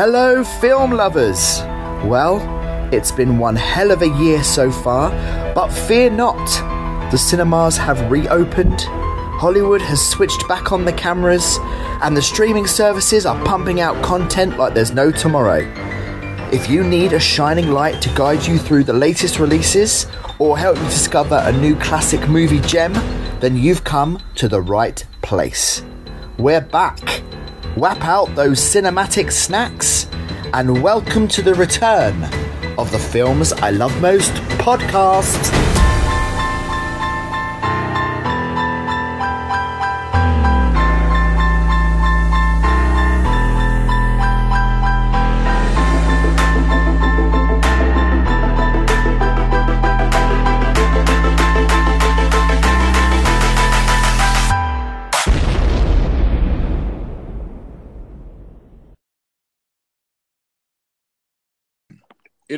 Hello, 0.00 0.44
film 0.44 0.92
lovers! 0.92 1.58
Well, 2.06 2.38
it's 2.94 3.10
been 3.10 3.36
one 3.36 3.56
hell 3.56 3.90
of 3.90 4.00
a 4.00 4.08
year 4.08 4.44
so 4.44 4.70
far, 4.70 5.10
but 5.56 5.70
fear 5.72 6.08
not. 6.08 6.36
The 7.10 7.18
cinemas 7.18 7.76
have 7.78 8.08
reopened, 8.08 8.82
Hollywood 8.82 9.82
has 9.82 10.00
switched 10.00 10.46
back 10.46 10.70
on 10.70 10.84
the 10.84 10.92
cameras, 10.92 11.58
and 12.00 12.16
the 12.16 12.22
streaming 12.22 12.68
services 12.68 13.26
are 13.26 13.44
pumping 13.44 13.80
out 13.80 14.00
content 14.04 14.56
like 14.56 14.72
there's 14.72 14.92
no 14.92 15.10
tomorrow. 15.10 15.68
If 16.52 16.70
you 16.70 16.84
need 16.84 17.12
a 17.12 17.18
shining 17.18 17.72
light 17.72 18.00
to 18.02 18.14
guide 18.14 18.46
you 18.46 18.56
through 18.56 18.84
the 18.84 18.92
latest 18.92 19.40
releases 19.40 20.06
or 20.38 20.56
help 20.56 20.76
you 20.76 20.84
discover 20.84 21.42
a 21.42 21.50
new 21.50 21.74
classic 21.74 22.28
movie 22.28 22.60
gem, 22.60 22.92
then 23.40 23.56
you've 23.56 23.82
come 23.82 24.20
to 24.36 24.46
the 24.46 24.60
right 24.60 25.04
place. 25.22 25.82
We're 26.38 26.60
back. 26.60 27.17
Whap 27.78 28.02
out 28.02 28.34
those 28.34 28.58
cinematic 28.58 29.30
snacks 29.30 30.08
and 30.52 30.82
welcome 30.82 31.28
to 31.28 31.42
the 31.42 31.54
return 31.54 32.24
of 32.76 32.90
the 32.90 32.98
Films 32.98 33.52
I 33.52 33.70
Love 33.70 34.02
Most 34.02 34.32
podcast. 34.58 35.67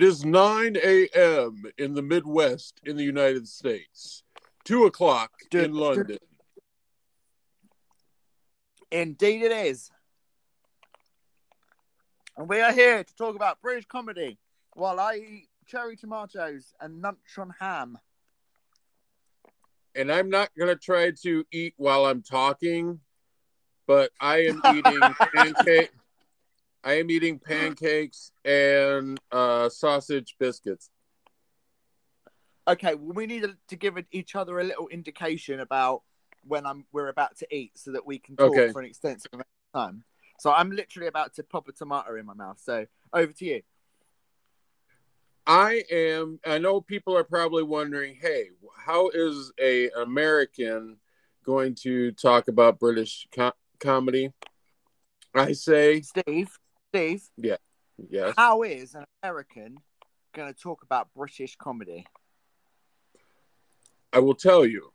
It 0.01 0.05
is 0.05 0.25
9 0.25 0.79
a.m. 0.83 1.65
in 1.77 1.93
the 1.93 2.01
Midwest 2.01 2.81
in 2.85 2.97
the 2.97 3.05
United 3.05 3.47
States, 3.47 4.23
2 4.65 4.87
o'clock 4.87 5.31
in 5.53 5.75
London. 5.75 6.17
Indeed, 8.91 9.43
it 9.43 9.53
is. 9.53 9.91
And 12.35 12.49
we 12.49 12.63
are 12.63 12.73
here 12.73 13.05
to 13.05 13.15
talk 13.15 13.37
about 13.37 13.61
British 13.61 13.85
comedy 13.85 14.39
while 14.73 14.99
I 14.99 15.17
eat 15.17 15.49
cherry 15.67 15.97
tomatoes 15.97 16.73
and 16.81 17.03
lunch 17.03 17.19
on 17.37 17.53
ham. 17.61 17.99
And 19.95 20.11
I'm 20.11 20.31
not 20.31 20.49
going 20.59 20.75
to 20.75 20.83
try 20.83 21.11
to 21.25 21.45
eat 21.53 21.75
while 21.77 22.07
I'm 22.07 22.23
talking, 22.23 23.01
but 23.87 24.13
I 24.19 24.47
am 24.47 24.63
eating 24.75 25.15
pancake. 25.35 25.91
I 26.83 26.95
am 26.95 27.11
eating 27.11 27.39
pancakes 27.45 28.33
and 28.45 29.19
uh, 29.31 29.69
sausage 29.69 30.37
biscuits. 30.39 30.91
Okay, 32.69 32.95
well, 32.95 33.15
we 33.15 33.27
need 33.27 33.45
to 33.69 33.77
give 33.77 33.97
each 34.13 34.37
other 34.37 34.61
a 34.61 34.65
little 34.65 34.89
indication 34.89 35.61
about 35.61 36.03
when 36.47 36.65
I'm 36.67 36.87
we're 36.93 37.09
about 37.09 37.37
to 37.39 37.55
eat, 37.55 37.73
so 37.77 37.93
that 37.93 38.07
we 38.07 38.19
can 38.19 38.37
talk 38.37 38.49
Okay. 38.49 38.73
for 38.73 38.81
an 38.81 38.87
extensive 38.87 39.31
amount 39.33 39.47
of 39.75 39.81
time. 39.81 40.05
So 40.39 40.53
I'm 40.53 40.71
literally 40.71 41.09
about 41.09 41.35
to 41.35 41.43
pop 41.43 41.69
a 41.69 41.73
tomato 41.73 42.17
in 42.17 42.25
my 42.25 42.35
mouth. 42.35 42.59
So 42.63 42.87
over 43.13 43.33
to 43.33 43.45
you. 43.45 43.63
I 45.47 45.83
am. 45.91 46.39
I 46.47 46.59
know 46.59 46.81
people 46.81 47.17
are 47.17 47.25
probably 47.25 47.63
wondering, 47.63 48.17
hey, 48.21 48.51
how 48.77 49.11
is 49.13 49.53
a 49.61 49.89
American 49.91 50.97
going 51.45 51.75
to 51.83 52.13
talk 52.13 52.49
about 52.49 52.79
British 52.79 53.27
co- 53.33 53.53
comedy? 53.81 54.31
I 55.35 55.53
say 55.53 56.03
Steve, 56.03 56.57
Steve, 56.93 57.23
Yeah. 57.37 57.57
yes. 58.09 58.35
how 58.37 58.63
is 58.63 58.95
an 58.97 59.05
American 59.23 59.79
going 60.35 60.53
to 60.53 60.59
talk 60.61 60.83
about 60.83 61.09
British 61.15 61.55
comedy? 61.57 62.05
I 64.13 64.19
will 64.19 64.35
tell 64.35 64.67
you. 64.67 64.91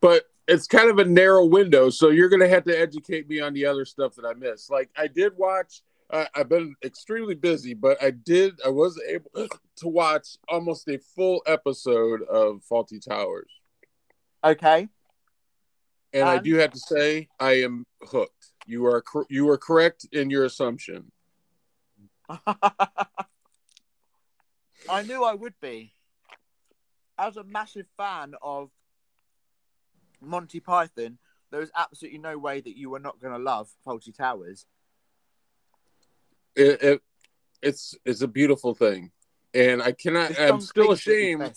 but 0.00 0.24
it's 0.48 0.66
kind 0.66 0.90
of 0.90 0.98
a 0.98 1.04
narrow 1.04 1.44
window, 1.44 1.90
so 1.90 2.10
you're 2.10 2.28
going 2.28 2.40
to 2.40 2.48
have 2.48 2.64
to 2.64 2.78
educate 2.78 3.28
me 3.28 3.40
on 3.40 3.52
the 3.54 3.66
other 3.66 3.84
stuff 3.84 4.14
that 4.16 4.24
I 4.24 4.34
missed. 4.34 4.70
Like 4.70 4.90
I 4.96 5.06
did 5.06 5.36
watch. 5.36 5.82
Uh, 6.10 6.24
I've 6.34 6.48
been 6.48 6.74
extremely 6.84 7.36
busy, 7.36 7.72
but 7.72 8.02
I 8.02 8.10
did. 8.10 8.58
I 8.66 8.68
was 8.68 9.00
able 9.08 9.30
to 9.76 9.88
watch 9.88 10.36
almost 10.48 10.88
a 10.88 10.98
full 10.98 11.40
episode 11.46 12.22
of 12.22 12.62
Fawlty 12.68 13.00
Towers, 13.06 13.50
Okay. 14.42 14.88
And 16.12 16.28
I 16.28 16.36
um, 16.36 16.42
do 16.42 16.56
have 16.56 16.72
to 16.72 16.78
say 16.78 17.28
I 17.38 17.62
am 17.62 17.86
hooked. 18.02 18.52
You 18.66 18.86
are 18.86 19.02
you 19.28 19.48
are 19.50 19.58
correct 19.58 20.06
in 20.12 20.30
your 20.30 20.44
assumption. 20.44 21.12
I 24.88 25.02
knew 25.02 25.24
I 25.24 25.34
would 25.34 25.54
be. 25.60 25.94
As 27.18 27.36
a 27.36 27.44
massive 27.44 27.86
fan 27.96 28.34
of 28.42 28.70
Monty 30.20 30.60
Python, 30.60 31.18
there 31.50 31.60
is 31.60 31.70
absolutely 31.76 32.18
no 32.18 32.38
way 32.38 32.60
that 32.60 32.76
you 32.76 32.90
were 32.90 32.98
not 32.98 33.20
going 33.20 33.34
to 33.34 33.38
love 33.38 33.68
Fawlty 33.86 34.16
Towers. 34.16 34.66
It, 36.56 36.82
it 36.82 37.02
it's 37.62 37.94
it's 38.04 38.22
a 38.22 38.28
beautiful 38.28 38.74
thing, 38.74 39.10
and 39.54 39.82
I 39.82 39.92
cannot. 39.92 40.38
I'm 40.38 40.60
still 40.60 40.88
Cleese 40.88 40.90
at 40.90 40.98
his 40.98 41.06
ashamed. 41.06 41.54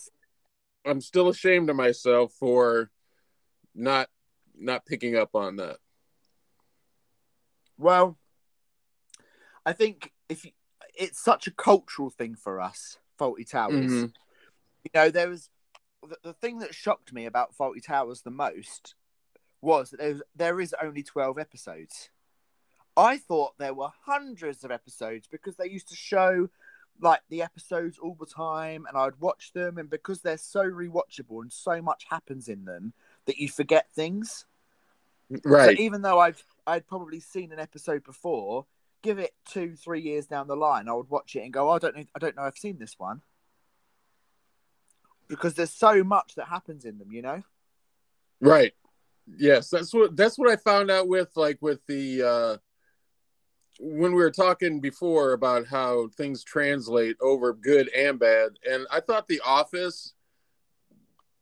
I'm 0.84 1.00
still 1.00 1.28
ashamed 1.28 1.70
of 1.70 1.76
myself 1.76 2.32
for 2.38 2.90
not 3.74 4.08
not 4.58 4.86
picking 4.86 5.16
up 5.16 5.34
on 5.34 5.56
that. 5.56 5.78
Well, 7.78 8.16
I 9.66 9.72
think 9.72 10.12
if 10.28 10.44
you, 10.44 10.52
it's 10.96 11.22
such 11.22 11.46
a 11.46 11.50
cultural 11.50 12.10
thing 12.10 12.34
for 12.34 12.60
us, 12.60 12.98
Fawlty 13.18 13.48
Towers. 13.48 13.90
Mhm. 13.90 14.12
You 14.84 14.90
know, 14.94 15.10
there 15.10 15.28
was 15.28 15.48
the, 16.02 16.16
the 16.22 16.32
thing 16.34 16.58
that 16.58 16.74
shocked 16.74 17.12
me 17.12 17.26
about 17.26 17.56
Fawlty 17.56 17.82
Towers 17.82 18.22
the 18.22 18.30
most 18.30 18.94
was 19.60 19.90
that 19.90 19.98
there's, 19.98 20.22
there 20.36 20.60
is 20.60 20.74
only 20.80 21.02
12 21.02 21.38
episodes. 21.38 22.10
I 22.96 23.16
thought 23.16 23.58
there 23.58 23.74
were 23.74 23.90
hundreds 24.04 24.62
of 24.62 24.70
episodes 24.70 25.26
because 25.26 25.56
they 25.56 25.68
used 25.68 25.88
to 25.88 25.96
show 25.96 26.48
like 27.00 27.22
the 27.28 27.42
episodes 27.42 27.98
all 27.98 28.16
the 28.18 28.26
time 28.26 28.86
and 28.86 28.96
I'd 28.96 29.18
watch 29.18 29.52
them 29.52 29.78
and 29.78 29.90
because 29.90 30.20
they're 30.20 30.36
so 30.38 30.62
rewatchable 30.62 31.42
and 31.42 31.52
so 31.52 31.82
much 31.82 32.06
happens 32.08 32.48
in 32.48 32.64
them 32.64 32.92
that 33.26 33.38
you 33.38 33.48
forget 33.48 33.88
things. 33.94 34.44
Right. 35.44 35.76
So 35.76 35.82
even 35.82 36.02
though 36.02 36.18
I've 36.18 36.42
I'd 36.66 36.86
probably 36.86 37.20
seen 37.20 37.52
an 37.52 37.58
episode 37.58 38.04
before, 38.04 38.66
give 39.02 39.18
it 39.18 39.34
two, 39.48 39.74
three 39.76 40.00
years 40.00 40.26
down 40.26 40.46
the 40.46 40.56
line, 40.56 40.88
I 40.88 40.92
would 40.92 41.10
watch 41.10 41.36
it 41.36 41.40
and 41.40 41.52
go, 41.52 41.70
"Oh, 41.70 41.74
I 41.74 41.78
don't 41.78 41.96
know, 41.96 42.04
I 42.14 42.18
don't 42.18 42.36
know, 42.36 42.42
I've 42.42 42.58
seen 42.58 42.78
this 42.78 42.94
one, 42.98 43.22
because 45.28 45.54
there's 45.54 45.72
so 45.72 46.04
much 46.04 46.34
that 46.36 46.48
happens 46.48 46.84
in 46.84 46.98
them, 46.98 47.12
you 47.12 47.22
know. 47.22 47.42
Right. 48.40 48.72
Yes, 49.38 49.70
that's 49.70 49.92
what 49.94 50.16
that's 50.16 50.38
what 50.38 50.50
I 50.50 50.56
found 50.56 50.90
out 50.90 51.08
with 51.08 51.30
like 51.36 51.58
with 51.62 51.84
the 51.86 52.22
uh 52.22 52.56
when 53.80 54.12
we 54.12 54.18
were 54.18 54.30
talking 54.30 54.80
before 54.80 55.32
about 55.32 55.66
how 55.66 56.08
things 56.16 56.44
translate 56.44 57.16
over 57.20 57.52
good 57.52 57.88
and 57.88 58.18
bad 58.18 58.50
and 58.70 58.86
I 58.90 59.00
thought 59.00 59.26
the 59.26 59.40
office 59.44 60.12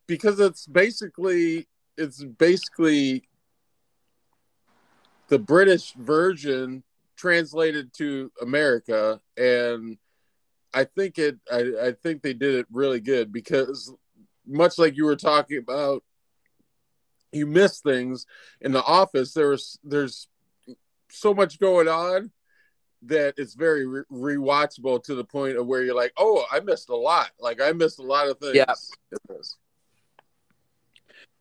because 0.06 0.40
it's 0.40 0.66
basically 0.66 1.68
it's 1.96 2.22
basically 2.22 3.28
the 5.28 5.38
British 5.38 5.92
version 5.94 6.82
translated 7.16 7.92
to 7.94 8.30
America 8.40 9.20
and 9.36 9.96
I 10.74 10.84
think 10.84 11.18
it 11.18 11.38
I, 11.50 11.72
I 11.82 11.92
think 11.92 12.22
they 12.22 12.32
did 12.32 12.54
it 12.54 12.66
really 12.70 13.00
good 13.00 13.32
because 13.32 13.92
much 14.46 14.78
like 14.78 14.96
you 14.96 15.04
were 15.04 15.16
talking 15.16 15.58
about 15.58 16.02
you 17.32 17.46
miss 17.46 17.80
things 17.80 18.26
in 18.60 18.72
the 18.72 18.82
office. 18.82 19.32
There's 19.32 19.78
there's 19.84 20.28
so 21.10 21.34
much 21.34 21.58
going 21.58 21.88
on 21.88 22.30
that 23.02 23.34
it's 23.36 23.54
very 23.54 23.86
re- 23.86 24.04
rewatchable 24.10 25.02
to 25.04 25.14
the 25.14 25.24
point 25.24 25.56
of 25.56 25.66
where 25.66 25.82
you're 25.82 25.94
like 25.94 26.12
oh 26.16 26.44
i 26.52 26.60
missed 26.60 26.88
a 26.88 26.96
lot. 26.96 27.30
Like 27.38 27.60
i 27.60 27.72
missed 27.72 27.98
a 27.98 28.02
lot 28.02 28.28
of 28.28 28.38
things. 28.38 28.56
Yeah. 28.56 28.74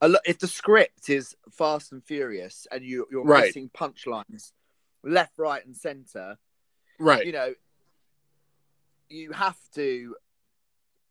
A 0.01 0.09
lo- 0.09 0.19
if 0.25 0.39
the 0.39 0.47
script 0.47 1.09
is 1.09 1.35
Fast 1.51 1.91
and 1.91 2.03
Furious 2.03 2.65
and 2.71 2.83
you 2.83 3.07
you're 3.11 3.23
Right. 3.23 3.45
missing 3.45 3.69
punchlines 3.69 4.51
left, 5.03 5.37
right, 5.37 5.63
and 5.65 5.75
center, 5.75 6.37
right 6.99 7.25
you 7.25 7.31
know, 7.31 7.53
you 9.09 9.31
have 9.31 9.57
to 9.75 10.15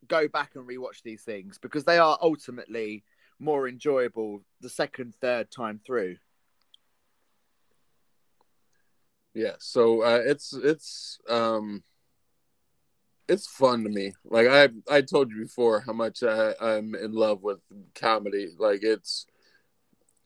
go 0.08 0.26
back 0.28 0.56
and 0.56 0.66
rewatch 0.66 1.02
these 1.02 1.22
things 1.22 1.58
because 1.58 1.84
they 1.84 1.98
are 1.98 2.18
ultimately 2.20 3.04
more 3.38 3.68
enjoyable 3.68 4.42
the 4.60 4.68
second, 4.68 5.14
third 5.20 5.50
time 5.50 5.78
through. 5.84 6.16
yeah 9.32 9.54
so 9.60 10.02
uh, 10.02 10.20
it's 10.26 10.52
it's 10.52 11.18
um 11.28 11.84
it's 13.30 13.46
fun 13.46 13.84
to 13.84 13.90
me 13.90 14.12
like 14.24 14.46
i 14.48 14.68
i 14.90 15.00
told 15.00 15.30
you 15.30 15.42
before 15.42 15.80
how 15.80 15.92
much 15.92 16.22
I, 16.22 16.52
i'm 16.60 16.94
in 16.94 17.12
love 17.12 17.42
with 17.42 17.60
comedy 17.94 18.48
like 18.58 18.82
it's 18.82 19.26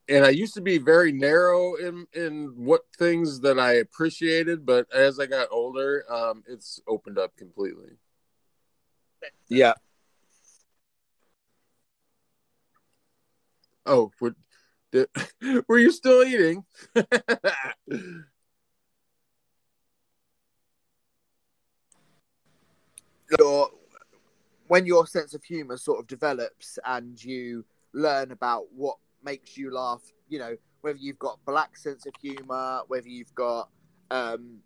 and 0.08 0.24
I 0.24 0.30
used 0.30 0.54
to 0.54 0.60
be 0.60 0.78
very 0.78 1.12
narrow 1.12 1.76
in 1.76 2.06
in 2.12 2.52
what 2.56 2.82
things 2.98 3.40
that 3.40 3.58
I 3.58 3.74
appreciated, 3.74 4.66
but 4.66 4.86
as 4.92 5.18
I 5.18 5.26
got 5.26 5.48
older, 5.50 6.04
um, 6.12 6.42
it's 6.46 6.80
opened 6.86 7.18
up 7.18 7.36
completely. 7.36 7.96
Yeah. 9.48 9.74
Oh, 13.86 14.10
were, 14.20 14.34
were 15.68 15.78
you 15.78 15.90
still 15.90 16.22
eating? 16.22 16.64
Your 23.38 23.70
when 24.66 24.86
your 24.86 25.06
sense 25.06 25.34
of 25.34 25.44
humor 25.44 25.76
sort 25.76 26.00
of 26.00 26.06
develops 26.06 26.78
and 26.84 27.22
you 27.22 27.64
learn 27.92 28.32
about 28.32 28.64
what 28.72 28.96
makes 29.22 29.56
you 29.56 29.72
laugh, 29.72 30.02
you 30.28 30.38
know, 30.38 30.56
whether 30.80 30.98
you've 30.98 31.18
got 31.18 31.38
black 31.44 31.76
sense 31.76 32.06
of 32.06 32.14
humor, 32.20 32.80
whether 32.88 33.08
you've 33.08 33.34
got 33.34 33.68
um 34.10 34.58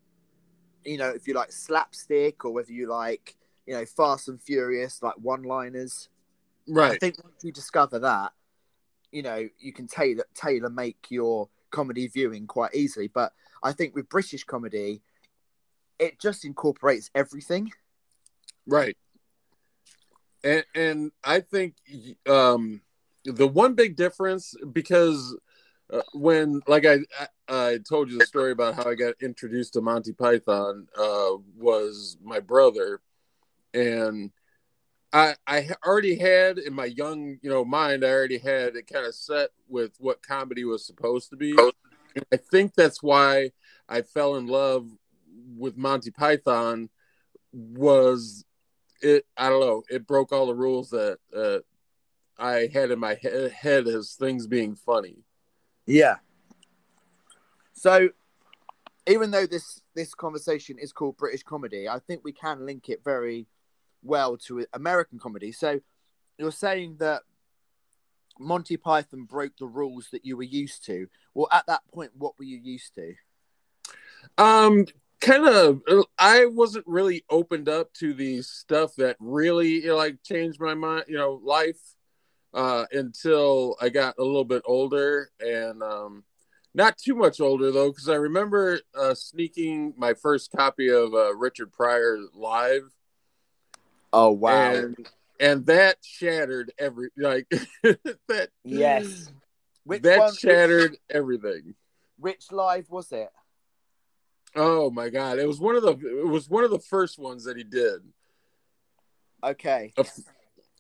you 0.85 0.97
know, 0.97 1.11
if 1.11 1.27
you 1.27 1.35
like 1.35 1.53
slapstick 1.53 2.45
or 2.45 2.53
whether 2.53 2.73
you 2.73 2.89
like, 2.89 3.37
you 3.67 3.75
know, 3.75 3.85
fast 3.85 4.29
and 4.29 4.41
furious 4.41 5.03
like 5.03 5.15
one-liners. 5.17 6.09
Right. 6.67 6.93
I 6.93 6.99
think 6.99 7.23
once 7.23 7.43
you 7.43 7.53
discover 7.53 7.99
that, 7.99 8.33
you 9.13 9.23
know, 9.23 9.49
you 9.59 9.73
can 9.73 9.87
tailor 9.87 10.25
tailor 10.35 10.71
make 10.71 11.07
your 11.11 11.49
comedy 11.71 12.07
viewing 12.09 12.47
quite 12.47 12.75
easily. 12.75 13.09
But 13.09 13.33
I 13.63 13.73
think 13.73 13.95
with 13.95 14.09
British 14.09 14.45
comedy, 14.45 15.03
it 15.99 16.21
just 16.21 16.45
incorporates 16.45 17.11
everything. 17.15 17.73
Right. 18.69 18.97
And 20.45 20.65
and 20.75 21.13
I 21.25 21.41
think 21.41 21.75
um 22.29 22.83
the 23.25 23.49
one 23.49 23.75
big 23.75 23.97
difference 23.97 24.55
because 24.73 25.37
uh, 25.93 26.03
when 26.13 26.61
like 26.69 26.85
I, 26.87 26.99
I 27.19 27.27
I 27.49 27.79
told 27.79 28.11
you 28.11 28.19
the 28.19 28.27
story 28.27 28.53
about 28.53 28.75
how 28.75 28.89
I 28.89 28.95
got 28.95 29.15
introduced 29.21 29.73
to 29.73 29.81
Monty 29.81 30.13
Python 30.13 30.87
uh 30.97 31.31
was 31.57 32.19
my 32.23 32.41
brother 32.41 33.01
and 33.73 34.31
I 35.13 35.35
I 35.47 35.69
already 35.85 36.17
had 36.17 36.59
in 36.59 36.75
my 36.75 36.85
young 36.85 37.39
you 37.41 37.51
know 37.51 37.65
mind 37.65 38.05
I 38.05 38.11
already 38.11 38.39
had 38.39 38.77
it 38.77 38.87
kind 38.87 39.07
of 39.07 39.15
set 39.15 39.49
with 39.67 39.93
what 39.99 40.23
comedy 40.23 40.65
was 40.65 40.87
supposed 40.87 41.31
to 41.31 41.37
be. 41.37 41.57
And 42.15 42.25
I 42.33 42.37
think 42.37 42.75
that's 42.75 43.03
why 43.03 43.53
I 43.89 44.03
fell 44.03 44.37
in 44.37 44.47
love 44.47 44.89
with 45.57 45.77
Monty 45.77 46.11
Python 46.11 46.91
was 47.53 48.45
it 49.01 49.27
I 49.37 49.49
don't 49.49 49.61
know 49.61 49.83
it 49.89 50.07
broke 50.07 50.33
all 50.33 50.47
the 50.47 50.55
rules 50.55 50.91
that 50.91 51.19
uh, 51.37 51.59
I 52.39 52.69
had 52.73 52.91
in 52.91 52.99
my 52.99 53.15
he- 53.15 53.49
head 53.49 53.87
as 53.87 54.15
things 54.15 54.47
being 54.47 54.75
funny. 54.75 55.25
Yeah. 55.87 56.17
So, 57.73 58.11
even 59.07 59.31
though 59.31 59.47
this 59.47 59.81
this 59.95 60.15
conversation 60.15 60.79
is 60.79 60.93
called 60.93 61.17
British 61.17 61.43
comedy, 61.43 61.89
I 61.89 61.99
think 61.99 62.23
we 62.25 62.33
can 62.33 62.67
link 62.67 62.89
it 62.89 63.03
very 63.05 63.47
well 64.03 64.37
to 64.39 64.67
American 64.73 65.19
comedy. 65.19 65.53
So, 65.53 65.81
you're 66.39 66.53
saying 66.53 66.97
that 67.01 67.23
Monty 68.39 68.77
Python 68.77 69.25
broke 69.25 69.57
the 69.59 69.67
rules 69.67 70.09
that 70.13 70.25
you 70.25 70.37
were 70.37 70.43
used 70.43 70.85
to. 70.87 71.09
Well, 71.35 71.49
at 71.53 71.67
that 71.67 71.81
point, 71.93 72.13
what 72.17 72.39
were 72.39 72.45
you 72.45 72.59
used 72.59 72.95
to? 72.95 73.15
Um, 74.37 74.87
kind 75.21 75.47
of. 75.47 75.83
I 76.19 76.47
wasn't 76.47 76.87
really 76.87 77.25
opened 77.31 77.69
up 77.69 77.93
to 77.95 78.15
the 78.15 78.43
stuff 78.43 78.95
that 78.97 79.17
really 79.19 79.83
you 79.83 79.89
know, 79.89 79.97
like 79.97 80.23
changed 80.23 80.61
my 80.61 80.75
mind, 80.75 81.05
you 81.09 81.17
know, 81.17 81.41
life 81.43 81.81
uh, 82.55 82.87
until 82.93 83.77
I 83.81 83.89
got 83.89 84.15
a 84.19 84.25
little 84.25 84.45
bit 84.45 84.63
older 84.67 85.31
and 85.41 85.83
um, 85.83 86.25
not 86.75 86.99
too 86.99 87.15
much 87.15 87.41
older 87.41 87.71
though, 87.71 87.91
because 87.91 88.09
I 88.09 88.15
remember 88.15 88.81
uh, 88.99 89.15
sneaking 89.15 89.95
my 89.97 90.15
first 90.15 90.51
copy 90.53 90.89
of 90.89 91.15
uh, 91.15 91.35
Richard 91.35 91.73
Pryor 91.73 92.19
live. 92.35 92.91
Oh 94.13 94.31
wow! 94.31 94.75
and 94.75 95.09
and 95.41 95.67
that 95.67 95.99
shattered 96.03 96.73
every 96.79 97.11
like 97.17 97.49
that. 97.83 98.49
yes. 98.65 99.31
Which 99.85 100.03
that 100.03 100.19
one? 100.19 100.35
shattered 100.35 100.99
everything. 101.09 101.75
Which 102.19 102.53
live 102.53 102.91
was 102.91 103.11
it? 103.11 103.31
Oh 104.61 104.91
my 104.91 105.09
god! 105.09 105.39
It 105.39 105.47
was 105.47 105.61
one 105.61 105.77
of 105.77 105.83
the 105.83 105.93
it 105.93 106.27
was 106.27 106.51
one 106.51 106.65
of 106.65 106.73
the 106.73 106.81
first 106.81 107.17
ones 107.17 107.45
that 107.45 107.57
he 107.57 107.63
did. 107.63 108.01
Okay. 109.45 109.95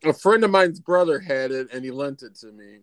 a 0.05 0.13
friend 0.13 0.43
of 0.43 0.51
mine's 0.51 0.81
brother 0.81 1.21
had 1.21 1.53
it, 1.53 1.69
and 1.73 1.85
he 1.85 1.93
lent 1.93 2.23
it 2.23 2.35
to 2.37 2.51
me. 2.51 2.81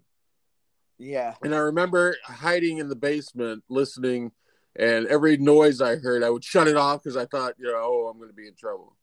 Yeah. 0.98 1.34
And 1.44 1.54
I 1.54 1.58
remember 1.58 2.16
hiding 2.24 2.78
in 2.78 2.88
the 2.88 2.96
basement, 2.96 3.66
listening, 3.68 4.32
and 4.78 5.06
every 5.08 5.36
noise 5.36 5.82
I 5.82 5.98
heard, 5.98 6.24
I 6.24 6.30
would 6.30 6.46
shut 6.46 6.70
it 6.70 6.78
off 6.78 7.04
because 7.04 7.18
I 7.18 7.26
thought, 7.26 7.56
you 7.58 7.66
know, 7.66 7.74
oh, 7.76 8.08
I'm 8.10 8.18
going 8.18 8.30
to 8.30 8.36
be 8.36 8.48
in 8.48 8.56
trouble. 8.56 8.96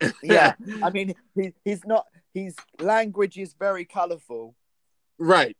Yeah. 0.20 0.54
I 0.82 0.90
mean, 0.90 1.14
he, 1.36 1.52
he's 1.64 1.84
not. 1.86 2.06
His 2.34 2.56
language 2.80 3.38
is 3.38 3.54
very 3.56 3.84
colourful. 3.84 4.56
right. 5.18 5.56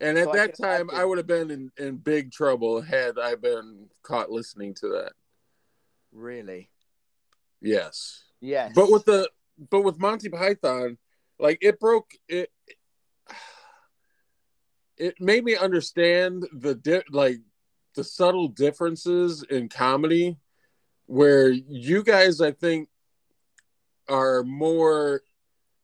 And 0.00 0.18
at 0.18 0.24
So 0.24 0.32
that 0.32 0.54
can 0.54 0.64
time. 0.64 0.90
I 0.92 1.04
would 1.04 1.18
have 1.18 1.26
been 1.26 1.50
in, 1.50 1.70
in 1.78 1.96
big 1.96 2.32
trouble 2.32 2.80
had 2.80 3.18
I 3.18 3.36
been 3.36 3.88
caught 4.02 4.30
listening 4.30 4.74
to 4.80 4.88
that. 4.88 5.12
Really. 6.12 6.70
Yes. 7.60 8.24
Yes. 8.40 8.72
But 8.74 8.90
with 8.90 9.04
the 9.04 9.28
but 9.70 9.82
with 9.82 9.98
Monty 9.98 10.28
Python, 10.28 10.98
like 11.38 11.58
it 11.60 11.78
broke 11.78 12.10
it. 12.28 12.50
It 14.96 15.20
made 15.20 15.44
me 15.44 15.56
understand 15.56 16.46
the 16.52 16.74
di- 16.76 17.02
like 17.10 17.40
the 17.96 18.04
subtle 18.04 18.48
differences 18.48 19.44
in 19.48 19.68
comedy, 19.68 20.36
where 21.06 21.50
you 21.50 22.02
guys, 22.02 22.40
I 22.40 22.52
think, 22.52 22.88
are 24.08 24.42
more 24.44 25.22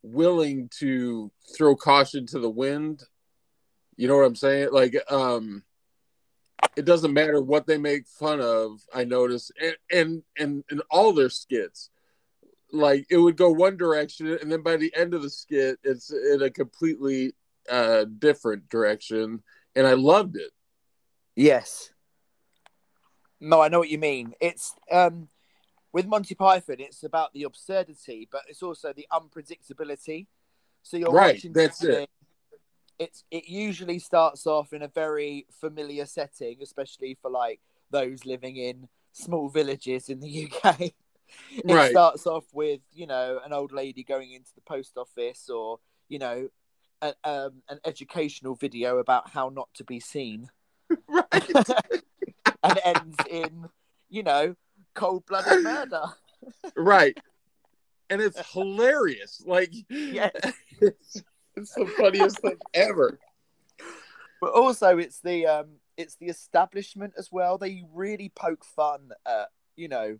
willing 0.02 0.70
to 0.78 1.30
throw 1.56 1.74
caution 1.76 2.26
to 2.26 2.38
the 2.38 2.50
wind. 2.50 3.02
You 4.00 4.09
know 4.09 4.16
what 4.16 4.25
I'm 4.25 4.35
saying? 4.35 4.71
Like, 4.73 4.97
um, 5.12 5.62
it 6.75 6.87
doesn't 6.87 7.12
matter 7.12 7.42
what 7.42 7.66
they 7.66 7.76
make 7.76 8.07
fun 8.07 8.40
of. 8.40 8.80
I 8.95 9.04
notice, 9.04 9.50
and 9.61 9.76
and 9.92 10.23
and, 10.38 10.64
and 10.71 10.83
all 10.90 11.12
their 11.12 11.28
skits 11.28 11.90
like 12.73 13.04
it 13.11 13.19
would 13.19 13.37
go 13.37 13.50
one 13.50 13.76
direction 13.76 14.28
and 14.28 14.50
then 14.50 14.62
by 14.62 14.76
the 14.76 14.95
end 14.97 15.12
of 15.12 15.23
the 15.23 15.28
skit 15.28 15.76
it's 15.83 16.12
in 16.12 16.40
a 16.40 16.49
completely 16.49 17.35
uh 17.69 18.04
different 18.21 18.69
direction 18.69 19.42
and 19.75 19.88
i 19.88 19.92
loved 19.92 20.37
it 20.37 20.52
Yes. 21.37 21.90
No, 23.40 23.61
I 23.62 23.69
know 23.69 23.78
what 23.78 23.88
you 23.88 23.99
mean. 23.99 24.35
It's 24.40 24.75
um 24.90 25.28
with 25.92 26.07
Monty 26.07 26.35
Python, 26.35 26.76
it's 26.78 27.02
about 27.02 27.33
the 27.33 27.45
absurdity, 27.45 28.28
but 28.30 28.42
it's 28.47 28.62
also 28.62 28.92
the 28.92 29.07
unpredictability. 29.11 30.26
So 30.83 30.97
you're 30.97 31.11
Right, 31.11 31.35
watching 31.35 31.52
that's 31.52 31.83
it. 31.83 32.09
It's 33.00 33.25
it 33.30 33.49
usually 33.49 33.99
starts 33.99 34.47
off 34.47 34.73
in 34.75 34.83
a 34.83 34.88
very 34.88 35.47
familiar 35.50 36.04
setting, 36.07 36.59
especially 36.62 37.16
for 37.21 37.30
like 37.30 37.61
those 37.90 38.26
living 38.26 38.57
in 38.57 38.88
small 39.12 39.49
villages 39.49 40.09
in 40.11 40.21
the 40.21 40.28
UK. 40.52 40.92
it 41.64 41.64
Right. 41.64 41.90
starts 41.90 42.26
off 42.26 42.45
with 42.52 42.80
you 42.92 43.07
know 43.07 43.40
an 43.45 43.52
old 43.54 43.73
lady 43.73 44.04
going 44.04 44.33
into 44.33 44.54
the 44.54 44.61
post 44.61 44.99
office, 44.99 45.49
or 45.49 45.80
you 46.09 46.19
know, 46.19 46.49
a, 47.00 47.14
um, 47.25 47.62
an 47.71 47.80
educational 47.87 48.54
video 48.54 48.99
about 48.99 49.30
how 49.30 49.49
not 49.49 49.69
to 49.75 49.85
be 49.85 49.99
seen 49.99 50.50
right 51.09 51.25
and 52.62 52.78
ends 52.85 53.25
in, 53.30 53.69
you 54.11 54.23
know, 54.23 54.54
cold 54.95 55.25
blooded 55.25 55.62
murder. 55.62 56.02
right 56.76 57.16
and 58.11 58.21
it's 58.21 58.38
hilarious 58.52 59.42
like 59.47 59.73
Yes. 59.88 60.33
it's, 60.80 61.23
it's 61.62 61.75
the 61.75 61.87
funniest 61.87 62.40
thing 62.40 62.57
ever 62.75 63.19
But 64.40 64.52
also 64.52 64.99
it's 64.99 65.21
the 65.21 65.47
um 65.47 65.67
it's 65.97 66.17
the 66.17 66.26
establishment 66.26 67.12
as 67.19 67.31
well. 67.31 67.59
They 67.59 67.85
really 67.93 68.31
poke 68.35 68.64
fun 68.64 69.11
at, 69.26 69.49
you 69.76 69.88
know, 69.88 70.19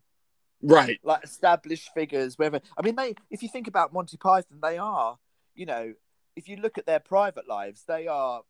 right 0.63 1.01
like 1.03 1.25
established 1.25 1.91
figures, 1.95 2.37
whether 2.39 2.61
I 2.77 2.83
mean 2.83 2.97
they 2.97 3.15
if 3.31 3.43
you 3.43 3.49
think 3.49 3.67
about 3.67 3.93
Monty 3.93 4.17
Python, 4.19 4.59
they 4.63 4.77
are, 4.79 5.19
you 5.55 5.67
know, 5.67 5.95
if 6.37 6.49
you 6.49 6.57
look 6.57 6.77
at 6.79 6.87
their 6.87 7.01
private 7.01 7.49
lives, 7.49 7.85
they 7.89 8.07
are, 8.09 8.43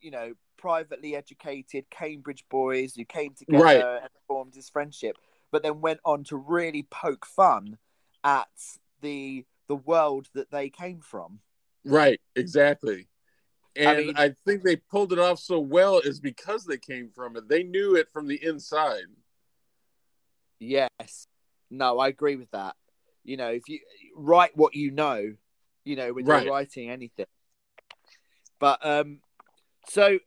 you 0.00 0.10
know, 0.10 0.34
privately 0.56 1.16
educated 1.16 1.90
Cambridge 1.90 2.44
boys 2.48 2.94
who 2.94 3.04
came 3.04 3.34
together 3.34 3.64
Right. 3.64 4.00
and 4.02 4.10
formed 4.28 4.54
this 4.54 4.70
friendship, 4.70 5.16
but 5.50 5.62
then 5.62 5.80
went 5.80 6.00
on 6.04 6.24
to 6.24 6.36
really 6.36 6.84
poke 6.84 7.26
fun 7.26 7.78
at 8.22 8.48
the 9.00 9.44
the 9.68 9.76
world 9.76 10.28
that 10.34 10.52
they 10.52 10.70
came 10.70 11.00
from. 11.00 11.40
Right 11.86 12.20
exactly 12.34 13.08
and 13.76 13.88
I, 13.88 14.24
mean- 14.26 14.36
think 14.44 14.62
they 14.62 14.76
pulled 14.76 15.12
it 15.12 15.18
off 15.18 15.38
so 15.38 15.58
well 15.60 15.98
is 15.98 16.20
because 16.20 16.64
they 16.64 16.78
came 16.78 17.10
from 17.14 17.36
it 17.36 17.48
they 17.48 17.62
knew 17.62 17.96
it 17.96 18.08
from 18.12 18.26
the 18.26 18.42
inside 18.44 19.06
Yes. 20.58 21.26
No, 21.70 21.98
I 21.98 22.08
agree 22.08 22.36
with 22.36 22.50
that. 22.52 22.76
You 23.24 23.36
know, 23.36 23.48
if 23.50 23.68
you 23.68 23.80
write 24.14 24.56
what 24.56 24.74
you 24.74 24.90
know, 24.90 25.34
you 25.84 25.96
know, 25.96 26.12
when 26.12 26.24
Right. 26.24 26.44
you're 26.44 26.52
writing 26.52 26.90
anything. 26.90 27.26
But 28.58 28.84
um, 28.86 29.20
so 29.88 30.18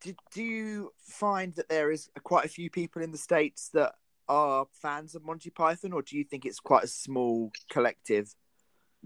did 0.00 0.16
do 0.32 0.42
you 0.42 0.92
find 1.00 1.54
that 1.56 1.68
there 1.68 1.90
is 1.90 2.08
quite 2.22 2.44
a 2.44 2.48
few 2.48 2.70
people 2.70 3.02
in 3.02 3.10
the 3.10 3.18
states 3.18 3.70
that 3.70 3.94
are 4.28 4.66
fans 4.70 5.14
of 5.14 5.24
Monty 5.24 5.50
Python, 5.50 5.92
or 5.92 6.02
do 6.02 6.16
you 6.16 6.24
think 6.24 6.44
it's 6.44 6.60
quite 6.60 6.84
a 6.84 6.88
small 6.88 7.50
collective? 7.70 8.34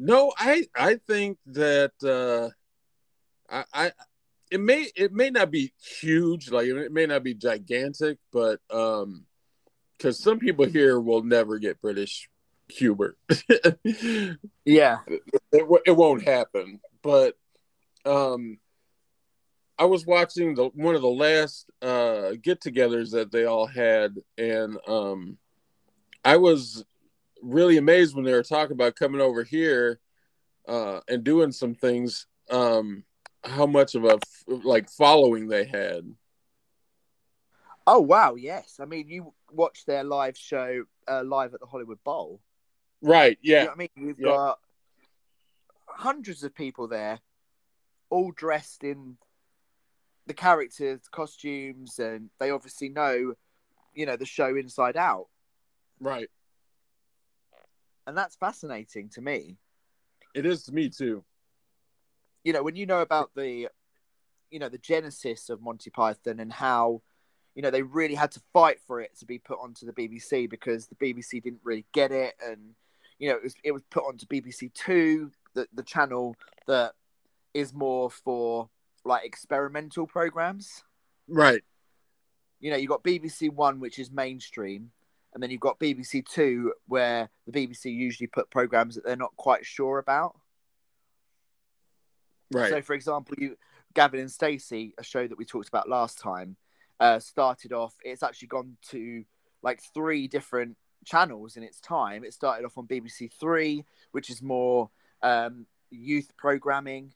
No, 0.04 0.32
I 0.36 0.66
I 0.74 0.96
think 1.06 1.38
that 1.46 1.92
uh, 2.02 2.50
I, 3.48 3.64
I 3.72 3.92
it 4.50 4.58
may 4.58 4.88
it 4.96 5.12
may 5.12 5.30
not 5.30 5.52
be 5.52 5.72
huge, 6.00 6.50
like 6.50 6.66
it 6.66 6.90
may 6.90 7.06
not 7.06 7.22
be 7.22 7.34
gigantic, 7.34 8.18
but 8.32 8.58
um, 8.68 9.26
because 9.96 10.18
some 10.18 10.40
people 10.40 10.64
here 10.64 10.98
will 10.98 11.22
never 11.22 11.60
get 11.60 11.80
British 11.80 12.28
humor. 12.68 13.14
yeah, 14.64 14.98
it, 15.06 15.82
it 15.86 15.96
won't 15.96 16.24
happen. 16.24 16.80
But 17.00 17.36
um, 18.04 18.58
I 19.78 19.84
was 19.84 20.04
watching 20.04 20.56
the 20.56 20.64
one 20.74 20.96
of 20.96 21.02
the 21.02 21.08
last 21.08 21.70
uh 21.80 22.32
get-togethers 22.42 23.12
that 23.12 23.30
they 23.30 23.44
all 23.44 23.68
had, 23.68 24.16
and 24.36 24.78
um, 24.88 25.38
I 26.24 26.38
was 26.38 26.84
really 27.42 27.76
amazed 27.76 28.14
when 28.14 28.24
they 28.24 28.32
were 28.32 28.42
talking 28.42 28.72
about 28.72 28.96
coming 28.96 29.20
over 29.20 29.42
here 29.42 30.00
uh, 30.66 31.00
and 31.08 31.24
doing 31.24 31.52
some 31.52 31.74
things. 31.74 32.26
Um, 32.50 33.04
how 33.44 33.66
much 33.66 33.94
of 33.94 34.04
a 34.04 34.18
like 34.46 34.88
following 34.88 35.48
they 35.48 35.64
had. 35.64 36.04
Oh 37.86 38.00
wow, 38.00 38.34
yes. 38.36 38.78
I 38.80 38.84
mean, 38.84 39.08
you 39.08 39.34
watched 39.50 39.86
their 39.86 40.04
live 40.04 40.36
show 40.36 40.84
uh, 41.08 41.22
live 41.24 41.54
at 41.54 41.60
the 41.60 41.66
Hollywood 41.66 42.02
Bowl, 42.04 42.40
right? 43.00 43.38
Yeah. 43.42 43.60
You 43.60 43.66
know 43.66 43.72
I 43.72 43.76
mean, 43.76 43.88
you've 43.96 44.20
yeah. 44.20 44.26
got 44.26 44.58
hundreds 45.86 46.44
of 46.44 46.54
people 46.54 46.88
there, 46.88 47.20
all 48.10 48.30
dressed 48.30 48.84
in 48.84 49.16
the 50.26 50.34
characters' 50.34 51.08
costumes, 51.10 51.98
and 51.98 52.30
they 52.38 52.50
obviously 52.50 52.88
know, 52.88 53.34
you 53.94 54.06
know, 54.06 54.16
the 54.16 54.26
show 54.26 54.54
inside 54.54 54.96
out. 54.96 55.26
Right. 56.00 56.28
And 58.06 58.16
that's 58.16 58.36
fascinating 58.36 59.08
to 59.10 59.20
me. 59.20 59.56
It 60.34 60.46
is 60.46 60.64
to 60.64 60.72
me 60.72 60.88
too. 60.88 61.24
You 62.44 62.52
know, 62.52 62.62
when 62.62 62.76
you 62.76 62.86
know 62.86 63.00
about 63.00 63.30
the, 63.36 63.68
you 64.50 64.58
know, 64.58 64.68
the 64.68 64.78
genesis 64.78 65.48
of 65.48 65.62
Monty 65.62 65.90
Python 65.90 66.40
and 66.40 66.52
how, 66.52 67.02
you 67.54 67.62
know, 67.62 67.70
they 67.70 67.82
really 67.82 68.14
had 68.14 68.32
to 68.32 68.40
fight 68.52 68.78
for 68.86 69.00
it 69.00 69.16
to 69.18 69.26
be 69.26 69.38
put 69.38 69.58
onto 69.60 69.86
the 69.86 69.92
BBC 69.92 70.48
because 70.48 70.86
the 70.86 70.94
BBC 70.94 71.42
didn't 71.42 71.60
really 71.62 71.84
get 71.92 72.10
it, 72.10 72.34
and 72.44 72.74
you 73.18 73.28
know, 73.28 73.36
it 73.36 73.42
was 73.42 73.54
it 73.62 73.72
was 73.72 73.82
put 73.90 74.04
onto 74.04 74.26
BBC 74.26 74.72
Two, 74.72 75.30
the 75.54 75.68
the 75.74 75.82
channel 75.82 76.34
that 76.66 76.92
is 77.52 77.74
more 77.74 78.10
for 78.10 78.70
like 79.04 79.24
experimental 79.24 80.06
programs. 80.06 80.82
Right. 81.28 81.62
You 82.60 82.70
know, 82.70 82.76
you've 82.76 82.88
got 82.88 83.02
BBC 83.02 83.52
One, 83.52 83.80
which 83.80 83.98
is 83.98 84.10
mainstream, 84.10 84.90
and 85.34 85.42
then 85.42 85.50
you've 85.50 85.60
got 85.60 85.78
BBC 85.78 86.26
Two, 86.26 86.72
where 86.86 87.30
the 87.46 87.52
BBC 87.52 87.86
usually 87.94 88.26
put 88.26 88.50
programs 88.50 88.94
that 88.94 89.04
they're 89.04 89.16
not 89.16 89.36
quite 89.36 89.64
sure 89.64 89.98
about. 89.98 90.36
Right. 92.52 92.70
So, 92.70 92.82
for 92.82 92.94
example, 92.94 93.34
you 93.38 93.56
Gavin 93.94 94.20
and 94.20 94.30
Stacey, 94.30 94.94
a 94.98 95.02
show 95.02 95.26
that 95.26 95.38
we 95.38 95.44
talked 95.44 95.68
about 95.68 95.88
last 95.88 96.18
time, 96.18 96.56
uh, 97.00 97.18
started 97.18 97.72
off. 97.72 97.94
It's 98.04 98.22
actually 98.22 98.48
gone 98.48 98.76
to 98.90 99.24
like 99.62 99.80
three 99.94 100.28
different 100.28 100.76
channels 101.04 101.56
in 101.56 101.62
its 101.62 101.80
time. 101.80 102.24
It 102.24 102.34
started 102.34 102.64
off 102.66 102.76
on 102.76 102.86
BBC 102.86 103.32
Three, 103.32 103.84
which 104.12 104.28
is 104.28 104.42
more 104.42 104.90
um, 105.22 105.66
youth 105.90 106.30
programming, 106.36 107.14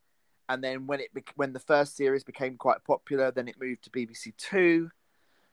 and 0.49 0.64
then 0.64 0.87
when 0.87 1.00
it 1.00 1.11
when 1.35 1.52
the 1.52 1.61
first 1.61 1.96
series 1.96 2.25
became 2.25 2.56
quite 2.56 2.82
popular, 2.85 3.30
then 3.30 3.49
it 3.49 3.61
moved 3.61 3.85
to 3.85 3.90
BBC 3.90 4.32
Two 4.38 4.90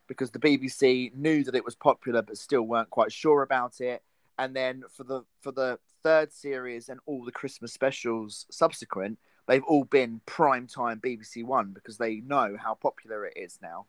because 0.06 0.30
the 0.30 0.38
BBC 0.38 1.14
knew 1.14 1.44
that 1.44 1.54
it 1.54 1.64
was 1.64 1.74
popular 1.74 2.22
but 2.22 2.36
still 2.36 2.62
weren't 2.62 2.90
quite 2.90 3.12
sure 3.12 3.42
about 3.42 3.80
it. 3.80 4.02
And 4.38 4.54
then 4.54 4.84
for 4.90 5.04
the 5.04 5.24
for 5.40 5.52
the 5.52 5.78
third 6.02 6.32
series 6.32 6.88
and 6.88 7.00
all 7.06 7.24
the 7.24 7.32
Christmas 7.32 7.72
specials 7.72 8.46
subsequent, 8.50 9.18
they've 9.46 9.64
all 9.64 9.84
been 9.84 10.20
prime 10.26 10.66
time 10.66 11.00
BBC 11.00 11.44
One 11.44 11.72
because 11.72 11.98
they 11.98 12.16
know 12.16 12.56
how 12.60 12.74
popular 12.74 13.26
it 13.26 13.34
is 13.36 13.58
now. 13.62 13.86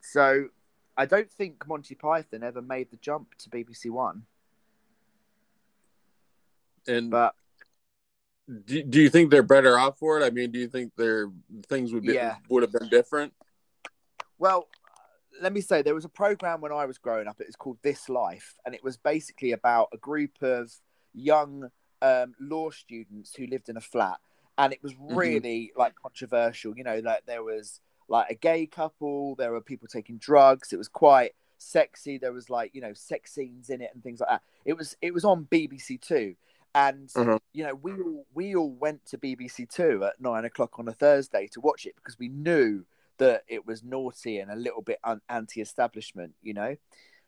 So 0.00 0.48
I 0.96 1.06
don't 1.06 1.30
think 1.30 1.66
Monty 1.66 1.94
Python 1.94 2.42
ever 2.42 2.62
made 2.62 2.90
the 2.90 2.98
jump 2.98 3.34
to 3.38 3.50
BBC 3.50 3.90
One. 3.90 4.26
And 6.86 7.10
But 7.10 7.34
do, 8.66 8.82
do 8.82 9.00
you 9.00 9.08
think 9.08 9.30
they're 9.30 9.42
better 9.42 9.78
off 9.78 9.98
for 9.98 10.20
it? 10.20 10.24
I 10.24 10.30
mean, 10.30 10.50
do 10.50 10.58
you 10.58 10.68
think 10.68 10.94
their 10.96 11.30
things 11.68 11.92
would 11.92 12.02
be 12.02 12.12
Yeah. 12.12 12.36
would 12.50 12.62
have 12.62 12.72
been 12.72 12.88
different? 12.90 13.32
Well, 14.38 14.68
let 15.40 15.52
me 15.52 15.60
say 15.60 15.82
there 15.82 15.94
was 15.94 16.04
a 16.04 16.08
program 16.10 16.60
when 16.60 16.72
I 16.72 16.84
was 16.86 16.98
growing 16.98 17.26
up. 17.26 17.40
It 17.40 17.46
was 17.46 17.56
called 17.56 17.78
This 17.82 18.08
Life, 18.08 18.54
and 18.64 18.74
it 18.74 18.82
was 18.84 18.96
basically 18.96 19.52
about 19.52 19.88
a 19.92 19.96
group 19.96 20.42
of 20.42 20.72
young 21.12 21.70
um, 22.02 22.34
law 22.40 22.70
students 22.70 23.34
who 23.34 23.46
lived 23.46 23.68
in 23.68 23.76
a 23.76 23.80
flat, 23.80 24.18
and 24.58 24.72
it 24.72 24.82
was 24.82 24.94
really 24.98 25.72
like 25.76 25.94
controversial. 25.96 26.76
You 26.76 26.84
know, 26.84 27.00
like 27.04 27.26
there 27.26 27.42
was 27.42 27.80
like 28.08 28.30
a 28.30 28.34
gay 28.34 28.66
couple, 28.66 29.34
there 29.36 29.52
were 29.52 29.60
people 29.60 29.88
taking 29.88 30.18
drugs. 30.18 30.72
It 30.72 30.76
was 30.76 30.88
quite 30.88 31.32
sexy. 31.58 32.18
There 32.18 32.32
was 32.32 32.50
like 32.50 32.74
you 32.74 32.80
know 32.80 32.92
sex 32.92 33.32
scenes 33.34 33.70
in 33.70 33.80
it 33.80 33.90
and 33.94 34.02
things 34.02 34.20
like 34.20 34.28
that. 34.28 34.42
It 34.64 34.74
was 34.76 34.96
it 35.02 35.12
was 35.14 35.24
on 35.24 35.46
BBC 35.50 36.00
Two. 36.00 36.36
And 36.76 37.08
Mhm. 37.10 37.38
you 37.52 37.62
know, 37.62 37.74
we 37.76 37.92
all 37.92 38.26
we 38.34 38.56
all 38.56 38.70
went 38.72 39.06
to 39.06 39.18
BBC 39.18 39.66
Two 39.66 40.04
at 40.04 40.20
nine 40.20 40.44
o'clock 40.44 40.78
on 40.78 40.88
a 40.88 40.92
Thursday 40.92 41.46
to 41.52 41.60
watch 41.60 41.86
it 41.86 41.94
because 41.96 42.18
we 42.18 42.28
knew 42.28 42.84
that 43.18 43.42
it 43.48 43.66
was 43.66 43.82
naughty 43.82 44.38
and 44.38 44.50
a 44.50 44.56
little 44.56 44.82
bit 44.82 44.98
un- 45.04 45.20
anti-establishment, 45.28 46.34
you 46.42 46.54
know. 46.54 46.76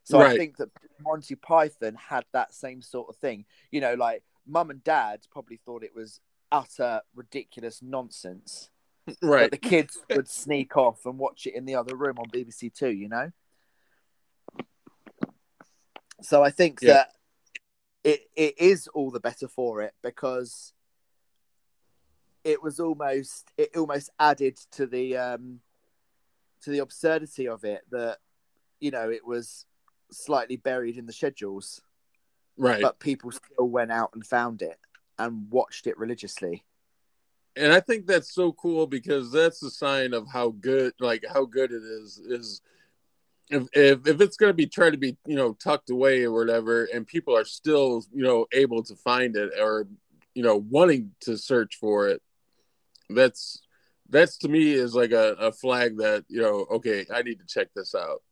So 0.04 0.20
I 0.20 0.36
think 0.36 0.56
that 0.58 0.70
Monty 1.00 1.34
Python 1.34 1.96
had 1.96 2.24
that 2.32 2.54
same 2.54 2.80
sort 2.80 3.08
of 3.08 3.16
thing. 3.16 3.44
You 3.72 3.80
know, 3.80 3.94
like 3.94 4.22
mum 4.46 4.70
and 4.70 4.82
dad 4.84 5.26
probably 5.32 5.56
thought 5.56 5.82
it 5.82 5.96
was 5.96 6.20
utter 6.52 7.00
ridiculous 7.14 7.82
nonsense, 7.82 8.70
Right. 9.20 9.50
but 9.50 9.50
the 9.50 9.68
kids 9.68 9.98
would 10.14 10.28
sneak 10.28 10.76
off 10.76 11.06
and 11.06 11.18
watch 11.18 11.46
it 11.46 11.54
in 11.56 11.64
the 11.64 11.74
other 11.74 11.96
room 11.96 12.18
on 12.18 12.26
BBC 12.30 12.72
Two. 12.72 12.90
You 12.90 13.08
know. 13.08 13.32
So 16.22 16.42
I 16.42 16.50
think 16.50 16.80
Yeah. 16.82 16.92
that 16.92 17.12
it 18.04 18.20
it 18.36 18.58
is 18.60 18.88
all 18.88 19.10
the 19.10 19.20
better 19.20 19.48
for 19.48 19.82
it 19.82 19.94
because 20.02 20.72
it 22.44 22.62
was 22.62 22.78
almost 22.78 23.50
it 23.58 23.76
almost 23.76 24.10
added 24.20 24.56
to 24.72 24.86
the 24.86 25.16
um 25.16 25.60
to 26.62 26.70
the 26.70 26.78
absurdity 26.78 27.48
of 27.48 27.64
it 27.64 27.82
that 27.90 28.18
you 28.80 28.90
know 28.90 29.10
it 29.10 29.26
was 29.26 29.64
slightly 30.10 30.56
buried 30.56 30.96
in 30.96 31.06
the 31.06 31.12
schedules 31.12 31.80
right. 32.56 32.82
but 32.82 32.98
people 33.00 33.30
still 33.30 33.68
went 33.68 33.90
out 33.90 34.10
and 34.14 34.26
found 34.26 34.62
it 34.62 34.78
and 35.18 35.50
watched 35.50 35.86
it 35.86 35.98
religiously 35.98 36.64
and 37.56 37.72
I 37.72 37.80
think 37.80 38.06
that's 38.06 38.32
so 38.32 38.52
cool 38.52 38.86
because 38.86 39.32
that's 39.32 39.62
a 39.62 39.70
sign 39.70 40.12
of 40.12 40.26
how 40.30 40.50
good, 40.50 40.92
like 41.00 41.24
how 41.32 41.46
good 41.46 41.72
it 41.72 41.82
is. 41.82 42.18
Is 42.18 42.60
if 43.48 43.66
if, 43.72 44.06
if 44.06 44.20
it's 44.20 44.36
going 44.36 44.50
to 44.50 44.54
be 44.54 44.66
trying 44.66 44.92
to 44.92 44.98
be 44.98 45.16
you 45.26 45.36
know 45.36 45.54
tucked 45.54 45.90
away 45.90 46.24
or 46.24 46.32
whatever, 46.32 46.84
and 46.92 47.06
people 47.06 47.36
are 47.36 47.44
still 47.44 48.04
you 48.12 48.22
know 48.22 48.46
able 48.52 48.82
to 48.84 48.94
find 48.96 49.36
it 49.36 49.52
or 49.58 49.86
you 50.34 50.42
know 50.42 50.56
wanting 50.56 51.12
to 51.20 51.38
search 51.38 51.76
for 51.76 52.08
it, 52.08 52.20
that's 53.08 53.62
that's 54.08 54.36
to 54.38 54.48
me 54.48 54.72
is 54.72 54.94
like 54.94 55.12
a, 55.12 55.32
a 55.38 55.52
flag 55.52 55.96
that 55.98 56.24
you 56.28 56.40
know 56.40 56.66
okay 56.70 57.06
I 57.12 57.22
need 57.22 57.38
to 57.40 57.46
check 57.46 57.68
this 57.74 57.94
out. 57.94 58.22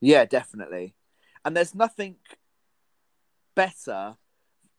yeah 0.00 0.24
definitely 0.24 0.94
and 1.44 1.56
there's 1.56 1.74
nothing 1.74 2.16
better 3.54 4.16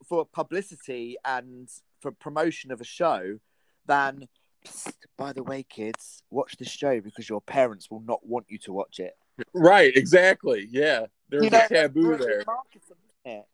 for 0.07 0.25
publicity 0.25 1.17
and 1.25 1.69
for 2.01 2.11
promotion 2.11 2.71
of 2.71 2.81
a 2.81 2.85
show 2.85 3.37
than 3.85 4.27
"Psst, 4.65 4.95
by 5.17 5.33
the 5.33 5.43
way 5.43 5.63
kids 5.63 6.23
watch 6.29 6.55
this 6.57 6.69
show 6.69 6.99
because 7.01 7.29
your 7.29 7.41
parents 7.41 7.89
will 7.91 8.01
not 8.01 8.25
want 8.25 8.45
you 8.49 8.57
to 8.59 8.73
watch 8.73 8.99
it 8.99 9.13
Right, 9.53 9.95
exactly. 9.95 10.67
Yeah, 10.69 11.07
there's 11.29 11.45
You 11.45 11.49
know, 11.49 11.65
a 11.65 11.67
taboo 11.67 12.17
there. 12.17 12.43
marketing, 12.45 12.97
isn't 13.25 13.39
it? 13.39 13.45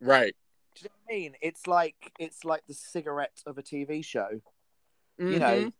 Right. 0.00 0.36
Do 0.76 0.82
you 0.84 0.88
know 0.88 0.94
what 1.04 1.12
I 1.12 1.18
mean? 1.18 1.32
It's 1.42 1.66
like 1.66 2.12
it's 2.20 2.44
like 2.44 2.62
the 2.68 2.74
cigarette 2.74 3.42
of 3.44 3.58
a 3.58 3.62
TV 3.62 4.04
show. 4.04 4.28
You 5.18 5.38
Mhm. 5.38 5.40
know, 5.40 5.72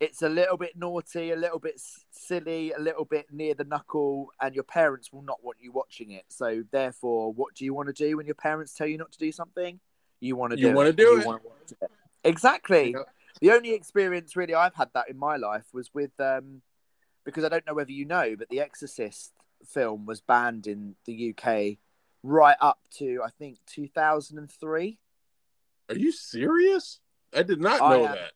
it's 0.00 0.22
a 0.22 0.28
little 0.28 0.56
bit 0.56 0.76
naughty, 0.76 1.30
a 1.30 1.36
little 1.36 1.58
bit 1.58 1.80
silly, 2.10 2.72
a 2.72 2.78
little 2.78 3.04
bit 3.04 3.26
near 3.30 3.52
the 3.54 3.64
knuckle, 3.64 4.30
and 4.40 4.54
your 4.54 4.64
parents 4.64 5.12
will 5.12 5.22
not 5.22 5.44
want 5.44 5.58
you 5.60 5.70
watching 5.72 6.10
it. 6.12 6.24
So 6.28 6.64
therefore, 6.72 7.32
what 7.34 7.54
do 7.54 7.66
you 7.66 7.74
want 7.74 7.88
to 7.88 7.92
do 7.92 8.16
when 8.16 8.24
your 8.26 8.34
parents 8.34 8.72
tell 8.72 8.86
you 8.86 8.96
not 8.96 9.12
to 9.12 9.18
do 9.18 9.30
something? 9.30 9.78
You 10.18 10.36
want 10.36 10.52
to 10.52 10.56
do 10.56 10.62
You 10.62 10.72
wanna 10.72 10.90
it. 10.90 10.96
do 10.96 11.02
You 11.02 11.32
it. 11.32 11.40
it. 11.82 11.90
Exactly. 12.24 12.92
Yeah. 12.92 13.02
The 13.40 13.52
only 13.52 13.72
experience 13.72 14.36
really 14.36 14.54
I've 14.54 14.74
had 14.74 14.90
that 14.94 15.08
in 15.08 15.16
my 15.18 15.36
life 15.36 15.64
was 15.72 15.90
with 15.94 16.18
um 16.18 16.62
because 17.24 17.44
I 17.44 17.48
don't 17.48 17.66
know 17.66 17.74
whether 17.74 17.92
you 17.92 18.04
know, 18.06 18.34
but 18.36 18.48
the 18.48 18.60
Exorcist 18.60 19.32
film 19.64 20.06
was 20.06 20.20
banned 20.20 20.66
in 20.66 20.96
the 21.04 21.34
UK 21.34 21.78
right 22.22 22.56
up 22.60 22.80
to 22.98 23.20
I 23.24 23.30
think 23.38 23.58
2003. 23.66 24.98
Are 25.90 25.94
you 25.94 26.12
serious? 26.12 27.00
I 27.34 27.42
did 27.42 27.60
not 27.60 27.80
I 27.80 27.90
know 27.96 28.02
that. 28.04 28.32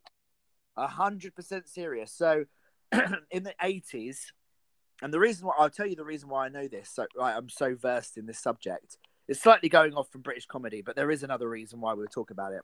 A 0.77 0.87
hundred 0.87 1.35
percent 1.35 1.69
serious. 1.69 2.13
So, 2.13 2.45
in 3.31 3.45
the 3.45 3.55
eighties, 3.63 4.33
and 5.03 5.13
the 5.13 5.21
reason 5.21 5.47
why 5.47 5.55
I'll 5.59 5.71
tell 5.71 5.87
you 5.87 5.97
the 5.97 6.05
reason 6.05 6.29
why 6.29 6.47
I 6.47 6.49
know 6.49 6.69
this. 6.69 6.91
So, 6.91 7.07
right, 7.17 7.35
I'm 7.37 7.49
so 7.49 7.75
versed 7.75 8.17
in 8.17 8.27
this 8.27 8.39
subject. 8.39 8.99
It's 9.29 9.41
slightly 9.41 9.69
going 9.69 9.95
off 9.95 10.11
from 10.11 10.21
British 10.21 10.47
comedy, 10.47 10.83
but 10.83 10.97
there 10.97 11.11
is 11.11 11.23
another 11.23 11.49
reason 11.49 11.81
why 11.81 11.95
we'll 11.95 12.07
talk 12.07 12.31
about 12.31 12.53
it. 12.53 12.63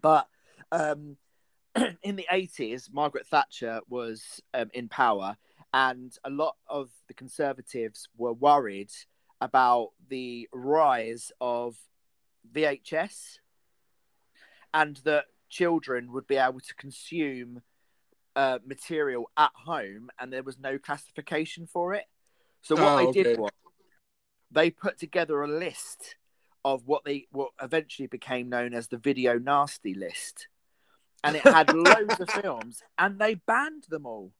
But 0.00 0.28
um, 0.70 1.16
in 2.02 2.16
the 2.16 2.26
eighties, 2.30 2.90
Margaret 2.92 3.26
Thatcher 3.26 3.80
was 3.88 4.40
um, 4.54 4.70
in 4.74 4.88
power, 4.88 5.36
and 5.72 6.16
a 6.24 6.30
lot 6.30 6.56
of 6.68 6.90
the 7.08 7.14
Conservatives 7.14 8.08
were 8.16 8.32
worried 8.32 8.90
about 9.40 9.90
the 10.08 10.48
rise 10.52 11.32
of 11.40 11.76
VHS, 12.54 13.38
and 14.72 14.96
that 15.04 15.24
children 15.52 16.10
would 16.12 16.26
be 16.26 16.36
able 16.36 16.60
to 16.60 16.74
consume 16.74 17.62
uh, 18.34 18.58
material 18.66 19.30
at 19.36 19.52
home, 19.54 20.10
and 20.18 20.32
there 20.32 20.42
was 20.42 20.58
no 20.58 20.78
classification 20.78 21.66
for 21.66 21.94
it. 21.94 22.06
So 22.62 22.74
what 22.76 22.96
Oh, 22.98 22.98
they 22.98 23.06
okay. 23.10 23.22
did 23.22 23.38
was 23.38 23.50
they 24.50 24.70
put 24.70 24.98
together 24.98 25.42
a 25.42 25.48
list 25.48 26.16
of 26.64 26.86
what 26.86 27.04
they 27.04 27.26
what 27.30 27.50
eventually 27.60 28.06
became 28.08 28.48
known 28.48 28.72
as 28.74 28.88
the 28.88 28.96
video 28.96 29.38
nasty 29.38 29.94
list, 29.94 30.48
and 31.22 31.36
it 31.36 31.42
had 31.42 31.70
loads 31.72 32.18
of 32.20 32.30
films, 32.30 32.82
and 32.98 33.18
they 33.18 33.34
banned 33.34 33.84
them 33.90 34.06
all. 34.06 34.32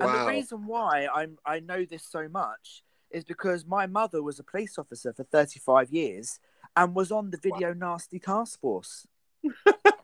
And 0.00 0.02
the 0.02 0.24
reason 0.24 0.66
why 0.66 1.08
I'm 1.12 1.38
I 1.44 1.60
know 1.60 1.84
this 1.84 2.04
so 2.04 2.28
much 2.28 2.82
is 3.10 3.24
because 3.24 3.66
my 3.66 3.86
mother 3.86 4.22
was 4.22 4.38
a 4.38 4.44
police 4.44 4.78
officer 4.78 5.12
for 5.12 5.24
35 5.24 5.92
years 5.92 6.38
and 6.76 6.94
was 6.94 7.12
on 7.12 7.30
the 7.30 7.36
video 7.36 7.74
nasty 7.74 8.18
task 8.18 8.60
force. 8.60 9.06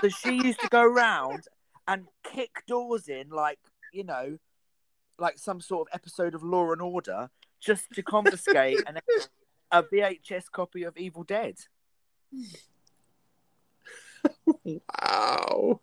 so 0.00 0.08
she 0.08 0.34
used 0.42 0.60
to 0.60 0.68
go 0.68 0.82
around 0.82 1.44
and 1.88 2.06
kick 2.22 2.62
doors 2.66 3.08
in 3.08 3.30
like, 3.30 3.58
you 3.92 4.04
know, 4.04 4.38
like 5.18 5.38
some 5.38 5.60
sort 5.60 5.88
of 5.88 5.94
episode 5.94 6.34
of 6.34 6.42
Law 6.42 6.72
and 6.72 6.80
Order 6.82 7.30
just 7.60 7.90
to 7.94 8.02
confiscate 8.02 8.78
an, 8.86 8.98
a 9.70 9.82
VHS 9.82 10.50
copy 10.50 10.84
of 10.84 10.96
Evil 10.96 11.24
Dead. 11.24 11.56
Wow. 14.64 15.80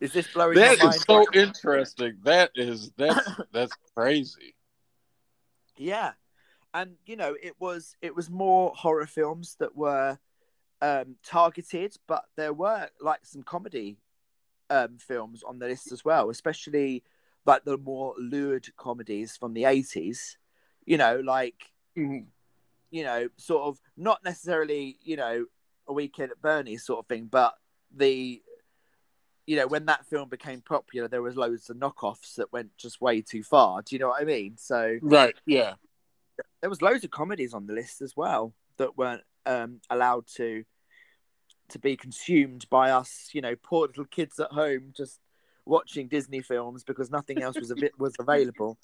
Is 0.00 0.12
this 0.12 0.26
blowing 0.32 0.56
That 0.56 0.78
your 0.78 0.90
is 0.90 0.96
mind? 0.96 1.00
so 1.06 1.18
right 1.18 1.26
interesting. 1.32 2.18
That 2.24 2.50
is 2.56 2.90
that's 2.96 3.30
that's 3.52 3.72
crazy. 3.94 4.54
Yeah, 5.76 6.12
and 6.74 6.96
you 7.06 7.16
know, 7.16 7.36
it 7.40 7.54
was 7.60 7.96
it 8.02 8.14
was 8.14 8.28
more 8.28 8.72
horror 8.74 9.06
films 9.06 9.56
that 9.60 9.76
were 9.76 10.18
um, 10.82 11.16
targeted, 11.24 11.96
but 12.06 12.24
there 12.36 12.52
were 12.52 12.88
like 13.00 13.24
some 13.24 13.42
comedy 13.42 13.96
um, 14.68 14.98
films 14.98 15.42
on 15.42 15.58
the 15.58 15.68
list 15.68 15.92
as 15.92 16.04
well, 16.04 16.28
especially 16.28 17.04
like 17.46 17.64
the 17.64 17.78
more 17.78 18.14
lured 18.18 18.68
comedies 18.76 19.36
from 19.36 19.54
the 19.54 19.64
eighties. 19.64 20.36
You 20.84 20.98
know, 20.98 21.20
like 21.24 21.70
Mhm. 21.96 22.26
you 22.90 23.04
know, 23.04 23.28
sort 23.36 23.62
of 23.62 23.80
not 23.96 24.22
necessarily 24.24 24.98
you 25.02 25.16
know 25.16 25.46
a 25.86 25.92
weekend 25.92 26.32
at 26.32 26.42
Bernie's 26.42 26.84
sort 26.84 26.98
of 26.98 27.06
thing, 27.06 27.26
but 27.30 27.54
the 27.94 28.42
you 29.46 29.56
know 29.56 29.68
when 29.68 29.86
that 29.86 30.04
film 30.06 30.28
became 30.28 30.62
popular, 30.62 31.06
there 31.06 31.22
was 31.22 31.36
loads 31.36 31.70
of 31.70 31.76
knockoffs 31.76 32.34
that 32.36 32.52
went 32.52 32.76
just 32.76 33.00
way 33.00 33.22
too 33.22 33.44
far. 33.44 33.82
Do 33.82 33.94
you 33.94 34.00
know 34.00 34.08
what 34.08 34.20
I 34.20 34.24
mean? 34.24 34.56
So 34.56 34.98
Right. 35.00 35.36
Yeah. 35.46 35.74
there 36.60 36.70
was 36.70 36.82
loads 36.82 37.04
of 37.04 37.10
comedies 37.12 37.54
on 37.54 37.66
the 37.66 37.72
list 37.72 38.02
as 38.02 38.16
well 38.16 38.52
that 38.78 38.96
weren't 38.96 39.22
um, 39.46 39.80
allowed 39.90 40.26
to 40.26 40.64
to 41.72 41.78
be 41.78 41.96
consumed 41.96 42.66
by 42.70 42.90
us, 42.90 43.30
you 43.32 43.40
know, 43.40 43.54
poor 43.62 43.86
little 43.88 44.04
kids 44.06 44.38
at 44.40 44.52
home 44.52 44.92
just 44.96 45.20
watching 45.66 46.08
Disney 46.08 46.40
films 46.42 46.84
because 46.84 47.10
nothing 47.10 47.42
else 47.42 47.56
was 47.58 47.70
a 47.70 47.76
bit 47.76 47.92
was 47.98 48.14
available. 48.18 48.78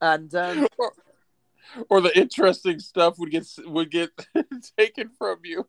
And 0.00 0.34
um, 0.34 0.66
Or, 0.78 0.92
or 1.88 2.00
the 2.02 2.16
interesting 2.18 2.78
stuff 2.78 3.18
would 3.18 3.30
get 3.30 3.46
would 3.64 3.90
get 3.90 4.10
taken 4.78 5.10
from 5.18 5.38
you. 5.44 5.66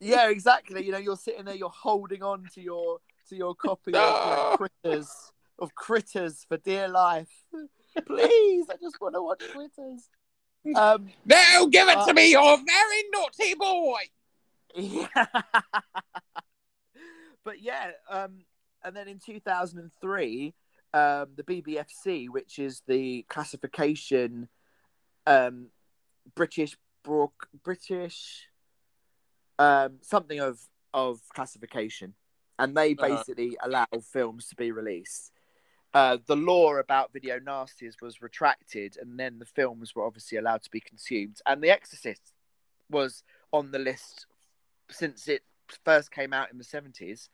yeah, 0.00 0.28
exactly. 0.28 0.84
You 0.84 0.92
know, 0.92 0.98
you're 0.98 1.16
sitting 1.16 1.46
there, 1.46 1.54
you're 1.54 1.70
holding 1.70 2.22
on 2.22 2.44
to 2.54 2.60
your 2.60 2.98
to 3.30 3.36
your 3.36 3.54
copy 3.54 3.92
of 3.94 4.00
you 4.00 4.00
know, 4.00 4.48
No. 4.50 4.56
Critters 4.82 5.32
of 5.58 5.74
Critters 5.74 6.44
for 6.48 6.58
dear 6.58 6.88
life. 6.88 7.30
Please, 8.06 8.66
I 8.70 8.74
just 8.82 9.00
want 9.00 9.14
to 9.14 9.22
watch 9.22 9.42
Critters. 9.52 10.08
Um, 10.76 11.08
No, 11.24 11.66
give 11.68 11.88
it 11.88 11.96
Uh, 11.96 12.06
to 12.06 12.14
me, 12.14 12.30
you're 12.30 12.42
a 12.42 12.56
very 12.56 13.02
naughty 13.12 13.54
boy. 13.54 14.00
Yeah. 14.76 15.06
but 17.44 17.60
yeah, 17.60 17.92
um, 18.10 18.44
and 18.82 18.94
then 18.96 19.08
in 19.08 19.18
2003, 19.24 20.54
um, 20.92 21.26
the 21.36 21.42
BBFC, 21.44 22.28
which 22.28 22.58
is 22.58 22.82
the 22.86 23.24
classification, 23.28 24.48
um, 25.26 25.68
British 26.34 26.76
brook, 27.04 27.48
British, 27.62 28.48
um, 29.58 29.98
something 30.02 30.40
of 30.40 30.60
of 30.92 31.20
classification, 31.34 32.14
and 32.58 32.76
they 32.76 32.94
Uh-huh. 32.94 33.16
basically 33.16 33.56
allow 33.62 33.86
films 34.12 34.46
to 34.48 34.54
be 34.56 34.70
released. 34.72 35.32
Uh, 35.92 36.18
the 36.26 36.36
law 36.36 36.74
about 36.74 37.12
video 37.12 37.38
nasties 37.38 38.00
was 38.00 38.20
retracted, 38.22 38.96
and 39.00 39.18
then 39.18 39.38
the 39.38 39.44
films 39.46 39.94
were 39.94 40.04
obviously 40.06 40.38
allowed 40.38 40.62
to 40.62 40.70
be 40.70 40.80
consumed. 40.80 41.40
And 41.46 41.62
The 41.62 41.70
Exorcist 41.70 42.32
was 42.90 43.22
on 43.52 43.70
the 43.70 43.78
list 43.78 44.26
since 44.94 45.28
it 45.28 45.42
first 45.84 46.10
came 46.10 46.32
out 46.32 46.50
in 46.52 46.58
the 46.58 46.64
70s 46.64 47.28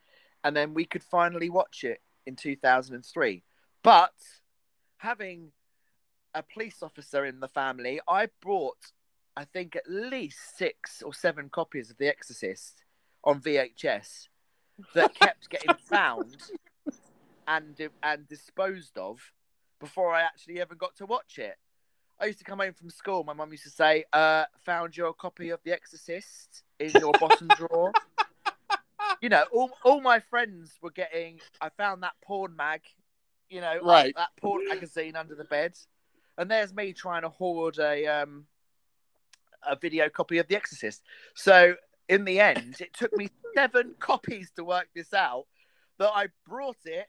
and 0.44 0.56
then 0.56 0.74
we 0.74 0.84
could 0.84 1.02
finally 1.02 1.50
watch 1.50 1.84
it 1.84 2.00
in 2.26 2.36
2003 2.36 3.42
but 3.82 4.12
having 4.98 5.52
a 6.34 6.42
police 6.42 6.82
officer 6.82 7.24
in 7.24 7.40
the 7.40 7.48
family 7.48 8.00
i 8.08 8.28
brought 8.40 8.92
i 9.36 9.44
think 9.44 9.74
at 9.74 9.88
least 9.88 10.56
six 10.56 11.02
or 11.02 11.12
seven 11.12 11.48
copies 11.48 11.90
of 11.90 11.98
the 11.98 12.08
exorcist 12.08 12.84
on 13.24 13.40
vhs 13.40 14.28
that 14.94 15.14
kept 15.20 15.50
getting 15.50 15.74
found 15.88 16.36
and 17.48 17.90
and 18.02 18.28
disposed 18.28 18.96
of 18.96 19.20
before 19.80 20.12
i 20.12 20.20
actually 20.20 20.60
ever 20.60 20.74
got 20.74 20.94
to 20.94 21.06
watch 21.06 21.38
it 21.38 21.56
I 22.20 22.26
used 22.26 22.38
to 22.38 22.44
come 22.44 22.58
home 22.58 22.74
from 22.74 22.90
school. 22.90 23.24
My 23.24 23.32
mum 23.32 23.50
used 23.50 23.64
to 23.64 23.70
say, 23.70 24.04
uh, 24.12 24.44
"Found 24.66 24.96
your 24.96 25.14
copy 25.14 25.50
of 25.50 25.60
The 25.64 25.72
Exorcist 25.72 26.62
in 26.78 26.90
your 26.90 27.12
bottom 27.18 27.48
drawer." 27.56 27.92
You 29.22 29.30
know, 29.30 29.44
all 29.52 29.70
all 29.84 30.00
my 30.00 30.20
friends 30.20 30.78
were 30.82 30.90
getting. 30.90 31.40
I 31.60 31.70
found 31.70 32.02
that 32.02 32.12
porn 32.22 32.54
mag, 32.56 32.82
you 33.48 33.60
know, 33.60 33.80
Right. 33.82 34.14
that 34.16 34.30
porn 34.38 34.68
magazine 34.68 35.16
under 35.16 35.34
the 35.34 35.44
bed, 35.44 35.76
and 36.36 36.50
there's 36.50 36.74
me 36.74 36.92
trying 36.92 37.22
to 37.22 37.30
hoard 37.30 37.78
a 37.78 38.06
um 38.06 38.46
a 39.62 39.76
video 39.76 40.08
copy 40.08 40.38
of 40.38 40.48
The 40.48 40.56
Exorcist. 40.56 41.02
So 41.34 41.74
in 42.08 42.24
the 42.24 42.40
end, 42.40 42.76
it 42.80 42.92
took 42.94 43.14
me 43.16 43.28
seven 43.54 43.94
copies 43.98 44.50
to 44.56 44.64
work 44.64 44.88
this 44.94 45.12
out. 45.14 45.46
That 45.98 46.12
I 46.14 46.28
brought 46.46 46.78
it, 46.86 47.08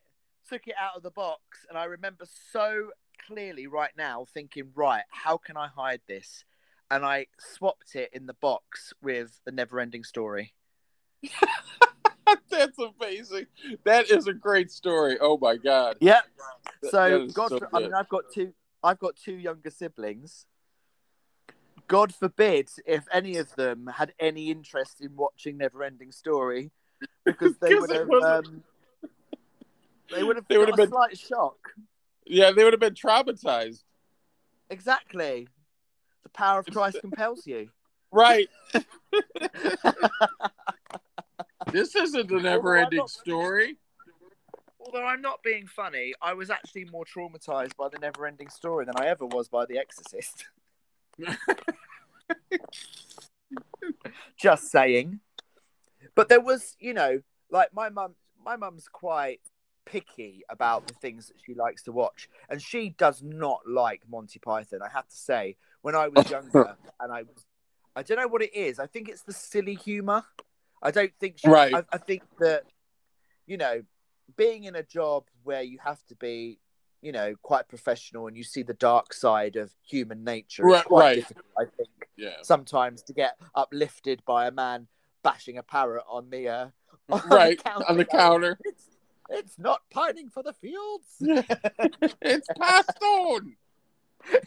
took 0.50 0.67
it 0.67 0.76
out 0.80 0.97
of 0.97 1.04
the 1.04 1.12
box, 1.12 1.65
and 1.69 1.78
I 1.78 1.86
remember 1.86 2.26
so 2.52 2.91
clearly 3.32 3.67
right 3.67 3.91
now 3.98 4.26
thinking, 4.34 4.70
right, 4.76 5.04
how 5.10 5.38
can 5.38 5.58
I 5.58 5.67
hide 5.67 6.02
this? 6.08 6.44
And 6.89 7.06
I 7.06 7.28
swapped 7.39 7.96
it 7.96 8.10
in 8.13 8.26
the 8.26 8.34
box 8.34 8.94
with 9.02 9.39
the 9.46 9.52
never 9.52 9.80
ending 9.80 10.04
story. 10.04 10.54
That's 12.50 12.78
amazing. 12.78 13.48
That 13.86 14.10
is 14.12 14.28
a 14.28 14.34
great 14.34 14.72
story. 14.72 15.17
Oh 15.22 15.38
my 15.41 15.56
god. 15.58 15.98
Yep. 16.02 16.24
That- 16.82 16.91
So, 16.91 17.20
that 17.28 17.34
God, 17.34 17.50
so 17.50 17.60
for- 17.60 17.70
I 17.74 17.80
mean, 17.80 17.94
I've 17.94 18.10
got 18.10 18.24
two. 18.34 18.54
I've 18.84 19.00
got 19.00 19.15
two 19.15 19.36
younger 19.36 19.70
siblings. 19.70 20.46
God 21.88 22.13
forbid 22.13 22.70
if 22.86 23.06
any 23.12 23.38
of 23.38 23.54
them 23.56 23.88
had 23.96 24.13
any 24.20 24.50
interest 24.50 25.02
in 25.02 25.15
watching 25.15 25.60
Neverending 25.60 26.13
Story, 26.13 26.72
because 27.26 27.58
they 27.60 27.76
would 27.80 27.91
have. 27.91 28.10
Um, 28.24 28.63
they 30.13 30.24
would 30.24 30.38
have. 30.38 30.46
They 30.50 30.58
would 30.58 30.70
have 30.70 30.80
a 30.80 30.84
been- 30.84 30.89
slight 30.89 31.17
shock. 31.17 31.58
Yeah, 32.32 32.52
they 32.52 32.63
would 32.63 32.72
have 32.72 32.80
been 32.80 32.94
traumatized. 32.94 33.84
Exactly. 34.70 35.50
The 36.24 36.30
power 36.30 36.60
of 36.60 36.65
Christ 36.67 37.00
compels 37.02 37.46
you. 37.46 37.70
Right. 38.10 38.48
this 41.74 41.94
isn't 41.94 42.32
a 42.32 42.39
never 42.39 42.78
ending 42.78 43.06
story. 43.10 43.76
Although 44.80 45.06
I'm 45.06 45.22
not 45.22 45.44
being 45.44 45.67
funny, 45.67 46.13
I 46.22 46.34
was 46.34 46.50
actually 46.50 46.86
more 46.86 47.04
traumatized 47.04 47.76
by 47.76 47.89
the 47.89 48.00
never-ending 48.00 48.48
story 48.48 48.86
than 48.86 48.96
I 48.98 49.08
ever 49.08 49.26
was 49.26 49.50
by 49.50 49.65
The 49.65 49.78
Exorcist. 49.78 50.46
Just 54.38 54.72
saying. 54.72 55.20
But 56.15 56.30
there 56.30 56.39
was, 56.39 56.78
you 56.80 56.94
know, 56.94 57.20
like 57.50 57.74
my 57.74 57.89
mum. 57.89 58.15
My 58.44 58.56
mum's 58.56 58.88
quite 58.88 59.41
picky 59.86 60.44
about 60.50 60.88
the 60.88 60.94
things 60.96 61.28
that 61.28 61.38
she 61.46 61.54
likes 61.54 61.84
to 61.84 61.91
watch, 61.91 62.30
and 62.50 62.62
she 62.62 62.89
does 62.89 63.22
not 63.24 63.62
like 63.67 64.02
Monty 64.10 64.39
Python. 64.39 64.80
I 64.82 64.89
have 64.89 65.08
to 65.08 65.15
say, 65.15 65.56
when 65.82 65.96
I 65.96 66.08
was 66.08 66.26
younger 66.30 66.78
and 67.00 67.12
I 67.12 67.24
was, 67.24 67.46
I 67.96 68.04
don't 68.04 68.17
know 68.17 68.28
what 68.28 68.41
it 68.41 68.56
is. 68.56 68.80
I 68.80 68.88
think 68.88 69.10
it's 69.10 69.24
the 69.24 69.34
silly 69.34 69.76
humor. 69.76 70.24
I 70.82 70.91
don't 70.91 71.13
think 71.20 71.38
she, 71.38 71.48
Right. 71.50 71.74
I, 71.76 71.84
I 71.91 71.98
think 71.98 72.24
that 72.39 72.63
you 73.48 73.58
know, 73.58 73.82
being 74.38 74.63
in 74.63 74.76
a 74.76 74.84
job 74.84 75.26
where 75.44 75.62
you 75.62 75.78
have 75.84 76.02
to 76.08 76.15
be, 76.15 76.60
you 77.02 77.12
know, 77.12 77.36
quite 77.41 77.67
professional 77.67 78.28
and 78.28 78.38
you 78.38 78.44
see 78.44 78.63
the 78.63 78.74
dark 78.74 79.13
side 79.13 79.56
of 79.58 79.72
human 79.84 80.24
nature. 80.24 80.63
Right, 80.63 80.86
right. 80.89 81.26
I 81.58 81.65
think, 81.78 81.89
Yeah. 82.15 82.38
sometimes 82.44 83.02
to 83.04 83.13
get 83.13 83.38
uplifted 83.56 84.24
by 84.26 84.48
a 84.48 84.52
man 84.52 84.88
bashing 85.24 85.58
a 85.58 85.63
parrot 85.63 86.04
on 86.10 86.30
the 86.30 86.48
uh, 86.48 86.67
on 87.12 87.22
Right, 87.30 87.62
counter 87.62 87.86
on 87.89 87.98
the 87.98 88.06
counter. 88.06 88.58
It's, 88.63 88.88
it's 89.32 89.58
not 89.58 89.82
pining 89.89 90.30
for 90.30 90.44
the 90.44 90.54
fields. 90.54 91.06
it's 92.22 92.48
passed 92.60 93.02
on. 93.02 93.56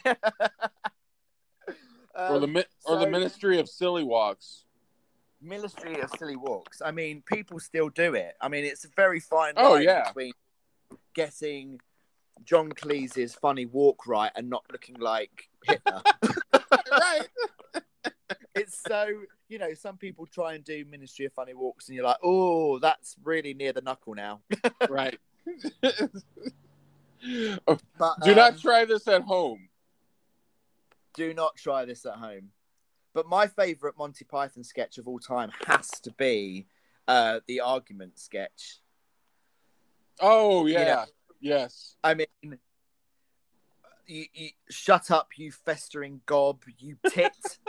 or 2.17 2.39
the 2.39 2.45
Um, 2.47 2.53
mi- 2.53 2.65
or 2.85 2.99
the 2.99 3.09
Ministry 3.09 3.59
of 3.59 3.69
Silly 3.69 4.05
Walks. 4.05 4.65
Ministry 5.41 6.01
of 6.01 6.11
Silly 6.19 6.37
Walks. 6.37 6.81
I 6.83 6.91
mean, 6.91 7.23
people 7.27 7.59
still 7.61 7.89
do 7.89 8.15
it. 8.15 8.35
I 8.41 8.49
mean, 8.49 8.65
it's 8.65 8.85
a 8.85 8.89
very 8.97 9.21
fine 9.21 9.55
Oh, 9.57 9.77
yeah. 9.77 10.05
between 10.09 10.33
getting 11.15 11.81
John 12.45 12.73
Cleese's 12.73 13.35
funny 13.35 13.67
walk 13.67 14.07
right 14.07 14.31
and 14.35 14.49
not 14.49 14.65
looking 14.73 14.97
like 14.99 15.49
Hitler. 15.67 16.03
right. 16.91 17.29
It's 18.55 18.81
so 18.87 19.07
you 19.49 19.59
know, 19.59 19.75
some 19.75 19.97
people 19.97 20.27
try 20.27 20.55
and 20.55 20.65
do 20.65 20.85
Ministry 20.91 21.27
of 21.27 21.33
Funny 21.33 21.55
Walks, 21.55 21.89
and 21.89 21.97
you're 21.97 22.05
like, 22.05 22.17
oh, 22.23 22.79
that's 22.79 23.17
really 23.23 23.55
near 23.55 23.73
the 23.73 23.83
knuckle 23.83 24.15
now. 24.15 24.41
Right. 24.89 25.19
But 27.99 28.21
Do 28.23 28.35
not 28.35 28.53
um, 28.55 28.59
try 28.59 28.85
this 28.85 29.09
at 29.09 29.23
home. 29.23 29.69
do 31.15 31.33
not 31.33 31.57
try 31.57 31.85
this 31.85 32.05
at 32.05 32.17
home. 32.17 32.51
But 33.15 33.27
my 33.29 33.47
favourite 33.47 33.97
Monty 33.97 34.25
Python 34.25 34.65
sketch 34.65 34.99
of 34.99 35.07
all 35.09 35.19
time 35.21 35.51
has 35.67 35.89
to 36.03 36.11
be 36.13 36.67
uh, 37.09 37.41
the 37.47 37.61
argument 37.61 38.19
sketch. 38.19 38.81
Oh 40.21 40.67
yeah. 40.67 40.85
know- 40.85 41.05
Yes. 41.41 41.97
I 42.03 42.15
mean, 42.15 42.27
you, 44.07 44.25
you, 44.33 44.49
shut 44.71 45.11
up, 45.11 45.29
you 45.37 45.53
festering 45.53 46.21
gob, 46.27 46.63
you 46.79 46.97
tit. 47.09 47.59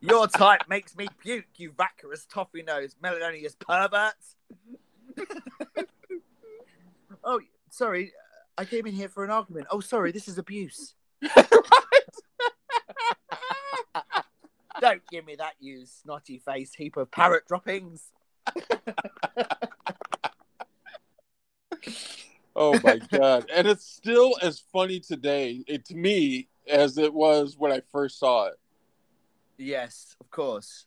Your 0.00 0.26
type 0.26 0.62
makes 0.68 0.96
me 0.96 1.06
puke, 1.22 1.46
you 1.56 1.72
vacuous 1.76 2.26
toffee 2.26 2.62
nose, 2.62 2.96
melodious 3.00 3.54
pervert. 3.54 4.14
oh, 7.24 7.40
sorry, 7.70 8.12
I 8.56 8.64
came 8.64 8.86
in 8.86 8.94
here 8.94 9.08
for 9.08 9.24
an 9.24 9.30
argument. 9.30 9.66
Oh, 9.70 9.80
sorry, 9.80 10.10
this 10.12 10.26
is 10.28 10.38
abuse. 10.38 10.94
Don't 14.80 15.02
give 15.10 15.26
me 15.26 15.36
that, 15.36 15.54
you 15.60 15.86
snotty 15.86 16.38
faced 16.38 16.76
heap 16.76 16.96
of 16.96 17.10
parrot 17.10 17.46
droppings. 17.46 18.10
Oh 22.60 22.78
my 22.82 22.98
god. 23.12 23.48
And 23.54 23.68
it's 23.68 23.86
still 23.86 24.34
as 24.42 24.58
funny 24.58 24.98
today 24.98 25.62
it, 25.68 25.84
to 25.86 25.94
me 25.94 26.48
as 26.68 26.98
it 26.98 27.14
was 27.14 27.56
when 27.56 27.70
I 27.70 27.82
first 27.92 28.18
saw 28.18 28.46
it. 28.46 28.58
Yes, 29.58 30.16
of 30.20 30.30
course. 30.30 30.86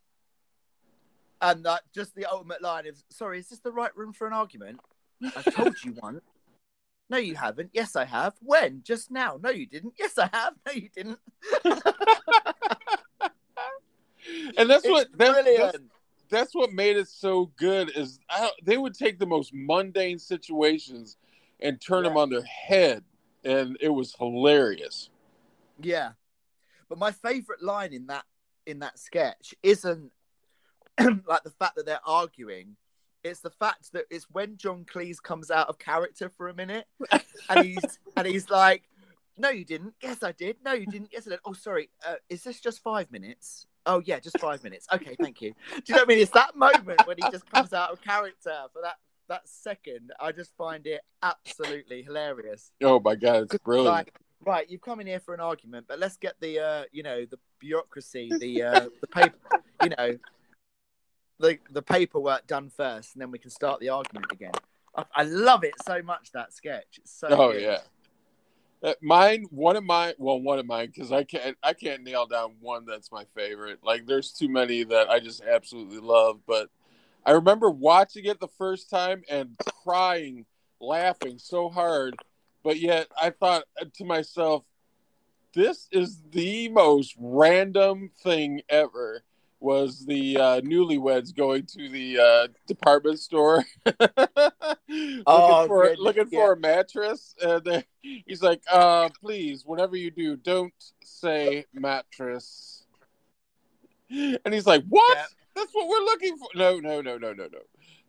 And 1.42 1.64
that 1.66 1.82
just 1.94 2.16
the 2.16 2.26
ultimate 2.26 2.62
line 2.62 2.88
of, 2.88 2.96
sorry, 3.10 3.40
is 3.40 3.50
this 3.50 3.60
the 3.60 3.72
right 3.72 3.96
room 3.96 4.14
for 4.14 4.28
an 4.28 4.34
argument? 4.34 4.80
I've 5.36 5.54
told 5.54 5.76
you 5.84 5.92
one. 6.00 6.22
No, 7.10 7.18
you 7.18 7.36
haven't. 7.36 7.72
Yes, 7.74 7.96
I 7.96 8.06
have. 8.06 8.34
When? 8.42 8.84
Just 8.84 9.12
now. 9.12 9.38
No, 9.42 9.50
you 9.50 9.66
didn't. 9.66 9.96
Yes, 10.00 10.18
I 10.18 10.30
have. 10.32 10.54
No, 10.66 10.72
you 10.72 10.90
didn't. 10.90 11.20
And 14.58 14.70
that's 14.70 14.86
It's 14.86 14.92
what 14.92 15.08
that, 15.18 15.46
that's, 15.46 15.78
that's 16.30 16.56
what 16.56 16.72
made 16.72 16.98
it 16.98 17.08
so 17.08 17.52
good 17.58 17.92
is 17.96 18.20
I, 18.30 18.52
they 18.64 18.78
would 18.78 18.94
take 18.94 19.20
the 19.20 19.26
most 19.26 19.52
mundane 19.54 20.20
situations 20.20 21.18
and 21.60 21.80
turn 21.82 22.04
them 22.04 22.18
on 22.18 22.30
their 22.30 22.44
head 22.44 23.04
and 23.44 23.78
it 23.82 23.90
was 23.90 24.16
hilarious. 24.18 25.10
Yeah. 25.82 26.12
But 26.90 26.98
my 26.98 27.12
favorite 27.12 27.64
line 27.64 27.94
in 27.94 28.08
that 28.08 28.26
in 28.66 28.80
that 28.80 29.00
sketch 29.00 29.54
isn't 29.64 30.12
like 31.00 31.44
the 31.44 31.52
fact 31.52 31.76
that 31.76 31.86
they're 31.86 32.00
arguing. 32.06 32.76
It's 33.24 33.42
the 33.42 33.52
fact 33.52 33.94
that 33.94 34.06
it's 34.10 34.26
when 34.32 34.58
John 34.58 34.84
Cleese 34.84 35.22
comes 35.22 35.52
out 35.52 35.70
of 35.70 35.78
character 35.78 36.30
for 36.30 36.50
a 36.50 36.56
minute 36.56 36.88
and 37.50 37.66
he's 37.66 38.00
and 38.18 38.26
he's 38.26 38.50
like, 38.50 38.84
No, 39.38 39.50
you 39.50 39.64
didn't. 39.66 39.94
Yes, 40.02 40.24
I 40.24 40.32
did. 40.32 40.58
No, 40.66 40.74
you 40.74 40.88
didn't. 40.88 41.10
Yes, 41.12 41.28
I 41.28 41.32
did. 41.32 41.40
Oh, 41.46 41.54
sorry. 41.54 41.90
Uh, 42.08 42.16
is 42.30 42.44
this 42.44 42.60
just 42.60 42.82
five 42.82 43.12
minutes? 43.12 43.68
Oh, 43.86 44.02
yeah, 44.06 44.20
just 44.20 44.40
five 44.40 44.64
minutes. 44.64 44.88
Okay, 44.94 45.16
thank 45.20 45.42
you. 45.42 45.54
Do 45.74 45.82
you 45.88 45.96
know 45.96 46.02
what 46.02 46.08
I 46.08 46.14
mean? 46.14 46.20
It's 46.20 46.32
that 46.32 46.56
moment 46.56 47.06
when 47.06 47.18
he 47.18 47.24
just 47.32 47.50
comes 47.52 47.74
out 47.74 47.92
of 47.92 48.02
character 48.02 48.54
for 48.74 48.82
that 48.82 48.96
that 49.32 49.48
second. 49.48 50.12
I 50.20 50.32
just 50.32 50.56
find 50.58 50.86
it 50.86 51.02
absolutely 51.24 52.04
hilarious. 52.04 52.72
Oh 52.84 53.00
my 53.00 53.16
god, 53.16 53.44
it's 53.44 53.58
brilliant. 53.60 53.88
Like, 53.96 54.14
right, 54.46 54.70
you've 54.70 54.82
come 54.82 55.00
in 55.00 55.08
here 55.08 55.20
for 55.20 55.34
an 55.34 55.40
argument, 55.40 55.86
but 55.88 56.00
let's 56.00 56.18
get 56.18 56.36
the 56.40 56.60
uh, 56.60 56.84
you 56.92 57.04
know, 57.04 57.26
the 57.26 57.38
bureaucracy, 57.60 58.32
the 58.40 58.64
uh, 58.64 58.90
the 59.02 59.08
paper, 59.08 59.38
you 59.84 59.90
know, 59.90 60.18
the 61.40 61.58
the 61.72 61.82
paperwork 61.82 62.48
done 62.48 62.70
first, 62.70 63.16
and 63.16 63.22
then 63.22 63.32
we 63.32 63.40
can 63.40 63.52
start 63.52 63.80
the 63.80 63.90
argument 63.90 64.28
again. 64.32 64.54
I, 64.96 65.06
I 65.16 65.24
love 65.24 65.64
it 65.64 65.74
so 65.86 66.02
much 66.02 66.32
that 66.34 66.54
sketch. 66.54 67.00
It's 67.00 67.12
so 67.12 67.28
oh 67.30 67.52
good. 67.52 67.62
yeah. 67.62 67.80
Uh, 68.84 68.94
mine, 69.00 69.46
one 69.52 69.76
of 69.76 69.84
mine, 69.84 70.14
well, 70.18 70.42
one 70.42 70.58
of 70.58 70.66
mine, 70.66 70.88
because 70.88 71.12
I 71.12 71.24
can't, 71.24 71.56
I 71.62 71.74
can't 71.74 72.02
nail 72.02 72.26
down 72.26 72.56
one 72.60 72.86
that's 72.86 73.12
my 73.12 73.26
favorite. 73.36 73.80
Like, 73.84 74.08
there's 74.08 74.32
too 74.32 74.50
many 74.50 74.84
that 74.86 75.08
I 75.08 75.20
just 75.20 75.44
absolutely 75.44 76.00
love. 76.00 76.40
But 76.48 76.70
I 77.24 77.34
remember 77.34 77.70
watching 77.70 78.26
it 78.26 78.40
the 78.40 78.48
first 78.48 78.90
time 78.90 79.22
and 79.30 79.56
crying, 79.84 80.48
laughing 80.80 81.38
so 81.38 81.70
hard. 81.70 82.16
But 82.64 82.80
yet, 82.80 83.08
I 83.20 83.32
thought 83.32 83.64
to 83.96 84.06
myself, 84.06 84.64
this 85.54 85.88
is 85.92 86.22
the 86.32 86.70
most 86.70 87.16
random 87.20 88.12
thing 88.24 88.62
ever. 88.70 89.24
Was 89.60 90.08
the 90.08 90.38
uh, 90.38 90.62
newlyweds 90.62 91.36
going 91.36 91.68
to 91.68 91.88
the 91.88 92.18
uh, 92.18 92.48
department 92.66 93.20
store 93.20 93.64
looking 93.86 95.24
Oh, 95.28 95.68
for 95.68 95.84
goodness, 95.84 96.00
looking 96.00 96.28
yeah. 96.32 96.40
for 96.40 96.54
a 96.54 96.58
mattress? 96.58 97.36
And 97.40 97.86
he's 98.02 98.42
like, 98.42 98.64
uh, 98.72 99.10
"Please, 99.22 99.64
whatever 99.64 99.96
you 99.96 100.10
do, 100.10 100.36
don't 100.36 100.74
say 101.04 101.66
mattress." 101.74 102.88
And 104.10 104.52
he's 104.52 104.66
like, 104.66 104.84
"What? 104.90 105.16
Yeah. 105.16 105.26
That's 105.56 105.74
what 105.74 105.88
we're 105.88 106.06
looking 106.06 106.38
for." 106.38 106.48
No, 106.56 106.80
no, 106.80 107.02
no, 107.02 107.20
no, 107.20 107.32
no, 107.32 107.44
no. 107.44 107.60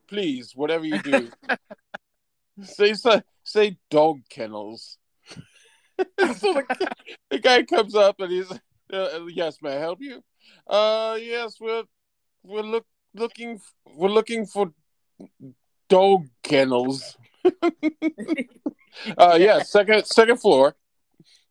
Please, 0.06 0.56
whatever 0.56 0.86
you 0.86 1.02
do, 1.02 1.30
say 2.62 2.94
say, 2.94 3.20
say 3.52 3.76
dog 3.90 4.20
kennels. 4.28 4.98
so 5.28 5.34
the, 6.18 6.88
the 7.30 7.38
guy 7.38 7.62
comes 7.62 7.94
up 7.94 8.18
and 8.20 8.32
he's, 8.32 8.50
uh, 8.92 9.20
"Yes, 9.28 9.58
may 9.62 9.76
I 9.76 9.80
help 9.80 10.00
you?" 10.00 10.22
Uh, 10.66 11.18
yes, 11.20 11.56
we're 11.60 11.84
we're 12.42 12.62
look 12.62 12.86
looking 13.14 13.60
we're 13.94 14.08
looking 14.08 14.46
for 14.46 14.72
dog 15.88 16.26
kennels. 16.42 17.16
uh, 19.18 19.36
yeah, 19.38 19.62
second 19.62 20.06
second 20.06 20.38
floor. 20.38 20.74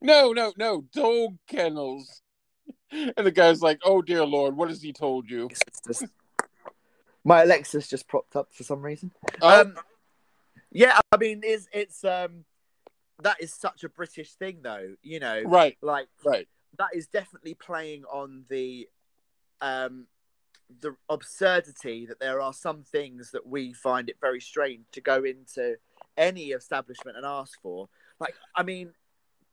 No, 0.02 0.32
no, 0.32 0.54
no, 0.58 0.86
dog 0.94 1.38
kennels. 1.48 2.22
And 2.92 3.26
the 3.26 3.32
guy's 3.32 3.62
like, 3.62 3.80
"Oh 3.86 4.02
dear 4.02 4.26
lord, 4.26 4.58
what 4.58 4.70
has 4.70 4.82
he 4.82 4.92
told 4.92 5.30
you?" 5.30 5.50
Just- 5.88 6.06
my 7.24 7.44
Alexa's 7.44 7.88
just 7.88 8.08
propped 8.08 8.36
up 8.36 8.50
for 8.52 8.64
some 8.64 8.82
reason. 8.82 9.12
Oh, 9.44 9.62
Um, 9.62 9.76
yeah, 10.72 11.00
I 11.12 11.18
mean, 11.18 11.42
it's 11.44 11.68
it's 11.74 12.04
um, 12.04 12.46
that 13.22 13.42
is 13.42 13.54
such 13.54 13.84
a 13.84 13.90
British 13.90 14.34
thing, 14.34 14.60
though. 14.62 14.96
You 15.04 15.20
know, 15.20 15.42
right, 15.46 15.78
like 15.82 16.08
right. 16.26 16.48
that 16.78 16.90
is 16.94 17.08
definitely 17.08 17.54
playing 17.54 18.06
on 18.06 18.46
the 18.50 18.88
um 19.62 20.08
the 20.80 20.96
absurdity 21.10 22.06
that 22.06 22.20
there 22.20 22.40
are 22.40 22.54
some 22.54 22.84
things 22.84 23.32
that 23.32 23.46
we 23.46 23.74
find 23.74 24.10
it 24.10 24.16
very 24.22 24.40
strange 24.40 24.86
to 24.92 25.02
go 25.02 25.24
into 25.24 25.76
any 26.18 26.52
establishment 26.52 27.18
and 27.18 27.26
ask 27.26 27.60
for 27.62 27.90
like 28.20 28.34
i 28.56 28.64
mean 28.64 28.94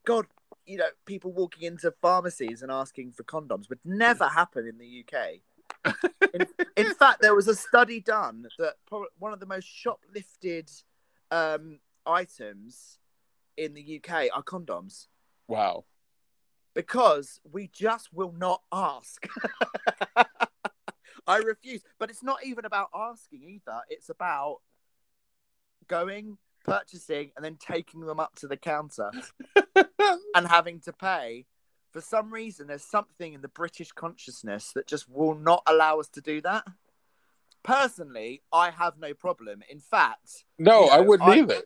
god 0.05 0.27
you 0.65 0.77
know 0.77 0.87
people 1.07 1.33
walking 1.33 1.65
into 1.65 1.93
pharmacies 2.01 2.63
and 2.63 2.71
asking 2.71 3.11
for 3.11 3.25
condoms 3.25 3.69
would 3.69 3.81
never 3.85 4.29
happen 4.29 4.67
in 4.67 4.79
the 4.79 5.05
uk 5.05 5.95
in, 6.35 6.47
in 6.77 6.95
fact 6.95 7.21
there 7.21 7.35
was 7.35 7.49
a 7.49 7.55
study 7.55 8.01
done 8.01 8.47
that 8.59 8.75
one 9.19 9.33
of 9.33 9.41
the 9.41 9.47
most 9.47 9.67
shoplifted 9.67 10.71
um 11.31 11.81
items 12.07 12.99
in 13.57 13.75
the 13.75 14.01
uk 14.03 14.11
are 14.35 14.43
condoms 14.43 15.09
Wow. 15.49 15.85
because 16.75 17.41
we 17.51 17.69
just 17.69 18.13
will 18.13 18.33
not 18.33 18.63
ask. 18.73 19.27
I 21.27 21.37
refuse. 21.39 21.83
But 21.99 22.09
it's 22.11 22.23
not 22.23 22.45
even 22.45 22.65
about 22.65 22.89
asking 22.95 23.43
either. 23.45 23.81
It's 23.91 24.09
about 24.09 24.59
going, 25.87 26.39
purchasing, 26.65 27.33
and 27.37 27.45
then 27.45 27.57
taking 27.57 28.01
them 28.01 28.21
up 28.21 28.35
to 28.37 28.47
the 28.47 28.57
counter 28.57 29.11
and 30.35 30.47
having 30.47 30.81
to 30.81 30.93
pay 30.93 31.47
For 31.93 32.01
some 32.03 32.33
reason, 32.33 32.67
there's 32.67 32.85
something 32.85 33.33
in 33.33 33.41
the 33.41 33.49
British 33.49 33.93
consciousness 33.93 34.73
that 34.75 34.87
just 34.87 35.09
will 35.09 35.35
not 35.35 35.63
allow 35.67 36.01
us 36.01 36.09
to 36.11 36.21
do 36.21 36.41
that. 36.43 36.65
Personally, 37.63 38.43
I 38.53 38.71
have 38.71 38.99
no 38.99 39.15
problem. 39.15 39.63
In 39.71 39.81
fact, 39.81 40.45
No, 40.59 40.83
You 40.83 40.87
know, 40.87 40.93
I 40.93 41.01
wouldn't 41.01 41.29
I- 41.29 41.39
either. 41.39 41.63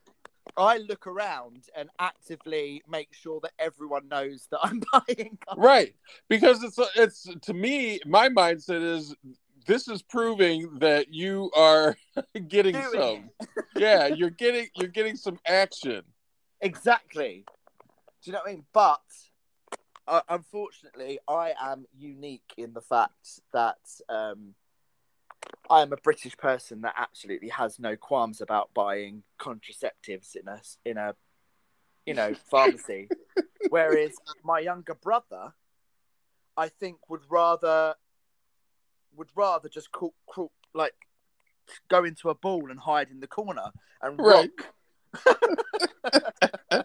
I 0.57 0.79
look 0.79 1.07
around 1.07 1.69
and 1.75 1.89
actively 1.99 2.83
make 2.87 3.15
sure 3.15 3.41
that 3.43 3.53
everyone 3.59 4.09
knows 4.09 4.49
that 4.51 4.59
I'm 4.63 4.83
buying. 4.93 5.39
cars. 5.47 5.57
Right, 5.59 5.95
because 6.29 6.63
it's 6.63 6.79
it's 6.97 7.27
to 7.43 7.55
me, 7.55 8.01
my 8.05 8.29
mindset 8.29 8.83
is 8.83 9.15
this 9.67 9.87
is 9.89 10.03
proving 10.03 10.79
that 10.81 11.15
you 11.15 11.51
are 11.57 11.97
getting 12.49 12.75
Doing 12.75 12.91
some. 12.93 13.31
yeah, 13.77 14.09
you're 14.09 14.31
getting 14.31 14.67
you're 14.75 14.89
getting 14.89 15.17
some 15.17 15.39
action. 15.47 16.03
Exactly. 16.61 17.45
Do 18.23 18.31
you 18.31 18.33
know 18.33 18.41
what 18.41 18.51
I 18.51 18.55
mean? 18.55 18.65
But 18.75 19.01
uh, 20.09 20.21
unfortunately, 20.29 21.19
I 21.29 21.55
am 21.61 21.87
unique 21.97 22.53
in 22.59 22.73
the 22.75 22.81
fact 22.83 23.41
that 23.53 23.79
um, 24.09 24.55
I 25.71 25.83
am 25.83 25.93
a 25.93 25.97
British 25.97 26.37
person 26.37 26.83
that 26.83 26.95
absolutely 26.97 27.49
has 27.49 27.79
no 27.79 27.97
qualms 27.97 28.41
about 28.41 28.75
buying 28.75 29.23
contraceptives 29.41 30.37
in 30.37 30.49
a 30.49 30.61
in 30.85 30.99
a 30.99 31.15
you 32.05 32.15
know 32.15 32.35
pharmacy, 32.51 33.11
whereas 33.69 34.13
my 34.45 34.59
younger 34.59 34.95
brother, 34.95 35.55
I 36.57 36.69
think, 36.69 37.09
would 37.09 37.23
rather 37.31 37.95
would 39.17 39.31
rather 39.35 39.69
just 39.69 39.93
crawl, 39.93 40.15
crawl, 40.27 40.53
like 40.75 40.95
go 41.89 42.05
into 42.05 42.29
a 42.29 42.35
ball 42.35 42.71
and 42.71 42.81
hide 42.81 43.11
in 43.11 43.21
the 43.21 43.27
corner 43.27 43.71
and 44.03 44.19
Right. 44.19 44.51
rock 45.15 45.33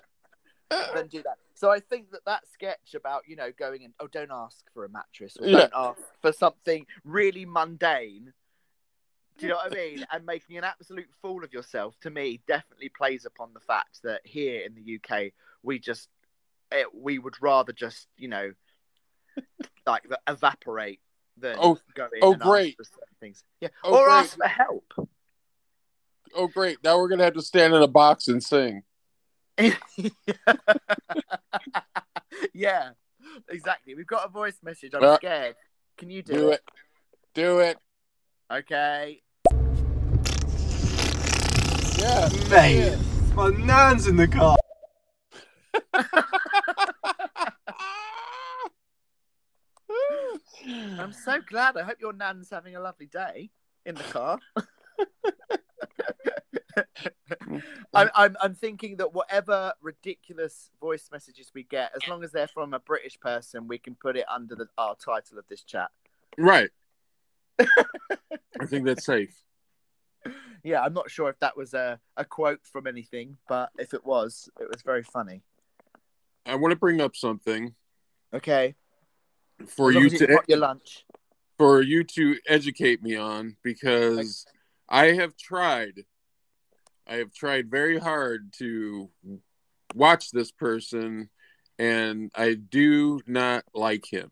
than 0.94 1.08
do 1.08 1.24
that. 1.24 1.38
So 1.56 1.72
I 1.72 1.80
think 1.80 2.12
that 2.12 2.26
that 2.26 2.48
sketch 2.48 2.94
about 2.96 3.24
you 3.28 3.36
know 3.36 3.52
going 3.58 3.82
in, 3.82 3.94
oh, 4.00 4.08
don't 4.08 4.32
ask 4.32 4.66
for 4.74 4.86
a 4.86 4.90
mattress 4.90 5.38
or 5.38 5.48
Yeah. 5.48 5.68
don't 5.68 5.74
ask 5.76 6.02
for 6.22 6.32
something 6.32 6.86
really 7.04 7.46
mundane. 7.46 8.34
Do 9.38 9.46
you 9.46 9.50
know 9.52 9.58
what 9.58 9.72
I 9.72 9.76
mean? 9.76 10.06
And 10.12 10.26
making 10.26 10.58
an 10.58 10.64
absolute 10.64 11.10
fool 11.22 11.44
of 11.44 11.54
yourself 11.54 11.96
to 12.02 12.10
me 12.10 12.42
definitely 12.48 12.90
plays 12.90 13.26
upon 13.26 13.54
the 13.54 13.60
fact 13.60 14.00
that 14.04 14.22
here 14.26 14.62
in 14.66 14.74
the 14.74 14.96
UK 15.00 15.32
we 15.64 15.80
just 15.80 16.10
it, 16.72 16.88
we 16.94 17.20
would 17.20 17.36
rather 17.42 17.72
just 17.72 18.08
you 18.18 18.28
know 18.28 18.52
like 19.86 20.04
evaporate 20.28 21.00
than 21.38 21.56
Oh- 21.60 21.80
go 21.94 22.06
in 22.06 22.24
oh, 22.24 22.34
and 22.34 22.42
great. 22.42 22.70
ask 22.70 22.78
for 22.78 22.84
certain 22.84 23.16
things. 23.20 23.44
Yeah, 23.62 23.70
Oh, 23.84 23.96
or 24.00 24.06
great. 24.06 24.14
ask 24.16 24.36
for 24.38 24.48
help. 24.48 24.94
Oh, 26.36 26.48
great! 26.48 26.78
Now 26.84 26.98
we're 27.00 27.08
gonna 27.08 27.24
have 27.24 27.34
to 27.36 27.42
stand 27.42 27.74
in 27.74 27.82
a 27.82 27.88
box 27.88 28.28
and 28.28 28.44
sing. 28.44 28.84
yeah, 32.54 32.90
exactly. 33.50 33.96
We've 33.96 34.06
got 34.08 34.26
a 34.26 34.30
voice 34.30 34.58
message. 34.64 34.94
I'm 34.94 35.04
Uh, 35.04 35.16
scared. 35.18 35.56
Can 35.98 36.10
you 36.10 36.22
do, 36.22 36.34
Do 36.34 36.50
it? 36.50 36.54
it. 36.54 36.62
Do 37.34 37.60
it. 37.60 37.78
Okay. 38.52 39.22
Yeah. 41.98 42.30
Mate. 42.50 42.78
Yeah. 42.78 42.96
My 43.36 43.50
nan's 43.50 44.08
in 44.08 44.16
the 44.18 44.28
car. 44.28 44.56
I'm 51.00 51.12
so 51.12 51.40
glad. 51.42 51.76
I 51.76 51.84
hope 51.84 51.98
your 52.00 52.14
nan's 52.14 52.50
having 52.50 52.76
a 52.76 52.80
lovely 52.80 53.08
day 53.08 53.50
in 53.86 53.96
the 53.96 54.04
car. 54.04 54.40
I'm, 57.94 58.10
I'm, 58.14 58.38
I'm 58.42 58.54
thinking 58.54 58.98
that 58.98 59.14
whatever 59.14 59.74
ridiculous 59.82 60.70
voice 60.80 61.10
messages 61.12 61.52
we 61.56 61.64
get, 61.64 61.92
as 61.96 62.08
long 62.08 62.24
as 62.24 62.32
they're 62.32 62.48
from 62.48 62.74
a 62.76 62.80
British 62.80 63.20
person, 63.20 63.68
we 63.68 63.80
can 63.80 63.96
put 63.96 64.16
it 64.18 64.26
under 64.30 64.56
the, 64.56 64.68
our 64.78 64.96
title 64.96 65.40
of 65.40 65.48
this 65.48 65.64
chat. 65.64 65.90
right. 66.38 66.70
I 67.60 68.66
think 68.68 68.86
that's 68.86 69.06
safe. 69.06 69.47
Yeah, 70.64 70.82
I'm 70.82 70.94
not 70.94 71.10
sure 71.10 71.30
if 71.30 71.40
that 71.40 71.56
was 71.56 71.74
a, 71.74 72.00
a 72.18 72.26
quote 72.26 72.60
from 72.64 72.88
anything, 72.88 73.38
but 73.48 73.70
if 73.78 73.94
it 73.94 74.06
was, 74.06 74.50
it 74.60 74.68
was 74.70 74.82
very 74.82 75.04
funny. 75.04 75.44
I 76.46 76.56
want 76.56 76.72
to 76.72 76.76
bring 76.78 77.00
up 77.02 77.16
something 77.16 77.74
Okay. 78.34 78.76
for 79.68 79.92
you 79.92 80.10
to 80.10 80.28
put 80.28 80.50
your 80.50 80.60
lunch. 80.60 81.06
for 81.58 81.82
you 81.82 82.04
to 82.04 82.38
educate 82.48 83.02
me 83.02 83.16
on 83.16 83.56
because 83.64 84.46
I 84.90 85.08
have 85.14 85.36
tried 85.38 86.06
I 87.08 87.16
have 87.16 87.34
tried 87.34 87.72
very 87.72 87.98
hard 87.98 88.52
to 88.58 89.10
watch 89.96 90.32
this 90.32 90.52
person 90.52 91.30
and 91.80 92.32
I 92.36 92.56
do 92.56 93.22
not 93.26 93.64
like 93.74 94.06
him. 94.12 94.30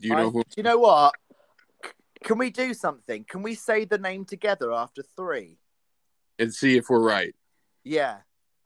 Do 0.00 0.08
you 0.08 0.14
I- 0.14 0.22
know 0.22 0.30
who 0.30 0.42
Do 0.42 0.54
you 0.56 0.62
know 0.64 0.78
what? 0.78 1.14
Can 2.24 2.38
we 2.38 2.50
do 2.50 2.74
something? 2.74 3.24
Can 3.28 3.42
we 3.42 3.54
say 3.54 3.84
the 3.84 3.98
name 3.98 4.24
together 4.24 4.72
after 4.72 5.02
three? 5.16 5.58
and 6.40 6.54
see 6.54 6.76
if 6.76 6.88
we're 6.88 7.00
right. 7.00 7.34
Yeah. 7.82 8.18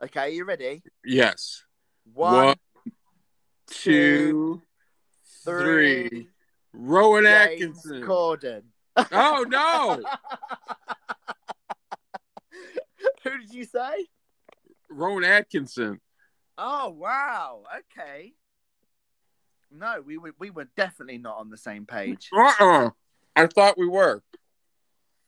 Okay, 0.03 0.35
you 0.35 0.45
ready? 0.45 0.83
Yes. 1.05 1.65
One, 2.13 2.35
One, 2.49 2.57
two, 3.67 4.61
two, 4.61 4.63
three. 5.45 6.09
three. 6.09 6.29
Rowan 6.75 7.25
James 7.25 7.53
Atkinson. 7.53 8.03
Corden. 8.03 8.63
oh 8.97 9.47
no. 9.49 10.03
Who 13.25 13.39
did 13.39 13.55
you 13.55 13.65
say? 13.65 14.07
Rowan 14.91 15.25
Atkinson. 15.25 16.01
Oh 16.59 16.91
wow. 16.91 17.63
Okay. 17.97 18.35
No, 19.71 20.03
we 20.05 20.19
were 20.19 20.33
we 20.39 20.51
were 20.51 20.69
definitely 20.77 21.19
not 21.19 21.39
on 21.39 21.49
the 21.49 21.57
same 21.57 21.87
page. 21.87 22.29
Uh-uh. 22.37 22.91
I 23.37 23.47
thought 23.47 23.79
we 23.79 23.89
were. 23.89 24.23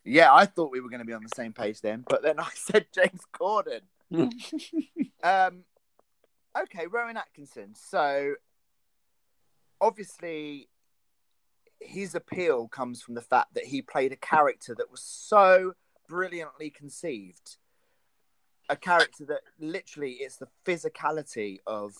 Yeah, 0.04 0.32
I 0.34 0.44
thought 0.46 0.70
we 0.70 0.80
were 0.80 0.90
going 0.90 1.00
to 1.00 1.06
be 1.06 1.14
on 1.14 1.22
the 1.22 1.34
same 1.34 1.52
page 1.52 1.80
then, 1.80 2.04
but 2.08 2.22
then 2.22 2.38
I 2.38 2.48
said 2.54 2.86
James 2.94 3.22
Corden. 3.32 3.80
Um, 5.22 5.64
okay, 6.60 6.86
Rowan 6.86 7.16
Atkinson. 7.16 7.74
So, 7.74 8.34
obviously, 9.80 10.68
his 11.80 12.14
appeal 12.14 12.68
comes 12.68 13.00
from 13.00 13.14
the 13.14 13.22
fact 13.22 13.54
that 13.54 13.64
he 13.64 13.80
played 13.80 14.12
a 14.12 14.16
character 14.16 14.74
that 14.76 14.90
was 14.90 15.00
so 15.00 15.72
brilliantly 16.08 16.68
conceived. 16.68 17.56
A 18.68 18.76
character 18.76 19.24
that 19.24 19.40
literally 19.58 20.12
it's 20.20 20.36
the 20.36 20.48
physicality 20.66 21.60
of 21.66 21.94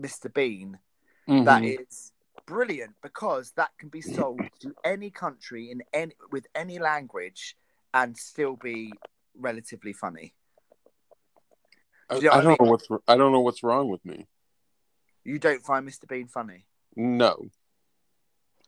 Mr. 0.00 0.32
Bean 0.32 0.78
that 1.26 1.62
Mhm. 1.62 1.80
is 1.80 2.12
brilliant 2.46 2.94
because 3.02 3.52
that 3.56 3.70
can 3.78 3.88
be 3.88 4.00
sold 4.00 4.40
to 4.60 4.74
any 4.84 5.10
country 5.10 5.70
in 5.70 5.82
any 5.92 6.14
with 6.30 6.46
any 6.54 6.78
language 6.78 7.56
and 7.92 8.16
still 8.16 8.56
be 8.56 8.92
relatively 9.38 9.92
funny. 9.92 10.34
I, 12.10 12.16
Do 12.16 12.22
you 12.22 12.28
know 12.28 12.34
I, 12.34 12.38
I, 12.38 12.42
don't 12.42 12.60
know 12.60 12.64
mean? 12.64 12.70
what's 12.70 12.88
I 13.08 13.16
don't 13.16 13.32
know 13.32 13.40
what's 13.40 13.62
wrong 13.62 13.88
with 13.88 14.04
me. 14.04 14.26
You 15.24 15.38
don't 15.38 15.64
find 15.64 15.88
Mr. 15.88 16.06
Bean 16.06 16.28
funny? 16.28 16.66
No. 16.96 17.48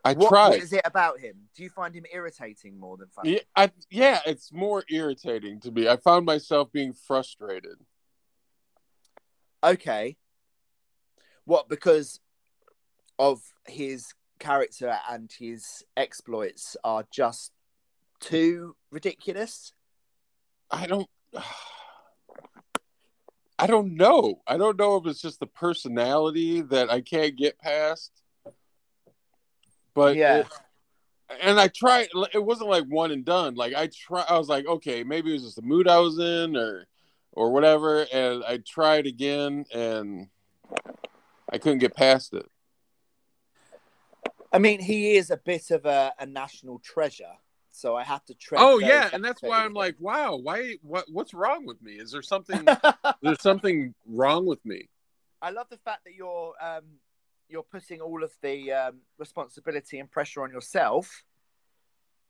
I 0.05 0.13
what, 0.15 0.29
tried. 0.29 0.49
what 0.51 0.63
is 0.63 0.73
it 0.73 0.83
about 0.85 1.19
him? 1.19 1.35
Do 1.57 1.65
you 1.65 1.69
find 1.69 1.95
him 1.95 2.07
irritating 2.13 2.79
more 2.79 2.97
than 2.97 3.09
funny? 3.09 3.33
Yeah, 3.33 3.39
I, 3.57 3.71
yeah, 3.91 4.21
it's 4.25 4.53
more 4.53 4.85
irritating 4.89 5.61
to 5.61 5.73
me. 5.73 5.89
I 5.89 5.97
found 5.97 6.25
myself 6.25 6.71
being 6.71 6.93
frustrated. 6.93 7.77
Okay. 9.65 10.17
What 11.45 11.69
because 11.69 12.21
of 13.19 13.41
his 13.67 14.13
character 14.39 14.99
and 15.09 15.31
his 15.39 15.85
exploits 15.97 16.77
are 16.85 17.05
just 17.11 17.53
too 18.21 18.77
ridiculous? 18.91 19.73
I 20.71 20.87
don't. 20.87 21.09
I 23.59 23.67
don't 23.67 23.95
know. 23.95 24.43
I 24.47 24.59
don't 24.59 24.79
know 24.79 24.97
if 24.97 25.07
it's 25.07 25.23
just 25.23 25.41
the 25.41 25.47
personality 25.47 26.61
that 26.61 26.91
I 26.91 27.01
can't 27.01 27.37
get 27.37 27.59
past. 27.59 28.13
But 29.95 30.17
Yeah. 30.17 30.39
it- 30.41 30.47
and 31.41 31.59
I 31.59 31.69
tried. 31.69 32.09
It 32.35 32.45
wasn't 32.45 32.71
like 32.71 32.85
one 32.85 33.11
and 33.11 33.25
done. 33.25 33.55
Like 33.57 33.75
I 33.75 33.89
try. 33.89 34.25
I 34.29 34.39
was 34.39 34.49
like, 34.49 34.67
okay, 34.67 35.03
maybe 35.03 35.31
it 35.31 35.33
was 35.35 35.43
just 35.43 35.57
the 35.57 35.63
mood 35.63 35.89
I 35.89 35.99
was 35.99 36.19
in, 36.19 36.55
or 36.57 36.87
or 37.33 37.51
whatever. 37.51 38.07
And 38.13 38.45
I 38.45 38.59
tried 38.59 39.07
again, 39.07 39.65
and 39.75 40.29
I 41.51 41.59
couldn't 41.59 41.79
get 41.79 41.97
past 41.97 42.33
it. 42.35 42.47
I 44.57 44.59
mean, 44.59 44.81
he 44.81 45.17
is 45.17 45.31
a 45.31 45.37
bit 45.37 45.71
of 45.71 45.85
a, 45.85 46.15
a 46.19 46.25
national 46.25 46.79
treasure, 46.79 47.35
so 47.73 47.95
I 47.95 48.05
have 48.05 48.25
to 48.25 48.35
tread. 48.35 48.63
Oh 48.63 48.79
yeah, 48.79 49.11
and 49.13 49.23
that's 49.23 49.43
why 49.43 49.63
I'm 49.63 49.75
like, 49.75 49.97
wow, 50.01 50.37
why? 50.37 50.77
What? 50.81 51.05
What's 51.13 51.35
wrong 51.35 51.67
with 51.67 51.83
me? 51.83 51.93
Is 51.93 52.11
there 52.11 52.23
something? 52.23 52.67
there's 53.23 53.43
something 53.43 53.95
wrong 54.07 54.47
with 54.47 54.65
me. 54.65 54.89
I 55.43 55.51
love 55.51 55.67
the 55.69 55.77
fact 55.77 56.05
that 56.07 56.15
you're 56.15 56.55
um, 56.59 56.85
you're 57.51 57.65
putting 57.65 58.01
all 58.01 58.25
of 58.25 58.33
the 58.41 58.73
um, 58.73 59.01
responsibility 59.19 59.99
and 59.99 60.11
pressure 60.11 60.43
on 60.43 60.51
yourself. 60.51 61.23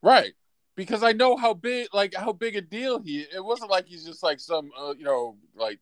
Right. 0.01 0.33
Because 0.75 1.03
I 1.03 1.13
know 1.13 1.37
how 1.37 1.53
big, 1.53 1.87
like 1.93 2.13
how 2.13 2.33
big 2.33 2.57
a 2.57 2.61
deal 2.61 2.99
he. 2.99 3.21
It 3.21 3.43
wasn't 3.43 3.71
like 3.71 3.87
he's 3.87 4.03
just 4.03 4.21
like 4.21 4.41
some, 4.41 4.69
uh, 4.77 4.95
you 4.97 5.05
know, 5.05 5.37
like 5.55 5.79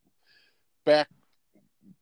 back 0.85 1.09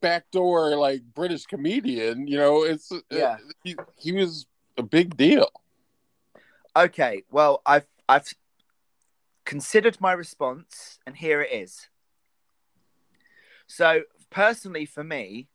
backdoor 0.04 0.76
like 0.76 1.02
British 1.16 1.46
comedian. 1.46 2.28
You 2.28 2.38
know, 2.38 2.64
it's 2.64 2.92
Yeah. 3.10 3.38
he, 3.64 3.76
he 3.98 4.12
was 4.12 4.46
a 4.78 4.84
big 4.84 5.16
deal. 5.18 5.50
Okay, 6.76 7.24
well, 7.32 7.62
I've 7.66 7.88
I've 8.10 8.32
considered 9.46 10.00
my 10.02 10.12
response, 10.14 11.00
and 11.08 11.16
here 11.16 11.42
it 11.42 11.52
is. 11.52 11.88
So, 13.68 14.04
personally, 14.30 14.86
for 14.86 15.04
me, 15.04 15.48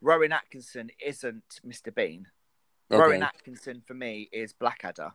Rowan 0.00 0.32
Atkinson 0.32 0.90
isn't 1.04 1.60
Mr. 1.66 1.94
Bean. 1.94 2.26
Okay. 2.90 3.00
Rowan 3.02 3.22
Atkinson 3.22 3.82
for 3.86 3.94
me 3.94 4.28
is 4.32 4.52
Blackadder. 4.54 5.10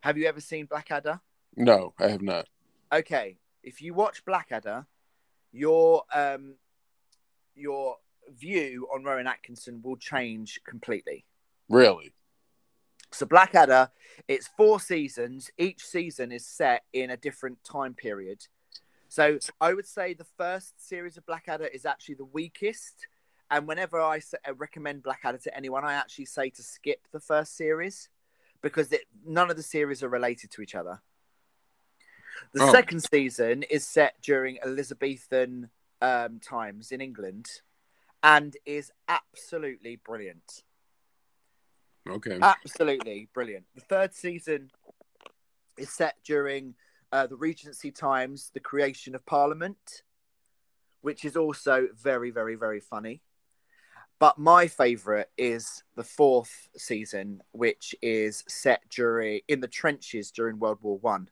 Have 0.00 0.16
you 0.16 0.26
ever 0.26 0.40
seen 0.40 0.66
Blackadder? 0.66 1.20
No, 1.56 1.92
I 1.98 2.08
have 2.08 2.22
not. 2.22 2.48
Okay, 2.92 3.36
if 3.62 3.82
you 3.82 3.92
watch 3.92 4.24
Blackadder, 4.24 4.86
your 5.52 6.04
um 6.14 6.54
your 7.54 7.96
view 8.36 8.88
on 8.94 9.04
Rowan 9.04 9.26
Atkinson 9.26 9.80
will 9.82 9.96
change 9.96 10.60
completely. 10.66 11.24
Really? 11.68 12.12
So 13.10 13.26
Blackadder, 13.26 13.90
it's 14.28 14.48
four 14.56 14.80
seasons. 14.80 15.50
Each 15.58 15.84
season 15.84 16.32
is 16.32 16.46
set 16.46 16.84
in 16.92 17.10
a 17.10 17.16
different 17.16 17.62
time 17.62 17.94
period. 17.94 18.46
So 19.08 19.38
I 19.60 19.74
would 19.74 19.86
say 19.86 20.14
the 20.14 20.26
first 20.38 20.86
series 20.88 21.18
of 21.18 21.26
Blackadder 21.26 21.66
is 21.66 21.84
actually 21.84 22.14
the 22.14 22.24
weakest. 22.24 23.06
And 23.50 23.68
whenever 23.68 24.00
I 24.00 24.22
uh, 24.48 24.54
recommend 24.54 25.02
Blackadder 25.02 25.36
to 25.38 25.54
anyone, 25.54 25.84
I 25.84 25.92
actually 25.92 26.24
say 26.24 26.48
to 26.50 26.62
skip 26.62 27.06
the 27.12 27.20
first 27.20 27.54
series 27.54 28.08
because 28.62 28.90
it, 28.92 29.02
none 29.26 29.50
of 29.50 29.56
the 29.56 29.62
series 29.62 30.02
are 30.02 30.08
related 30.08 30.50
to 30.52 30.62
each 30.62 30.74
other. 30.74 31.02
The 32.54 32.62
Oh. 32.64 32.72
second 32.72 33.00
season 33.00 33.62
is 33.64 33.86
set 33.86 34.14
during 34.22 34.58
Elizabethan 34.64 35.68
um, 36.02 36.40
times 36.40 36.90
in 36.90 37.00
England 37.00 37.46
and 38.22 38.56
is 38.66 38.90
absolutely 39.08 39.96
brilliant. 40.04 40.64
Okay. 42.08 42.38
Absolutely 42.42 43.28
brilliant. 43.32 43.64
The 43.74 43.82
third 43.82 44.12
season 44.12 44.70
is 45.78 45.90
set 45.90 46.16
during 46.24 46.74
uh, 47.12 47.28
the 47.28 47.36
Regency 47.36 47.92
times, 47.92 48.50
the 48.52 48.60
creation 48.60 49.14
of 49.14 49.24
Parliament, 49.24 50.02
which 51.00 51.24
is 51.24 51.36
also 51.36 51.88
very, 51.94 52.30
very, 52.30 52.56
very 52.56 52.80
funny. 52.80 53.22
But 54.18 54.38
my 54.38 54.68
favourite 54.68 55.26
is 55.36 55.82
the 55.96 56.04
fourth 56.04 56.68
season, 56.76 57.42
which 57.52 57.94
is 58.02 58.44
set 58.48 58.82
during 58.88 59.40
in 59.48 59.60
the 59.60 59.68
trenches 59.68 60.30
during 60.30 60.58
World 60.58 60.78
War 60.80 60.98
One. 60.98 61.28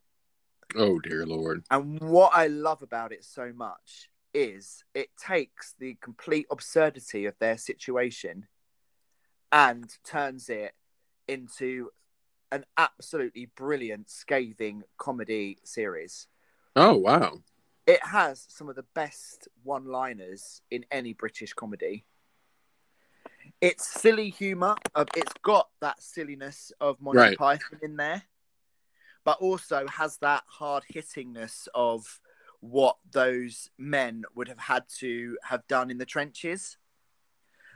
oh 0.77 0.99
dear 0.99 1.25
lord. 1.25 1.65
And 1.71 2.01
what 2.01 2.33
I 2.35 2.49
love 2.49 2.83
about 2.83 3.13
it 3.13 3.25
so 3.25 3.53
much 3.55 4.10
is 4.33 4.85
it 4.95 5.09
takes 5.17 5.75
the 5.79 5.97
complete 6.01 6.47
absurdity 6.51 7.27
of 7.27 7.35
their 7.39 7.57
situation 7.57 8.47
and 9.53 9.97
turns 10.05 10.49
it 10.49 10.73
into 11.29 11.91
an 12.53 12.65
absolutely 12.77 13.47
brilliant, 13.57 14.11
scathing 14.11 14.83
comedy 14.99 15.59
series. 15.65 16.27
Oh 16.77 16.97
wow. 16.97 17.41
It 17.87 18.05
has 18.05 18.47
some 18.49 18.69
of 18.69 18.77
the 18.77 18.85
best 18.95 19.49
one 19.63 19.87
liners 19.87 20.63
in 20.71 20.85
any 20.91 21.13
British 21.13 21.53
comedy. 21.53 22.05
It's 23.61 23.87
silly 23.87 24.31
humor. 24.31 24.77
Of 24.95 25.09
it's 25.17 25.33
got 25.43 25.69
that 25.81 26.03
silliness 26.03 26.73
of 26.81 27.01
Monty 27.01 27.19
Right. 27.19 27.39
Python 27.39 27.79
in 27.83 27.97
there, 27.97 28.23
but 29.25 29.39
also 29.41 29.87
has 29.89 30.19
that 30.19 30.45
hard 30.47 30.85
hittingness 30.93 31.69
of 31.75 32.21
what 32.61 32.97
those 33.11 33.71
men 33.79 34.25
would 34.35 34.49
have 34.49 34.59
had 34.59 34.85
to 34.99 35.37
have 35.45 35.67
done 35.67 35.91
in 35.91 35.99
the 35.99 36.07
trenches. 36.07 36.77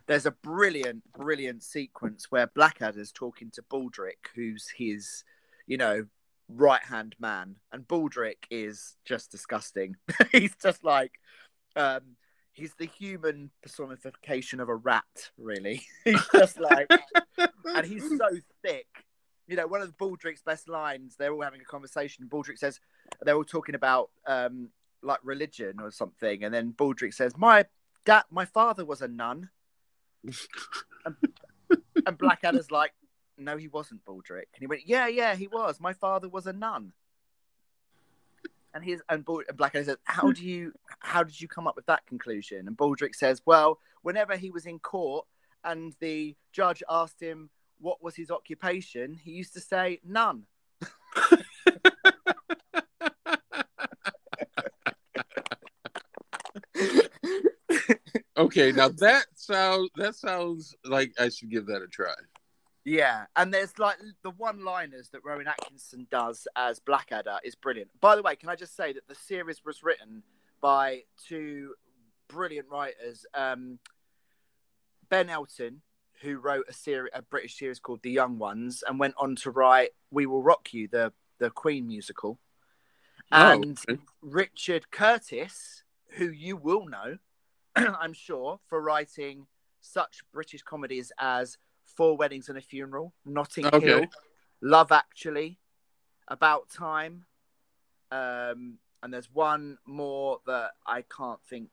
There's 0.06 0.26
a 0.26 0.30
brilliant, 0.30 1.02
brilliant 1.12 1.62
sequence 1.62 2.30
where 2.30 2.46
Blackadder's 2.46 3.10
talking 3.10 3.50
to 3.52 3.62
Baldrick, 3.62 4.28
who's 4.34 4.68
his, 4.76 5.24
you 5.66 5.78
know, 5.78 6.04
right 6.48 6.82
hand 6.82 7.14
man, 7.18 7.56
and 7.72 7.88
Baldrick 7.88 8.44
is 8.50 8.96
just 9.06 9.30
disgusting. 9.30 9.96
he's 10.32 10.54
just 10.62 10.84
like, 10.84 11.12
um, 11.76 12.16
he's 12.52 12.74
the 12.74 12.86
human 12.86 13.50
personification 13.62 14.60
of 14.60 14.68
a 14.68 14.74
rat, 14.74 15.30
really. 15.38 15.82
he's 16.04 16.26
just 16.32 16.60
like, 16.60 16.88
and 17.64 17.86
he's 17.86 18.06
so 18.08 18.28
thick. 18.62 18.86
You 19.46 19.56
know, 19.56 19.66
one 19.66 19.82
of 19.82 19.96
Baldrick's 19.98 20.42
best 20.42 20.68
lines, 20.68 21.16
they're 21.18 21.32
all 21.32 21.42
having 21.42 21.60
a 21.60 21.64
conversation. 21.64 22.28
Baldrick 22.28 22.58
says, 22.58 22.80
they're 23.22 23.36
all 23.36 23.44
talking 23.44 23.74
about 23.74 24.10
um, 24.26 24.68
like 25.02 25.20
religion 25.22 25.80
or 25.80 25.90
something. 25.90 26.44
And 26.44 26.52
then 26.52 26.72
Baldrick 26.72 27.14
says, 27.14 27.36
My 27.36 27.66
dad, 28.04 28.24
my 28.30 28.44
father 28.44 28.84
was 28.84 29.02
a 29.02 29.08
nun. 29.08 29.50
and, 31.04 31.16
and 32.06 32.18
Blackadder's 32.18 32.70
like, 32.70 32.92
No, 33.38 33.56
he 33.56 33.68
wasn't 33.68 34.04
Baldrick." 34.04 34.48
And 34.54 34.60
he 34.60 34.66
went, 34.66 34.82
Yeah, 34.86 35.06
yeah, 35.06 35.34
he 35.34 35.46
was. 35.46 35.80
My 35.80 35.92
father 35.92 36.28
was 36.28 36.46
a 36.46 36.52
nun. 36.52 36.92
And 38.72 38.82
he's 38.82 39.00
and, 39.08 39.24
Bald, 39.24 39.44
and 39.48 39.56
Blackadder 39.56 39.84
says, 39.84 39.96
How 40.04 40.32
do 40.32 40.42
you 40.42 40.72
how 41.00 41.22
did 41.22 41.40
you 41.40 41.48
come 41.48 41.66
up 41.66 41.76
with 41.76 41.86
that 41.86 42.06
conclusion? 42.06 42.66
And 42.66 42.76
Baldrick 42.76 43.14
says, 43.14 43.42
Well, 43.46 43.78
whenever 44.02 44.36
he 44.36 44.50
was 44.50 44.66
in 44.66 44.78
court 44.80 45.26
and 45.62 45.94
the 46.00 46.36
judge 46.52 46.82
asked 46.90 47.20
him 47.20 47.50
what 47.80 48.02
was 48.02 48.16
his 48.16 48.30
occupation, 48.30 49.14
he 49.14 49.32
used 49.32 49.52
to 49.54 49.60
say 49.60 50.00
none. 50.04 50.44
Okay, 58.36 58.72
now 58.72 58.88
that 58.88 59.26
sounds 59.34 59.90
that 59.96 60.16
sounds 60.16 60.74
like 60.84 61.12
I 61.18 61.28
should 61.28 61.50
give 61.50 61.66
that 61.66 61.82
a 61.82 61.86
try. 61.86 62.14
Yeah, 62.84 63.24
and 63.36 63.54
there's 63.54 63.78
like 63.78 63.96
the 64.22 64.30
one-liners 64.30 65.08
that 65.10 65.24
Rowan 65.24 65.46
Atkinson 65.46 66.06
does 66.10 66.46
as 66.54 66.80
Blackadder 66.80 67.38
is 67.42 67.54
brilliant. 67.54 67.90
By 68.00 68.16
the 68.16 68.22
way, 68.22 68.36
can 68.36 68.50
I 68.50 68.56
just 68.56 68.76
say 68.76 68.92
that 68.92 69.08
the 69.08 69.14
series 69.14 69.64
was 69.64 69.82
written 69.82 70.22
by 70.60 71.02
two 71.26 71.74
brilliant 72.28 72.68
writers, 72.68 73.24
um, 73.34 73.78
Ben 75.08 75.30
Elton, 75.30 75.80
who 76.20 76.38
wrote 76.38 76.66
a 76.68 76.72
series, 76.72 77.12
a 77.14 77.22
British 77.22 77.56
series 77.56 77.78
called 77.78 78.02
The 78.02 78.10
Young 78.10 78.38
Ones, 78.38 78.82
and 78.86 78.98
went 78.98 79.14
on 79.16 79.36
to 79.36 79.50
write 79.50 79.90
"We 80.10 80.26
Will 80.26 80.42
Rock 80.42 80.74
You," 80.74 80.88
the 80.88 81.12
the 81.38 81.50
Queen 81.50 81.86
musical, 81.86 82.38
and 83.30 83.78
oh, 83.88 83.92
okay. 83.92 84.02
Richard 84.20 84.90
Curtis, 84.90 85.84
who 86.16 86.26
you 86.30 86.56
will 86.56 86.86
know, 86.86 87.18
I'm 88.00 88.12
sure, 88.12 88.60
for 88.68 88.80
writing 88.80 89.46
such 89.80 90.22
British 90.32 90.62
comedies 90.62 91.12
as 91.18 91.58
Four 91.84 92.16
Weddings 92.16 92.48
and 92.48 92.58
a 92.58 92.60
Funeral, 92.60 93.12
Notting 93.24 93.66
Okay. 93.66 93.86
Hill, 93.86 94.06
Love 94.62 94.92
Actually, 94.92 95.58
About 96.28 96.68
Time, 96.70 97.26
um, 98.10 98.78
and 99.02 99.12
there's 99.12 99.30
one 99.30 99.78
more 99.86 100.38
that 100.46 100.72
I 100.86 101.02
can't 101.02 101.40
think. 101.48 101.68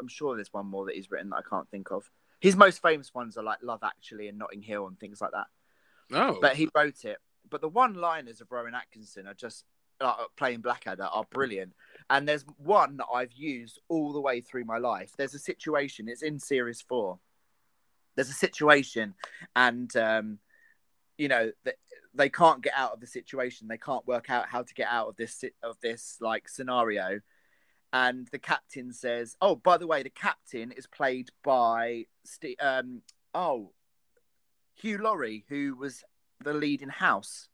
I'm 0.00 0.08
sure 0.08 0.34
there's 0.34 0.52
one 0.52 0.66
more 0.66 0.84
that 0.86 0.94
he's 0.96 1.10
written 1.10 1.30
that 1.30 1.36
I 1.36 1.48
can't 1.48 1.68
think 1.70 1.90
of. 1.92 2.10
His 2.40 2.56
most 2.56 2.82
famous 2.82 3.14
ones 3.14 3.36
are 3.38 3.44
like 3.44 3.58
Love 3.62 3.80
Actually 3.82 4.28
and 4.28 4.36
Notting 4.38 4.60
Hill 4.60 4.86
and 4.88 4.98
things 4.98 5.20
like 5.20 5.30
that. 5.32 5.46
oh, 6.12 6.38
But 6.40 6.56
he 6.56 6.68
wrote 6.74 7.04
it. 7.04 7.18
But 7.48 7.60
the 7.60 7.68
one-liners 7.68 8.40
of 8.40 8.50
Rowan 8.50 8.74
Atkinson 8.74 9.26
are 9.26 9.34
just 9.34 9.64
uh, 10.00 10.24
playing 10.36 10.60
Blackadder 10.60 11.04
are 11.04 11.24
brilliant. 11.30 11.72
And 12.10 12.28
there's 12.28 12.44
one 12.58 12.98
that 12.98 13.06
I've 13.12 13.32
used 13.32 13.80
all 13.88 14.12
the 14.12 14.20
way 14.20 14.40
through 14.40 14.64
my 14.64 14.78
life. 14.78 15.12
There's 15.16 15.34
a 15.34 15.38
situation. 15.38 16.08
It's 16.08 16.22
in 16.22 16.38
series 16.38 16.82
four. 16.82 17.18
There's 18.14 18.30
a 18.30 18.34
situation, 18.34 19.14
and 19.56 19.94
um, 19.96 20.38
you 21.18 21.28
know 21.28 21.50
that 21.64 21.76
they 22.14 22.28
can't 22.28 22.62
get 22.62 22.74
out 22.76 22.92
of 22.92 23.00
the 23.00 23.06
situation. 23.06 23.66
They 23.66 23.78
can't 23.78 24.06
work 24.06 24.30
out 24.30 24.48
how 24.48 24.62
to 24.62 24.74
get 24.74 24.88
out 24.88 25.08
of 25.08 25.16
this 25.16 25.42
of 25.62 25.76
this 25.80 26.18
like 26.20 26.48
scenario. 26.48 27.20
And 27.92 28.28
the 28.32 28.38
captain 28.38 28.92
says, 28.92 29.36
"Oh, 29.40 29.56
by 29.56 29.78
the 29.78 29.86
way, 29.86 30.02
the 30.02 30.10
captain 30.10 30.72
is 30.72 30.86
played 30.86 31.30
by 31.42 32.06
St- 32.24 32.62
um, 32.62 33.02
oh 33.34 33.72
Hugh 34.74 34.98
Laurie, 34.98 35.44
who 35.48 35.74
was 35.76 36.04
the 36.42 36.52
lead 36.52 36.82
in 36.82 36.88
House. 36.88 37.48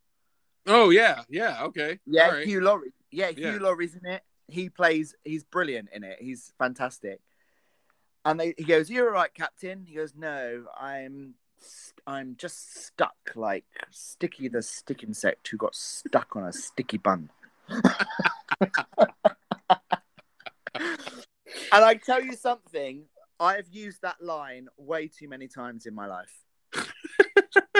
oh 0.66 0.90
yeah, 0.90 1.22
yeah, 1.28 1.62
okay, 1.64 1.98
Yeah, 2.06 2.28
right. 2.28 2.46
Hugh 2.46 2.60
Laurie. 2.60 2.92
Yeah, 3.10 3.30
Yeah. 3.36 3.52
Hugh 3.52 3.60
Laurie's 3.60 3.94
in 3.94 4.06
it. 4.06 4.22
He 4.50 4.68
plays. 4.68 5.14
He's 5.24 5.44
brilliant 5.44 5.88
in 5.92 6.04
it. 6.04 6.18
He's 6.20 6.52
fantastic. 6.58 7.20
And 8.24 8.38
they, 8.38 8.54
he 8.58 8.64
goes, 8.64 8.90
"You're 8.90 9.08
all 9.08 9.14
right, 9.14 9.32
Captain." 9.32 9.84
He 9.86 9.94
goes, 9.94 10.14
"No, 10.14 10.66
I'm, 10.78 11.34
I'm 12.06 12.36
just 12.36 12.84
stuck 12.84 13.16
like 13.34 13.64
Sticky 13.90 14.48
the 14.48 14.62
stick 14.62 15.02
insect 15.02 15.48
who 15.48 15.56
got 15.56 15.74
stuck 15.74 16.36
on 16.36 16.44
a 16.44 16.52
sticky 16.52 16.98
bun." 16.98 17.30
and 17.68 17.84
I 21.72 21.94
tell 21.94 22.22
you 22.22 22.34
something, 22.34 23.04
I 23.38 23.54
have 23.56 23.68
used 23.68 24.02
that 24.02 24.22
line 24.22 24.68
way 24.76 25.08
too 25.08 25.28
many 25.28 25.48
times 25.48 25.86
in 25.86 25.94
my 25.94 26.06
life. 26.06 26.44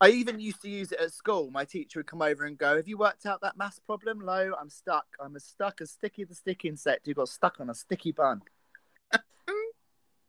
I 0.00 0.08
even 0.08 0.40
used 0.40 0.62
to 0.62 0.70
use 0.70 0.92
it 0.92 1.00
at 1.00 1.12
school. 1.12 1.50
My 1.50 1.64
teacher 1.64 1.98
would 1.98 2.06
come 2.06 2.22
over 2.22 2.46
and 2.46 2.56
go, 2.56 2.76
Have 2.76 2.88
you 2.88 2.96
worked 2.96 3.26
out 3.26 3.42
that 3.42 3.58
maths 3.58 3.78
problem? 3.78 4.20
Low, 4.20 4.52
I'm 4.58 4.70
stuck. 4.70 5.06
I'm 5.22 5.36
as 5.36 5.44
stuck 5.44 5.80
as 5.80 5.90
Sticky 5.90 6.24
the 6.24 6.34
stick 6.34 6.64
insect 6.64 7.06
who 7.06 7.14
got 7.14 7.28
stuck 7.28 7.60
on 7.60 7.68
a 7.68 7.74
sticky 7.74 8.12
bun. 8.12 8.40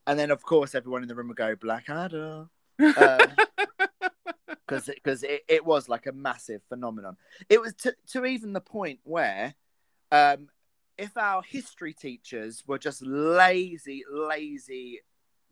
and 0.08 0.20
then 0.20 0.32
of 0.32 0.44
course 0.44 0.76
everyone 0.76 1.04
in 1.04 1.08
the 1.08 1.16
room 1.16 1.30
would 1.30 1.38
go 1.38 1.56
Blackadder. 1.56 2.48
because 2.78 3.30
because 4.88 5.24
it, 5.24 5.44
it 5.48 5.66
was 5.66 5.88
like 5.88 6.06
a 6.06 6.12
massive 6.12 6.62
phenomenon. 6.68 7.16
It 7.50 7.62
was 7.62 7.74
to, 7.76 7.96
to 8.12 8.26
even 8.26 8.52
the 8.54 8.62
point 8.62 9.00
where, 9.04 9.54
um, 10.12 10.50
if 10.98 11.16
our 11.16 11.42
history 11.44 11.94
teachers 11.94 12.64
were 12.68 12.78
just 12.78 13.02
lazy, 13.02 14.04
lazy 14.12 15.00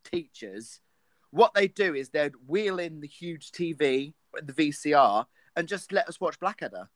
teachers, 0.03 0.81
what 1.31 1.53
they'd 1.53 1.73
do 1.73 1.93
is 1.95 2.09
they'd 2.09 2.33
wheel 2.47 2.79
in 2.79 3.01
the 3.01 3.07
huge 3.07 3.51
TV, 3.51 4.13
the 4.41 4.53
VCR, 4.53 5.25
and 5.55 5.67
just 5.67 5.91
let 5.91 6.07
us 6.09 6.19
watch 6.19 6.39
Blackadder. 6.39 6.89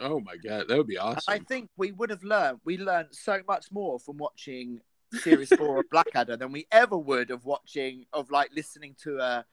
Oh 0.00 0.20
my 0.20 0.36
god, 0.36 0.66
that 0.68 0.76
would 0.76 0.86
be 0.86 0.98
awesome! 0.98 1.22
I 1.32 1.38
think 1.38 1.70
we 1.76 1.92
would 1.92 2.10
have 2.10 2.24
learned. 2.24 2.60
We 2.64 2.78
learned 2.78 3.08
so 3.12 3.40
much 3.46 3.66
more 3.70 3.98
from 4.00 4.16
watching 4.16 4.80
series 5.12 5.50
four 5.50 5.80
of 5.80 5.90
Blackadder 5.90 6.36
than 6.36 6.50
we 6.52 6.66
ever 6.72 6.96
would 6.96 7.30
of 7.30 7.44
watching 7.44 8.06
of 8.12 8.30
like 8.30 8.50
listening 8.54 8.96
to 9.02 9.18
a 9.18 9.44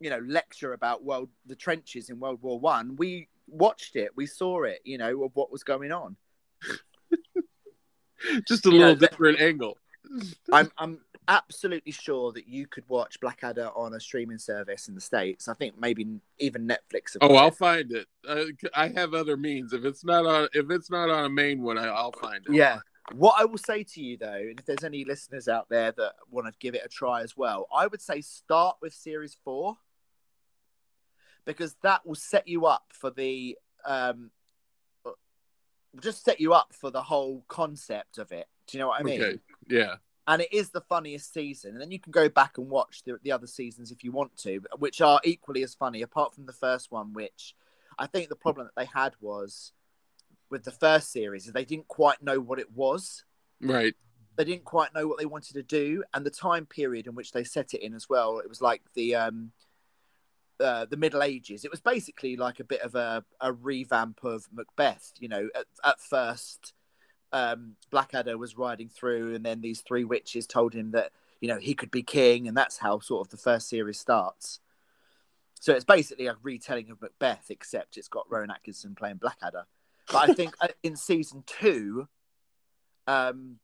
you 0.00 0.08
know 0.08 0.20
lecture 0.20 0.72
about 0.72 1.04
world 1.04 1.28
the 1.46 1.56
trenches 1.56 2.08
in 2.10 2.20
World 2.20 2.40
War 2.40 2.58
One. 2.58 2.96
We 2.96 3.28
watched 3.48 3.96
it, 3.96 4.10
we 4.16 4.26
saw 4.26 4.62
it, 4.62 4.78
you 4.84 4.98
know, 4.98 5.24
of 5.24 5.32
what 5.34 5.50
was 5.52 5.64
going 5.64 5.92
on. 5.92 6.16
Just 8.48 8.66
a 8.66 8.70
you 8.70 8.78
little 8.78 8.96
that- 8.96 9.10
different 9.10 9.40
angle. 9.40 9.76
I'm 10.52 10.70
I'm 10.78 11.00
absolutely 11.28 11.92
sure 11.92 12.32
that 12.32 12.48
you 12.48 12.66
could 12.66 12.84
watch 12.88 13.20
Blackadder 13.20 13.70
on 13.76 13.94
a 13.94 14.00
streaming 14.00 14.38
service 14.38 14.88
in 14.88 14.94
the 14.94 15.00
states. 15.00 15.46
I 15.46 15.54
think 15.54 15.78
maybe 15.78 16.06
even 16.38 16.66
Netflix. 16.66 17.16
Oh, 17.20 17.36
I'll 17.36 17.48
it. 17.48 17.56
find 17.56 17.92
it. 17.92 18.06
Uh, 18.26 18.44
I 18.74 18.88
have 18.88 19.14
other 19.14 19.36
means. 19.36 19.72
If 19.72 19.84
it's 19.84 20.04
not 20.04 20.26
on, 20.26 20.48
if 20.54 20.70
it's 20.70 20.90
not 20.90 21.10
on 21.10 21.26
a 21.26 21.30
main 21.30 21.62
one, 21.62 21.78
I, 21.78 21.86
I'll 21.86 22.12
find 22.12 22.44
it. 22.46 22.54
Yeah. 22.54 22.78
What 23.14 23.36
I 23.38 23.44
will 23.44 23.58
say 23.58 23.84
to 23.84 24.02
you 24.02 24.16
though, 24.18 24.34
and 24.34 24.58
if 24.58 24.66
there's 24.66 24.84
any 24.84 25.04
listeners 25.04 25.48
out 25.48 25.68
there 25.70 25.92
that 25.92 26.14
want 26.30 26.46
to 26.46 26.52
give 26.58 26.74
it 26.74 26.82
a 26.84 26.88
try 26.88 27.22
as 27.22 27.36
well, 27.36 27.66
I 27.74 27.86
would 27.86 28.02
say 28.02 28.20
start 28.20 28.76
with 28.82 28.92
series 28.92 29.36
four 29.44 29.78
because 31.46 31.76
that 31.82 32.06
will 32.06 32.14
set 32.14 32.46
you 32.46 32.66
up 32.66 32.84
for 32.92 33.10
the 33.10 33.56
um 33.86 34.30
just 36.02 36.24
set 36.24 36.38
you 36.38 36.52
up 36.52 36.74
for 36.74 36.90
the 36.90 37.02
whole 37.02 37.44
concept 37.48 38.18
of 38.18 38.30
it. 38.30 38.46
Do 38.66 38.76
you 38.76 38.82
know 38.82 38.88
what 38.88 39.00
I 39.00 39.02
mean? 39.02 39.22
Okay. 39.22 39.38
Yeah. 39.68 39.94
And 40.28 40.42
it 40.42 40.52
is 40.52 40.70
the 40.70 40.82
funniest 40.82 41.32
season, 41.32 41.72
and 41.72 41.80
then 41.80 41.90
you 41.90 41.98
can 41.98 42.12
go 42.12 42.28
back 42.28 42.58
and 42.58 42.68
watch 42.68 43.02
the, 43.04 43.18
the 43.22 43.32
other 43.32 43.46
seasons 43.48 43.90
if 43.90 44.04
you 44.04 44.12
want 44.12 44.36
to, 44.38 44.60
which 44.78 45.00
are 45.00 45.20
equally 45.24 45.62
as 45.64 45.74
funny. 45.74 46.02
Apart 46.02 46.34
from 46.34 46.46
the 46.46 46.52
first 46.52 46.92
one, 46.92 47.12
which 47.14 47.54
I 47.98 48.06
think 48.06 48.28
the 48.28 48.36
problem 48.36 48.66
that 48.66 48.80
they 48.80 48.88
had 48.92 49.14
was 49.20 49.72
with 50.50 50.64
the 50.64 50.70
first 50.70 51.12
series 51.12 51.46
is 51.46 51.52
they 51.52 51.64
didn't 51.64 51.88
quite 51.88 52.22
know 52.22 52.40
what 52.40 52.58
it 52.58 52.70
was 52.72 53.24
Right. 53.60 53.94
they 54.36 54.44
didn't 54.44 54.64
quite 54.64 54.94
know 54.94 55.06
what 55.08 55.18
they 55.18 55.26
wanted 55.26 55.54
to 55.54 55.62
do 55.62 56.04
and 56.14 56.24
the 56.24 56.30
time 56.30 56.64
period 56.64 57.06
in 57.06 57.14
which 57.14 57.32
they 57.32 57.44
set 57.44 57.74
it 57.74 57.82
in 57.82 57.92
as 57.92 58.08
well 58.08 58.38
it 58.38 58.48
was 58.48 58.60
like 58.62 58.82
the 58.94 59.14
um 59.14 59.52
uh, 60.60 60.84
the 60.86 60.96
middle 60.96 61.22
ages 61.22 61.64
it 61.64 61.70
was 61.70 61.80
basically 61.80 62.36
like 62.36 62.58
a 62.58 62.64
bit 62.64 62.80
of 62.80 62.96
a, 62.96 63.24
a 63.40 63.52
revamp 63.52 64.18
of 64.24 64.48
macbeth 64.52 65.12
you 65.20 65.28
know 65.28 65.48
at, 65.54 65.66
at 65.84 66.00
first 66.00 66.72
um 67.32 67.76
blackadder 67.90 68.38
was 68.38 68.56
riding 68.56 68.88
through 68.88 69.34
and 69.34 69.44
then 69.44 69.60
these 69.60 69.80
three 69.80 70.04
witches 70.04 70.46
told 70.46 70.74
him 70.74 70.92
that 70.92 71.12
you 71.40 71.48
know 71.48 71.58
he 71.58 71.74
could 71.74 71.90
be 71.90 72.02
king 72.02 72.48
and 72.48 72.56
that's 72.56 72.78
how 72.78 72.98
sort 72.98 73.26
of 73.26 73.30
the 73.30 73.36
first 73.36 73.68
series 73.68 73.98
starts 73.98 74.60
so 75.60 75.74
it's 75.74 75.84
basically 75.84 76.26
a 76.26 76.36
retelling 76.42 76.90
of 76.90 77.00
macbeth 77.02 77.46
except 77.50 77.96
it's 77.96 78.08
got 78.08 78.30
rowan 78.30 78.50
atkinson 78.50 78.94
playing 78.94 79.16
blackadder 79.16 79.64
but 80.10 80.30
i 80.30 80.32
think 80.32 80.54
uh, 80.60 80.68
in 80.82 80.96
season 80.96 81.44
two 81.46 82.08
um 83.06 83.58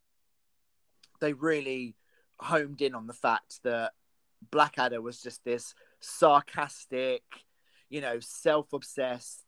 they 1.20 1.32
really 1.32 1.96
homed 2.38 2.82
in 2.82 2.94
on 2.94 3.06
the 3.06 3.12
fact 3.12 3.62
that 3.62 3.92
Blackadder 4.50 5.00
was 5.00 5.22
just 5.22 5.44
this 5.44 5.74
sarcastic, 6.00 7.22
you 7.88 8.00
know, 8.00 8.18
self-obsessed, 8.20 9.44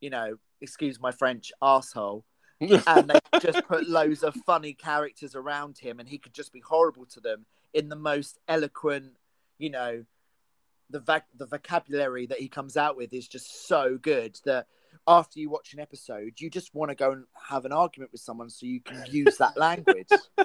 you 0.00 0.10
know, 0.10 0.36
excuse 0.60 1.00
my 1.00 1.10
French, 1.10 1.52
asshole. 1.60 2.24
And 2.86 3.10
they 3.10 3.20
just 3.40 3.66
put 3.66 3.88
loads 3.88 4.22
of 4.22 4.34
funny 4.46 4.72
characters 4.72 5.34
around 5.34 5.78
him, 5.78 6.00
and 6.00 6.08
he 6.08 6.18
could 6.18 6.34
just 6.34 6.52
be 6.52 6.60
horrible 6.60 7.06
to 7.06 7.20
them 7.20 7.46
in 7.74 7.88
the 7.88 7.96
most 7.96 8.38
eloquent, 8.48 9.12
you 9.58 9.70
know, 9.70 10.04
the 10.90 11.00
vac- 11.00 11.26
the 11.34 11.46
vocabulary 11.46 12.26
that 12.26 12.38
he 12.38 12.48
comes 12.48 12.76
out 12.76 12.96
with 12.96 13.12
is 13.14 13.26
just 13.26 13.66
so 13.66 13.96
good 13.96 14.38
that 14.44 14.66
after 15.08 15.40
you 15.40 15.48
watch 15.48 15.72
an 15.72 15.80
episode, 15.80 16.34
you 16.38 16.50
just 16.50 16.74
want 16.74 16.90
to 16.90 16.94
go 16.94 17.12
and 17.12 17.24
have 17.48 17.64
an 17.64 17.72
argument 17.72 18.12
with 18.12 18.20
someone 18.20 18.50
so 18.50 18.66
you 18.66 18.80
can 18.80 19.02
use 19.10 19.38
that 19.38 19.56
language. 19.56 20.08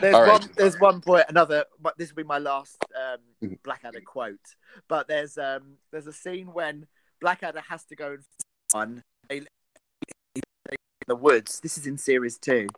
There's 0.00 0.14
right. 0.14 0.28
one. 0.28 0.50
There's 0.56 0.80
one 0.80 1.00
point. 1.00 1.26
Another. 1.28 1.64
But 1.80 1.96
this 1.98 2.10
will 2.10 2.16
be 2.24 2.26
my 2.26 2.38
last 2.38 2.84
um, 2.96 3.18
Mhm. 3.42 3.62
Blackadder 3.62 4.00
quote. 4.04 4.40
But 4.88 5.06
there's 5.06 5.38
um 5.38 5.76
there's 5.92 6.06
a 6.08 6.12
scene 6.12 6.52
when 6.52 6.86
Blackadder 7.20 7.62
has 7.68 7.84
to 7.86 7.96
go 7.96 8.12
and 8.12 8.24
on 8.74 9.04
the 11.08 11.16
woods. 11.16 11.60
This 11.60 11.76
is 11.76 11.86
in 11.86 11.98
series 11.98 12.38
two, 12.38 12.68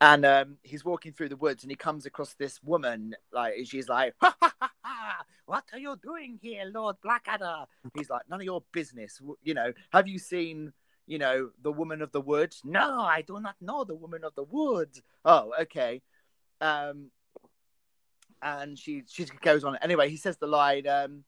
and 0.00 0.24
um, 0.24 0.56
he's 0.62 0.84
walking 0.84 1.12
through 1.12 1.28
the 1.28 1.36
woods 1.36 1.62
and 1.62 1.70
he 1.70 1.76
comes 1.76 2.06
across 2.06 2.34
this 2.34 2.62
woman. 2.62 3.14
Like 3.32 3.54
she's 3.64 3.88
like, 3.88 4.14
ha, 4.20 4.34
ha, 4.40 4.52
ha, 4.60 4.70
ha, 4.82 5.24
"What 5.46 5.64
are 5.72 5.78
you 5.78 5.96
doing 6.02 6.38
here, 6.42 6.64
Lord 6.72 6.96
Blackadder?" 7.02 7.66
He's 7.96 8.10
like, 8.10 8.22
"None 8.28 8.40
of 8.40 8.44
your 8.44 8.64
business." 8.72 9.20
You 9.42 9.54
know, 9.54 9.72
have 9.92 10.08
you 10.08 10.18
seen? 10.18 10.72
You 11.06 11.18
know, 11.18 11.50
the 11.62 11.70
woman 11.70 12.00
of 12.00 12.12
the 12.12 12.20
wood? 12.22 12.54
No, 12.64 13.00
I 13.02 13.20
do 13.20 13.38
not 13.38 13.56
know 13.60 13.84
the 13.84 13.94
woman 13.94 14.24
of 14.24 14.34
the 14.34 14.44
wood. 14.44 14.88
Oh, 15.22 15.52
okay. 15.60 16.00
Um, 16.62 17.10
and 18.40 18.78
she 18.78 19.02
she 19.06 19.26
goes 19.42 19.64
on. 19.64 19.76
Anyway, 19.82 20.08
he 20.08 20.16
says 20.16 20.38
the 20.38 20.46
line. 20.46 20.86
Um, 20.86 21.24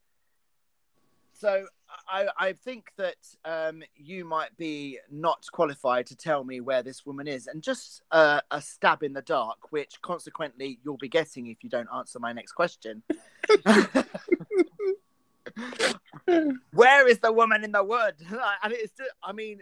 so 1.35 1.67
I 2.09 2.27
I 2.39 2.53
think 2.53 2.93
that 2.97 3.17
um, 3.45 3.83
you 3.97 4.25
might 4.25 4.57
be 4.57 4.99
not 5.11 5.47
qualified 5.53 6.07
to 6.07 6.17
tell 6.17 6.45
me 6.45 6.61
where 6.61 6.83
this 6.83 7.05
woman 7.07 7.29
is, 7.29 7.47
and 7.47 7.63
just 7.63 8.03
uh, 8.11 8.41
a 8.51 8.61
stab 8.61 9.03
in 9.03 9.13
the 9.13 9.23
dark, 9.23 9.71
which 9.71 10.01
consequently 10.03 10.79
you'll 10.85 10.97
be 10.97 11.09
getting 11.09 11.47
if 11.47 11.63
you 11.63 11.71
don't 11.71 11.89
answer 11.95 12.19
my 12.19 12.33
next 12.33 12.53
question. 12.53 13.03
where 16.73 17.09
is 17.09 17.19
the 17.21 17.33
woman 17.33 17.65
in 17.65 17.73
the 17.73 17.83
wood? 17.83 18.15
And 18.63 18.73
it's 18.73 18.93
just, 18.97 19.11
I 19.23 19.33
mean, 19.33 19.61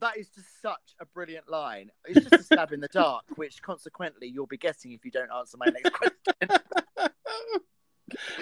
that 0.00 0.16
is 0.16 0.28
just 0.28 0.60
such 0.62 0.94
a 1.00 1.06
brilliant 1.06 1.48
line. 1.48 1.90
It's 2.06 2.28
just 2.28 2.34
a 2.34 2.42
stab 2.42 2.72
in 2.72 2.80
the 2.80 2.88
dark, 2.88 3.24
which 3.36 3.62
consequently 3.62 4.28
you'll 4.28 4.46
be 4.46 4.56
getting 4.56 4.92
if 4.92 5.04
you 5.04 5.10
don't 5.10 5.30
answer 5.30 5.56
my 5.58 5.66
next 5.66 5.90
question. 5.92 6.60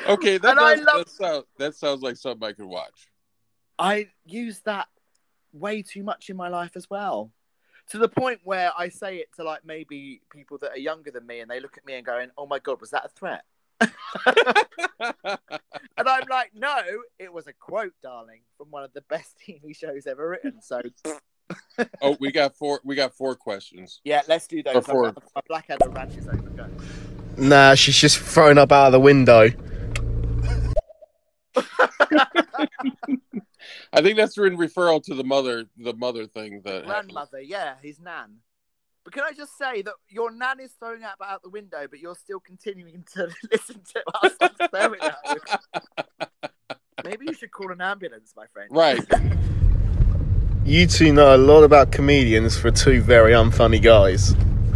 Okay, 0.08 0.38
that, 0.38 0.50
And 0.52 0.60
I 0.60 0.74
does- 0.76 0.84
love- 0.84 0.98
that, 0.98 1.08
sound, 1.10 1.44
that 1.58 1.74
sounds 1.74 2.02
like 2.02 2.16
something 2.16 2.46
I 2.48 2.52
could 2.52 2.66
watch. 2.66 3.08
I 3.78 4.08
use 4.24 4.60
that 4.60 4.88
way 5.52 5.82
too 5.82 6.02
much 6.02 6.30
in 6.30 6.36
my 6.36 6.48
life 6.48 6.72
as 6.76 6.88
well. 6.90 7.32
To 7.90 7.98
the 7.98 8.08
point 8.08 8.40
where 8.44 8.70
I 8.76 8.88
say 8.90 9.16
it 9.16 9.28
to 9.36 9.44
like 9.44 9.64
maybe 9.64 10.20
people 10.30 10.58
that 10.58 10.72
are 10.72 10.78
younger 10.78 11.10
than 11.10 11.26
me 11.26 11.40
and 11.40 11.50
they 11.50 11.58
look 11.60 11.78
at 11.78 11.86
me 11.86 11.94
and 11.94 12.04
going, 12.04 12.28
Oh 12.36 12.46
my 12.46 12.58
god, 12.58 12.80
was 12.80 12.90
that 12.90 13.04
a 13.06 13.08
threat? 13.08 13.44
And 15.96 16.08
I'm 16.08 16.24
like, 16.28 16.50
No, 16.54 16.76
it 17.18 17.32
was 17.32 17.46
a 17.46 17.52
quote, 17.52 17.92
darling, 18.02 18.40
from 18.56 18.70
one 18.70 18.84
of 18.84 18.92
the 18.92 19.00
best 19.02 19.36
TV 19.48 19.74
shows 19.74 20.06
ever 20.06 20.28
written. 20.28 20.60
So 20.60 20.80
oh, 22.02 22.16
we 22.20 22.30
got 22.30 22.56
four. 22.56 22.80
We 22.84 22.94
got 22.94 23.14
four 23.14 23.34
questions. 23.34 24.00
yeah, 24.04 24.20
let's 24.28 24.46
do 24.46 24.62
those. 24.62 24.74
Before- 24.74 25.14
My 25.34 25.40
Blackadder 25.48 25.88
rant 25.88 26.14
is 26.16 26.28
over. 26.28 26.36
Go. 26.50 26.66
Nah, 27.38 27.74
she's 27.74 27.96
just 27.96 28.18
thrown 28.18 28.58
up 28.58 28.72
out 28.72 28.86
of 28.86 28.92
the 28.92 29.00
window. 29.00 29.50
I 33.92 34.02
think 34.02 34.16
that's 34.16 34.36
in 34.36 34.56
referral 34.56 35.02
to 35.04 35.14
the 35.14 35.24
mother, 35.24 35.66
the 35.76 35.94
mother 35.94 36.26
thing 36.26 36.62
that 36.64 36.84
happened. 36.84 37.12
Grandmother, 37.12 37.40
yeah, 37.40 37.74
his 37.82 38.00
nan. 38.00 38.38
But 39.04 39.14
can 39.14 39.22
I 39.22 39.32
just 39.32 39.56
say 39.56 39.82
that 39.82 39.94
your 40.08 40.30
nan 40.30 40.60
is 40.60 40.72
throwing 40.72 41.04
up 41.04 41.16
out 41.24 41.42
the 41.42 41.48
window, 41.48 41.86
but 41.88 42.00
you're 42.00 42.16
still 42.16 42.40
continuing 42.40 43.04
to 43.14 43.28
listen 43.52 43.80
to 43.94 44.02
us 44.22 44.32
on 44.40 44.50
stereo? 44.68 45.12
Maybe 47.04 47.26
you 47.26 47.34
should 47.34 47.52
call 47.52 47.70
an 47.72 47.80
ambulance, 47.80 48.34
my 48.36 48.46
friend. 48.52 48.68
Right. 48.70 49.00
You 50.64 50.86
two 50.86 51.12
know 51.12 51.34
a 51.34 51.38
lot 51.38 51.62
about 51.62 51.92
comedians 51.92 52.58
for 52.58 52.70
two 52.70 53.00
very 53.00 53.32
unfunny 53.32 53.80
guys. 53.80 54.32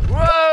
Whoa! 0.08 0.51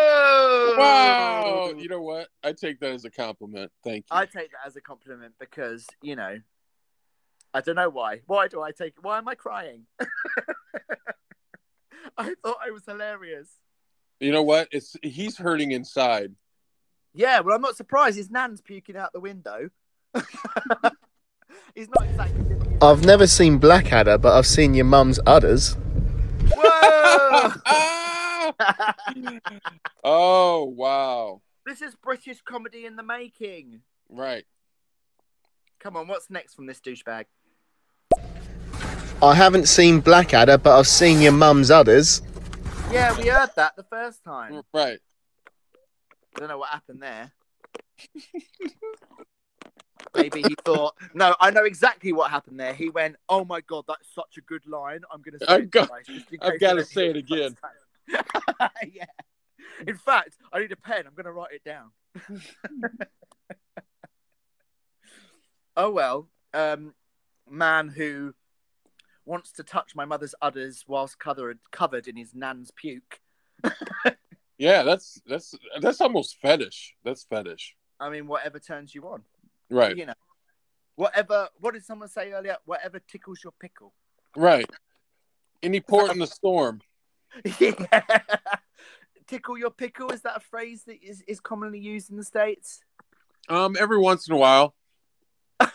Wow. 0.80 1.74
You 1.78 1.88
know 1.90 2.02
what? 2.02 2.28
I 2.44 2.54
take 2.54 2.80
that 2.80 2.92
as 2.92 3.06
a 3.06 3.10
compliment. 3.10 3.72
Thank 3.84 4.06
you. 4.12 4.18
I 4.18 4.26
take 4.26 4.52
that 4.52 4.66
as 4.66 4.76
a 4.76 4.82
compliment 4.82 5.34
because 5.40 5.86
you 6.02 6.16
know, 6.16 6.40
I 7.54 7.62
don't 7.62 7.76
know 7.76 7.90
why. 7.90 8.22
Why 8.26 8.48
do 8.48 8.62
I 8.62 8.72
take? 8.72 8.94
Why 9.02 9.18
am 9.18 9.28
I 9.28 9.36
crying? 9.36 9.86
I 12.18 12.34
thought 12.44 12.58
I 12.66 12.72
was 12.72 12.84
hilarious. 12.86 13.50
You 14.20 14.32
know 14.32 14.44
what? 14.44 14.68
It's 14.72 14.96
he's 15.02 15.38
hurting 15.38 15.72
inside. 15.72 16.36
Yeah, 17.14 17.40
well, 17.40 17.56
I'm 17.56 17.62
not 17.62 17.76
surprised. 17.76 18.18
His 18.18 18.30
nan's 18.30 18.62
puking 18.62 18.96
out 18.96 19.14
the 19.14 19.20
window. 19.20 19.70
He's 21.76 21.88
not 21.90 22.08
exactly. 22.08 22.44
living 22.44 22.78
I've 22.82 23.04
never 23.06 23.28
seen 23.28 23.58
Blackadder, 23.58 24.18
but 24.18 24.38
I've 24.38 24.48
seen 24.48 24.74
your 24.74 24.86
mum's 24.86 25.20
udders. 25.26 25.76
Whoa! 26.56 28.06
Oh 30.04 30.64
wow! 30.66 31.42
this 31.66 31.82
is 31.82 31.96
British 31.96 32.42
comedy 32.42 32.86
in 32.86 32.96
the 32.96 33.04
making. 33.04 33.82
Right. 34.10 34.46
Come 35.80 35.96
on, 35.98 36.08
what's 36.08 36.30
next 36.30 36.56
from 36.56 36.66
this 36.66 36.80
douchebag? 36.80 37.26
I 39.22 39.34
haven't 39.36 39.68
seen 39.68 40.00
Blackadder, 40.00 40.58
but 40.58 40.78
I've 40.78 40.88
seen 40.88 41.22
your 41.22 41.32
mum's 41.34 41.70
udders. 41.70 42.22
Yeah, 42.92 43.16
we 43.18 43.28
heard 43.28 43.50
that 43.56 43.76
the 43.76 43.84
first 43.84 44.24
time. 44.24 44.62
Right. 44.74 45.00
I 46.36 46.40
don't 46.40 46.48
know 46.50 46.58
what 46.58 46.70
happened 46.70 47.02
there. 47.02 47.32
Maybe 50.16 50.42
he 50.42 50.56
thought, 50.66 50.96
no, 51.14 51.36
I 51.40 51.52
know 51.52 51.66
exactly 51.66 52.14
what 52.14 52.32
happened 52.32 52.60
there. 52.60 52.74
He 52.74 52.90
went, 52.90 53.18
oh 53.28 53.46
my 53.46 53.62
god, 53.62 53.84
that's 53.88 54.08
such 54.14 54.38
a 54.38 54.42
good 54.42 54.66
line. 54.66 55.02
I'm 55.12 55.22
going 55.22 55.38
to 55.38 55.46
say 55.46 55.54
I've 55.54 55.64
it 55.64 55.72
got- 55.72 55.88
twice, 55.88 56.06
I've 56.42 56.52
case 56.54 56.60
gotta 56.62 56.86
say 56.86 57.10
it 57.10 57.14
the 57.14 57.20
again. 57.20 57.56
First 58.10 58.26
time." 58.60 58.92
yeah. 58.92 59.06
In 59.88 59.96
fact, 59.96 60.36
I 60.52 60.60
need 60.60 60.72
a 60.72 60.76
pen. 60.76 61.06
I'm 61.06 61.14
going 61.14 61.26
to 61.26 61.32
write 61.32 61.54
it 61.54 61.64
down. 61.64 61.92
oh 65.78 65.92
well, 65.92 66.30
um, 66.54 66.94
man 67.50 67.88
who 67.90 68.34
wants 69.26 69.52
to 69.54 69.64
touch 69.64 69.96
my 69.96 70.06
mother's 70.06 70.36
udders 70.42 70.84
whilst 70.88 71.20
covered 71.20 71.60
covered 71.72 72.08
in 72.08 72.18
his 72.18 72.34
nan's 72.34 72.72
puke. 72.72 73.20
Yeah, 74.60 74.84
that's 74.84 75.22
that's 75.26 75.56
that's 75.80 76.02
almost 76.02 76.36
fetish. 76.42 76.94
That's 77.06 77.24
fetish. 77.24 77.76
I 77.98 78.10
mean, 78.10 78.28
whatever 78.28 78.60
turns 78.60 78.94
you 78.94 79.08
on. 79.08 79.24
Right. 79.70 79.96
You 79.96 80.08
know, 80.08 80.14
whatever. 80.96 81.48
What 81.62 81.74
did 81.74 81.86
someone 81.86 82.10
say 82.10 82.34
earlier? 82.34 82.58
Whatever 82.66 83.00
tickles 83.00 83.40
your 83.42 83.54
pickle. 83.60 83.94
Right. 84.36 84.70
Any 85.64 85.80
port 85.80 86.12
in 86.12 86.20
the 86.20 86.28
storm. 86.28 86.82
yeah. 87.60 88.02
Tickle 89.28 89.58
your 89.58 89.70
pickle 89.70 90.12
is 90.12 90.22
that 90.22 90.38
a 90.38 90.40
phrase 90.40 90.84
that 90.86 91.04
is, 91.04 91.24
is 91.28 91.40
commonly 91.40 91.80
used 91.80 92.10
in 92.10 92.18
the 92.18 92.24
states? 92.24 92.82
Um, 93.48 93.76
every 93.80 93.98
once 93.98 94.28
in 94.28 94.34
a 94.36 94.38
while. 94.38 94.74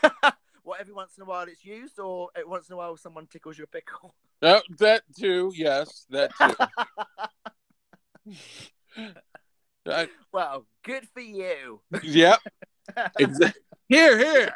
what 0.64 0.80
every 0.80 0.92
once 0.92 1.12
in 1.16 1.22
a 1.22 1.26
while 1.26 1.46
it's 1.46 1.64
used, 1.64 1.98
or 1.98 2.30
once 2.46 2.68
in 2.68 2.74
a 2.74 2.76
while 2.76 2.96
someone 2.96 3.26
tickles 3.26 3.58
your 3.58 3.66
pickle? 3.66 4.14
That 4.40 4.64
that 4.78 5.02
too. 5.18 5.52
Yes, 5.54 6.04
that 6.10 6.30
too. 6.36 6.54
I, 9.86 10.08
well, 10.32 10.66
good 10.82 11.08
for 11.14 11.20
you. 11.20 11.80
yep. 12.02 12.40
Exactly. 13.18 13.62
Here, 13.88 14.18
here. 14.18 14.50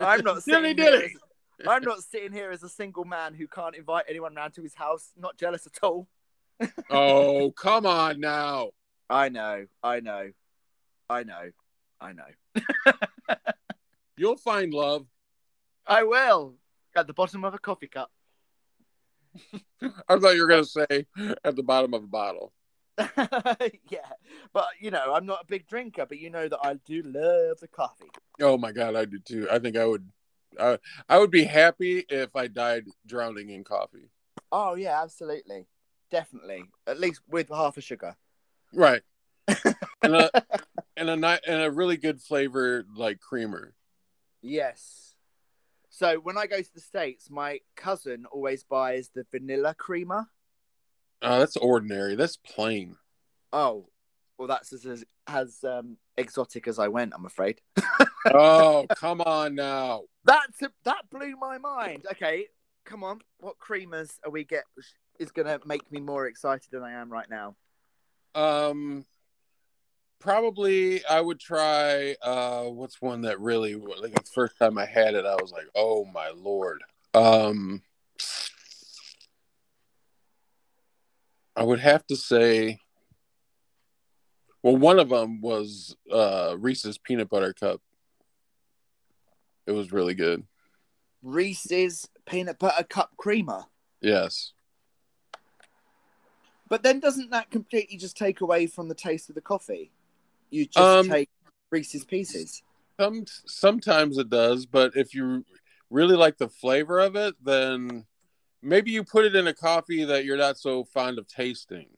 I'm 0.00 0.22
not 0.22 0.44
sitting 0.44 0.64
here. 0.64 0.74
dilly. 0.74 1.04
As, 1.06 1.66
I'm 1.66 1.82
not 1.82 2.02
sitting 2.04 2.32
here 2.32 2.50
as 2.50 2.62
a 2.62 2.68
single 2.68 3.04
man 3.04 3.34
who 3.34 3.48
can't 3.48 3.74
invite 3.74 4.04
anyone 4.08 4.34
round 4.34 4.54
to 4.54 4.62
his 4.62 4.74
house. 4.74 5.10
Not 5.16 5.36
jealous 5.38 5.66
at 5.66 5.78
all. 5.82 6.06
Oh, 6.90 7.52
come 7.52 7.86
on 7.86 8.20
now. 8.20 8.70
I 9.08 9.28
know, 9.28 9.66
I 9.82 10.00
know, 10.00 10.30
I 11.08 11.22
know, 11.22 11.50
I 12.00 12.12
know. 12.12 12.64
You'll 14.16 14.36
find 14.36 14.72
love. 14.72 15.06
I 15.86 16.04
will 16.04 16.54
at 16.96 17.06
the 17.06 17.12
bottom 17.12 17.44
of 17.44 17.54
a 17.54 17.58
coffee 17.58 17.88
cup. 17.88 18.10
I 20.08 20.18
thought 20.18 20.34
you 20.34 20.42
were 20.42 20.48
gonna 20.48 20.64
say 20.64 21.06
at 21.44 21.56
the 21.56 21.62
bottom 21.62 21.94
of 21.94 22.04
a 22.04 22.06
bottle. 22.06 22.52
yeah, 22.98 24.10
but 24.52 24.68
you 24.78 24.90
know, 24.90 25.14
I'm 25.14 25.26
not 25.26 25.42
a 25.42 25.46
big 25.46 25.66
drinker, 25.66 26.06
but 26.06 26.18
you 26.18 26.30
know 26.30 26.48
that 26.48 26.60
I 26.62 26.74
do 26.74 27.02
love 27.02 27.60
the 27.60 27.68
coffee. 27.68 28.10
Oh 28.40 28.58
my 28.58 28.72
god, 28.72 28.96
I 28.96 29.06
do 29.06 29.18
too. 29.18 29.48
I 29.50 29.58
think 29.58 29.76
I 29.76 29.86
would. 29.86 30.08
I 30.60 30.78
I 31.08 31.18
would 31.18 31.30
be 31.30 31.44
happy 31.44 32.04
if 32.08 32.36
I 32.36 32.46
died 32.46 32.84
drowning 33.06 33.50
in 33.50 33.64
coffee. 33.64 34.10
Oh 34.50 34.74
yeah, 34.74 35.02
absolutely, 35.02 35.66
definitely. 36.12 36.64
At 36.86 37.00
least 37.00 37.22
with 37.28 37.48
half 37.48 37.76
a 37.76 37.80
sugar. 37.80 38.14
Right. 38.72 39.02
and 39.48 40.14
a 40.14 40.30
and 40.96 41.10
a 41.10 41.16
ni- 41.16 41.40
and 41.48 41.62
a 41.62 41.70
really 41.70 41.96
good 41.96 42.20
flavor 42.20 42.86
like 42.94 43.18
creamer. 43.18 43.74
Yes. 44.40 45.14
So 45.88 46.20
when 46.20 46.38
I 46.38 46.46
go 46.46 46.60
to 46.60 46.74
the 46.74 46.80
states, 46.80 47.28
my 47.28 47.58
cousin 47.76 48.24
always 48.30 48.62
buys 48.62 49.10
the 49.14 49.26
vanilla 49.30 49.74
creamer. 49.74 50.26
Oh, 51.22 51.38
that's 51.40 51.56
ordinary. 51.56 52.14
That's 52.14 52.36
plain. 52.36 52.96
Oh, 53.52 53.88
well, 54.38 54.48
that's 54.48 54.72
as 54.72 54.86
as, 54.86 55.04
as 55.26 55.64
um, 55.64 55.96
exotic 56.16 56.68
as 56.68 56.78
I 56.78 56.88
went. 56.88 57.12
I'm 57.16 57.26
afraid. 57.26 57.60
Oh, 58.32 58.86
come 58.96 59.20
on 59.20 59.56
now. 59.56 60.02
That 60.26 60.46
that 60.84 61.10
blew 61.10 61.34
my 61.40 61.58
mind. 61.58 62.06
Okay, 62.12 62.46
come 62.84 63.02
on. 63.02 63.18
What 63.40 63.58
creamers 63.58 64.12
are 64.24 64.30
we 64.30 64.44
get? 64.44 64.62
Is 65.22 65.30
gonna 65.30 65.60
make 65.64 65.90
me 65.92 66.00
more 66.00 66.26
excited 66.26 66.66
than 66.72 66.82
I 66.82 66.92
am 67.00 67.08
right 67.08 67.30
now. 67.30 67.54
Um, 68.34 69.06
probably 70.18 71.04
I 71.06 71.20
would 71.20 71.38
try. 71.38 72.16
Uh, 72.20 72.64
what's 72.64 73.00
one 73.00 73.22
that 73.22 73.38
really 73.40 73.76
like 73.76 74.14
the 74.14 74.30
first 74.34 74.58
time 74.58 74.78
I 74.78 74.84
had 74.84 75.14
it, 75.14 75.24
I 75.24 75.34
was 75.34 75.52
like, 75.52 75.68
oh 75.76 76.04
my 76.06 76.30
lord. 76.34 76.82
Um, 77.14 77.82
I 81.54 81.62
would 81.62 81.78
have 81.78 82.04
to 82.08 82.16
say. 82.16 82.80
Well, 84.64 84.76
one 84.76 84.98
of 84.98 85.08
them 85.08 85.40
was 85.40 85.96
uh, 86.12 86.56
Reese's 86.58 86.98
peanut 86.98 87.28
butter 87.28 87.52
cup. 87.52 87.80
It 89.68 89.72
was 89.72 89.92
really 89.92 90.14
good. 90.14 90.44
Reese's 91.22 92.08
peanut 92.26 92.58
butter 92.58 92.82
cup 92.84 93.10
creamer. 93.16 93.66
Yes. 94.00 94.52
But 96.72 96.82
then 96.82 97.00
doesn't 97.00 97.28
that 97.32 97.50
completely 97.50 97.98
just 97.98 98.16
take 98.16 98.40
away 98.40 98.66
from 98.66 98.88
the 98.88 98.94
taste 98.94 99.28
of 99.28 99.34
the 99.34 99.42
coffee? 99.42 99.92
You 100.48 100.64
just 100.64 100.78
Um, 100.78 101.06
take 101.06 101.28
Reese's 101.70 102.02
pieces. 102.02 102.62
Some 102.98 103.26
sometimes 103.44 104.16
it 104.16 104.30
does, 104.30 104.64
but 104.64 104.96
if 104.96 105.14
you 105.14 105.44
really 105.90 106.16
like 106.16 106.38
the 106.38 106.48
flavor 106.48 106.98
of 106.98 107.14
it, 107.14 107.34
then 107.44 108.06
maybe 108.62 108.90
you 108.90 109.04
put 109.04 109.26
it 109.26 109.36
in 109.36 109.48
a 109.48 109.52
coffee 109.52 110.04
that 110.04 110.24
you're 110.24 110.38
not 110.38 110.56
so 110.56 110.84
fond 110.84 111.18
of 111.18 111.28
tasting. 111.28 111.90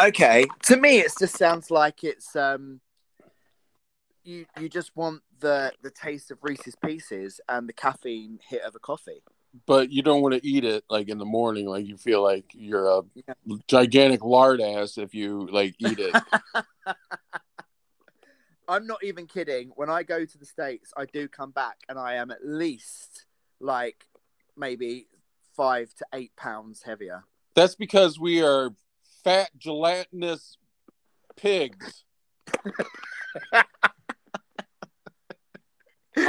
Okay. 0.00 0.46
To 0.66 0.76
me 0.76 1.00
it 1.00 1.10
just 1.18 1.36
sounds 1.36 1.72
like 1.72 2.04
it's 2.04 2.36
um 2.36 2.80
you 4.22 4.46
you 4.60 4.68
just 4.68 4.94
want 4.94 5.24
the 5.40 5.72
the 5.82 5.90
taste 5.90 6.30
of 6.30 6.38
Reese's 6.40 6.76
pieces 6.76 7.40
and 7.48 7.68
the 7.68 7.72
caffeine 7.72 8.38
hit 8.48 8.62
of 8.62 8.76
a 8.76 8.78
coffee. 8.78 9.24
But 9.66 9.90
you 9.90 10.02
don't 10.02 10.22
want 10.22 10.34
to 10.34 10.46
eat 10.46 10.64
it 10.64 10.84
like 10.88 11.08
in 11.08 11.18
the 11.18 11.24
morning, 11.24 11.66
like 11.66 11.86
you 11.86 11.96
feel 11.96 12.22
like 12.22 12.44
you're 12.54 12.86
a 12.86 13.02
Yeah. 13.14 13.34
gigantic 13.66 14.22
lard 14.22 14.60
ass 14.60 14.96
if 14.96 15.14
you 15.14 15.48
like 15.50 15.74
eat 15.78 15.98
it. 15.98 16.14
I'm 18.68 18.86
not 18.86 19.02
even 19.02 19.26
kidding. 19.26 19.72
When 19.74 19.90
I 19.90 20.04
go 20.04 20.24
to 20.24 20.38
the 20.38 20.46
States, 20.46 20.92
I 20.96 21.06
do 21.06 21.26
come 21.26 21.50
back 21.50 21.78
and 21.88 21.98
I 21.98 22.14
am 22.14 22.30
at 22.30 22.46
least 22.46 23.26
like 23.58 24.06
maybe 24.56 25.08
five 25.56 25.92
to 25.96 26.06
eight 26.14 26.36
pounds 26.36 26.82
heavier. 26.84 27.24
That's 27.56 27.74
because 27.74 28.20
we 28.20 28.42
are 28.42 28.70
fat, 29.24 29.50
gelatinous 29.58 30.56
pigs. 31.36 32.04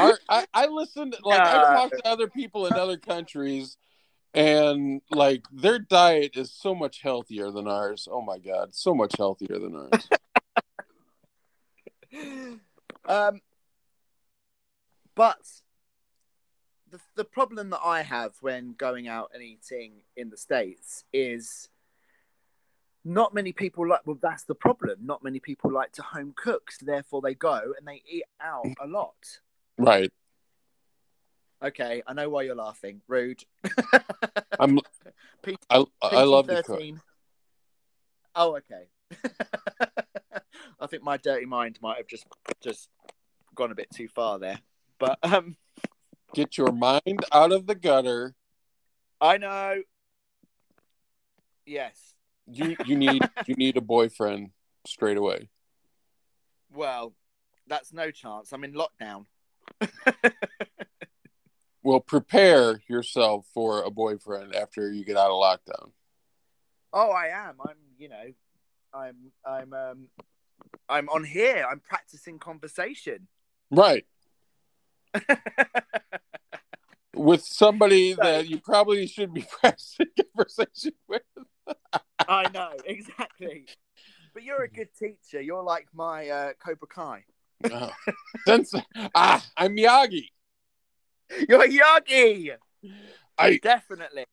Our, 0.02 0.20
I, 0.30 0.46
I 0.54 0.68
listened, 0.68 1.16
like, 1.24 1.42
I 1.42 1.54
God. 1.54 1.76
talked 1.76 1.98
to 1.98 2.08
other 2.08 2.28
people 2.28 2.66
in 2.66 2.74
other 2.74 2.98
countries, 2.98 3.78
and 4.34 5.02
like 5.12 5.44
their 5.52 5.80
diet 5.80 6.32
is 6.36 6.54
so 6.54 6.74
much 6.74 7.02
healthier 7.02 7.52
than 7.52 7.68
ours. 7.68 8.08
Oh 8.10 8.22
my 8.22 8.38
God, 8.38 8.74
so 8.74 8.94
much 8.94 9.16
healthier 9.18 9.60
than 9.60 9.76
ours. 9.76 10.10
um, 13.06 13.42
but 15.16 15.38
the 16.90 17.00
the 17.16 17.26
problem 17.26 17.70
that 17.72 17.82
I 17.84 18.04
have 18.04 18.34
when 18.42 18.74
going 18.78 19.08
out 19.08 19.32
and 19.34 19.44
eating 19.44 19.94
in 20.16 20.30
the 20.30 20.38
states 20.38 21.04
is 21.12 21.70
not 23.04 23.34
many 23.34 23.52
people 23.52 23.88
like. 23.88 24.06
Well, 24.06 24.20
that's 24.22 24.44
the 24.44 24.56
problem. 24.56 25.00
Not 25.04 25.24
many 25.24 25.40
people 25.40 25.72
like 25.72 25.92
to 25.94 26.04
home 26.04 26.34
cook, 26.36 26.72
so 26.72 26.86
therefore 26.86 27.22
they 27.22 27.34
go 27.34 27.74
and 27.78 27.88
they 27.88 28.02
eat 28.10 28.24
out 28.40 28.68
a 28.82 28.88
lot. 28.88 29.40
Right. 29.78 30.12
Okay, 31.64 32.02
I 32.08 32.14
know 32.14 32.30
why 32.30 32.44
you're 32.44 32.56
laughing. 32.56 33.02
Rude. 33.08 33.44
I'm. 34.60 34.80
P- 35.44 35.58
I 35.70 35.84
I 36.02 36.24
love 36.24 36.48
to 36.48 36.62
cook. 36.62 36.82
Oh, 38.36 38.58
okay. 38.58 38.88
I 40.80 40.88
think 40.88 41.04
my 41.04 41.18
dirty 41.18 41.46
mind 41.46 41.80
might 41.82 41.98
have 41.98 42.08
just 42.08 42.26
just 42.62 42.90
gone 43.56 43.72
a 43.72 43.76
bit 43.76 43.90
too 43.92 44.08
far 44.08 44.40
there. 44.40 44.60
But 45.00 45.20
um 45.24 45.58
Get 46.34 46.58
your 46.58 46.72
mind 46.72 47.26
out 47.32 47.52
of 47.52 47.68
the 47.68 47.76
gutter. 47.76 48.36
I 49.20 49.38
know. 49.38 49.82
Yes. 51.66 52.14
You 52.48 52.76
you 52.86 52.96
need 52.96 53.24
you 53.46 53.56
need 53.56 53.78
a 53.78 53.82
boyfriend 53.82 54.52
straight 54.86 55.18
away. 55.18 55.50
Well, 56.74 57.14
that's 57.68 57.92
no 57.92 58.12
chance. 58.12 58.54
I'm 58.54 58.64
in 58.64 58.74
lockdown. 58.74 59.26
Well, 61.84 62.00
prepare 62.00 62.82
yourself 62.88 63.48
for 63.54 63.82
a 63.82 63.90
boyfriend 63.90 64.56
after 64.56 64.92
you 64.92 65.04
get 65.04 65.18
out 65.18 65.32
of 65.32 65.42
lockdown. 65.42 65.92
Oh, 66.94 67.10
I 67.10 67.28
am. 67.28 67.56
I'm. 67.66 67.76
You 67.98 68.10
know, 68.10 68.24
I'm. 68.94 69.16
I'm. 69.46 69.74
Um, 69.74 70.08
I'm 70.88 71.10
on 71.10 71.24
here. 71.24 71.66
I'm 71.70 71.80
practicing 71.80 72.38
conversation. 72.38 73.28
Right. 73.72 74.06
With 77.16 77.44
somebody 77.44 78.14
that 78.14 78.48
you 78.48 78.60
probably 78.60 79.08
should 79.08 79.34
be 79.34 79.46
practicing 79.60 80.08
conversation 80.36 80.94
with. 81.08 81.22
I 82.28 82.50
know 82.54 82.72
exactly. 82.86 83.66
But 84.34 84.44
you're 84.44 84.64
a 84.64 84.70
good 84.70 84.88
teacher. 84.98 85.42
You're 85.42 85.62
like 85.64 85.88
my 85.94 86.30
uh, 86.30 86.54
Cobra 86.64 86.88
Kai. 86.88 87.26
Oh. 87.72 87.92
Since 88.48 88.74
ah, 89.16 89.46
I'm 89.58 89.76
Miyagi. 89.76 90.28
You're 91.48 91.68
Yagi. 91.68 92.52
I 93.38 93.58
Definitely. 93.58 94.26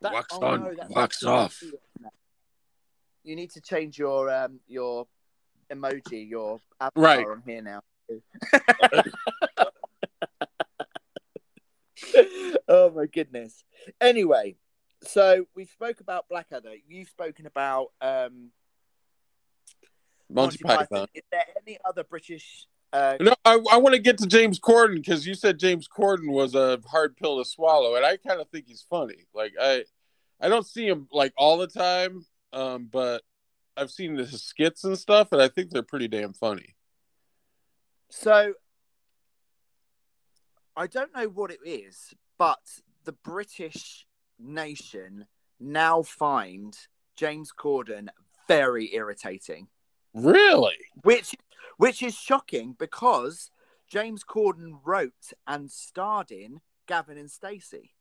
That- 0.00 0.12
Wax 0.12 0.26
oh, 0.32 0.44
on, 0.44 0.62
no, 0.62 0.74
wax 0.90 1.22
off. 1.24 1.62
You 3.22 3.36
need 3.36 3.50
to 3.52 3.60
change 3.60 3.98
your 3.98 4.28
um 4.30 4.58
your 4.66 5.06
emoji, 5.72 6.28
your 6.28 6.58
avatar 6.80 7.02
Right. 7.02 7.24
on 7.26 7.42
here 7.46 7.62
now. 7.62 7.82
oh 12.68 12.90
my 12.90 13.06
goodness. 13.06 13.62
Anyway, 14.00 14.56
so 15.02 15.46
we 15.54 15.66
spoke 15.66 16.00
about 16.00 16.28
Blackadder. 16.28 16.74
You've 16.88 17.08
spoken 17.08 17.46
about 17.46 17.92
um 18.00 18.50
Monty 20.32 20.58
Python. 20.58 21.06
Is 21.14 21.22
there 21.30 21.44
any 21.66 21.78
other 21.84 22.04
British 22.04 22.66
uh 22.92 23.16
No, 23.20 23.34
I, 23.44 23.58
I 23.70 23.76
want 23.78 23.94
to 23.94 24.00
get 24.00 24.18
to 24.18 24.26
James 24.26 24.58
Corden 24.58 24.96
because 24.96 25.26
you 25.26 25.34
said 25.34 25.58
James 25.58 25.88
Corden 25.88 26.30
was 26.30 26.54
a 26.54 26.80
hard 26.86 27.16
pill 27.16 27.38
to 27.42 27.48
swallow, 27.48 27.96
and 27.96 28.04
I 28.04 28.16
kind 28.16 28.40
of 28.40 28.48
think 28.48 28.66
he's 28.66 28.84
funny. 28.88 29.26
Like 29.34 29.54
I, 29.60 29.84
I 30.40 30.48
don't 30.48 30.66
see 30.66 30.86
him 30.86 31.08
like 31.12 31.32
all 31.36 31.58
the 31.58 31.66
time, 31.66 32.24
um, 32.52 32.88
but 32.90 33.22
I've 33.76 33.90
seen 33.90 34.16
his 34.16 34.42
skits 34.42 34.84
and 34.84 34.98
stuff, 34.98 35.32
and 35.32 35.40
I 35.40 35.48
think 35.48 35.70
they're 35.70 35.82
pretty 35.82 36.08
damn 36.08 36.32
funny. 36.32 36.74
So 38.10 38.54
I 40.76 40.86
don't 40.86 41.14
know 41.14 41.28
what 41.28 41.50
it 41.50 41.60
is, 41.64 42.12
but 42.38 42.60
the 43.04 43.12
British 43.12 44.06
nation 44.38 45.26
now 45.58 46.02
find 46.02 46.76
James 47.16 47.52
Corden 47.56 48.08
very 48.48 48.94
irritating, 48.94 49.68
Really? 50.14 50.76
which 51.02 51.34
which 51.78 52.02
is 52.02 52.14
shocking 52.14 52.74
because 52.78 53.50
James 53.88 54.22
Corden 54.24 54.78
wrote 54.84 55.32
and 55.46 55.70
starred 55.70 56.30
in 56.30 56.60
Gavin 56.86 57.18
and 57.18 57.30
Stacey. 57.30 57.94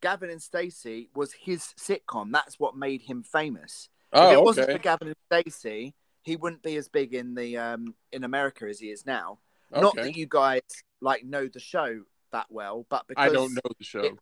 Gavin 0.00 0.30
and 0.30 0.42
Stacey 0.42 1.08
was 1.14 1.32
his 1.32 1.74
sitcom. 1.78 2.30
That's 2.32 2.58
what 2.60 2.76
made 2.76 3.02
him 3.02 3.22
famous. 3.22 3.88
if 4.12 4.18
Oh, 4.20 4.30
it 4.32 4.42
wasn't 4.42 4.70
for 4.70 4.78
Gavin 4.78 5.08
and 5.08 5.16
Stacey, 5.44 5.94
he 6.22 6.36
wouldn't 6.36 6.62
be 6.62 6.76
as 6.76 6.88
big 6.88 7.14
in 7.14 7.34
the 7.34 7.56
um 7.56 7.94
in 8.12 8.24
America 8.24 8.66
as 8.68 8.78
he 8.78 8.90
is 8.90 9.06
now. 9.06 9.38
Not 9.72 9.96
that 9.96 10.16
you 10.16 10.26
guys 10.26 10.60
like 11.00 11.24
know 11.24 11.48
the 11.48 11.60
show 11.60 12.02
that 12.32 12.46
well, 12.50 12.86
but 12.88 13.06
because 13.08 13.30
I 13.30 13.34
don't 13.34 13.54
know 13.54 13.60
the 13.78 13.84
show. 13.84 14.00
it- 14.00 14.18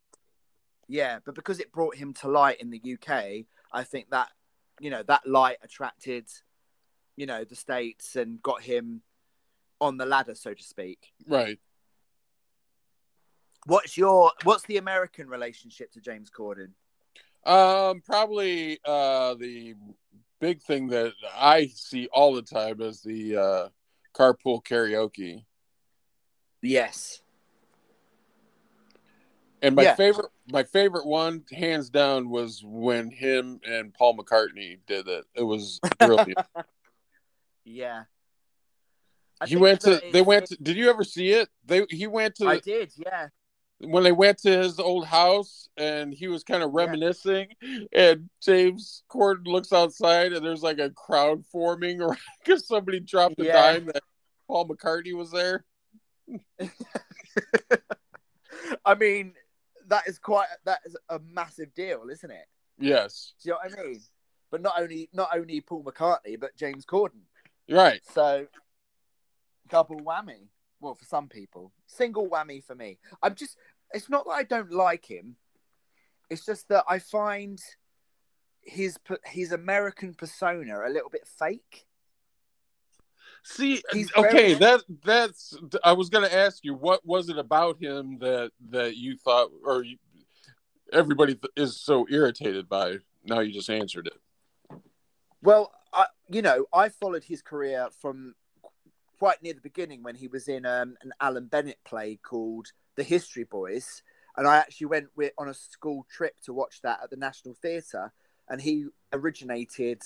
yeah, 0.87 1.18
but 1.24 1.35
because 1.35 1.61
it 1.61 1.72
brought 1.72 1.97
him 1.97 2.12
to 2.14 2.28
light 2.28 2.61
in 2.61 2.70
the 2.70 2.80
UK, 2.95 3.47
I 3.72 3.85
think 3.85 4.11
that 4.11 4.28
you 4.85 4.91
know 4.91 5.03
that 5.03 5.26
light 5.26 5.57
attracted 5.62 6.26
you 7.16 7.24
know 7.24 7.43
the 7.43 7.57
states 7.57 8.16
and 8.16 8.43
got 8.43 8.61
him 8.61 9.01
on 9.80 9.97
the 9.97 10.05
ladder, 10.05 10.35
so 10.35 10.53
to 10.53 10.62
speak. 10.62 11.12
Right. 11.26 11.59
What's 13.64 13.97
your 13.97 14.32
what's 14.43 14.64
the 14.64 14.76
American 14.76 15.28
relationship 15.28 15.91
to 15.93 16.01
James 16.01 16.30
Corden? 16.30 16.72
Um, 17.47 18.03
probably 18.05 18.78
uh 18.85 19.35
the 19.35 19.74
big 20.39 20.61
thing 20.61 20.89
that 20.89 21.14
I 21.35 21.68
see 21.74 22.09
all 22.12 22.35
the 22.35 22.43
time 22.43 22.82
is 22.82 23.01
the 23.01 23.37
uh 23.37 23.68
carpool 24.14 24.62
karaoke. 24.62 25.47
Yes. 26.61 27.22
And 29.63 29.75
my 29.75 29.85
Yeah. 29.85 29.95
favorite 29.95 30.31
my 30.47 30.63
favorite 30.63 31.07
one, 31.07 31.45
hands 31.53 31.89
down, 31.89 32.29
was 32.29 32.63
when 32.65 33.11
him 33.11 33.61
and 33.67 33.95
Paul 33.95 34.17
McCartney 34.17 34.79
did 34.87 35.09
it. 35.09 35.25
It 35.35 35.43
was 35.43 35.81
brilliant. 35.99 36.39
Yeah. 37.67 38.05
I 39.41 39.47
he 39.47 39.57
went 39.57 39.81
to 39.83 40.03
they 40.13 40.21
went 40.21 40.47
to, 40.47 40.57
did 40.57 40.77
you 40.77 40.91
ever 40.91 41.03
see 41.03 41.31
it? 41.31 41.49
They 41.65 41.87
he 41.89 42.07
went 42.07 42.35
to 42.37 42.47
I 42.47 42.59
did, 42.59 42.93
yeah. 42.95 43.29
when 43.81 44.03
they 44.03 44.13
went 44.13 44.37
to 44.39 44.51
his 44.51 44.79
old 44.79 45.07
house 45.07 45.69
and 45.79 46.13
he 46.13 46.29
was 46.29 46.45
kind 46.45 46.63
of 46.63 46.73
Yeah. 46.73 46.85
reminiscing 46.85 47.49
and 47.93 48.29
James 48.43 49.03
Corden 49.11 49.47
looks 49.47 49.73
outside 49.73 50.35
and 50.35 50.45
there's 50.45 50.63
like 50.63 50.79
a 50.79 50.91
crowd 50.91 51.45
forming 51.47 52.03
or 52.03 52.17
because 52.45 52.67
somebody 52.67 53.01
dropped 53.01 53.41
a 53.41 53.45
Yeah. 53.45 53.53
dime 53.55 53.87
that 53.87 54.03
Paul 54.47 54.69
McCartney 54.69 55.15
was 55.17 55.31
there. 55.31 55.65
I 58.85 58.95
mean, 58.95 59.35
that 59.95 60.09
is 60.09 60.19
quite 60.19 60.49
that 60.65 60.81
is 60.85 60.97
a 61.09 61.21
massive 61.21 61.73
deal, 61.75 62.05
isn't 62.11 62.31
it? 62.31 62.47
Yes. 62.79 63.35
Do 63.43 63.49
you 63.49 63.53
know 63.53 63.59
what 63.63 63.79
I 63.79 63.83
mean? 63.85 64.01
But 64.51 64.63
not 64.63 64.75
only 64.81 65.09
not 65.13 65.29
only 65.35 65.61
Paul 65.61 65.85
McCartney, 65.85 66.39
but 66.39 66.57
James 66.57 66.85
Corden. 66.85 67.23
Right. 67.71 68.01
So 68.13 68.47
double 69.69 70.01
whammy. 70.01 70.49
Well, 70.81 70.95
for 70.95 71.05
some 71.05 71.29
people, 71.29 71.73
single 71.87 72.29
whammy 72.29 72.63
for 72.63 72.75
me. 72.75 72.99
I'm 73.23 73.35
just. 73.35 73.57
It's 73.93 74.11
not 74.11 74.25
that 74.25 74.33
I 74.33 74.43
don't 74.43 74.73
like 74.73 75.09
him. 75.09 75.37
It's 76.29 76.45
just 76.45 76.69
that 76.69 76.85
I 76.89 76.99
find 76.99 77.61
his 78.63 78.99
his 79.25 79.53
American 79.53 80.15
persona 80.15 80.81
a 80.85 80.91
little 80.91 81.11
bit 81.11 81.27
fake. 81.39 81.87
See, 83.45 83.83
He's 83.93 84.11
okay, 84.17 84.55
that 84.55 84.83
that's. 85.05 85.57
I 85.85 85.93
was 85.93 86.09
going 86.09 86.25
to 86.25 86.35
ask 86.35 86.65
you, 86.65 86.75
what 86.75 87.05
was 87.05 87.29
it 87.29 87.39
about 87.39 87.81
him 87.81 88.19
that 88.21 88.53
that 88.71 88.97
you 88.97 89.19
thought, 89.19 89.51
or 89.65 89.85
you, 89.85 89.99
everybody 90.93 91.35
th- 91.35 91.53
is 91.55 91.77
so 91.77 92.07
irritated 92.11 92.69
by? 92.69 92.99
Now 93.23 93.41
you 93.41 93.53
just 93.53 93.69
answered 93.69 94.07
it. 94.07 94.79
Well, 95.43 95.73
I, 95.93 96.07
you 96.29 96.41
know, 96.41 96.65
I 96.73 96.89
followed 96.89 97.25
his 97.25 97.43
career 97.43 97.89
from 98.01 98.35
quite 99.19 99.43
near 99.43 99.53
the 99.53 99.61
beginning 99.61 100.03
when 100.03 100.15
he 100.15 100.27
was 100.27 100.49
in 100.49 100.65
um, 100.65 100.97
an 101.03 101.13
Alan 101.21 101.47
Bennett 101.47 101.79
play 101.85 102.19
called 102.23 102.69
The 102.97 103.03
History 103.03 103.45
Boys, 103.45 104.03
and 104.39 104.47
I 104.47 104.57
actually 104.57 104.87
went 104.87 105.09
with, 105.17 105.33
on 105.37 105.49
a 105.49 105.55
school 105.55 106.07
trip 106.11 106.35
to 106.45 106.55
watch 106.55 106.81
that 106.81 107.01
at 107.03 107.11
the 107.11 107.17
National 107.17 107.55
Theatre, 107.55 108.11
and 108.49 108.61
he 108.61 108.87
originated 109.13 110.01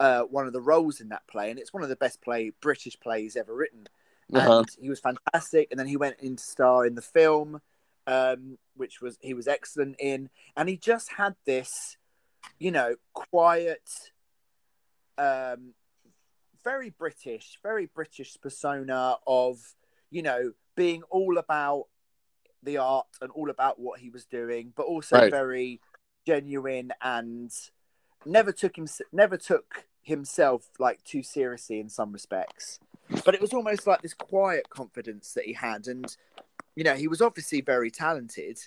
uh, 0.00 0.22
one 0.22 0.46
of 0.46 0.52
the 0.52 0.60
roles 0.60 1.00
in 1.00 1.08
that 1.10 1.26
play, 1.26 1.50
and 1.50 1.58
it's 1.58 1.72
one 1.72 1.82
of 1.82 1.88
the 1.88 1.96
best 1.96 2.20
play 2.22 2.52
British 2.60 2.98
plays 3.00 3.36
ever 3.36 3.54
written. 3.54 3.86
Uh-huh. 4.32 4.58
And 4.60 4.68
he 4.80 4.88
was 4.88 5.00
fantastic, 5.00 5.68
and 5.70 5.78
then 5.78 5.86
he 5.86 5.96
went 5.96 6.16
in 6.20 6.36
to 6.36 6.42
star 6.42 6.86
in 6.86 6.94
the 6.94 7.02
film, 7.02 7.60
um, 8.06 8.58
which 8.76 9.00
was 9.00 9.18
he 9.20 9.34
was 9.34 9.46
excellent 9.46 9.96
in, 9.98 10.30
and 10.56 10.68
he 10.68 10.76
just 10.76 11.12
had 11.12 11.34
this, 11.44 11.96
you 12.58 12.70
know, 12.70 12.96
quiet 13.12 13.88
um, 15.18 15.74
very 16.64 16.90
British, 16.90 17.58
very 17.62 17.86
British 17.86 18.36
persona 18.40 19.16
of, 19.26 19.60
you 20.10 20.22
know, 20.22 20.52
being 20.74 21.02
all 21.10 21.38
about 21.38 21.84
the 22.62 22.78
art 22.78 23.06
and 23.20 23.30
all 23.32 23.50
about 23.50 23.78
what 23.78 24.00
he 24.00 24.08
was 24.08 24.24
doing, 24.24 24.72
but 24.74 24.86
also 24.86 25.16
Right. 25.16 25.30
very 25.30 25.80
genuine 26.26 26.90
and 27.02 27.52
never 28.26 28.52
took 28.52 28.76
him 28.76 28.86
never 29.12 29.36
took 29.36 29.86
himself 30.02 30.68
like 30.78 31.02
too 31.04 31.22
seriously 31.22 31.80
in 31.80 31.88
some 31.88 32.12
respects. 32.12 32.78
But 33.24 33.34
it 33.34 33.40
was 33.40 33.52
almost 33.52 33.86
like 33.86 34.02
this 34.02 34.14
quiet 34.14 34.68
confidence 34.70 35.32
that 35.34 35.44
he 35.44 35.52
had, 35.52 35.86
and 35.86 36.06
you 36.74 36.84
know, 36.84 36.94
he 36.94 37.08
was 37.08 37.20
obviously 37.20 37.60
very 37.60 37.90
talented. 37.90 38.58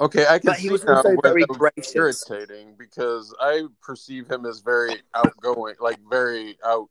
Okay, 0.00 0.26
I 0.28 0.38
can 0.40 0.50
But 0.50 0.58
he 0.58 0.70
was 0.70 0.84
now 0.84 0.96
also 0.96 1.16
very 1.22 1.44
gracious. 1.44 1.94
irritating 1.94 2.74
because 2.76 3.34
I 3.40 3.66
perceive 3.80 4.28
him 4.28 4.44
as 4.44 4.60
very 4.60 4.96
outgoing, 5.14 5.76
like 5.78 5.98
very 6.10 6.58
out, 6.64 6.88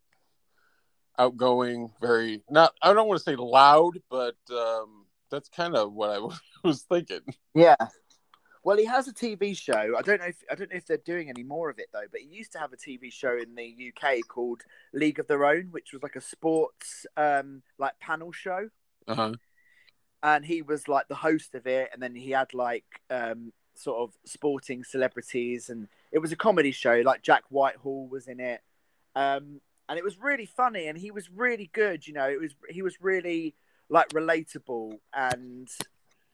outgoing, 1.18 1.92
very 2.02 2.44
not. 2.50 2.74
I 2.82 2.94
don't 2.94 3.08
want 3.08 3.20
to 3.20 3.24
say 3.24 3.36
loud, 3.36 4.00
but 4.10 4.36
um, 4.52 5.06
that's 5.30 5.50
kind 5.50 5.76
of 5.76 5.94
what 5.94 6.12
I 6.12 6.20
was 6.68 6.84
thinking. 6.84 7.22
Yeah. 7.54 7.76
Well, 8.64 8.78
he 8.78 8.86
has 8.86 9.08
a 9.10 9.14
TV 9.14 9.56
show. 9.58 9.96
I 9.98 10.02
don't 10.02 10.22
know 10.22 10.28
if 10.28 10.42
I 10.50 10.56
don't 10.56 10.72
know 10.72 10.78
if 10.78 10.86
they're 10.86 10.98
doing 10.98 11.30
any 11.30 11.44
more 11.44 11.70
of 11.70 11.80
it 11.80 11.88
though. 11.92 12.06
But 12.12 12.22
he 12.22 12.28
used 12.28 12.54
to 12.54 12.60
have 12.60 12.72
a 12.72 12.78
TV 12.78 13.12
show 13.12 13.38
in 13.38 13.56
the 13.56 13.92
UK 13.94 14.20
called 14.28 14.62
League 14.94 15.20
of 15.20 15.28
Their 15.28 15.46
Own, 15.46 15.68
which 15.72 15.92
was 15.92 16.02
like 16.02 16.16
a 16.16 16.22
sports 16.22 17.06
um 17.18 17.62
like 17.78 18.00
panel 18.00 18.32
show, 18.32 18.70
Uh-huh. 19.08 19.34
and 20.22 20.46
he 20.46 20.62
was 20.62 20.88
like 20.88 21.08
the 21.10 21.16
host 21.16 21.56
of 21.56 21.68
it. 21.68 21.90
And 21.94 22.02
then 22.02 22.16
he 22.16 22.32
had 22.32 22.54
like 22.54 22.86
um 23.10 23.52
sort 23.76 24.00
of 24.00 24.16
sporting 24.26 24.84
celebrities, 24.86 25.70
and 25.70 25.90
it 26.14 26.20
was 26.20 26.32
a 26.32 26.38
comedy 26.38 26.72
show. 26.72 27.02
Like 27.04 27.22
Jack 27.22 27.44
Whitehall 27.50 28.08
was 28.08 28.28
in 28.28 28.40
it, 28.40 28.62
um, 29.16 29.60
and 29.90 29.98
it 30.00 30.04
was 30.06 30.18
really 30.20 30.46
funny. 30.46 30.88
And 30.88 30.98
he 30.98 31.12
was 31.12 31.30
really 31.30 31.70
good. 31.74 32.08
You 32.08 32.14
know, 32.14 32.30
it 32.30 32.40
was 32.40 32.56
he 32.70 32.82
was 32.82 33.02
really 33.02 33.56
like 33.90 34.08
relatable 34.10 35.00
and 35.14 35.68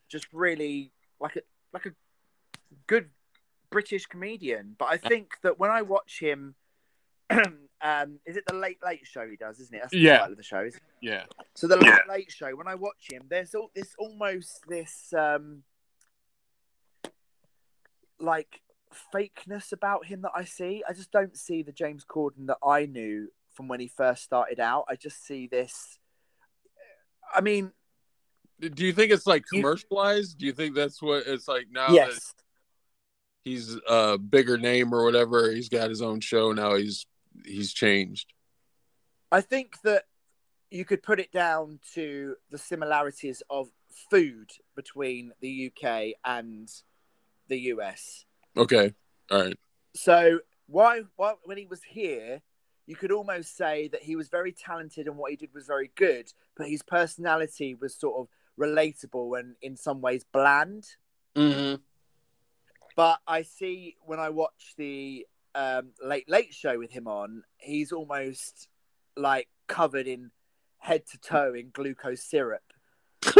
just 0.08 0.28
really 0.32 0.92
like 1.20 1.36
a 1.36 1.42
like 1.74 1.88
a 1.88 1.92
good 2.88 3.10
British 3.70 4.06
comedian. 4.06 4.76
But 4.78 4.90
I 4.90 4.98
think 4.98 5.34
that 5.44 5.60
when 5.60 5.72
I 5.72 5.82
watch 5.84 6.20
him, 6.20 6.56
um, 7.30 8.20
is 8.26 8.36
it 8.38 8.44
the 8.48 8.56
Late 8.56 8.80
Late 8.84 9.06
Show 9.06 9.28
he 9.30 9.36
does, 9.36 9.60
isn't 9.60 9.76
it? 9.76 9.80
That's 9.82 9.92
the 9.94 10.00
Yeah. 10.00 10.18
title 10.20 10.32
of 10.34 10.38
the 10.38 10.44
show. 10.44 10.62
Isn't 10.64 10.78
it? 10.82 11.06
Yeah. 11.08 11.26
So 11.56 11.68
the 11.68 11.78
Late 11.78 12.08
Late 12.10 12.32
Show, 12.32 12.52
when 12.56 12.68
I 12.68 12.76
watch 12.76 13.08
him, 13.12 13.24
there's 13.30 13.54
all 13.56 13.70
this 13.76 13.94
almost 14.00 14.62
this 14.68 15.14
um 15.18 15.64
like 18.20 18.62
fakeness 19.14 19.72
about 19.72 20.06
him 20.06 20.22
that 20.24 20.32
I 20.36 20.44
see. 20.46 20.84
I 20.88 20.94
just 20.94 21.12
don't 21.12 21.38
see 21.38 21.62
the 21.64 21.72
James 21.72 22.06
Corden 22.06 22.48
that 22.48 22.58
I 22.66 22.86
knew 22.86 23.30
from 23.54 23.68
when 23.68 23.80
he 23.80 23.88
first 23.88 24.24
started 24.24 24.60
out. 24.60 24.86
I 24.90 24.96
just 24.96 25.26
see 25.26 25.48
this. 25.48 26.00
I 27.34 27.42
mean, 27.42 27.72
Do 28.60 28.86
you 28.86 28.92
think 28.94 29.12
it's 29.12 29.26
like 29.28 29.44
You- 29.54 29.62
commercialized? 29.62 30.38
Do 30.38 30.46
you 30.46 30.52
think 30.54 30.76
that's 30.76 31.02
what 31.02 31.26
it's 31.28 31.48
like 31.48 31.68
now 31.70 31.88
that 31.88 31.94
yes, 31.94 32.34
he's 33.44 33.78
a 33.88 34.18
bigger 34.18 34.58
name 34.58 34.94
or 34.94 35.04
whatever? 35.04 35.52
He's 35.52 35.70
got 35.70 35.90
his 35.90 36.02
own 36.02 36.20
show 36.20 36.52
now. 36.52 36.76
He's 36.76 37.06
he's 37.46 37.74
changed. 37.74 38.34
I 39.32 39.42
think 39.42 39.82
that 39.84 40.06
you 40.72 40.86
could 40.86 41.04
put 41.04 41.20
it 41.20 41.32
down 41.32 41.80
to 41.94 42.36
the 42.52 42.58
similarities 42.58 43.42
of 43.50 43.70
food 44.10 44.50
between 44.76 45.32
the 45.42 45.72
UK 45.72 46.14
and 46.24 46.70
the 47.48 47.60
US. 47.74 48.26
Okay. 48.56 48.94
All 49.32 49.44
right. 49.44 49.58
So 49.96 50.40
why, 50.68 51.02
why 51.16 51.34
when 51.44 51.58
he 51.58 51.66
was 51.66 51.82
here, 51.84 52.42
you 52.86 52.96
could 52.96 53.12
almost 53.12 53.56
say 53.56 53.88
that 53.90 54.04
he 54.04 54.16
was 54.16 54.30
very 54.30 54.52
talented 54.52 55.08
and 55.08 55.18
what 55.18 55.32
he 55.32 55.38
did 55.38 55.54
was 55.54 55.66
very 55.66 55.92
good, 55.96 56.32
but 56.56 56.68
his 56.68 56.82
personality 56.82 57.76
was 57.76 57.96
sort 57.96 58.20
of 58.20 58.28
relatable 58.60 59.40
and 59.40 59.56
in 59.62 59.76
some 59.76 60.02
ways 60.02 60.26
bland. 60.32 60.86
Mm-hmm. 61.36 61.76
But 63.00 63.22
I 63.26 63.44
see 63.44 63.96
when 64.02 64.20
I 64.20 64.28
watch 64.28 64.74
the 64.76 65.26
um, 65.56 65.92
Late 66.04 66.30
Late 66.30 66.54
Show 66.54 66.78
with 66.78 66.92
him 66.92 67.08
on, 67.08 67.44
he's 67.56 67.94
almost 67.94 68.68
like 69.16 69.48
covered 69.70 70.06
in 70.06 70.32
head 70.80 71.04
to 71.12 71.18
toe 71.18 71.54
in 71.54 71.70
glucose 71.72 72.22
syrup. 72.22 72.60
Do 73.22 73.32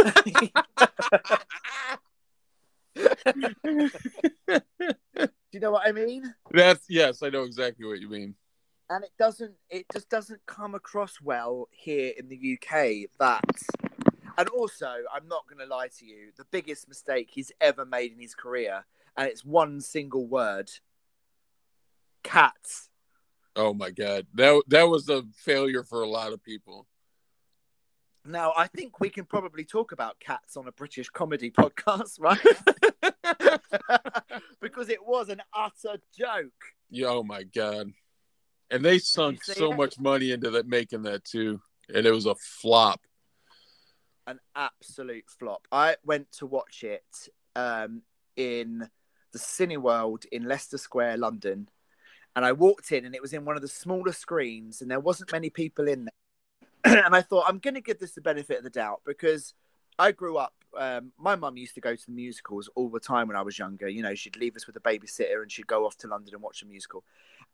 you 5.52 5.60
know 5.60 5.72
what 5.72 5.86
I 5.86 5.92
mean? 5.92 6.34
That's 6.50 6.86
yes, 6.88 7.22
I 7.22 7.28
know 7.28 7.42
exactly 7.42 7.84
what 7.84 8.00
you 8.00 8.08
mean. 8.08 8.36
and 8.88 9.04
it 9.04 9.12
doesn't 9.18 9.56
it 9.68 9.84
just 9.92 10.08
doesn't 10.08 10.40
come 10.46 10.74
across 10.74 11.20
well 11.20 11.68
here 11.70 12.14
in 12.18 12.30
the 12.30 12.54
UK 12.56 13.10
that 13.18 13.44
and 14.38 14.48
also 14.48 14.90
I'm 15.14 15.28
not 15.28 15.44
going 15.46 15.58
to 15.58 15.66
lie 15.66 15.88
to 15.98 16.06
you 16.06 16.30
the 16.38 16.46
biggest 16.50 16.88
mistake 16.88 17.28
he's 17.30 17.52
ever 17.60 17.84
made 17.84 18.12
in 18.12 18.18
his 18.18 18.34
career 18.34 18.86
and 19.16 19.28
it's 19.28 19.44
one 19.44 19.80
single 19.80 20.26
word 20.26 20.70
cats 22.22 22.88
Oh 23.56 23.74
my 23.74 23.90
god, 23.90 24.26
that 24.34 24.62
that 24.68 24.88
was 24.88 25.08
a 25.08 25.24
failure 25.34 25.82
for 25.82 26.02
a 26.02 26.08
lot 26.08 26.32
of 26.32 26.42
people. 26.42 26.86
now 28.24 28.52
I 28.56 28.68
think 28.68 29.00
we 29.00 29.10
can 29.10 29.24
probably 29.24 29.64
talk 29.64 29.90
about 29.92 30.20
cats 30.20 30.56
on 30.56 30.68
a 30.68 30.72
British 30.72 31.08
comedy 31.10 31.50
podcast 31.58 32.20
right 32.20 32.38
because 34.60 34.88
it 34.88 35.04
was 35.04 35.28
an 35.30 35.42
utter 35.54 35.98
joke 36.16 36.52
Yeah, 36.90 37.08
oh 37.08 37.24
my 37.24 37.42
god, 37.42 37.90
and 38.70 38.84
they 38.84 38.98
sunk 38.98 39.42
so 39.42 39.72
it? 39.72 39.76
much 39.76 39.98
money 39.98 40.30
into 40.30 40.50
that 40.50 40.68
making 40.68 41.02
that 41.02 41.24
too, 41.24 41.60
and 41.92 42.06
it 42.06 42.12
was 42.12 42.26
a 42.26 42.36
flop. 42.36 43.00
an 44.28 44.38
absolute 44.54 45.24
flop. 45.28 45.66
I 45.72 45.96
went 46.04 46.30
to 46.38 46.46
watch 46.46 46.84
it 46.84 47.28
um, 47.56 48.02
in 48.36 48.88
the 49.32 49.38
Cineworld 49.38 50.26
in 50.32 50.44
Leicester 50.44 50.78
Square, 50.78 51.18
London, 51.18 51.68
and 52.36 52.44
I 52.44 52.52
walked 52.52 52.92
in, 52.92 53.04
and 53.04 53.14
it 53.14 53.22
was 53.22 53.32
in 53.32 53.44
one 53.44 53.56
of 53.56 53.62
the 53.62 53.68
smaller 53.68 54.12
screens, 54.12 54.80
and 54.80 54.90
there 54.90 55.00
wasn't 55.00 55.32
many 55.32 55.50
people 55.50 55.88
in 55.88 56.06
there. 56.06 57.02
and 57.04 57.14
I 57.14 57.22
thought 57.22 57.44
I'm 57.48 57.58
going 57.58 57.74
to 57.74 57.80
give 57.80 57.98
this 57.98 58.12
the 58.12 58.20
benefit 58.20 58.58
of 58.58 58.64
the 58.64 58.70
doubt 58.70 59.02
because 59.04 59.54
I 59.98 60.12
grew 60.12 60.38
up. 60.38 60.54
Um, 60.78 61.12
my 61.18 61.34
mum 61.34 61.56
used 61.56 61.74
to 61.74 61.80
go 61.80 61.96
to 61.96 62.06
the 62.06 62.12
musicals 62.12 62.70
all 62.76 62.88
the 62.88 63.00
time 63.00 63.26
when 63.26 63.36
I 63.36 63.42
was 63.42 63.58
younger. 63.58 63.88
You 63.88 64.02
know, 64.02 64.14
she'd 64.14 64.36
leave 64.36 64.54
us 64.54 64.66
with 64.66 64.76
a 64.76 64.80
babysitter, 64.80 65.42
and 65.42 65.50
she'd 65.50 65.66
go 65.66 65.84
off 65.84 65.96
to 65.98 66.08
London 66.08 66.34
and 66.34 66.42
watch 66.42 66.62
a 66.62 66.66
musical. 66.66 67.04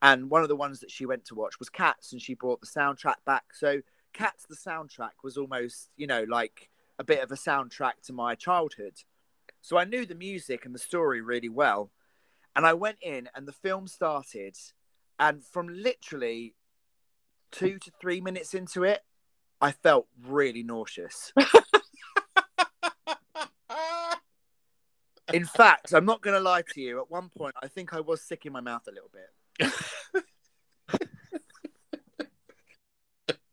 And 0.03 0.29
one 0.29 0.43
of 0.43 0.49
the 0.49 0.57
ones 0.57 0.81
that 0.81 0.91
she 0.91 1.07
went 1.07 1.25
to 1.27 1.35
watch 1.35 1.59
was 1.59 1.71
Cats, 1.71 2.13
and 2.13 2.21
she 2.21 2.35
brought 2.35 2.61
the 2.61 2.67
soundtrack 2.67 3.17
back. 3.25 3.45
So 3.55 3.81
Cats, 4.13 4.45
the 4.49 4.57
soundtrack, 4.57 5.23
was 5.25 5.39
almost, 5.39 5.89
you 5.97 6.07
know, 6.07 6.25
like 6.29 6.69
a 6.99 7.05
bit 7.05 7.23
of 7.23 7.33
a 7.33 7.37
soundtrack 7.37 8.03
to 8.05 8.13
my 8.13 8.35
childhood. 8.35 8.95
So 9.67 9.77
I 9.77 9.85
knew 9.85 10.07
the 10.07 10.15
music 10.15 10.65
and 10.65 10.73
the 10.73 10.79
story 10.79 11.21
really 11.21 11.49
well. 11.49 11.91
And 12.55 12.65
I 12.65 12.75
went 12.75 12.99
in 13.03 13.29
and 13.35 13.49
the 13.49 13.53
film 13.53 13.89
started. 13.89 14.57
And 15.19 15.45
from 15.45 15.67
literally 15.67 16.55
two 17.51 17.81
to 17.81 17.91
three 18.01 18.21
minutes 18.21 18.55
into 18.55 18.85
it, 18.85 19.01
I 19.61 19.73
felt 19.73 20.07
really 20.25 20.63
nauseous. 20.63 21.33
In 25.35 25.45
fact, 25.45 25.93
I'm 25.93 26.05
not 26.05 26.23
going 26.23 26.37
to 26.37 26.41
lie 26.41 26.63
to 26.73 26.81
you. 26.81 27.01
At 27.01 27.11
one 27.11 27.29
point, 27.29 27.57
I 27.61 27.67
think 27.67 27.93
I 27.93 27.99
was 27.99 28.23
sick 28.23 28.47
in 28.47 28.53
my 28.53 28.61
mouth 28.61 28.87
a 28.87 28.93
little 28.93 29.11
bit. 29.13 29.31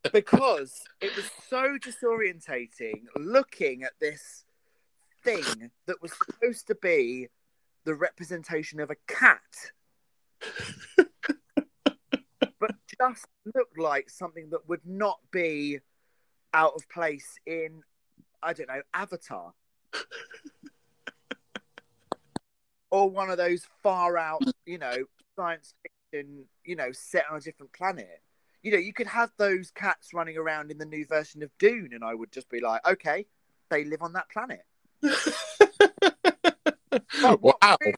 because 0.14 0.80
it 1.02 1.16
was 1.16 1.26
so 1.50 1.80
disorientating 1.80 3.06
looking 3.16 3.82
at 3.82 3.94
this 4.00 4.46
thing 5.24 5.72
that 5.88 6.02
was 6.02 6.12
supposed 6.14 6.68
to 6.68 6.76
be 6.76 7.30
the 7.86 7.96
representation 7.96 8.80
of 8.80 8.90
a 8.90 8.96
cat. 9.08 9.42
But 12.60 12.76
just 12.98 13.26
looked 13.54 13.78
like 13.78 14.10
something 14.10 14.50
that 14.52 14.70
would 14.70 14.86
not 14.86 15.20
be 15.32 15.80
out 16.54 16.72
of 16.78 16.88
place 16.88 17.36
in 17.46 17.82
i 18.42 18.54
don't 18.54 18.70
know 18.70 18.82
avatar. 18.94 19.54
Or 22.90 23.10
one 23.10 23.30
of 23.32 23.38
those 23.38 23.68
far 23.82 24.18
out 24.18 24.44
you 24.66 24.78
know 24.78 24.96
science 25.36 25.74
fiction 25.82 26.46
you 26.64 26.78
know 26.78 26.94
set 26.94 27.26
on 27.30 27.38
a 27.38 27.42
different 27.42 27.74
planet. 27.74 28.22
You 28.62 28.72
know, 28.72 28.78
you 28.78 28.94
could 28.94 29.08
have 29.08 29.32
those 29.38 29.72
cats 29.72 30.14
running 30.14 30.38
around 30.38 30.72
in 30.72 30.78
the 30.78 30.86
new 30.86 31.06
version 31.06 31.44
of 31.44 31.50
Dune, 31.58 31.90
and 31.92 32.02
I 32.02 32.14
would 32.14 32.32
just 32.32 32.50
be 32.50 32.62
like, 32.62 32.88
okay, 32.88 33.26
they 33.70 33.84
live 33.84 34.02
on 34.02 34.14
that 34.14 34.30
planet. 34.30 34.64
But 37.22 37.42
what, 37.42 37.58
wow. 37.62 37.78
really, 37.82 37.96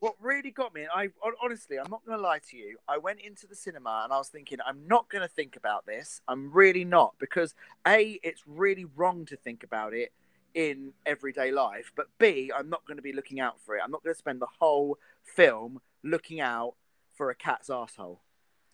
what 0.00 0.14
really 0.20 0.50
got 0.50 0.74
me, 0.74 0.86
I 0.94 1.08
honestly, 1.42 1.78
I'm 1.78 1.90
not 1.90 2.04
going 2.06 2.18
to 2.18 2.22
lie 2.22 2.40
to 2.50 2.56
you, 2.56 2.78
I 2.88 2.98
went 2.98 3.20
into 3.20 3.46
the 3.46 3.56
cinema 3.56 4.02
and 4.04 4.12
I 4.12 4.18
was 4.18 4.28
thinking, 4.28 4.58
I'm 4.64 4.86
not 4.86 5.08
going 5.08 5.22
to 5.22 5.28
think 5.28 5.56
about 5.56 5.86
this. 5.86 6.20
I'm 6.28 6.52
really 6.52 6.84
not, 6.84 7.14
because 7.18 7.54
A, 7.86 8.20
it's 8.22 8.42
really 8.46 8.84
wrong 8.84 9.24
to 9.26 9.36
think 9.36 9.64
about 9.64 9.94
it 9.94 10.12
in 10.54 10.92
everyday 11.04 11.50
life, 11.50 11.92
but 11.96 12.06
B, 12.18 12.50
I'm 12.56 12.70
not 12.70 12.86
going 12.86 12.96
to 12.96 13.02
be 13.02 13.12
looking 13.12 13.40
out 13.40 13.60
for 13.60 13.76
it. 13.76 13.82
I'm 13.84 13.90
not 13.90 14.02
going 14.02 14.14
to 14.14 14.18
spend 14.18 14.40
the 14.40 14.46
whole 14.58 14.98
film 15.22 15.80
looking 16.02 16.40
out 16.40 16.74
for 17.14 17.30
a 17.30 17.34
cat's 17.34 17.68
asshole. 17.68 18.20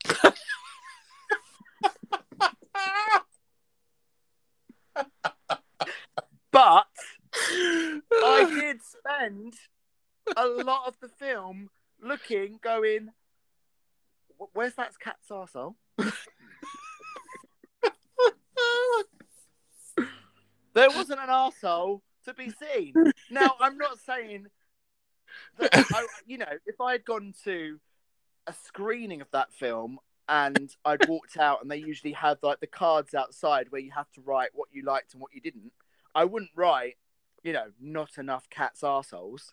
But 6.52 6.86
I 7.34 8.41
did 8.54 8.80
spend 8.82 9.54
a 10.36 10.46
lot 10.46 10.86
of 10.86 10.94
the 11.00 11.08
film 11.08 11.70
looking, 12.00 12.58
going, 12.62 13.10
where's 14.52 14.74
that 14.74 14.92
cat's 14.98 15.28
arsehole? 15.28 15.74
there 20.74 20.90
wasn't 20.90 21.20
an 21.20 21.28
arsehole 21.28 22.00
to 22.24 22.34
be 22.34 22.50
seen. 22.50 22.94
Now, 23.30 23.54
I'm 23.60 23.76
not 23.76 23.98
saying 23.98 24.46
that, 25.58 25.70
I, 25.74 26.06
you 26.26 26.38
know, 26.38 26.46
if 26.66 26.80
I 26.80 26.92
had 26.92 27.04
gone 27.04 27.34
to 27.44 27.78
a 28.46 28.54
screening 28.64 29.20
of 29.20 29.28
that 29.32 29.52
film 29.52 29.98
and 30.28 30.74
I'd 30.84 31.08
walked 31.08 31.36
out 31.36 31.62
and 31.62 31.70
they 31.70 31.76
usually 31.76 32.12
have 32.12 32.38
like 32.42 32.60
the 32.60 32.66
cards 32.66 33.14
outside 33.14 33.66
where 33.70 33.80
you 33.80 33.90
have 33.92 34.10
to 34.12 34.20
write 34.20 34.50
what 34.54 34.68
you 34.72 34.84
liked 34.84 35.14
and 35.14 35.20
what 35.20 35.34
you 35.34 35.40
didn't, 35.40 35.72
I 36.14 36.24
wouldn't 36.24 36.52
write, 36.54 36.96
you 37.42 37.52
know, 37.52 37.66
not 37.80 38.18
enough 38.18 38.48
cats' 38.50 38.82
arseholes. 38.82 39.52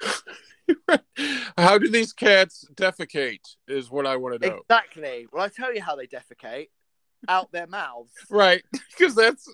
How 1.58 1.78
do 1.78 1.88
these 1.88 2.12
cats 2.12 2.64
defecate? 2.74 3.56
Is 3.68 3.90
what 3.90 4.06
I 4.06 4.16
want 4.16 4.40
to 4.40 4.48
know. 4.48 4.60
Exactly. 4.68 5.26
Well, 5.32 5.42
I 5.44 5.48
tell 5.48 5.74
you 5.74 5.82
how 5.82 5.96
they 5.96 6.06
defecate 6.06 6.68
out 7.28 7.52
their 7.52 7.66
mouths. 7.66 8.12
Right, 8.30 8.62
because 8.90 9.14
that's 9.14 9.48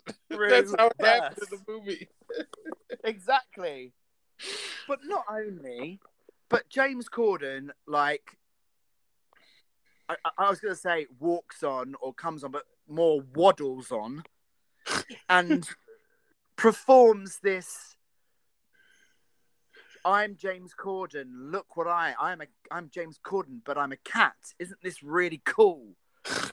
that's 0.49 0.75
how 0.79 0.87
it 0.89 0.93
happened 1.05 1.39
in 1.53 1.59
the 1.59 1.73
movie. 1.73 2.09
Exactly. 3.05 3.93
But 4.89 5.01
not 5.05 5.25
only, 5.31 6.01
but 6.49 6.69
James 6.69 7.09
Corden, 7.09 7.71
like, 7.87 8.37
I, 10.09 10.17
I- 10.25 10.45
I 10.47 10.51
was 10.51 10.61
going 10.61 10.75
to 10.75 10.81
say 10.81 11.07
walks 11.19 11.63
on 11.63 11.95
or 12.01 12.13
comes 12.13 12.45
on, 12.45 12.51
but 12.51 12.65
more 12.89 13.23
waddles 13.35 13.91
on 13.93 14.23
and 15.29 15.67
performs 16.61 17.39
this 17.43 17.97
I'm 20.05 20.37
James 20.37 20.73
Corden. 20.79 21.51
Look 21.51 21.75
what 21.77 21.87
I 21.87 22.15
I'm 22.21 22.43
a 22.43 22.47
I'm 22.71 22.91
James 22.91 23.19
Corden, 23.23 23.61
but 23.65 23.79
I'm 23.79 23.93
a 23.93 23.97
cat. 23.97 24.35
Isn't 24.59 24.81
this 24.83 25.03
really 25.03 25.41
cool? 25.47 25.97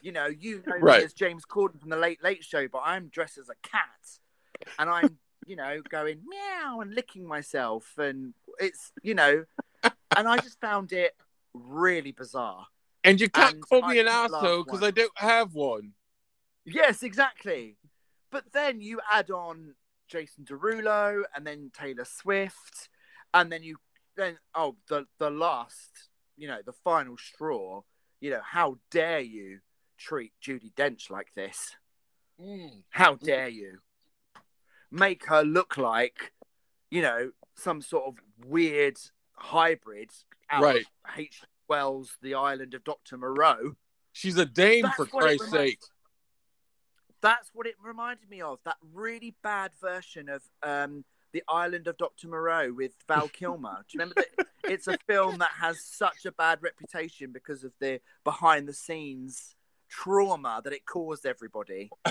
You 0.00 0.12
know, 0.12 0.26
you 0.26 0.62
know 0.66 0.76
Right. 0.80 1.00
me 1.00 1.04
as 1.04 1.12
James 1.12 1.44
Corden 1.44 1.78
from 1.78 1.90
the 1.90 1.96
Late 1.96 2.22
Late 2.22 2.42
Show, 2.42 2.68
but 2.68 2.82
I'm 2.84 3.08
dressed 3.08 3.36
as 3.36 3.50
a 3.50 3.68
cat, 3.68 4.18
and 4.78 4.88
I'm 4.88 5.18
you 5.46 5.56
know 5.56 5.82
going 5.90 6.20
meow 6.26 6.80
and 6.80 6.94
licking 6.94 7.26
myself, 7.26 7.92
and 7.98 8.32
it's 8.58 8.92
you 9.02 9.14
know, 9.14 9.44
and 9.82 10.26
I 10.28 10.38
just 10.38 10.58
found 10.58 10.92
it 10.92 11.14
really 11.52 12.12
bizarre. 12.12 12.66
And 13.04 13.20
you 13.20 13.28
can't 13.28 13.54
And 13.54 13.62
call 13.68 13.84
I 13.84 13.92
me 13.92 14.00
an 14.00 14.08
asshole 14.08 14.64
because. 14.64 14.82
I 14.82 14.90
don't 14.90 15.18
have 15.18 15.54
one. 15.54 15.92
Yes, 16.64 17.02
exactly. 17.02 17.76
But 18.30 18.52
then 18.52 18.80
you 18.80 19.00
add 19.10 19.30
on 19.30 19.74
Jason 20.08 20.44
Derulo 20.44 21.22
and 21.34 21.46
then 21.46 21.70
Taylor 21.72 22.04
Swift, 22.04 22.88
and 23.34 23.50
then 23.52 23.62
you 23.62 23.76
then 24.16 24.38
oh 24.54 24.76
the 24.88 25.06
the 25.18 25.30
last 25.30 26.08
you 26.36 26.48
know 26.48 26.58
the 26.64 26.72
final 26.72 27.16
straw. 27.16 27.82
You 28.20 28.30
know 28.30 28.40
how 28.44 28.78
dare 28.90 29.20
you 29.20 29.60
treat 29.96 30.32
Judi 30.42 30.72
Dench 30.74 31.10
like 31.10 31.28
this? 31.34 31.76
Mm. 32.40 32.82
How 32.90 33.14
dare 33.14 33.48
you 33.48 33.78
make 34.90 35.26
her 35.26 35.42
look 35.42 35.76
like 35.76 36.32
you 36.90 37.02
know 37.02 37.30
some 37.54 37.82
sort 37.82 38.06
of 38.06 38.14
weird 38.46 38.98
hybrid 39.34 40.10
out 40.50 40.62
Right. 40.62 40.80
of 40.82 41.18
H. 41.18 41.42
Wells' 41.68 42.16
The 42.22 42.34
Island 42.34 42.74
of 42.74 42.82
Doctor 42.84 43.18
Moreau. 43.18 43.72
She's 44.12 44.38
a 44.38 44.46
dame, 44.46 44.84
That's 44.84 44.96
for 44.96 45.06
Christ's 45.06 45.50
sake. 45.50 45.80
That's 47.20 47.50
what 47.52 47.66
it 47.66 47.74
reminded 47.82 48.30
me 48.30 48.40
of. 48.40 48.58
That 48.64 48.76
really 48.92 49.34
bad 49.42 49.72
version 49.80 50.28
of 50.28 50.42
um, 50.62 51.04
The 51.32 51.42
Island 51.48 51.88
of 51.88 51.96
Dr. 51.96 52.28
Moreau 52.28 52.72
with 52.72 52.92
Val 53.06 53.28
Kilmer. 53.32 53.84
Do 53.88 53.98
you 53.98 54.00
remember 54.00 54.14
that? 54.36 54.46
It's 54.64 54.86
a 54.86 54.98
film 55.06 55.38
that 55.38 55.52
has 55.60 55.80
such 55.80 56.26
a 56.26 56.32
bad 56.32 56.62
reputation 56.62 57.32
because 57.32 57.64
of 57.64 57.72
the 57.80 58.00
behind 58.24 58.68
the 58.68 58.72
scenes 58.72 59.56
trauma 59.88 60.60
that 60.62 60.72
it 60.72 60.84
caused 60.84 61.26
everybody. 61.26 61.90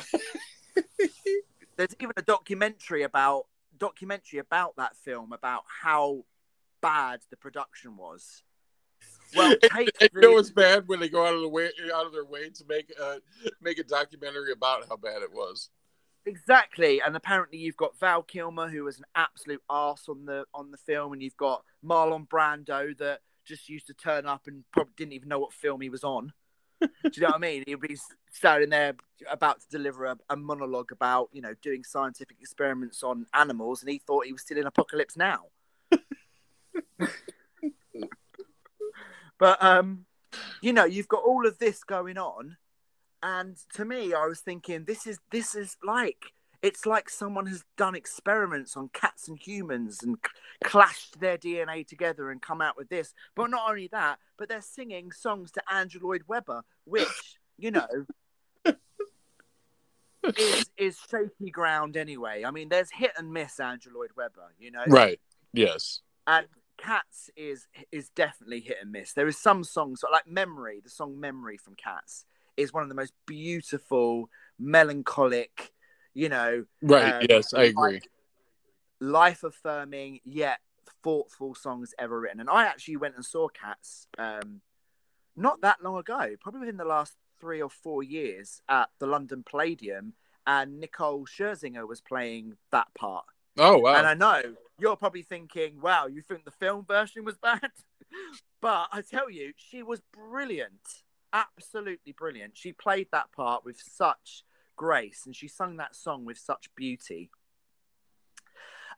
There's 1.77 1.95
even 1.99 2.13
a 2.17 2.21
documentary 2.23 3.03
about 3.03 3.45
documentary 3.77 4.39
about 4.39 4.75
that 4.77 4.95
film 4.95 5.31
about 5.31 5.63
how 5.83 6.25
bad 6.81 7.19
the 7.29 7.37
production 7.37 7.95
was. 7.95 8.41
Well, 9.35 9.55
take 9.61 9.71
And 9.73 9.89
you 10.01 10.09
the- 10.13 10.21
know 10.21 10.37
it's 10.37 10.51
bad 10.51 10.87
when 10.87 10.99
they 10.99 11.09
go 11.09 11.25
out 11.25 11.33
of 11.35 11.41
the 11.41 11.49
way 11.49 11.69
out 11.93 12.05
of 12.05 12.13
their 12.13 12.25
way 12.25 12.49
to 12.49 12.65
make 12.67 12.91
a 12.99 13.19
make 13.61 13.79
a 13.79 13.83
documentary 13.83 14.51
about 14.51 14.87
how 14.87 14.95
bad 14.97 15.21
it 15.21 15.31
was. 15.31 15.69
Exactly, 16.25 17.01
and 17.01 17.15
apparently 17.15 17.57
you've 17.57 17.77
got 17.77 17.97
Val 17.99 18.21
Kilmer, 18.21 18.67
who 18.67 18.83
was 18.83 18.97
an 18.97 19.05
absolute 19.15 19.61
ass 19.69 20.09
on 20.09 20.25
the 20.25 20.45
on 20.53 20.71
the 20.71 20.77
film, 20.77 21.13
and 21.13 21.21
you've 21.23 21.37
got 21.37 21.63
Marlon 21.83 22.27
Brando 22.27 22.97
that 22.97 23.21
just 23.45 23.69
used 23.69 23.87
to 23.87 23.93
turn 23.93 24.25
up 24.25 24.41
and 24.47 24.63
probably 24.73 24.91
didn't 24.97 25.13
even 25.13 25.29
know 25.29 25.39
what 25.39 25.53
film 25.53 25.79
he 25.79 25.89
was 25.89 26.03
on. 26.03 26.33
Do 26.81 26.89
you 27.13 27.21
know 27.21 27.27
what 27.29 27.35
I 27.35 27.39
mean? 27.39 27.63
He'd 27.65 27.79
be 27.79 27.97
standing 28.29 28.69
there 28.69 28.93
about 29.31 29.61
to 29.61 29.67
deliver 29.69 30.05
a, 30.05 30.17
a 30.29 30.35
monologue 30.35 30.91
about 30.91 31.29
you 31.31 31.41
know 31.41 31.53
doing 31.61 31.83
scientific 31.83 32.37
experiments 32.41 33.03
on 33.03 33.25
animals, 33.33 33.81
and 33.81 33.89
he 33.89 33.99
thought 33.99 34.25
he 34.25 34.33
was 34.33 34.41
still 34.41 34.57
in 34.57 34.67
Apocalypse 34.67 35.15
Now. 35.17 35.45
but 39.39 39.61
um, 39.63 40.05
you 40.61 40.73
know, 40.73 40.85
you've 40.85 41.07
got 41.07 41.23
all 41.23 41.45
of 41.47 41.59
this 41.59 41.83
going 41.83 42.17
on, 42.17 42.57
and 43.23 43.57
to 43.75 43.85
me, 43.85 44.13
I 44.13 44.25
was 44.25 44.39
thinking 44.41 44.85
this 44.85 45.07
is 45.07 45.19
this 45.31 45.55
is 45.55 45.77
like 45.83 46.33
it's 46.61 46.85
like 46.85 47.09
someone 47.09 47.45
has 47.47 47.63
done 47.77 47.95
experiments 47.95 48.75
on 48.75 48.89
cats 48.91 49.27
and 49.27 49.37
humans 49.39 50.01
and 50.01 50.17
clashed 50.63 51.19
their 51.19 51.37
DNA 51.37 51.87
together 51.87 52.31
and 52.31 52.41
come 52.41 52.61
out 52.61 52.75
with 52.75 52.89
this. 52.89 53.13
But 53.35 53.51
not 53.51 53.69
only 53.69 53.87
that, 53.91 54.17
but 54.37 54.49
they're 54.49 54.61
singing 54.61 55.11
songs 55.11 55.51
to 55.51 55.61
Andrew 55.71 56.01
Lloyd 56.03 56.23
Webber, 56.27 56.63
which 56.85 57.37
you 57.57 57.71
know 57.71 57.87
is 60.37 60.69
is 60.77 60.97
shaky 61.09 61.51
ground 61.51 61.95
anyway. 61.95 62.43
I 62.45 62.51
mean, 62.51 62.69
there's 62.69 62.91
hit 62.91 63.11
and 63.17 63.31
miss 63.31 63.59
Andrew 63.59 63.91
Lloyd 63.95 64.11
Webber, 64.15 64.53
you 64.59 64.71
know, 64.71 64.83
Right. 64.87 65.19
Yes. 65.53 66.01
and 66.25 66.47
Cats 66.77 67.29
is 67.35 67.67
is 67.91 68.09
definitely 68.09 68.59
hit 68.61 68.77
and 68.81 68.91
miss. 68.91 69.13
There 69.13 69.27
is 69.27 69.37
some 69.37 69.63
songs 69.63 70.03
like 70.11 70.27
Memory, 70.27 70.79
the 70.83 70.89
song 70.89 71.19
Memory 71.19 71.57
from 71.57 71.75
Cats 71.75 72.25
is 72.55 72.73
one 72.73 72.83
of 72.83 72.89
the 72.89 72.95
most 72.95 73.13
beautiful, 73.25 74.29
melancholic, 74.59 75.73
you 76.13 76.27
know, 76.29 76.65
Right. 76.81 77.13
um, 77.13 77.27
yes, 77.29 77.53
I 77.53 77.65
agree. 77.65 78.01
life 78.99 79.43
affirming 79.43 80.19
yet 80.23 80.59
thoughtful 81.03 81.53
songs 81.53 81.93
ever 81.99 82.19
written. 82.19 82.39
And 82.39 82.49
I 82.49 82.65
actually 82.65 82.97
went 82.97 83.15
and 83.15 83.25
saw 83.25 83.47
Cats 83.47 84.07
um, 84.17 84.61
not 85.35 85.61
that 85.61 85.83
long 85.83 85.97
ago, 85.97 86.35
probably 86.41 86.61
within 86.61 86.77
the 86.77 86.85
last 86.85 87.15
three 87.39 87.61
or 87.61 87.69
four 87.69 88.01
years 88.01 88.61
at 88.67 88.89
the 88.99 89.05
London 89.05 89.43
Palladium, 89.47 90.13
and 90.47 90.79
Nicole 90.79 91.25
Scherzinger 91.27 91.87
was 91.87 92.01
playing 92.01 92.57
that 92.71 92.87
part. 92.97 93.25
Oh 93.57 93.77
wow. 93.77 93.95
And 93.95 94.07
I 94.07 94.13
know 94.13 94.41
you're 94.79 94.95
probably 94.95 95.23
thinking, 95.23 95.81
wow, 95.81 96.07
you 96.07 96.21
think 96.21 96.45
the 96.45 96.51
film 96.51 96.85
version 96.85 97.25
was 97.25 97.37
bad? 97.37 97.71
but 98.61 98.87
I 98.91 99.01
tell 99.01 99.29
you, 99.29 99.53
she 99.57 99.83
was 99.83 100.01
brilliant. 100.13 101.03
Absolutely 101.33 102.13
brilliant. 102.13 102.57
She 102.57 102.71
played 102.71 103.07
that 103.11 103.31
part 103.31 103.65
with 103.65 103.79
such 103.79 104.43
grace 104.75 105.23
and 105.25 105.35
she 105.35 105.47
sung 105.47 105.77
that 105.77 105.95
song 105.95 106.25
with 106.25 106.37
such 106.37 106.69
beauty. 106.75 107.31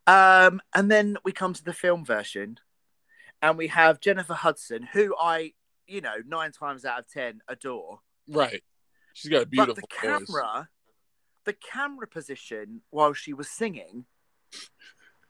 Um, 0.05 0.61
and 0.75 0.91
then 0.91 1.17
we 1.23 1.31
come 1.31 1.53
to 1.53 1.63
the 1.63 1.73
film 1.73 2.05
version 2.05 2.59
and 3.41 3.57
we 3.57 3.67
have 3.67 4.01
Jennifer 4.01 4.33
Hudson, 4.33 4.83
who 4.93 5.15
I, 5.19 5.53
you 5.87 6.01
know, 6.01 6.15
nine 6.27 6.51
times 6.51 6.85
out 6.85 6.99
of 6.99 7.07
10 7.09 7.41
adore 7.47 7.99
right. 8.27 8.63
She's 9.13 9.31
got 9.31 9.43
a 9.43 9.45
beautiful 9.45 9.75
but 9.75 10.01
the 10.01 10.07
voice. 10.07 10.25
camera, 10.27 10.69
the 11.45 11.53
camera 11.53 12.07
position 12.07 12.81
while 12.89 13.13
she 13.13 13.33
was 13.33 13.49
singing, 13.49 14.05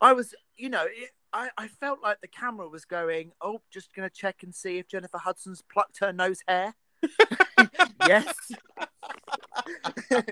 I 0.02 0.14
was, 0.14 0.34
you 0.58 0.70
know, 0.70 0.86
it, 0.86 1.12
I, 1.34 1.50
I 1.58 1.68
felt 1.68 2.02
like 2.02 2.22
the 2.22 2.28
camera 2.28 2.68
was 2.68 2.86
going, 2.86 3.32
oh, 3.41 3.62
just 3.72 3.93
going 3.93 4.10
to 4.10 4.16
check 4.16 4.43
and 4.43 4.54
see 4.54 4.78
if 4.78 4.88
Jennifer 4.88 5.18
Hudson's 5.18 5.62
plucked 5.62 6.00
her 6.00 6.14
nose 6.14 6.41
hair. 6.47 6.76
yes. 8.08 8.34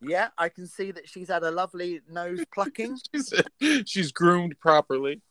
yeah, 0.00 0.28
I 0.38 0.48
can 0.48 0.66
see 0.66 0.90
that 0.92 1.08
she's 1.08 1.28
had 1.28 1.42
a 1.42 1.50
lovely 1.50 2.00
nose 2.10 2.44
plucking. 2.54 2.98
She's, 3.14 3.32
she's 3.86 4.12
groomed 4.12 4.58
properly. 4.60 5.22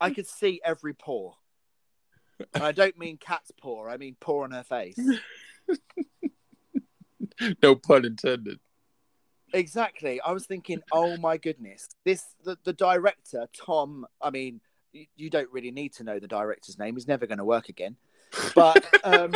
I 0.00 0.10
could 0.10 0.26
see 0.26 0.60
every 0.64 0.94
pore. 0.94 1.34
I 2.52 2.72
don't 2.72 2.98
mean 2.98 3.16
cat's 3.16 3.52
paw, 3.52 3.86
I 3.86 3.96
mean 3.96 4.16
paw 4.20 4.42
on 4.42 4.50
her 4.50 4.64
face. 4.64 4.98
No 7.62 7.74
pun 7.74 8.04
intended. 8.04 8.58
Exactly. 9.54 10.20
I 10.20 10.32
was 10.32 10.46
thinking, 10.46 10.80
oh 10.92 11.16
my 11.16 11.36
goodness, 11.36 11.88
this 12.04 12.24
the, 12.44 12.58
the 12.64 12.72
director 12.72 13.46
Tom. 13.56 14.04
I 14.20 14.30
mean, 14.30 14.60
you, 14.92 15.06
you 15.16 15.30
don't 15.30 15.50
really 15.52 15.70
need 15.70 15.92
to 15.94 16.04
know 16.04 16.18
the 16.18 16.26
director's 16.26 16.78
name; 16.78 16.96
he's 16.96 17.06
never 17.06 17.26
going 17.26 17.38
to 17.38 17.44
work 17.44 17.68
again. 17.68 17.96
But 18.54 18.84
um, 19.04 19.32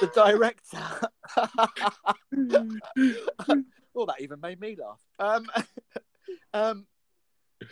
the 0.00 0.10
director. 0.12 0.78
well, 3.94 4.06
that 4.06 4.20
even 4.20 4.40
made 4.40 4.60
me 4.60 4.76
laugh. 4.76 5.00
Um, 5.20 5.46
um, 6.54 6.86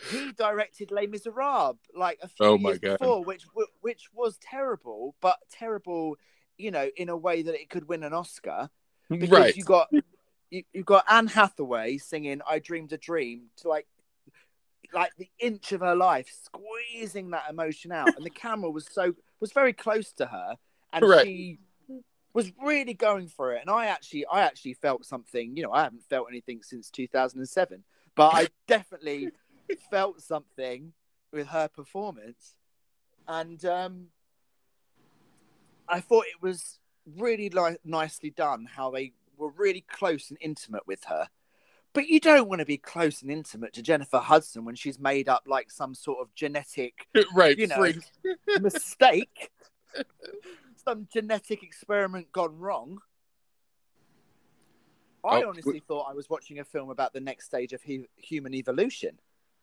he 0.09 0.31
directed 0.31 0.89
Les 0.89 1.07
Miserables 1.07 1.75
like 1.93 2.19
a 2.21 2.29
few 2.29 2.45
Oh 2.45 2.57
years 2.57 2.79
God. 2.79 2.99
before, 2.99 3.23
which 3.25 3.45
which 3.81 4.07
was 4.13 4.37
terrible, 4.41 5.15
but 5.19 5.37
terrible, 5.51 6.15
you 6.57 6.71
know, 6.71 6.89
in 6.95 7.09
a 7.09 7.17
way 7.17 7.41
that 7.41 7.55
it 7.55 7.69
could 7.69 7.89
win 7.89 8.03
an 8.03 8.13
Oscar 8.13 8.69
because 9.09 9.29
Right. 9.29 9.55
you 9.55 9.65
got 9.65 9.89
you, 10.53 10.63
you 10.71 10.83
got 10.83 11.05
Anne 11.09 11.27
Hathaway 11.27 11.97
singing 11.97 12.41
"I 12.47 12.59
Dreamed 12.59 12.93
a 12.93 12.97
Dream" 12.97 13.45
to 13.57 13.67
like 13.67 13.87
like 14.93 15.11
the 15.17 15.29
inch 15.39 15.71
of 15.71 15.81
her 15.81 15.95
life, 15.95 16.31
squeezing 16.43 17.31
that 17.31 17.45
emotion 17.49 17.91
out, 17.91 18.15
and 18.15 18.23
the 18.23 18.29
camera 18.45 18.69
was 18.69 18.87
so 18.89 19.13
was 19.39 19.51
very 19.51 19.73
close 19.73 20.13
to 20.13 20.27
her, 20.27 20.57
and 20.93 21.03
she 21.23 21.59
was 22.33 22.51
really 22.63 22.93
going 22.93 23.27
for 23.27 23.53
it. 23.53 23.61
And 23.61 23.69
I 23.69 23.87
actually 23.87 24.27
I 24.27 24.41
actually 24.41 24.75
felt 24.75 25.05
something. 25.05 25.57
You 25.57 25.63
know, 25.63 25.71
I 25.71 25.83
haven't 25.83 26.03
felt 26.03 26.27
anything 26.29 26.61
since 26.61 26.91
2007, 26.91 27.83
but 28.15 28.33
I 28.33 28.47
definitely 28.67 29.29
felt 29.89 30.21
something 30.21 30.93
with 31.31 31.47
her 31.47 31.67
performance, 31.67 32.53
and 33.27 33.65
um, 33.65 34.07
I 35.89 35.99
thought 35.99 36.25
it 36.27 36.43
was 36.43 36.77
really 37.17 37.49
li- 37.49 37.77
nicely 37.83 38.29
done 38.29 38.67
how 38.71 38.91
they 38.91 39.13
were 39.37 39.51
really 39.51 39.81
close 39.81 40.29
and 40.29 40.37
intimate 40.41 40.85
with 40.87 41.05
her. 41.05 41.29
But 41.93 42.07
you 42.07 42.19
don't 42.19 42.49
want 42.49 42.59
to 42.59 42.65
be 42.65 42.77
close 42.77 43.21
and 43.21 43.29
intimate 43.29 43.73
to 43.73 43.83
Jennifer 43.83 44.17
Hudson 44.17 44.65
when 44.65 44.75
she's 44.75 44.99
made 44.99 45.29
up 45.29 45.43
like 45.45 45.69
some 45.69 45.93
sort 45.93 46.19
of 46.21 46.33
genetic 46.33 47.07
right. 47.35 47.57
you 47.57 47.67
know, 47.67 47.91
mistake, 48.61 49.51
some 50.83 51.07
genetic 51.13 51.61
experiment 51.61 52.31
gone 52.31 52.57
wrong. 52.57 52.99
I 55.23 55.43
Oh, 55.43 55.49
honestly 55.49 55.81
thought 55.87 56.07
I 56.09 56.13
was 56.13 56.29
watching 56.29 56.59
a 56.59 56.65
film 56.65 56.89
about 56.89 57.13
the 57.13 57.21
next 57.21 57.45
stage 57.45 57.73
of 57.73 57.81
hu- 57.83 58.07
human 58.17 58.53
evolution. 58.53 59.19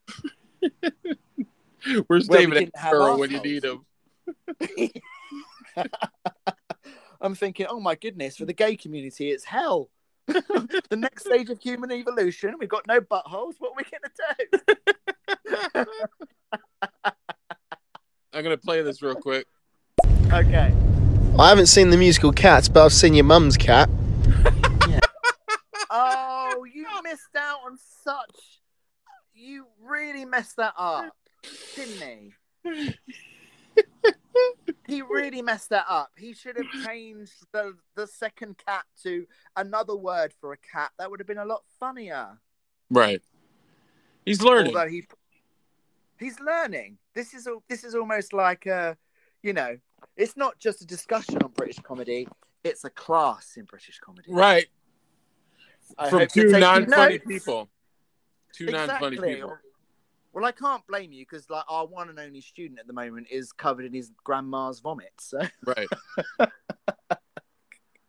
Where's 2.07 2.29
David 2.29 2.71
Attenborough 2.73 3.18
when 3.18 3.31
you 3.31 3.41
need 3.41 3.64
him? 3.64 3.85
I'm 7.21 7.35
thinking, 7.35 7.66
oh 7.68 7.81
my 7.81 7.95
goodness, 7.95 8.37
for 8.37 8.45
the 8.45 8.53
gay 8.53 8.77
community, 8.77 9.31
it's 9.31 9.45
hell. 9.45 9.91
the 10.27 10.97
next 10.97 11.27
stage 11.27 11.51
of 11.51 11.61
human 11.61 11.91
evolution, 11.91 12.55
we've 12.59 12.68
got 12.68 12.87
no 12.87 13.01
buttholes. 13.01 13.55
What 13.59 13.73
are 13.73 13.77
we 13.77 13.85
going 13.85 14.03
to 14.05 14.11
do? 15.75 15.87
I'm 18.33 18.45
gonna 18.45 18.57
play 18.57 18.81
this 18.83 19.03
real 19.03 19.16
quick. 19.16 19.47
Okay. 20.33 20.73
I 21.39 21.49
haven't 21.49 21.66
seen 21.66 21.91
the 21.91 21.97
musical 21.97 22.33
Cats, 22.33 22.68
but 22.68 22.85
I've 22.85 22.93
seen 22.93 23.14
your 23.14 23.25
mum's 23.25 23.57
cat. 23.57 23.89
Oh, 25.93 26.64
you 26.73 26.87
missed 27.03 27.35
out 27.37 27.59
on 27.66 27.77
such. 28.05 28.61
You 29.35 29.66
really 29.83 30.25
messed 30.25 30.57
that 30.57 30.73
up, 30.79 31.16
didn't 31.75 32.33
he? 32.64 32.95
he 34.87 35.03
really 35.03 35.43
messed 35.43 35.71
that 35.71 35.87
up. 35.89 36.11
He 36.16 36.35
should 36.35 36.57
have 36.57 36.85
changed 36.85 37.33
the 37.53 37.77
the 37.97 38.07
second 38.07 38.57
cat 38.64 38.85
to 39.03 39.27
another 39.57 39.97
word 39.97 40.33
for 40.41 40.53
a 40.53 40.57
cat. 40.59 40.91
That 40.99 41.11
would 41.11 41.21
have 41.21 41.27
been 41.27 41.39
a 41.39 41.45
lot 41.45 41.62
funnier. 41.79 42.39
Right. 42.91 43.23
He's 44.25 44.43
learning. 44.43 44.77
Although 44.77 44.89
he 44.89 45.05
he's 46.18 46.39
learning. 46.41 46.99
This 47.14 47.35
is 47.35 47.47
al- 47.47 47.62
this 47.68 47.85
is 47.85 47.95
almost 47.95 48.33
like 48.33 48.66
a, 48.66 48.97
you 49.43 49.53
know, 49.53 49.79
it's 50.16 50.37
not 50.37 50.59
just 50.59 50.83
a 50.83 50.87
discussion 50.87 51.39
on 51.43 51.51
British 51.51 51.79
comedy. 51.81 52.29
It's 52.62 52.85
a 52.85 52.91
class 52.91 53.57
in 53.57 53.64
British 53.64 53.99
comedy. 53.99 54.31
Right. 54.31 54.66
I 55.99 56.11
From 56.11 56.27
two 56.29 56.51
non-funny 56.51 57.18
people. 57.18 57.68
Two 58.53 58.66
non-funny 58.66 59.16
people. 59.16 59.57
Well, 60.33 60.45
I 60.45 60.53
can't 60.53 60.87
blame 60.87 61.12
you 61.12 61.24
because 61.28 61.51
like 61.51 61.64
our 61.68 61.87
one 61.87 62.09
and 62.09 62.18
only 62.18 62.41
student 62.41 62.78
at 62.78 62.87
the 62.87 62.93
moment 62.93 63.26
is 63.31 63.51
covered 63.53 63.85
in 63.85 63.93
his 63.93 64.12
grandma's 64.22 64.81
vomit. 64.81 65.12
So 65.18 65.41
Right. 65.66 65.89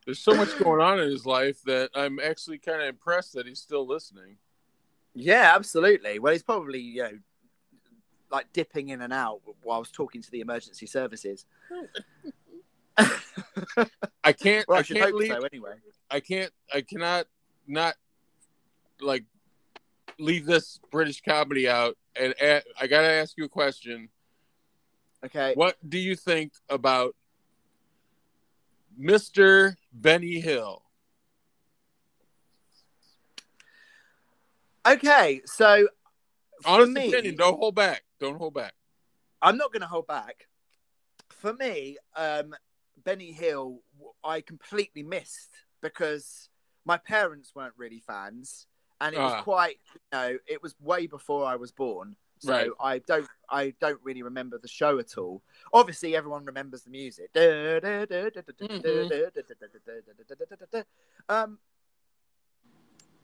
There's 0.04 0.18
so 0.18 0.34
much 0.34 0.56
going 0.58 0.80
on 0.80 0.98
in 1.00 1.08
his 1.10 1.26
life 1.26 1.62
that 1.66 1.90
I'm 1.94 2.18
actually 2.18 2.58
kind 2.58 2.82
of 2.82 2.88
impressed 2.88 3.34
that 3.34 3.46
he's 3.46 3.60
still 3.60 3.86
listening. 3.86 4.38
yeah, 5.14 5.52
absolutely. 5.54 6.18
Well, 6.18 6.32
he's 6.32 6.42
probably 6.42 6.80
you 6.80 7.02
know 7.02 7.18
like 8.30 8.52
dipping 8.52 8.88
in 8.88 9.00
and 9.02 9.12
out 9.12 9.40
whilst 9.62 9.94
talking 9.94 10.22
to 10.22 10.30
the 10.30 10.40
emergency 10.40 10.86
services. 10.86 11.44
I 14.24 14.32
can't. 14.32 14.66
well, 14.68 14.76
I 14.76 14.80
I 14.80 14.82
should 14.82 14.96
can't 14.96 15.10
hope 15.10 15.20
leave. 15.20 15.32
so. 15.32 15.40
Anyway. 15.52 15.74
I 16.10 16.20
can't. 16.20 16.52
I 16.72 16.80
cannot 16.82 17.26
not 17.66 17.94
like 19.00 19.24
leave 20.18 20.46
this 20.46 20.80
British 20.90 21.20
comedy 21.20 21.68
out. 21.68 21.96
And 22.14 22.34
a 22.40 22.62
I 22.80 22.86
gotta 22.86 23.10
ask 23.10 23.36
you 23.36 23.44
a 23.44 23.48
question. 23.48 24.08
Okay. 25.24 25.52
What 25.54 25.76
do 25.88 25.98
you 25.98 26.16
think 26.16 26.52
about 26.68 27.14
Mr. 29.00 29.76
Benny 29.92 30.40
Hill? 30.40 30.82
Okay. 34.86 35.42
So 35.46 35.88
Honest 36.64 36.92
me, 36.92 37.08
opinion. 37.08 37.36
Don't 37.36 37.58
hold 37.58 37.74
back. 37.74 38.02
Don't 38.20 38.36
hold 38.36 38.54
back. 38.54 38.74
I'm 39.40 39.56
not 39.56 39.72
going 39.72 39.80
to 39.80 39.88
hold 39.88 40.06
back. 40.06 40.46
For 41.30 41.52
me, 41.54 41.96
um, 42.16 42.54
Benny 43.02 43.32
Hill, 43.32 43.80
I 44.22 44.40
completely 44.40 45.02
missed 45.02 45.50
because 45.82 46.48
my 46.84 46.96
parents 46.96 47.52
weren't 47.54 47.74
really 47.76 48.02
fans, 48.06 48.66
and 49.02 49.14
it 49.14 49.18
was 49.18 49.32
Ah. 49.34 49.42
quite, 49.42 49.78
you 49.94 50.00
know, 50.12 50.38
it 50.46 50.62
was 50.62 50.74
way 50.80 51.06
before 51.06 51.44
I 51.44 51.56
was 51.56 51.70
born. 51.72 52.16
So 52.38 52.50
Right. 52.52 52.70
I 52.80 52.98
don't, 53.00 53.28
I 53.50 53.74
don't 53.80 54.00
really 54.02 54.22
remember 54.22 54.58
the 54.58 54.66
show 54.68 54.98
at 54.98 55.16
all. 55.18 55.42
Obviously, 55.72 56.16
everyone 56.16 56.44
remembers 56.44 56.82
the 56.82 56.90
music. 56.90 57.30
Um, 61.28 61.58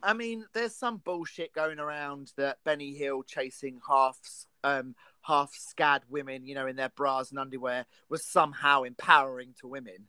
I 0.03 0.13
mean, 0.13 0.47
there's 0.53 0.75
some 0.77 0.99
bullshit 0.99 1.53
going 1.53 1.79
around 1.81 2.33
that 2.37 2.59
Benny 2.65 2.95
Hill 2.95 3.23
chasing 3.25 3.81
half 3.89 4.19
um 4.65 4.95
half 5.23 5.53
scad 5.53 6.01
women, 6.09 6.47
you 6.47 6.55
know, 6.55 6.67
in 6.67 6.77
their 6.77 6.89
bras 6.91 7.31
and 7.31 7.39
underwear 7.39 7.87
was 8.09 8.25
somehow 8.25 8.83
empowering 8.85 9.55
to 9.61 9.67
women. 9.67 10.07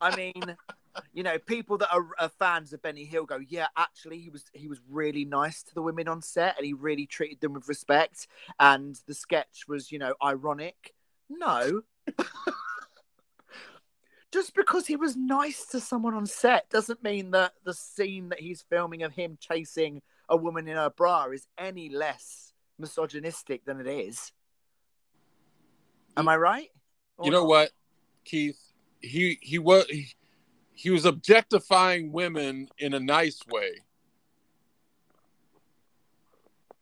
I 0.00 0.14
mean, 0.16 0.56
you 1.12 1.22
know, 1.22 1.38
people 1.38 1.78
that 1.78 1.92
are, 1.92 2.06
are 2.18 2.28
fans 2.28 2.72
of 2.72 2.82
Benny 2.82 3.04
Hill 3.04 3.24
go, 3.24 3.38
yeah, 3.48 3.66
actually, 3.76 4.18
he 4.18 4.30
was 4.30 4.44
he 4.52 4.68
was 4.68 4.80
really 4.88 5.24
nice 5.24 5.62
to 5.64 5.74
the 5.74 5.82
women 5.82 6.08
on 6.08 6.22
set, 6.22 6.56
and 6.56 6.66
he 6.66 6.72
really 6.72 7.06
treated 7.06 7.40
them 7.40 7.52
with 7.54 7.68
respect, 7.68 8.26
and 8.58 9.00
the 9.06 9.14
sketch 9.14 9.64
was, 9.68 9.90
you 9.92 9.98
know, 9.98 10.14
ironic. 10.22 10.94
No. 11.28 11.82
Just 14.32 14.54
because 14.54 14.86
he 14.86 14.96
was 14.96 15.16
nice 15.16 15.66
to 15.66 15.78
someone 15.78 16.14
on 16.14 16.26
set 16.26 16.68
doesn't 16.68 17.04
mean 17.04 17.30
that 17.30 17.52
the 17.64 17.72
scene 17.72 18.30
that 18.30 18.40
he's 18.40 18.64
filming 18.68 19.04
of 19.04 19.12
him 19.12 19.38
chasing 19.40 20.02
a 20.28 20.36
woman 20.36 20.66
in 20.66 20.76
her 20.76 20.90
bra 20.90 21.26
is 21.26 21.46
any 21.56 21.88
less 21.88 22.52
misogynistic 22.78 23.64
than 23.64 23.80
it 23.80 23.86
is. 23.86 24.32
Am 26.16 26.28
I 26.28 26.36
right? 26.36 26.68
Or 27.16 27.26
you 27.26 27.30
know 27.30 27.42
not? 27.42 27.48
what, 27.48 27.70
Keith? 28.24 28.58
He 29.00 29.38
he 29.40 29.58
was 29.58 29.86
he, 29.86 30.08
he 30.74 30.90
was 30.90 31.04
objectifying 31.04 32.12
women 32.12 32.68
in 32.78 32.92
a 32.94 33.00
nice 33.00 33.40
way. 33.48 33.80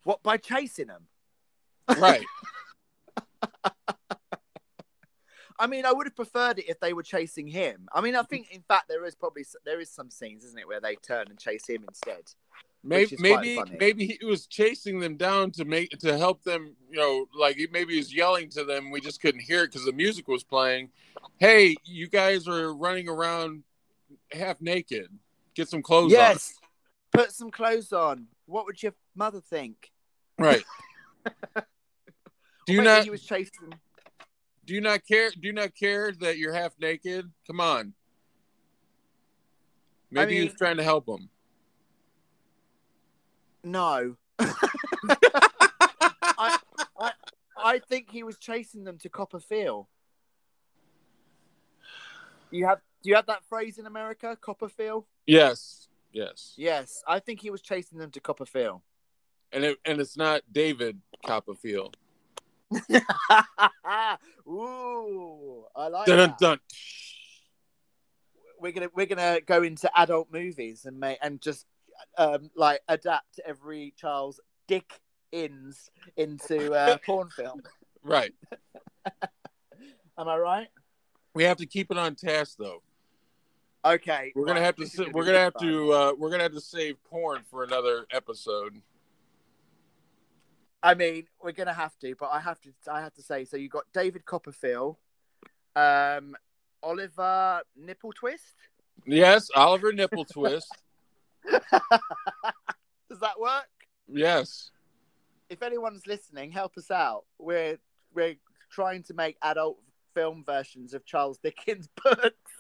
What 0.04 0.22
by 0.22 0.38
chasing 0.38 0.88
them? 0.88 1.06
Right. 1.98 2.24
I 5.58 5.66
mean, 5.68 5.86
I 5.86 5.92
would 5.92 6.06
have 6.06 6.16
preferred 6.16 6.58
it 6.58 6.68
if 6.68 6.80
they 6.80 6.92
were 6.92 7.04
chasing 7.04 7.46
him. 7.46 7.86
I 7.92 8.00
mean, 8.00 8.16
I 8.16 8.22
think 8.22 8.50
in 8.50 8.62
fact 8.62 8.88
there 8.88 9.04
is 9.04 9.14
probably 9.14 9.44
there 9.64 9.78
is 9.80 9.90
some 9.90 10.10
scenes, 10.10 10.42
isn't 10.44 10.58
it, 10.58 10.66
where 10.66 10.80
they 10.80 10.96
turn 10.96 11.26
and 11.28 11.38
chase 11.38 11.68
him 11.68 11.84
instead. 11.86 12.22
Maybe 12.82 13.02
Which 13.04 13.12
is 13.12 13.20
quite 13.20 13.40
maybe 13.42 13.76
maybe 13.78 14.18
he 14.18 14.26
was 14.26 14.46
chasing 14.46 14.98
them 14.98 15.16
down 15.16 15.52
to 15.52 15.64
make 15.64 15.90
to 16.00 16.18
help 16.18 16.42
them. 16.42 16.74
You 16.90 16.98
know, 16.98 17.26
like 17.38 17.54
he- 17.56 17.68
maybe 17.70 17.92
he 17.92 17.98
was 18.00 18.12
yelling 18.12 18.48
to 18.50 18.64
them. 18.64 18.90
We 18.90 19.00
just 19.00 19.20
couldn't 19.20 19.42
hear 19.42 19.62
it 19.62 19.70
because 19.70 19.84
the 19.84 19.92
music 19.92 20.26
was 20.26 20.42
playing. 20.42 20.90
Hey, 21.38 21.76
you 21.84 22.08
guys 22.08 22.48
are 22.48 22.74
running 22.74 23.08
around 23.08 23.62
half 24.30 24.60
naked. 24.60 25.08
Get 25.54 25.68
some 25.68 25.82
clothes 25.82 26.12
yes, 26.12 26.54
put 27.12 27.32
some 27.32 27.50
clothes 27.50 27.92
on. 27.92 28.26
What 28.46 28.66
would 28.66 28.82
your 28.82 28.94
mother 29.14 29.40
think? 29.40 29.90
Right. 30.38 30.64
do 32.66 32.72
you 32.72 32.82
not 32.82 33.04
He 33.04 33.10
was 33.10 33.22
chasing. 33.22 33.74
do 34.64 34.74
you 34.74 34.80
not 34.80 35.06
care? 35.06 35.30
Do 35.30 35.46
you 35.46 35.52
not 35.52 35.74
care 35.74 36.12
that 36.20 36.38
you're 36.38 36.52
half 36.52 36.72
naked? 36.80 37.30
Come 37.46 37.60
on. 37.60 37.94
Maybe 40.10 40.36
he 40.36 40.44
was 40.44 40.54
trying 40.54 40.76
to 40.76 40.82
help 40.82 41.08
him. 41.08 41.30
No. 43.64 44.16
I, 44.38 44.48
I, 47.00 47.12
I 47.56 47.78
think 47.78 48.10
he 48.10 48.22
was 48.22 48.38
chasing 48.38 48.84
them 48.84 48.98
to 48.98 49.08
Copperfield. 49.08 49.86
You 52.50 52.66
have 52.66 52.80
do 53.02 53.10
you 53.10 53.16
have 53.16 53.26
that 53.26 53.44
phrase 53.48 53.78
in 53.78 53.86
America, 53.86 54.36
Copperfield? 54.40 55.04
Yes. 55.26 55.88
Yes. 56.12 56.54
Yes, 56.56 57.02
I 57.06 57.18
think 57.20 57.40
he 57.40 57.50
was 57.50 57.62
chasing 57.62 57.98
them 57.98 58.10
to 58.12 58.20
Copperfield. 58.20 58.82
And 59.52 59.64
it, 59.64 59.78
and 59.84 60.00
it's 60.00 60.16
not 60.16 60.42
David 60.50 61.00
Copperfield. 61.26 61.96
Ooh, 64.48 65.64
I 65.76 65.88
like 65.88 66.06
Dun, 66.06 66.16
that. 66.18 66.38
dun. 66.38 66.58
We're 68.58 68.72
gonna 68.72 68.88
we're 68.94 69.06
gonna 69.06 69.40
go 69.40 69.62
into 69.62 69.90
adult 69.98 70.32
movies 70.32 70.86
and 70.86 70.98
make 70.98 71.18
and 71.20 71.40
just 71.40 71.66
um 72.16 72.50
like 72.56 72.80
adapt 72.88 73.40
every 73.44 73.92
Charles 73.96 74.40
Dick 74.68 75.00
ins 75.32 75.90
into 76.16 76.72
a 76.72 76.98
porn 77.06 77.28
film. 77.30 77.62
Right. 78.02 78.32
Am 80.18 80.28
I 80.28 80.36
right? 80.36 80.68
We 81.34 81.44
have 81.44 81.56
to 81.58 81.66
keep 81.66 81.90
it 81.90 81.98
on 81.98 82.14
task 82.14 82.56
though. 82.58 82.82
Okay. 83.84 84.32
We're 84.34 84.46
gonna 84.46 84.60
have 84.60 84.76
to 84.76 85.10
we're 85.12 85.24
gonna 85.24 85.38
have 85.38 85.54
fun. 85.54 85.68
to 85.68 85.92
uh, 85.92 86.12
we're 86.16 86.30
gonna 86.30 86.44
have 86.44 86.52
to 86.52 86.60
save 86.60 87.02
porn 87.04 87.42
for 87.50 87.64
another 87.64 88.06
episode. 88.12 88.80
I 90.82 90.94
mean, 90.94 91.26
we're 91.42 91.52
gonna 91.52 91.72
have 91.72 91.96
to, 92.00 92.14
but 92.18 92.30
I 92.32 92.40
have 92.40 92.60
to. 92.62 92.70
I 92.90 93.00
have 93.00 93.14
to 93.14 93.22
say. 93.22 93.44
So 93.44 93.56
you 93.56 93.68
got 93.68 93.84
David 93.92 94.24
Copperfield, 94.24 94.96
um, 95.74 96.36
Oliver 96.82 97.62
Nipple 97.76 98.12
Twist. 98.12 98.54
Yes, 99.04 99.48
Oliver 99.54 99.92
Nipple 99.92 100.24
Twist. 100.24 100.70
Does 101.50 103.20
that 103.20 103.38
work? 103.40 103.68
Yes. 104.08 104.70
If 105.50 105.62
anyone's 105.62 106.06
listening, 106.06 106.52
help 106.52 106.76
us 106.78 106.90
out. 106.90 107.24
We're 107.38 107.78
we're 108.14 108.36
trying 108.70 109.02
to 109.04 109.14
make 109.14 109.36
adult 109.42 109.78
film 110.14 110.44
versions 110.44 110.94
of 110.94 111.04
Charles 111.04 111.38
Dickens 111.38 111.88
books. 112.04 112.52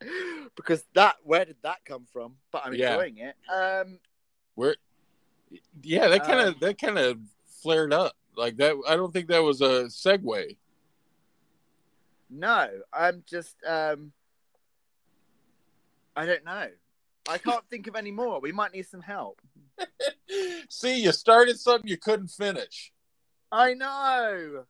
because 0.56 0.84
that 0.94 1.16
where 1.22 1.44
did 1.44 1.56
that 1.62 1.84
come 1.84 2.06
from? 2.12 2.36
But 2.50 2.62
I'm 2.64 2.74
Yeah. 2.74 2.92
enjoying 2.94 3.18
it. 3.18 3.36
Um, 3.52 3.98
We're 4.56 4.76
Yeah, 5.82 6.08
that 6.08 6.24
kind 6.24 6.40
of 6.40 6.54
Um, 6.54 6.56
that 6.60 6.78
kind 6.78 6.98
of 6.98 7.18
flared 7.62 7.92
up 7.92 8.16
like 8.36 8.56
that. 8.58 8.76
I 8.88 8.96
don't 8.96 9.12
think 9.12 9.28
that 9.28 9.42
was 9.42 9.60
a 9.60 9.84
segue. 9.84 10.56
No, 12.28 12.80
I'm 12.92 13.24
just 13.26 13.56
um 13.64 14.12
I 16.16 16.26
don't 16.26 16.44
know. 16.44 16.68
I 17.28 17.38
can't 17.38 17.64
think 17.68 17.86
of 17.86 17.94
any 17.96 18.10
more. 18.10 18.40
We 18.40 18.52
might 18.52 18.72
need 18.72 18.86
some 18.86 19.02
help. 19.02 19.40
See, 20.68 21.02
you 21.02 21.12
started 21.12 21.58
something 21.58 21.88
you 21.88 21.96
couldn't 21.96 22.28
finish. 22.28 22.92
I 23.52 23.74
know. 23.74 24.64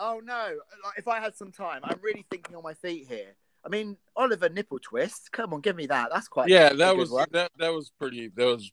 Oh 0.00 0.20
no! 0.24 0.58
Like, 0.84 0.98
if 0.98 1.08
I 1.08 1.18
had 1.20 1.36
some 1.36 1.50
time, 1.50 1.80
I'm 1.82 1.98
really 2.00 2.24
thinking 2.30 2.54
on 2.54 2.62
my 2.62 2.74
feet 2.74 3.06
here. 3.08 3.34
I 3.64 3.68
mean, 3.68 3.96
Oliver 4.16 4.48
Nipple 4.48 4.78
Twist. 4.78 5.30
Come 5.32 5.52
on, 5.52 5.60
give 5.60 5.76
me 5.76 5.86
that. 5.86 6.10
That's 6.12 6.28
quite. 6.28 6.48
Yeah, 6.48 6.72
that 6.72 6.96
was 6.96 7.10
one. 7.10 7.28
that 7.32 7.50
that 7.58 7.72
was 7.72 7.90
pretty 7.98 8.30
that 8.36 8.46
was 8.46 8.70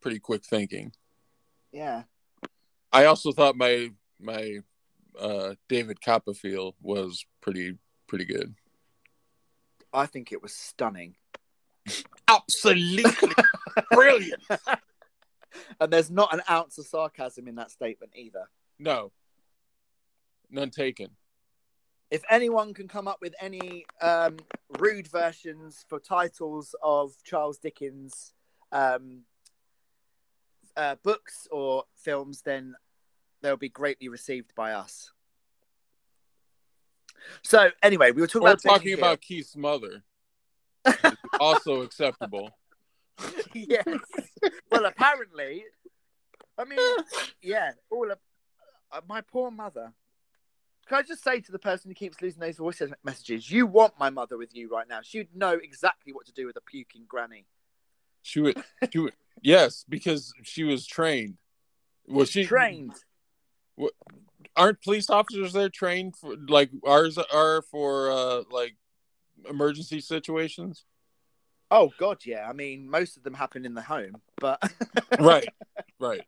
pretty 0.00 0.18
quick 0.18 0.44
thinking. 0.44 0.92
Yeah. 1.72 2.04
I 2.92 3.04
also 3.04 3.32
thought 3.32 3.56
my 3.56 3.90
my 4.20 4.58
uh 5.18 5.54
David 5.68 6.00
Copperfield 6.00 6.74
was 6.82 7.24
pretty 7.40 7.78
pretty 8.06 8.24
good. 8.24 8.54
I 9.92 10.06
think 10.06 10.32
it 10.32 10.42
was 10.42 10.54
stunning. 10.54 11.16
Absolutely 12.28 13.32
brilliant. 13.90 14.42
And 15.80 15.92
there's 15.92 16.10
not 16.10 16.32
an 16.32 16.42
ounce 16.48 16.78
of 16.78 16.86
sarcasm 16.86 17.48
in 17.48 17.56
that 17.56 17.70
statement 17.70 18.12
either. 18.14 18.48
No. 18.78 19.12
None 20.50 20.70
taken. 20.70 21.08
If 22.10 22.22
anyone 22.28 22.74
can 22.74 22.88
come 22.88 23.06
up 23.06 23.18
with 23.20 23.34
any 23.40 23.84
um, 24.02 24.38
rude 24.78 25.06
versions 25.06 25.84
for 25.88 26.00
titles 26.00 26.74
of 26.82 27.14
Charles 27.24 27.58
Dickens 27.58 28.32
um, 28.72 29.20
uh, 30.76 30.96
books 31.02 31.46
or 31.52 31.84
films, 31.94 32.42
then 32.42 32.74
they'll 33.42 33.56
be 33.56 33.68
greatly 33.68 34.08
received 34.08 34.54
by 34.56 34.72
us. 34.72 35.12
So, 37.42 37.70
anyway, 37.82 38.10
we 38.12 38.20
were 38.22 38.26
talking 38.26 38.42
We're 38.42 38.52
about 38.52 38.62
talking 38.62 38.94
about 38.94 39.20
Keith's 39.20 39.56
mother. 39.56 40.02
also 41.38 41.82
acceptable. 41.82 42.50
yes. 43.54 43.84
Well, 44.70 44.86
apparently, 44.86 45.64
I 46.58 46.64
mean, 46.64 46.78
yeah, 47.42 47.72
all 47.90 48.10
of 48.10 48.18
uh, 48.90 49.00
my 49.08 49.20
poor 49.20 49.50
mother. 49.50 49.92
Can 50.90 50.98
I 50.98 51.02
just 51.02 51.22
say 51.22 51.38
to 51.38 51.52
the 51.52 51.58
person 51.60 51.88
who 51.88 51.94
keeps 51.94 52.20
losing 52.20 52.40
those 52.40 52.56
voice 52.56 52.82
messages, 53.04 53.48
you 53.48 53.64
want 53.64 53.96
my 53.96 54.10
mother 54.10 54.36
with 54.36 54.56
you 54.56 54.68
right 54.68 54.88
now. 54.88 54.98
She'd 55.04 55.28
know 55.32 55.52
exactly 55.52 56.12
what 56.12 56.26
to 56.26 56.32
do 56.32 56.46
with 56.46 56.56
a 56.56 56.60
puking 56.60 57.04
granny. 57.06 57.46
She 58.22 58.40
would 58.40 58.60
she 58.92 58.98
would 58.98 59.12
yes, 59.40 59.84
because 59.88 60.34
she 60.42 60.64
was 60.64 60.84
trained. 60.84 61.36
Was 62.08 62.30
she 62.30 62.44
Trained. 62.44 62.96
What, 63.76 63.92
aren't 64.56 64.82
police 64.82 65.08
officers 65.10 65.52
there 65.52 65.68
trained 65.68 66.16
for 66.16 66.34
like 66.48 66.70
ours 66.84 67.18
are 67.18 67.62
for 67.62 68.10
uh 68.10 68.42
like 68.50 68.74
emergency 69.48 70.00
situations? 70.00 70.86
Oh 71.70 71.92
God, 72.00 72.18
yeah. 72.26 72.48
I 72.48 72.52
mean, 72.52 72.90
most 72.90 73.16
of 73.16 73.22
them 73.22 73.34
happen 73.34 73.64
in 73.64 73.74
the 73.74 73.82
home, 73.82 74.16
but 74.40 74.60
Right. 75.20 75.50
Right. 76.00 76.22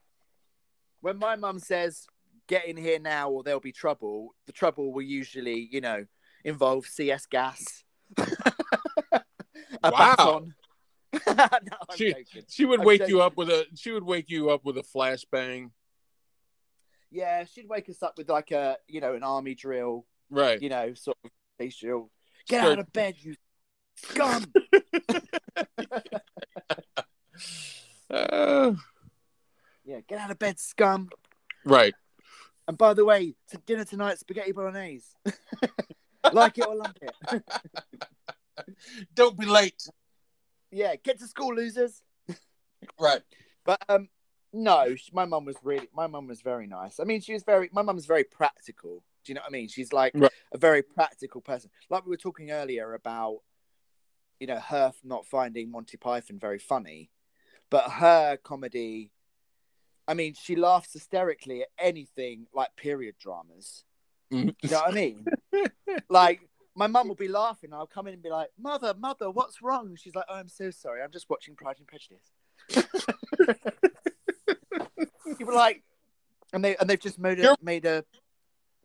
when 1.01 1.19
my 1.19 1.35
mum 1.35 1.59
says 1.59 2.07
get 2.53 2.67
in 2.67 2.77
here 2.77 2.99
now 2.99 3.31
or 3.31 3.43
there'll 3.43 3.61
be 3.61 3.73
trouble 3.73 4.35
the 4.47 4.53
trouble 4.53 4.93
will 4.93 5.01
usually 5.21 5.69
you 5.73 5.81
know 5.81 6.05
involve 6.45 6.85
cs 6.85 7.25
gas 7.27 7.83
a 8.19 9.91
Wow. 9.91 9.91
baton 10.17 10.55
no, 11.27 11.77
She- 11.97 12.13
joking. 12.13 12.45
She 12.49 12.65
would 12.67 12.81
I'm 12.81 12.87
wake 12.87 13.01
joking. 13.01 13.15
you 13.15 13.23
up 13.23 13.37
with 13.39 13.49
a 13.49 13.65
she 13.75 13.91
would 13.91 14.03
wake 14.05 14.29
you 14.29 14.51
up 14.51 14.65
with 14.67 14.77
a 14.77 14.83
flashbang. 14.83 15.71
yeah 17.11 17.45
she'd 17.45 17.69
wake 17.71 17.89
us 17.89 18.03
up 18.03 18.15
with 18.19 18.29
like 18.29 18.51
a 18.51 18.77
you 18.87 19.01
know 19.01 19.15
an 19.15 19.23
army 19.23 19.55
drill 19.55 20.05
Right. 20.31 20.61
you 20.61 20.69
know 20.69 20.93
sort 20.93 21.17
of 21.25 21.31
drill 21.81 22.11
get 22.49 22.61
Start- 22.61 22.73
out 22.73 22.79
of 22.81 22.93
bed 22.93 23.15
you 23.19 23.35
scum 23.97 24.45
Uh, 28.11 28.73
yeah 29.85 30.01
get 30.07 30.19
out 30.19 30.31
of 30.31 30.39
bed 30.39 30.59
scum 30.61 31.09
right. 31.65 31.95
And 32.69 32.79
by 32.79 32.95
the 32.95 33.05
way 33.05 33.35
to 33.49 33.57
dinner 33.67 33.85
tonight 33.85 34.19
spaghetti 34.19 34.53
bolognese 34.53 35.07
like 36.33 36.59
it 36.59 36.67
or 36.67 36.75
lump 36.77 36.99
it 37.03 37.43
Don't 39.15 39.39
be 39.39 39.47
late. 39.47 39.89
yeah 40.71 40.95
get 40.97 41.19
to 41.21 41.27
school 41.27 41.55
losers 41.55 42.03
Right. 43.01 43.21
But 43.65 43.81
um, 43.89 44.09
no, 44.53 44.95
sh- 44.97 45.11
my 45.13 45.25
mum 45.25 45.45
was 45.45 45.57
really. 45.63 45.89
My 45.95 46.09
mum 46.09 46.27
was 46.27 46.41
very 46.43 46.67
nice. 46.67 46.99
I 46.99 47.05
mean, 47.05 47.21
she 47.21 47.33
was 47.33 47.45
very. 47.45 47.71
My 47.73 47.83
mum's 47.83 48.07
very 48.07 48.25
practical. 48.25 49.05
Do 49.25 49.31
you 49.31 49.35
know 49.37 49.41
what 49.43 49.51
I 49.51 49.53
mean? 49.53 49.69
She's 49.69 49.93
like 49.93 50.13
Right. 50.17 50.33
a 50.53 50.59
very 50.59 50.83
practical 50.83 51.41
person. 51.41 51.71
Like 51.89 52.05
we 52.05 52.11
were 52.11 52.17
talking 52.17 52.51
earlier 52.51 52.95
about, 52.95 53.39
you 54.41 54.49
know, 54.49 54.59
her 54.59 54.93
not 55.05 55.27
finding 55.27 55.71
Monty 55.71 55.97
Python 55.97 56.41
very 56.41 56.59
funny, 56.59 57.11
but 57.71 57.85
her 57.93 58.37
comedy. 58.37 59.13
I 60.09 60.15
mean, 60.15 60.35
she 60.35 60.57
laughs 60.57 60.93
hysterically 60.93 61.63
at 61.63 61.69
anything 61.79 62.47
like 62.53 62.75
period 62.77 63.15
dramas. 63.21 63.85
Mhm. 64.33 64.55
You 64.63 64.71
know 64.71 64.79
what 64.81 64.91
I 64.91 64.95
mean? 64.95 65.27
like 66.09 66.41
my 66.75 66.87
mum 66.87 67.09
will 67.09 67.15
be 67.15 67.29
laughing. 67.29 67.73
I'll 67.73 67.87
come 67.87 68.07
in 68.07 68.15
and 68.15 68.23
be 68.23 68.31
like, 68.31 68.49
"Mother, 68.59 68.95
mother, 68.99 69.31
what's 69.31 69.61
wrong?" 69.63 69.89
And 69.89 70.01
she's 70.01 70.15
like, 70.15 70.25
"Oh, 70.29 70.35
I'm 70.37 70.49
so 70.49 70.71
sorry. 70.71 71.03
I'm 71.03 71.11
just 71.13 71.29
watching 71.29 71.55
Pride 71.55 71.77
and 71.79 71.87
Prejudice." 71.87 72.31
People 75.39 75.55
like, 75.55 75.83
and 76.53 76.65
they 76.65 76.77
and 76.77 76.89
they've 76.89 77.01
just 77.01 77.19
made 77.19 77.39
a 77.41 77.43
You're- 77.43 77.57
made 77.63 77.85
a. 77.85 78.05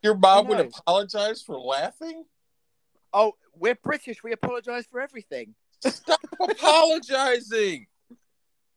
Your 0.03 0.15
mom 0.15 0.47
would 0.47 0.59
apologize 0.59 1.41
for 1.41 1.57
laughing? 1.57 2.24
Oh, 3.13 3.34
we're 3.55 3.76
British. 3.76 4.24
We 4.24 4.32
apologise 4.32 4.86
for 4.86 5.01
everything. 5.01 5.55
Stop 5.82 6.20
apologizing. 6.39 7.88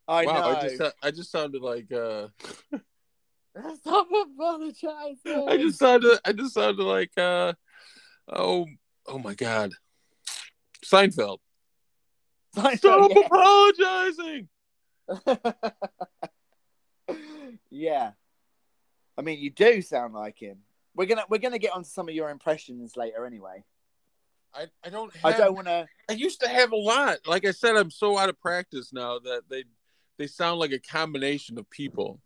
I 0.07 0.25
wow, 0.25 0.33
know. 0.33 0.57
I 0.57 0.61
just 0.61 0.95
I 1.03 1.11
just 1.11 1.31
sounded 1.31 1.61
like 1.61 1.91
uh 1.91 2.27
Stop 3.81 4.07
apologizing. 4.09 5.47
I 5.47 5.57
just 5.57 5.77
sounded 5.79 6.19
I 6.23 6.31
just 6.31 6.53
sounded 6.53 6.83
like 6.83 7.11
uh 7.17 7.53
oh 8.29 8.65
oh 9.07 9.19
my 9.19 9.33
god. 9.33 9.71
Seinfeld. 10.85 11.39
Stop 12.75 13.11
apologizing. 13.11 14.47
yeah. 17.69 18.11
I 19.17 19.21
mean, 19.21 19.39
you 19.39 19.49
do 19.49 19.81
sound 19.81 20.13
like 20.13 20.37
him. 20.39 20.59
We're 20.95 21.05
gonna 21.05 21.25
we're 21.29 21.37
gonna 21.37 21.59
get 21.59 21.73
onto 21.73 21.89
some 21.89 22.09
of 22.09 22.15
your 22.15 22.29
impressions 22.29 22.97
later, 22.97 23.25
anyway. 23.25 23.63
I, 24.53 24.65
I 24.83 24.89
don't 24.89 25.15
have 25.15 25.33
I 25.33 25.37
don't 25.37 25.55
want 25.55 25.67
to. 25.67 25.87
I 26.09 26.13
used 26.13 26.41
to 26.41 26.49
have 26.49 26.71
a 26.71 26.77
lot. 26.77 27.19
Like 27.25 27.45
I 27.45 27.51
said, 27.51 27.75
I'm 27.75 27.89
so 27.89 28.17
out 28.17 28.29
of 28.29 28.39
practice 28.39 28.91
now 28.91 29.19
that 29.19 29.43
they 29.49 29.63
they 30.21 30.27
sound 30.27 30.59
like 30.59 30.71
a 30.71 30.79
combination 30.79 31.57
of 31.57 31.67
people. 31.69 32.19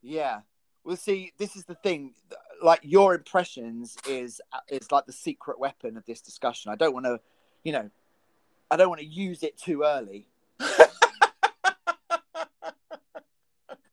Yeah. 0.00 0.40
Well, 0.84 0.96
see, 0.96 1.32
this 1.36 1.54
is 1.54 1.66
the 1.66 1.74
thing. 1.74 2.14
Like 2.62 2.80
your 2.82 3.14
impressions 3.14 3.96
is 4.08 4.40
uh, 4.52 4.60
is 4.68 4.90
like 4.90 5.04
the 5.04 5.12
secret 5.12 5.60
weapon 5.60 5.98
of 5.98 6.06
this 6.06 6.22
discussion. 6.22 6.72
I 6.72 6.76
don't 6.76 6.94
want 6.94 7.04
to, 7.04 7.20
you 7.62 7.72
know, 7.72 7.90
I 8.70 8.76
don't 8.76 8.88
want 8.88 9.02
to 9.02 9.06
use 9.06 9.42
it 9.42 9.58
too 9.58 9.82
early. 9.82 10.26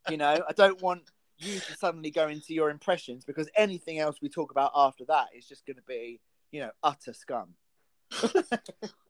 You 0.10 0.16
know, 0.16 0.42
I 0.48 0.54
don't 0.54 0.82
want 0.82 1.02
you 1.38 1.60
to 1.60 1.76
suddenly 1.76 2.12
go 2.12 2.30
into 2.30 2.54
your 2.54 2.70
impressions 2.70 3.26
because 3.26 3.50
anything 3.58 4.00
else 4.00 4.22
we 4.22 4.30
talk 4.30 4.52
about 4.52 4.72
after 4.74 5.04
that 5.04 5.26
is 5.38 5.46
just 5.46 5.66
going 5.66 5.76
to 5.76 5.84
be, 5.86 6.22
you 6.50 6.62
know, 6.62 6.72
utter 6.82 7.12
scum. 7.12 7.56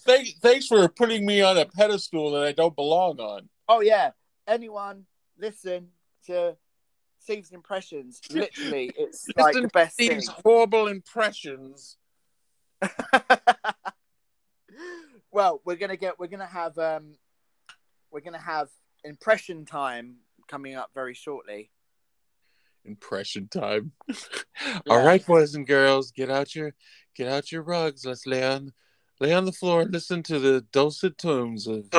Thank, 0.00 0.28
thanks 0.40 0.66
for 0.66 0.88
putting 0.88 1.26
me 1.26 1.42
on 1.42 1.58
a 1.58 1.66
pedestal 1.66 2.30
that 2.32 2.44
I 2.44 2.52
don't 2.52 2.74
belong 2.74 3.20
on. 3.20 3.48
Oh 3.68 3.80
yeah, 3.80 4.10
anyone 4.46 5.04
listen 5.38 5.88
to 6.26 6.56
Steve's 7.18 7.52
impressions? 7.52 8.20
Literally, 8.30 8.90
it's 8.96 9.28
like 9.36 9.54
the 9.54 9.68
best 9.68 9.96
thing. 9.96 10.22
Horrible 10.44 10.88
impressions. 10.88 11.96
well, 15.30 15.60
we're 15.64 15.76
gonna 15.76 15.96
get 15.96 16.18
we're 16.18 16.28
gonna 16.28 16.46
have 16.46 16.78
um 16.78 17.14
we're 18.10 18.20
gonna 18.20 18.38
have 18.38 18.68
impression 19.04 19.64
time 19.64 20.16
coming 20.48 20.74
up 20.74 20.90
very 20.94 21.14
shortly. 21.14 21.70
Impression 22.84 23.48
time. 23.48 23.92
All 24.88 25.04
right, 25.04 25.24
boys 25.24 25.54
and 25.54 25.66
girls, 25.66 26.10
get 26.12 26.30
out 26.30 26.54
your 26.54 26.72
get 27.14 27.28
out 27.28 27.52
your 27.52 27.62
rugs. 27.62 28.06
Let's 28.06 28.26
lay 28.26 28.44
on 28.44 28.72
lay 29.20 29.32
on 29.34 29.44
the 29.44 29.52
floor 29.52 29.82
and 29.82 29.92
listen 29.92 30.22
to 30.24 30.38
the 30.38 30.60
dulcet 30.72 31.18
tones 31.18 31.66
of 31.66 31.92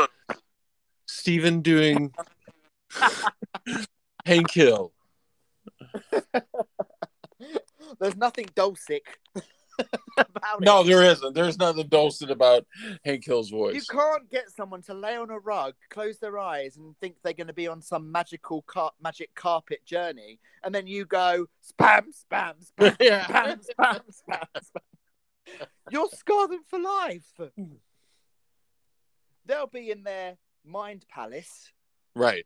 Stephen 1.08 1.62
doing 1.62 2.14
Hank 4.26 4.52
Hill. 4.52 4.94
There's 8.00 8.16
nothing 8.16 8.46
dulcic. 8.56 9.02
about 10.18 10.62
No, 10.62 10.82
it. 10.82 10.88
there 10.88 11.04
isn't. 11.04 11.34
There's 11.34 11.58
nothing 11.58 11.88
dulcet 11.88 12.30
about 12.30 12.66
Hank 13.06 13.26
Hill's 13.26 13.50
voice. 13.50 13.76
You 13.76 13.82
can't 13.90 14.30
get 14.30 14.50
someone 14.52 14.82
to 14.84 14.94
lay 14.94 15.16
on 15.16 15.30
a 15.30 15.40
rug, 15.40 15.74
close 15.90 16.20
their 16.20 16.38
eyes, 16.38 16.76
and 16.78 16.96
think 17.00 17.16
they're 17.24 17.34
going 17.34 17.48
to 17.48 17.54
be 17.54 17.68
on 17.68 17.82
some 17.82 18.12
magical 18.12 18.62
car- 18.64 18.92
magic 19.02 19.34
carpet 19.36 19.86
journey, 19.86 20.40
and 20.64 20.76
then 20.76 20.86
you 20.88 21.06
go 21.06 21.46
spam, 21.66 22.04
spam, 22.08 22.54
spam, 22.78 22.96
yeah. 23.00 23.24
spam, 23.26 23.66
spam, 23.80 24.02
spam, 24.30 24.48
spam. 24.56 24.82
You'll 25.92 26.10
scar 26.10 26.48
them 26.48 26.62
for 26.68 26.80
life. 26.80 27.40
They'll 29.46 29.68
be 29.68 29.90
in 29.92 30.04
their 30.04 30.38
mind 30.64 31.06
palace, 31.10 31.72
Right. 32.16 32.46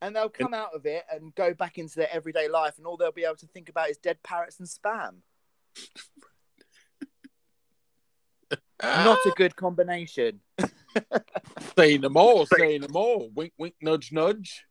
and 0.00 0.16
they'll 0.16 0.30
come 0.30 0.54
out 0.54 0.74
of 0.74 0.86
it 0.86 1.04
and 1.12 1.34
go 1.34 1.52
back 1.52 1.76
into 1.76 1.96
their 1.96 2.08
everyday 2.10 2.48
life, 2.48 2.78
and 2.78 2.86
all 2.86 2.96
they'll 2.96 3.12
be 3.12 3.24
able 3.24 3.36
to 3.36 3.46
think 3.46 3.68
about 3.68 3.90
is 3.90 3.98
dead 3.98 4.22
parrots 4.22 4.58
and 4.58 4.66
spam. 4.68 5.16
Not 8.82 9.18
a 9.26 9.32
good 9.36 9.54
combination. 9.56 10.40
Say 11.76 11.98
no 11.98 12.08
more. 12.08 12.46
Say 12.46 12.78
no 12.78 12.86
more. 12.88 13.28
Wink, 13.34 13.52
wink, 13.58 13.74
nudge, 13.82 14.10
nudge. 14.12 14.64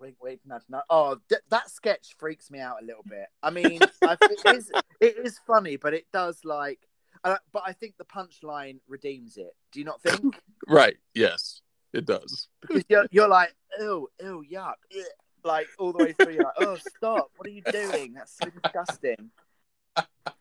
Wait, 0.00 0.14
wait, 0.20 0.40
nudge, 0.46 0.62
nudge. 0.70 0.82
Oh, 0.88 1.18
th- 1.28 1.42
that 1.50 1.68
sketch 1.68 2.14
freaks 2.18 2.50
me 2.50 2.58
out 2.58 2.76
a 2.82 2.84
little 2.84 3.04
bit. 3.06 3.26
I 3.42 3.50
mean, 3.50 3.80
I, 4.02 4.16
it 4.22 4.54
is 4.56 4.72
it 5.00 5.16
is 5.18 5.38
funny, 5.46 5.76
but 5.76 5.94
it 5.94 6.06
does 6.12 6.40
like. 6.44 6.80
Uh, 7.22 7.36
but 7.52 7.62
I 7.66 7.72
think 7.72 7.96
the 7.98 8.04
punchline 8.04 8.78
redeems 8.88 9.36
it. 9.36 9.54
Do 9.72 9.78
you 9.78 9.84
not 9.84 10.00
think? 10.02 10.40
Right. 10.68 10.98
Yes, 11.14 11.62
it 11.92 12.04
does. 12.04 12.46
Because 12.60 12.84
you're, 12.88 13.06
you're 13.10 13.28
like, 13.28 13.52
ew, 13.80 14.08
ew, 14.22 14.44
yuck, 14.48 14.74
ugh," 14.96 15.04
like 15.42 15.66
all 15.78 15.92
the 15.92 15.98
way 15.98 16.12
through. 16.12 16.34
You're 16.34 16.44
like, 16.44 16.52
oh, 16.60 16.76
stop! 16.96 17.30
What 17.36 17.48
are 17.48 17.50
you 17.50 17.62
doing? 17.72 18.12
That's 18.12 18.36
so 18.36 18.50
disgusting. 18.50 19.30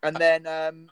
And 0.03 0.15
then, 0.18 0.45
um, 0.45 0.88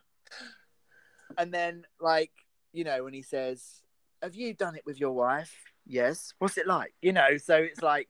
and 1.38 1.53
then, 1.53 1.85
like, 1.99 2.31
you 2.73 2.84
know, 2.84 3.03
when 3.03 3.14
he 3.14 3.22
says, 3.22 3.81
"Have 4.23 4.34
you 4.34 4.53
done 4.53 4.76
it 4.76 4.85
with 4.85 4.99
your 4.99 5.11
wife?" 5.11 5.53
Yes. 5.85 6.34
What's 6.39 6.57
it 6.57 6.68
like? 6.68 6.94
You 7.02 7.14
know, 7.14 7.38
so 7.38 7.57
it's 7.57 7.81
like 7.81 8.07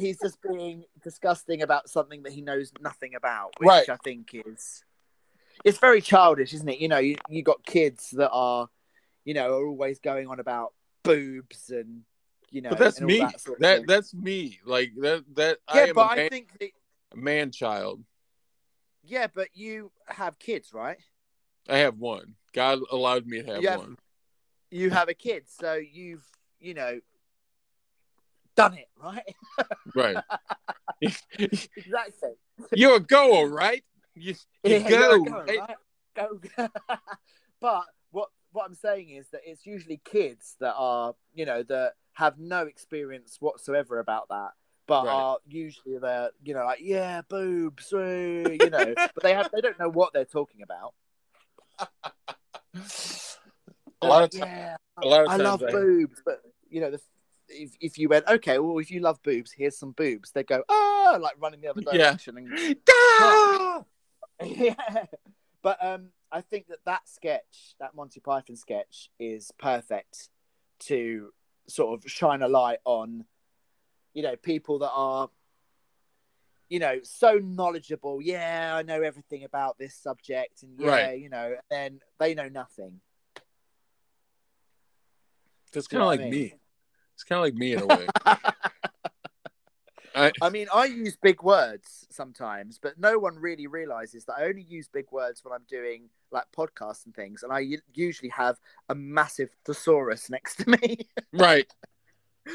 he's 0.00 0.18
just 0.20 0.38
being 0.42 0.84
disgusting 1.02 1.62
about 1.62 1.88
something 1.88 2.22
that 2.24 2.32
he 2.32 2.40
knows 2.42 2.72
nothing 2.80 3.14
about, 3.14 3.52
which 3.58 3.68
Right. 3.68 3.88
I 3.88 3.96
think 3.96 4.30
is 4.34 4.84
it's 5.64 5.78
very 5.78 6.00
childish, 6.00 6.54
isn't 6.54 6.68
it? 6.68 6.78
You 6.78 6.88
know, 6.88 6.98
you, 6.98 7.16
you 7.28 7.42
got 7.42 7.64
kids 7.66 8.10
that 8.12 8.30
are, 8.30 8.68
you 9.24 9.34
know, 9.34 9.58
are 9.58 9.66
always 9.66 9.98
going 9.98 10.26
on 10.28 10.40
about 10.40 10.72
boobs 11.02 11.70
and 11.70 12.02
you 12.50 12.62
know, 12.62 12.70
But 12.70 12.78
that's 12.78 13.00
me. 13.00 13.18
That, 13.20 13.40
sort 13.40 13.58
of 13.58 13.62
that 13.62 13.86
that's 13.86 14.12
me. 14.12 14.58
Like 14.64 14.92
that. 15.02 15.24
That 15.36 15.58
I 15.68 15.76
yeah, 15.82 15.86
am 15.88 15.94
but 15.94 16.16
man, 16.16 16.18
I 16.18 16.28
think 16.28 16.58
that, 16.58 16.70
man 17.14 17.52
child. 17.52 18.02
yeah, 19.04 19.28
but 19.32 19.48
you 19.54 19.92
have 20.06 20.38
kids, 20.38 20.72
right? 20.74 20.98
I 21.68 21.78
have 21.78 21.98
one. 21.98 22.34
God 22.52 22.80
allowed 22.90 23.26
me 23.26 23.42
to 23.42 23.46
have 23.52 23.62
You 23.62 23.68
have- 23.68 23.78
one. 23.80 23.96
You 24.72 24.90
have 24.90 25.08
a 25.08 25.14
kid, 25.14 25.44
so 25.48 25.74
you've 25.74 26.24
you 26.58 26.74
know 26.74 27.00
done 28.56 28.74
it, 28.74 28.88
right? 29.02 29.34
Right. 29.94 30.16
exactly. 31.00 32.30
You're 32.72 32.96
a 32.96 33.00
goer, 33.00 33.48
right? 33.48 33.82
You, 34.14 34.34
you 34.64 34.78
Yeah, 34.78 34.88
go. 34.90 35.24
going, 35.24 35.46
right? 35.46 35.58
right? 35.58 35.76
Go. 36.14 36.40
but 37.60 37.84
what 38.10 38.28
what 38.52 38.64
I'm 38.66 38.74
saying 38.74 39.10
is 39.10 39.28
that 39.30 39.42
it's 39.44 39.64
usually 39.64 40.00
kids 40.04 40.56
that 40.60 40.74
are, 40.76 41.14
you 41.34 41.46
know, 41.46 41.62
that 41.64 41.92
have 42.14 42.38
no 42.38 42.62
experience 42.66 43.36
whatsoever 43.40 44.00
about 44.00 44.28
that, 44.28 44.50
but 44.86 45.04
Right. 45.06 45.12
are 45.14 45.38
usually 45.46 45.98
they're, 45.98 46.30
you 46.42 46.54
know, 46.54 46.64
like 46.64 46.80
yeah, 46.82 47.22
boobs, 47.28 47.92
you 47.92 48.70
know, 48.70 48.94
but 49.14 49.22
they 49.22 49.32
have 49.34 49.48
they 49.54 49.60
don't 49.60 49.78
know 49.78 49.88
what 49.88 50.12
they're 50.12 50.24
talking 50.24 50.62
about. 50.62 50.94
A 54.02 54.06
lot 54.06 54.24
of 54.24 54.30
times. 54.30 54.44
yeah, 54.44 54.76
a 55.02 55.06
lot 55.06 55.22
of 55.24 55.28
I 55.28 55.36
times 55.36 55.42
love 55.42 55.62
I- 55.68 55.72
boobs, 55.72 56.22
but 56.24 56.42
you 56.68 56.80
know, 56.80 56.90
the, 56.90 57.00
if 57.50 57.76
if 57.80 57.98
you 57.98 58.08
went, 58.08 58.26
okay, 58.28 58.58
well, 58.58 58.78
if 58.78 58.90
you 58.90 59.00
love 59.00 59.22
boobs, 59.22 59.52
here's 59.52 59.76
some 59.78 59.92
boobs. 59.92 60.30
They 60.32 60.42
go, 60.44 60.62
ah, 60.68 61.18
like 61.20 61.34
running 61.38 61.60
the 61.60 61.68
other 61.68 61.82
Yeah. 61.92 62.12
direction, 62.12 62.36
and 62.38 62.52
Ah! 62.90 63.84
yeah. 64.42 65.06
But 65.62 65.84
um, 65.84 66.08
I 66.32 66.40
think 66.40 66.68
that 66.68 66.78
that 66.86 67.08
sketch, 67.08 67.74
that 67.80 67.94
Monty 67.94 68.20
Python 68.20 68.56
sketch, 68.56 69.10
is 69.18 69.52
perfect 69.58 70.30
to 70.80 71.32
sort 71.68 71.98
of 71.98 72.10
shine 72.10 72.42
a 72.42 72.48
light 72.48 72.78
on, 72.84 73.24
you 74.14 74.22
know, 74.22 74.36
people 74.36 74.78
that 74.78 74.90
are, 74.90 75.28
you 76.68 76.78
know, 76.78 77.00
so 77.02 77.34
knowledgeable. 77.34 78.22
Yeah, 78.22 78.74
I 78.74 78.82
know 78.82 79.02
everything 79.02 79.44
about 79.44 79.78
this 79.78 79.94
subject, 79.94 80.62
and 80.62 80.78
yeah, 80.78 80.86
Right. 80.88 81.20
you 81.20 81.28
know, 81.28 81.56
and 81.56 81.60
then 81.70 82.00
they 82.18 82.34
know 82.34 82.48
nothing. 82.48 83.00
That's 85.72 85.86
kind 85.86 86.02
of 86.02 86.06
like 86.06 86.20
I 86.20 86.22
mean? 86.24 86.30
me. 86.30 86.54
It's 87.20 87.24
kind 87.24 87.38
of 87.38 87.44
like 87.44 87.54
me 87.54 87.74
in 87.74 87.82
a 87.82 87.86
way. 87.86 88.06
I, 90.14 90.32
I 90.40 90.48
mean, 90.48 90.68
I 90.72 90.86
use 90.86 91.18
big 91.20 91.42
words 91.42 92.06
sometimes, 92.08 92.78
but 92.78 92.98
no 92.98 93.18
one 93.18 93.36
really 93.36 93.66
realizes 93.66 94.24
that 94.24 94.36
I 94.38 94.44
only 94.44 94.62
use 94.62 94.88
big 94.88 95.04
words 95.10 95.44
when 95.44 95.52
I'm 95.52 95.66
doing 95.68 96.08
like 96.32 96.44
podcasts 96.56 97.04
and 97.04 97.14
things, 97.14 97.42
and 97.42 97.52
I 97.52 97.58
u- 97.58 97.82
usually 97.92 98.30
have 98.30 98.58
a 98.88 98.94
massive 98.94 99.50
thesaurus 99.66 100.30
next 100.30 100.56
to 100.60 100.70
me. 100.70 101.10
right. 101.34 101.70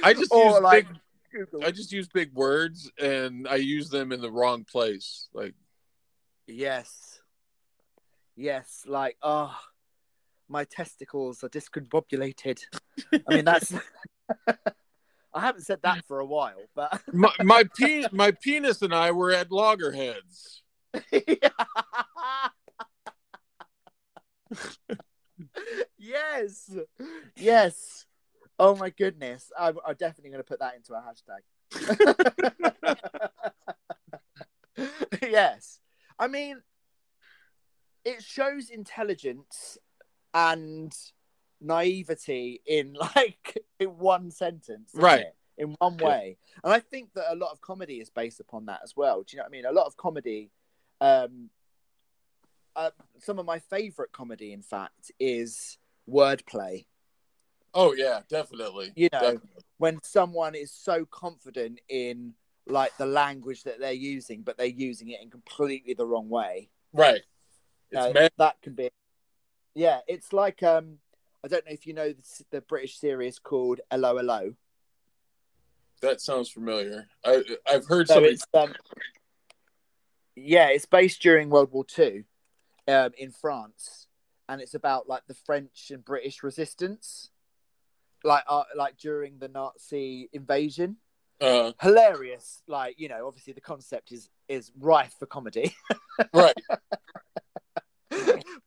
I 0.03 0.15
just 0.15 0.31
or 0.31 0.53
use 0.53 0.61
like 0.61 0.87
big. 0.87 0.97
Google. 1.31 1.63
I 1.63 1.69
just 1.69 1.91
use 1.91 2.07
big 2.07 2.33
words 2.33 2.91
and 2.99 3.47
I 3.47 3.57
use 3.57 3.89
them 3.89 4.11
in 4.11 4.19
the 4.19 4.31
wrong 4.31 4.63
place. 4.63 5.27
Like 5.31 5.53
Yes. 6.47 7.19
Yes, 8.35 8.83
like 8.87 9.17
oh 9.21 9.55
my 10.47 10.63
testicles 10.65 11.43
are 11.43 11.49
discombobulated. 11.49 12.61
I 13.27 13.35
mean 13.35 13.45
that's 13.45 13.73
I 15.33 15.41
haven't 15.41 15.63
said 15.63 15.79
that 15.83 16.05
for 16.05 16.19
a 16.19 16.25
while, 16.25 16.61
but 16.75 17.01
my 17.13 17.31
my, 17.43 17.63
pe- 17.77 18.05
my 18.11 18.31
penis 18.31 18.81
and 18.81 18.93
I 18.93 19.11
were 19.11 19.31
at 19.31 19.51
loggerheads. 19.51 20.63
yes. 25.97 26.69
Yes. 27.35 28.05
Oh 28.57 28.75
my 28.77 28.89
goodness. 28.91 29.51
I'm, 29.59 29.77
I'm 29.85 29.95
definitely 29.95 30.31
going 30.31 30.43
to 30.43 30.47
put 30.47 30.59
that 30.59 30.75
into 30.75 30.93
a 30.93 31.03
hashtag. 31.03 31.41
yes. 35.21 35.79
I 36.17 36.27
mean, 36.27 36.61
it 38.05 38.23
shows 38.23 38.69
intelligence 38.69 39.77
and 40.33 40.95
naivety 41.65 42.61
in 42.65 42.93
like 43.15 43.63
in 43.79 43.97
one 43.97 44.31
sentence, 44.31 44.91
Right. 44.93 45.21
it? 45.21 45.35
In 45.57 45.73
one 45.79 45.95
way, 45.95 46.37
and 46.65 46.73
I 46.73 46.79
think 46.81 47.13
that 47.13 47.31
a 47.31 47.35
lot 47.35 47.53
of 47.53 47.61
comedy 47.61 48.01
is 48.01 48.09
based 48.09 48.41
upon 48.41 48.65
that 48.65 48.81
as 48.83 48.93
well. 48.97 49.23
Do 49.23 49.27
you 49.31 49.37
know 49.37 49.43
what 49.43 49.49
I 49.49 49.51
mean? 49.51 49.65
A 49.65 49.71
lot 49.71 49.85
of 49.85 49.95
comedy, 49.95 50.51
um, 50.99 51.49
uh, 52.75 52.89
some 53.19 53.39
of 53.39 53.45
my 53.45 53.59
favorite 53.59 54.11
comedy, 54.11 54.51
in 54.51 54.61
fact, 54.61 55.11
is 55.17 55.77
wordplay. 56.09 56.85
Oh 57.73 57.93
yeah, 57.93 58.21
definitely. 58.29 58.91
You 58.97 59.07
know, 59.13 59.19
Definitely. 59.19 59.49
when 59.77 59.99
someone 60.03 60.55
is 60.55 60.71
so 60.73 61.05
confident 61.05 61.79
in 61.87 62.33
like 62.67 62.95
the 62.97 63.05
language 63.05 63.63
that 63.63 63.79
they're 63.79 63.91
using, 63.93 64.41
but 64.41 64.57
they're 64.57 64.65
using 64.65 65.09
it 65.09 65.21
in 65.21 65.29
completely 65.29 65.93
the 65.93 66.05
wrong 66.05 66.27
way. 66.27 66.69
Right. 66.93 67.21
It's 67.91 68.13
mad. 68.13 68.31
that 68.37 68.61
can 68.61 68.73
be, 68.73 68.89
yeah. 69.73 69.99
It's 70.07 70.33
like 70.33 70.63
um, 70.63 70.97
I 71.45 71.47
don't 71.47 71.63
know 71.67 71.73
if 71.73 71.85
you 71.85 71.93
know 71.93 72.11
the, 72.11 72.43
the 72.49 72.61
British 72.61 72.97
series 72.97 73.37
called 73.37 73.79
'Allo 73.91 74.17
'Allo. 74.17 74.55
That 76.01 76.19
sounds 76.19 76.49
familiar. 76.49 77.07
I 77.23 77.43
I've 77.69 77.85
heard 77.85 78.07
So 78.07 78.15
somebody. 78.15 78.33
it's 78.33 78.47
um, 78.55 78.73
yeah, 80.35 80.69
it's 80.69 80.87
based 80.87 81.21
during 81.21 81.51
World 81.51 81.71
War 81.71 81.85
Two, 81.85 82.23
um, 82.87 83.11
in 83.15 83.31
France, 83.31 84.07
and 84.49 84.59
it's 84.59 84.73
about 84.73 85.07
like 85.07 85.21
the 85.27 85.35
French 85.35 85.91
and 85.91 86.03
British 86.03 86.41
resistance, 86.41 87.29
like 88.23 88.43
uh, 88.49 88.63
like 88.75 88.97
during 88.97 89.37
the 89.37 89.47
Nazi 89.47 90.29
invasion. 90.33 90.97
Uh, 91.39 91.73
Hilarious, 91.79 92.63
like 92.67 92.99
you 92.99 93.07
know, 93.07 93.27
obviously 93.27 93.53
the 93.53 93.61
concept 93.61 94.11
is 94.11 94.29
is 94.47 94.71
rife 94.79 95.13
for 95.19 95.27
comedy, 95.27 95.75
right. 96.33 96.55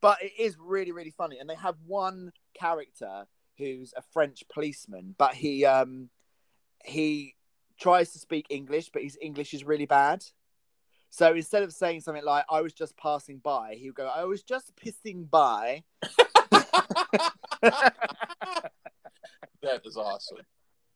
But 0.01 0.23
it 0.23 0.33
is 0.39 0.57
really 0.59 0.93
really 0.93 1.11
funny, 1.11 1.39
and 1.39 1.49
they 1.49 1.55
have 1.57 1.77
one 1.87 2.33
character 2.55 3.27
who's 3.57 3.93
a 3.97 4.03
French 4.13 4.45
policeman, 4.53 5.15
but 5.19 5.35
he 5.35 5.65
um 5.65 6.11
he 6.85 7.35
tries 7.79 8.13
to 8.13 8.19
speak 8.19 8.47
English, 8.51 8.91
but 8.93 9.03
his 9.03 9.19
English 9.21 9.55
is 9.55 9.65
really 9.65 9.87
bad. 9.87 10.25
So 11.11 11.33
instead 11.35 11.63
of 11.63 11.73
saying 11.73 12.01
something 12.03 12.25
like 12.25 12.45
"I 12.51 12.61
was 12.61 12.73
just 12.73 12.97
passing 12.97 13.39
by," 13.39 13.75
he 13.75 13.89
would 13.89 13.97
go, 13.97 14.07
"I 14.07 14.25
was 14.25 14.43
just 14.43 14.75
pissing 14.77 15.29
by." 15.29 15.85
That 19.61 19.85
is 19.85 19.97
awesome. 19.97 20.39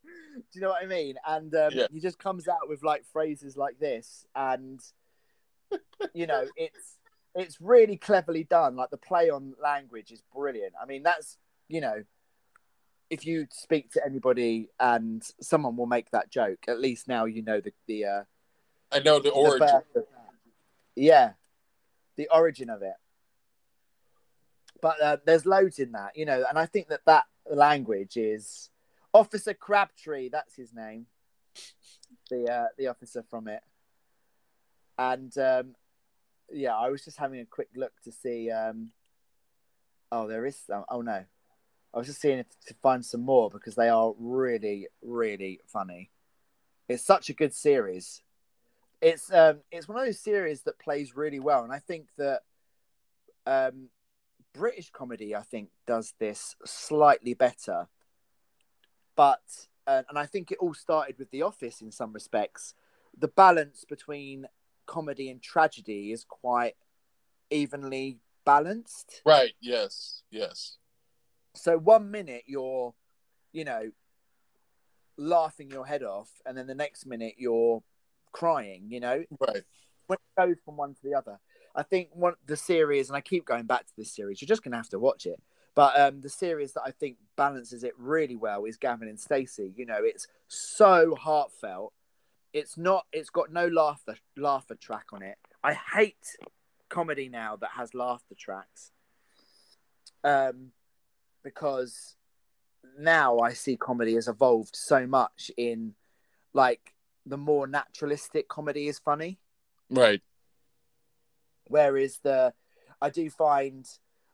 Do 0.05 0.43
you 0.55 0.61
know 0.61 0.69
what 0.69 0.83
I 0.83 0.87
mean? 0.87 1.17
And 1.27 1.53
um, 1.55 1.71
Yeah. 1.75 1.87
he 1.91 1.99
just 2.01 2.19
comes 2.19 2.47
out 2.47 2.69
with 2.69 2.83
like 2.85 3.05
phrases 3.13 3.57
like 3.57 3.79
this, 3.81 4.25
and 4.37 4.81
you 6.15 6.27
know, 6.27 6.47
it's 6.57 6.99
it's 7.35 7.61
really 7.61 7.97
cleverly 7.97 8.45
done. 8.45 8.77
Like 8.77 8.91
the 8.91 8.97
play 8.97 9.31
on 9.31 9.55
language 9.63 10.11
is 10.11 10.23
brilliant. 10.35 10.75
I 10.81 10.87
mean, 10.87 11.03
that's 11.03 11.39
you 11.69 11.81
know, 11.81 12.05
if 13.11 13.27
you 13.27 13.47
speak 13.51 13.93
to 13.93 14.05
anybody 14.05 14.69
and 14.79 15.23
someone 15.41 15.77
will 15.77 15.87
make 15.87 16.11
that 16.11 16.31
joke, 16.31 16.65
at 16.69 16.81
least 16.81 17.09
now 17.09 17.25
you 17.25 17.43
know 17.43 17.61
the 17.61 17.73
the 17.87 18.05
uh, 18.05 18.23
I 18.93 19.01
know 19.01 19.19
the 19.19 19.31
the 19.31 19.35
origin. 19.35 19.83
Yeah, 20.95 21.33
the 22.17 22.29
origin 22.33 22.71
of 22.71 22.83
it. 22.83 22.95
But 24.81 25.01
uh, 25.01 25.17
there's 25.25 25.47
loads 25.47 25.79
in 25.79 25.93
that, 25.93 26.17
you 26.17 26.27
know, 26.27 26.45
and 26.49 26.59
I 26.59 26.67
think 26.67 26.89
that 26.89 27.03
that 27.07 27.25
language 27.49 28.17
is 28.17 28.69
Officer 29.15 29.55
Crabtree. 29.55 30.29
That's 30.29 30.57
his 30.57 30.75
name. 30.75 31.07
The 32.31 32.51
uh, 32.51 32.67
the 32.77 32.89
officer 32.89 33.23
from 33.29 33.47
it, 33.49 33.63
and 34.99 35.37
um, 35.39 35.75
yeah, 36.53 36.77
I 36.77 36.89
was 36.89 37.05
just 37.05 37.19
having 37.19 37.41
a 37.41 37.47
quick 37.47 37.69
look 37.77 37.93
to 38.05 38.13
see. 38.13 38.51
Um, 38.51 38.91
oh, 40.11 40.29
there 40.29 40.47
is 40.47 40.57
some. 40.57 40.85
Oh 40.89 41.03
no, 41.03 41.25
I 41.95 41.99
was 41.99 42.07
just 42.07 42.21
seeing 42.21 42.39
if 42.39 42.47
to 42.67 42.75
find 42.83 43.05
some 43.05 43.23
more 43.23 43.51
because 43.51 43.75
they 43.75 43.89
are 43.89 44.15
really, 44.19 44.89
really 45.03 45.61
funny. 45.67 46.11
It's 46.89 47.03
such 47.03 47.29
a 47.29 47.35
good 47.35 47.55
series. 47.55 48.23
It's 49.01 49.33
um, 49.33 49.61
it's 49.71 49.89
one 49.89 49.99
of 49.99 50.07
those 50.07 50.21
series 50.21 50.63
that 50.63 50.79
plays 50.79 51.17
really 51.17 51.41
well, 51.41 51.65
and 51.65 51.73
I 51.73 51.79
think 51.79 52.09
that 52.19 52.43
um, 53.47 53.89
British 54.55 54.91
comedy, 54.91 55.35
I 55.35 55.43
think, 55.43 55.71
does 55.87 56.15
this 56.19 56.57
slightly 56.65 57.35
better. 57.35 57.89
But 59.17 59.67
uh, 59.87 60.03
and 60.09 60.19
I 60.19 60.27
think 60.27 60.51
it 60.51 60.59
all 60.61 60.75
started 60.75 61.19
with 61.19 61.31
The 61.31 61.43
Office 61.43 61.81
in 61.81 61.91
some 61.91 62.13
respects. 62.13 62.75
The 63.19 63.29
balance 63.29 63.85
between 63.87 64.47
comedy 64.87 65.31
and 65.31 65.43
tragedy 65.43 66.13
is 66.13 66.25
quite 66.25 66.75
evenly 67.51 68.19
balanced. 68.45 69.23
Right. 69.25 69.53
Yes. 69.61 70.23
Yes. 70.31 70.79
So 71.55 71.79
one 71.79 72.11
minute 72.11 72.45
you're, 72.47 72.95
you 73.53 73.65
know, 73.65 73.91
laughing 75.17 75.71
your 75.71 75.87
head 75.87 76.03
off, 76.03 76.31
and 76.47 76.57
then 76.57 76.67
the 76.67 76.75
next 76.75 77.07
minute 77.07 77.35
you're 77.37 77.83
crying. 78.33 78.87
You 78.89 79.01
know, 79.01 79.25
Right. 79.41 79.63
when 80.07 80.17
it 80.17 80.41
goes 80.41 80.57
from 80.65 80.77
one 80.77 80.95
to 80.95 81.03
the 81.03 81.15
other. 81.15 81.39
I 81.75 81.83
think 81.83 82.11
one 82.13 82.35
the 82.47 82.57
series, 82.57 83.09
and 83.09 83.17
I 83.17 83.21
keep 83.21 83.45
going 83.47 83.65
back 83.67 83.87
to 83.87 83.93
this 83.97 84.15
series. 84.15 84.41
You're 84.41 84.49
just 84.49 84.63
gonna 84.63 84.77
have 84.77 84.91
to 84.91 84.99
watch 84.99 85.27
it. 85.27 85.41
But 85.75 85.99
um, 85.99 86.21
the 86.21 86.29
series 86.29 86.75
that 86.75 86.83
I 86.85 86.91
think 86.91 87.17
balances 87.37 87.83
it 87.83 87.95
really 87.99 88.37
well 88.37 88.67
is 88.67 88.77
Gavin 88.77 89.09
and 89.09 89.19
Stacey. 89.19 89.73
You 89.75 89.87
know, 89.87 90.01
it's 90.01 90.27
so 90.49 91.15
heartfelt. 91.15 91.95
It's 92.53 92.77
not. 92.77 93.07
It's 93.13 93.31
got 93.31 93.53
no 93.53 93.67
laughter 93.67 94.17
laughter 94.37 94.75
track 94.75 95.07
on 95.13 95.23
it. 95.23 95.39
I 95.65 95.75
hate 95.75 96.37
comedy 96.89 97.29
now 97.29 97.57
that 97.57 97.71
has 97.77 97.95
laughter 97.95 98.35
tracks. 98.39 98.93
Um, 100.25 100.73
because 101.43 102.17
now 102.99 103.39
I 103.41 103.53
see 103.55 103.77
comedy 103.77 104.15
has 104.15 104.29
evolved 104.29 104.77
so 104.77 105.07
much 105.07 105.51
in 105.57 105.95
like 106.53 106.95
the 107.25 107.37
more 107.39 107.67
naturalistic 107.67 108.49
comedy 108.49 108.89
is 108.89 108.99
funny 108.99 109.39
Right. 109.89 110.21
whereas 111.67 112.19
the 112.23 112.53
I 113.01 113.11
do 113.11 113.31
find 113.31 113.89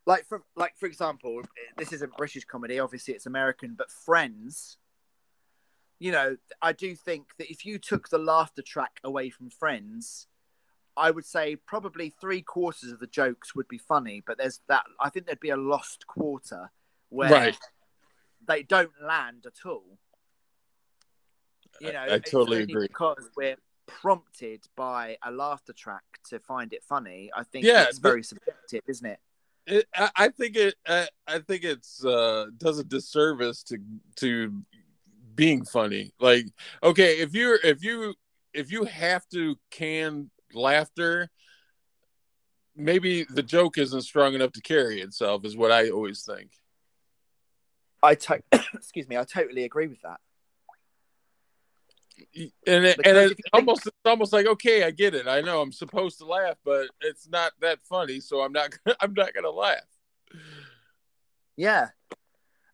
like 0.07 0.27
for 0.27 0.43
like 0.57 0.77
for 0.77 0.86
example 0.86 1.43
this 1.77 1.93
isn't 1.93 2.16
British 2.16 2.45
comedy 2.45 2.78
obviously 2.78 3.15
it's 3.15 3.27
American 3.27 3.74
but 3.77 3.90
Friends 3.90 4.78
you 5.98 6.12
know 6.12 6.36
I 6.62 6.72
do 6.72 6.94
think 6.94 7.28
that 7.38 7.50
if 7.50 7.64
you 7.66 7.78
took 7.78 8.08
the 8.08 8.18
laughter 8.18 8.62
track 8.62 9.00
away 9.04 9.30
from 9.30 9.50
Friends 9.50 10.26
I 10.96 11.10
would 11.10 11.24
say 11.26 11.54
probably 11.56 12.10
three 12.10 12.42
quarters 12.42 12.90
of 12.92 12.98
the 12.98 13.06
jokes 13.06 13.54
would 13.54 13.68
be 13.68 13.78
funny 13.78 14.22
but 14.26 14.38
there's 14.38 14.60
that 14.68 14.84
I 15.00 15.10
think 15.10 15.26
there'd 15.26 15.40
be 15.40 15.50
a 15.50 15.56
lost 15.56 16.06
quarter 16.06 16.70
where 17.08 17.30
Right. 17.30 17.56
they 18.46 18.62
don't 18.62 18.92
land 19.02 19.46
at 19.46 19.66
all 19.68 19.98
you 21.80 21.92
know 21.92 22.00
I 22.00 22.14
it's 22.16 22.30
totally 22.30 22.62
agree. 22.62 22.88
because 22.88 23.28
we're 23.36 23.56
prompted 23.86 24.64
by 24.76 25.16
a 25.22 25.30
laughter 25.30 25.72
track 25.72 26.04
to 26.28 26.38
find 26.38 26.72
it 26.72 26.82
funny 26.84 27.30
i 27.34 27.42
think 27.42 27.64
Yeah, 27.64 27.84
it's 27.84 27.98
the- 27.98 28.08
very 28.08 28.22
subjective 28.22 28.82
isn't 28.86 29.06
it 29.06 29.18
It, 29.66 29.86
I, 29.94 30.10
I 30.16 30.28
think 30.28 30.56
it. 30.56 30.74
I, 30.86 31.08
I 31.26 31.38
think 31.40 31.62
it's 31.64 32.02
uh, 32.04 32.46
does 32.56 32.78
a 32.78 32.84
disservice 32.84 33.62
to 33.64 33.76
to 34.16 34.62
being 35.39 35.65
funny. 35.65 36.12
Like, 36.20 36.47
okay, 36.82 37.20
if 37.20 37.32
you're 37.35 37.56
if 37.65 37.82
you 37.82 38.15
if 38.52 38.70
you 38.70 38.85
have 38.85 39.27
to 39.32 39.56
can 39.70 40.31
laughter, 40.52 41.31
maybe 42.77 43.24
the 43.31 43.43
joke 43.43 43.78
isn't 43.78 44.02
strong 44.02 44.35
enough 44.35 44.52
to 44.52 44.60
carry 44.60 45.01
itself. 45.01 45.44
Is 45.47 45.56
what 45.56 45.73
I 45.73 45.89
always 45.90 46.23
think. 46.24 46.51
i 48.02 48.15
to- 48.15 48.43
excuse 48.74 49.09
me 49.09 49.16
i 49.16 49.24
totally 49.24 49.65
agree 49.65 49.86
with 49.89 50.01
that 50.02 50.20
And 52.66 52.85
it, 52.85 52.97
Because 52.97 53.10
and 53.10 53.16
it's 53.19 53.31
you 53.31 53.35
think- 53.36 53.55
almost 53.55 53.86
it's 53.86 53.97
almost 54.05 54.32
like 54.32 54.47
okay, 54.47 54.82
I 54.85 54.90
get 54.90 55.15
it. 55.15 55.27
I 55.28 55.40
know 55.40 55.60
I'm 55.62 55.73
supposed 55.73 56.19
to 56.19 56.27
laugh, 56.27 56.56
but 56.65 56.89
it's 57.01 57.28
not 57.28 57.52
that 57.60 57.78
funny, 57.89 58.19
so 58.20 58.40
I'm 58.43 58.52
not 58.52 58.70
I'm 59.01 59.15
not 59.15 59.32
gonna 59.35 59.51
laugh. 59.51 59.86
yeah 61.56 61.89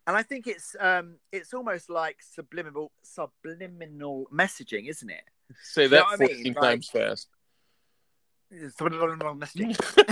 and 0.07 0.15
i 0.15 0.23
think 0.23 0.47
it's 0.47 0.75
um 0.79 1.15
it's 1.31 1.53
almost 1.53 1.89
like 1.89 2.17
subliminal 2.21 2.91
subliminal 3.03 4.25
messaging 4.33 4.87
isn't 4.89 5.09
it 5.09 5.23
Say 5.61 5.83
You 5.83 5.89
know 5.89 5.97
that 5.97 6.05
what 6.05 6.21
I 6.21 6.33
mean? 6.33 6.35
14 6.37 6.53
Like- 6.53 6.63
times 6.63 6.89
fast. 6.89 7.27
subliminal 8.77 9.35
messaging 9.35 9.77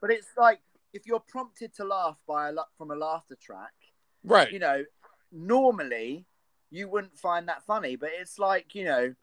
but 0.00 0.10
it's 0.10 0.28
like 0.36 0.60
if 0.92 1.06
you're 1.06 1.20
prompted 1.20 1.74
to 1.76 1.84
laugh 1.84 2.18
by 2.26 2.48
a 2.48 2.52
la- 2.52 2.64
from 2.76 2.90
a 2.90 2.96
laughter 2.96 3.36
track 3.40 3.72
Right. 4.24 4.52
you 4.52 4.58
know, 4.60 4.84
normally 5.32 6.26
you 6.70 6.88
wouldn't 6.88 7.18
find 7.18 7.48
that 7.48 7.64
funny, 7.66 7.96
but 7.96 8.10
it's 8.14 8.38
like, 8.38 8.74
you 8.74 8.84
know, 8.84 9.14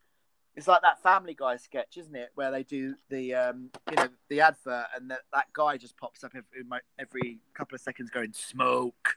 it's 0.59 0.67
like 0.67 0.81
that 0.81 1.01
Family 1.01 1.33
Guy 1.33 1.55
sketch, 1.55 1.95
isn't 1.95 2.13
it? 2.13 2.31
Where 2.35 2.51
they 2.51 2.63
do 2.63 2.95
the, 3.09 3.33
um, 3.33 3.69
you 3.89 3.95
know, 3.95 4.09
the 4.27 4.41
advert 4.41 4.87
and 4.93 5.09
that, 5.09 5.21
that 5.33 5.45
guy 5.53 5.77
just 5.77 5.95
pops 5.95 6.25
up 6.25 6.33
every, 6.35 6.65
every 6.99 7.39
couple 7.53 7.75
of 7.75 7.81
seconds 7.81 8.09
going, 8.09 8.33
smoke, 8.33 9.15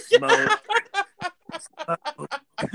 smoke. 0.00 0.62
smoke." 1.84 2.40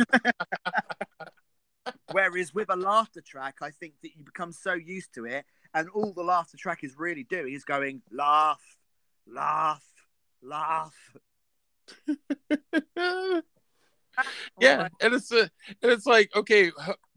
Whereas 2.11 2.53
with 2.53 2.69
a 2.69 2.75
laughter 2.75 3.21
track, 3.21 3.55
I 3.63 3.71
think 3.71 3.93
that 4.03 4.15
you 4.15 4.23
become 4.23 4.51
so 4.51 4.73
used 4.73 5.15
to 5.15 5.25
it, 5.25 5.45
and 5.73 5.89
all 5.89 6.13
the 6.13 6.21
laughter 6.21 6.57
track 6.57 6.83
is 6.83 6.99
really 6.99 7.23
doing 7.23 7.55
is 7.55 7.63
going, 7.63 8.03
laugh, 8.11 8.77
laugh, 9.25 9.83
laugh. 10.43 10.93
yeah, 14.59 14.87
and 15.01 15.13
it's 15.13 15.31
a, 15.31 15.41
and 15.41 15.91
it's 15.91 16.05
like, 16.05 16.29
okay, 16.35 16.71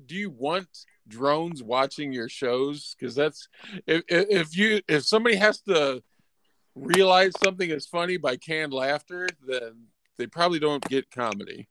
do 0.07 0.15
you 0.15 0.31
want 0.31 0.69
drones 1.09 1.63
watching 1.63 2.13
your 2.13 2.29
shows? 2.29 2.95
Because 2.99 3.15
that's 3.15 3.49
if 3.87 4.03
if 4.09 4.27
if 4.31 4.57
you 4.57 4.81
if 4.89 5.05
somebody 5.05 5.37
has 5.37 5.61
to 5.63 6.03
realize 6.75 7.33
something 7.43 7.71
is 7.71 7.87
funny 7.87 8.17
by 8.17 8.37
canned 8.37 8.73
laughter, 8.73 9.29
then 9.47 9.87
they 10.17 10.27
probably 10.27 10.59
don't 10.59 10.85
get 10.89 11.11
comedy. 11.11 11.69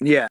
Yeah. 0.00 0.28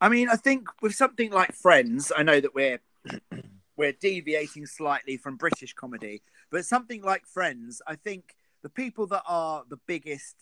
I 0.00 0.08
mean, 0.08 0.28
I 0.28 0.36
think 0.36 0.68
with 0.80 0.94
something 0.94 1.30
like 1.30 1.52
Friends, 1.52 2.10
I 2.16 2.22
know 2.22 2.40
that 2.40 2.54
we're 2.54 2.80
we're 3.76 3.92
deviating 3.92 4.66
slightly 4.66 5.16
from 5.16 5.36
British 5.36 5.72
comedy, 5.74 6.22
but 6.50 6.64
something 6.64 7.02
like 7.02 7.26
Friends, 7.26 7.82
I 7.86 7.96
think 7.96 8.34
the 8.62 8.68
people 8.68 9.06
that 9.08 9.22
are 9.26 9.64
the 9.68 9.78
biggest 9.86 10.36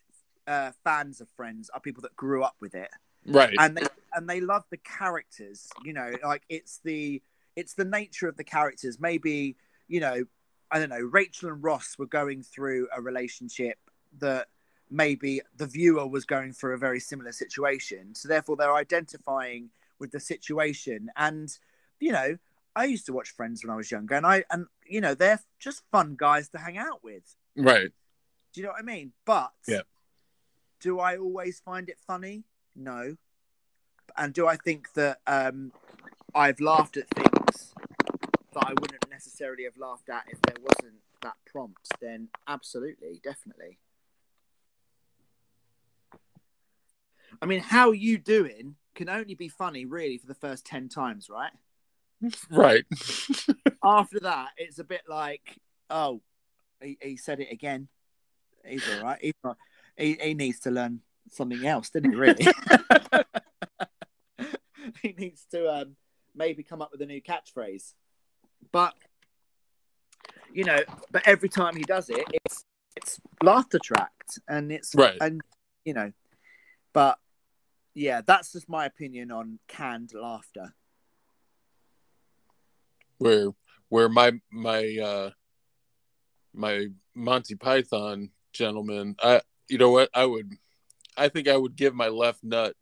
uh, 0.47 0.73
fans 0.85 1.21
of 1.21 1.29
Friends 1.31 1.71
are 1.75 1.81
people 1.81 2.03
that 2.03 2.17
grew 2.17 2.43
up 2.43 2.57
with 2.61 2.75
it, 2.75 2.91
Right. 3.27 3.55
and 3.59 3.77
they 3.77 3.83
and 4.15 4.29
they 4.29 4.41
love 4.41 4.65
the 4.71 4.79
characters. 4.79 5.69
You 5.85 5.93
know, 5.93 6.13
like 6.25 6.43
it's 6.49 6.81
the 6.85 7.23
it's 7.57 7.75
the 7.75 7.85
nature 7.85 8.29
of 8.29 8.37
the 8.37 8.45
characters. 8.45 8.99
Maybe 9.01 9.57
you 9.89 10.01
know, 10.01 10.25
I 10.71 10.79
don't 10.79 10.91
know. 10.91 11.01
Rachel 11.01 11.49
and 11.51 11.63
Ross 11.63 11.97
were 11.99 12.07
going 12.07 12.43
through 12.43 12.89
a 12.95 13.01
relationship 13.01 13.79
that 14.21 14.49
maybe 14.91 15.41
the 15.57 15.67
viewer 15.67 16.07
was 16.07 16.25
going 16.25 16.53
through 16.53 16.75
a 16.75 16.79
very 16.79 17.01
similar 17.01 17.33
situation. 17.33 18.15
So 18.15 18.29
therefore, 18.29 18.57
they're 18.57 18.75
identifying 18.75 19.71
with 19.99 20.13
the 20.13 20.21
situation. 20.21 21.11
And 21.17 21.51
you 22.01 22.13
know, 22.13 22.39
I 22.75 22.85
used 22.85 23.07
to 23.07 23.13
watch 23.13 23.31
Friends 23.31 23.63
when 23.65 23.73
I 23.73 23.77
was 23.77 23.91
younger, 23.91 24.15
and 24.15 24.27
I 24.27 24.45
and 24.51 24.67
you 24.87 25.01
know, 25.01 25.15
they're 25.15 25.41
just 25.59 25.83
fun 25.93 26.17
guys 26.19 26.49
to 26.51 26.59
hang 26.59 26.79
out 26.79 27.05
with. 27.05 27.25
right. 27.57 27.91
Do 28.53 28.61
you 28.61 28.67
know 28.67 28.73
what 28.73 28.81
I 28.81 28.83
mean? 28.83 29.13
But 29.25 29.53
Yeah. 29.67 29.83
do 30.81 31.01
I 31.01 31.17
always 31.17 31.61
find 31.61 31.89
it 31.89 31.99
funny? 32.07 32.45
No. 32.75 33.17
And 34.17 34.33
do 34.33 34.47
I 34.47 34.57
think 34.57 34.93
that 34.95 35.21
um, 35.27 35.73
I've 36.35 36.61
laughed 36.61 36.97
at 36.97 37.09
things 37.11 37.75
that 38.55 38.65
I 38.65 38.73
wouldn't 38.81 39.09
necessarily 39.11 39.65
have 39.65 39.77
laughed 39.77 40.09
at 40.09 40.25
if 40.29 40.41
there 40.43 40.57
wasn't 40.61 41.01
that 41.23 41.37
prompt? 41.47 41.89
Then 42.01 42.29
absolutely, 42.47 43.21
definitely. 43.23 43.79
I 47.41 47.47
mean, 47.47 47.61
how 47.61 47.93
you 47.93 48.19
doing 48.19 48.77
can 48.95 49.09
only 49.09 49.35
be 49.35 49.49
funny 49.49 49.85
really 49.85 50.19
for 50.19 50.27
the 50.27 50.35
first 50.35 50.65
10 50.65 50.89
times, 50.89 51.31
right? 51.31 51.53
Right. 52.51 52.85
After 53.85 54.21
that, 54.21 54.49
it's 54.57 54.79
a 54.79 54.85
bit 54.85 55.03
like, 55.09 55.57
oh, 55.89 56.21
he, 56.83 56.99
he 57.01 57.17
said 57.17 57.41
it 57.41 57.53
again. 57.53 57.89
He's 58.65 58.89
all 58.89 59.03
right. 59.03 59.19
He's 59.21 59.35
not, 59.43 59.57
he, 59.97 60.19
he 60.21 60.35
needs 60.35 60.61
to 60.61 60.71
learn 60.71 61.01
something 61.31 61.67
else, 61.67 61.91
didn't 61.91 62.13
he, 62.13 62.17
really? 62.17 62.47
he 65.03 65.15
needs 65.17 65.45
to 65.51 65.73
um, 65.73 65.97
maybe 66.35 66.63
come 66.63 66.83
up 66.83 66.91
with 66.93 67.03
a 67.03 67.07
new 67.07 67.21
catchphrase. 67.21 67.95
But, 68.73 68.95
you 70.53 70.65
know, 70.65 70.81
but 71.11 71.27
every 71.27 71.49
time 71.49 71.77
he 71.77 71.83
does 71.83 72.11
it, 72.11 72.25
it's 72.33 72.65
it's 72.99 73.21
laughter 73.43 73.79
tracked 73.79 74.41
and 74.49 74.73
it's 74.73 74.95
Right. 74.95 75.17
and 75.21 75.41
you 75.85 75.95
know 75.95 76.13
but 76.93 77.19
yeah 77.95 78.23
that's 78.27 78.53
just 78.53 78.69
my 78.69 78.87
opinion 78.87 79.31
on 79.31 79.61
canned 79.69 80.13
laughter 80.15 80.75
where 83.19 83.51
where 83.89 84.09
my 84.09 84.33
my 84.51 84.97
uh 85.01 85.31
my 86.53 86.89
Monty 87.15 87.55
Python 87.55 88.31
gentleman, 88.59 89.17
I 89.23 89.41
you 89.69 89.79
know 89.79 89.91
what 89.91 90.11
I 90.13 90.27
would 90.27 90.53
I 91.17 91.29
think 91.29 91.49
I 91.49 91.57
would 91.57 91.77
give 91.77 91.95
my 91.95 92.09
left 92.09 92.45
nut 92.45 92.75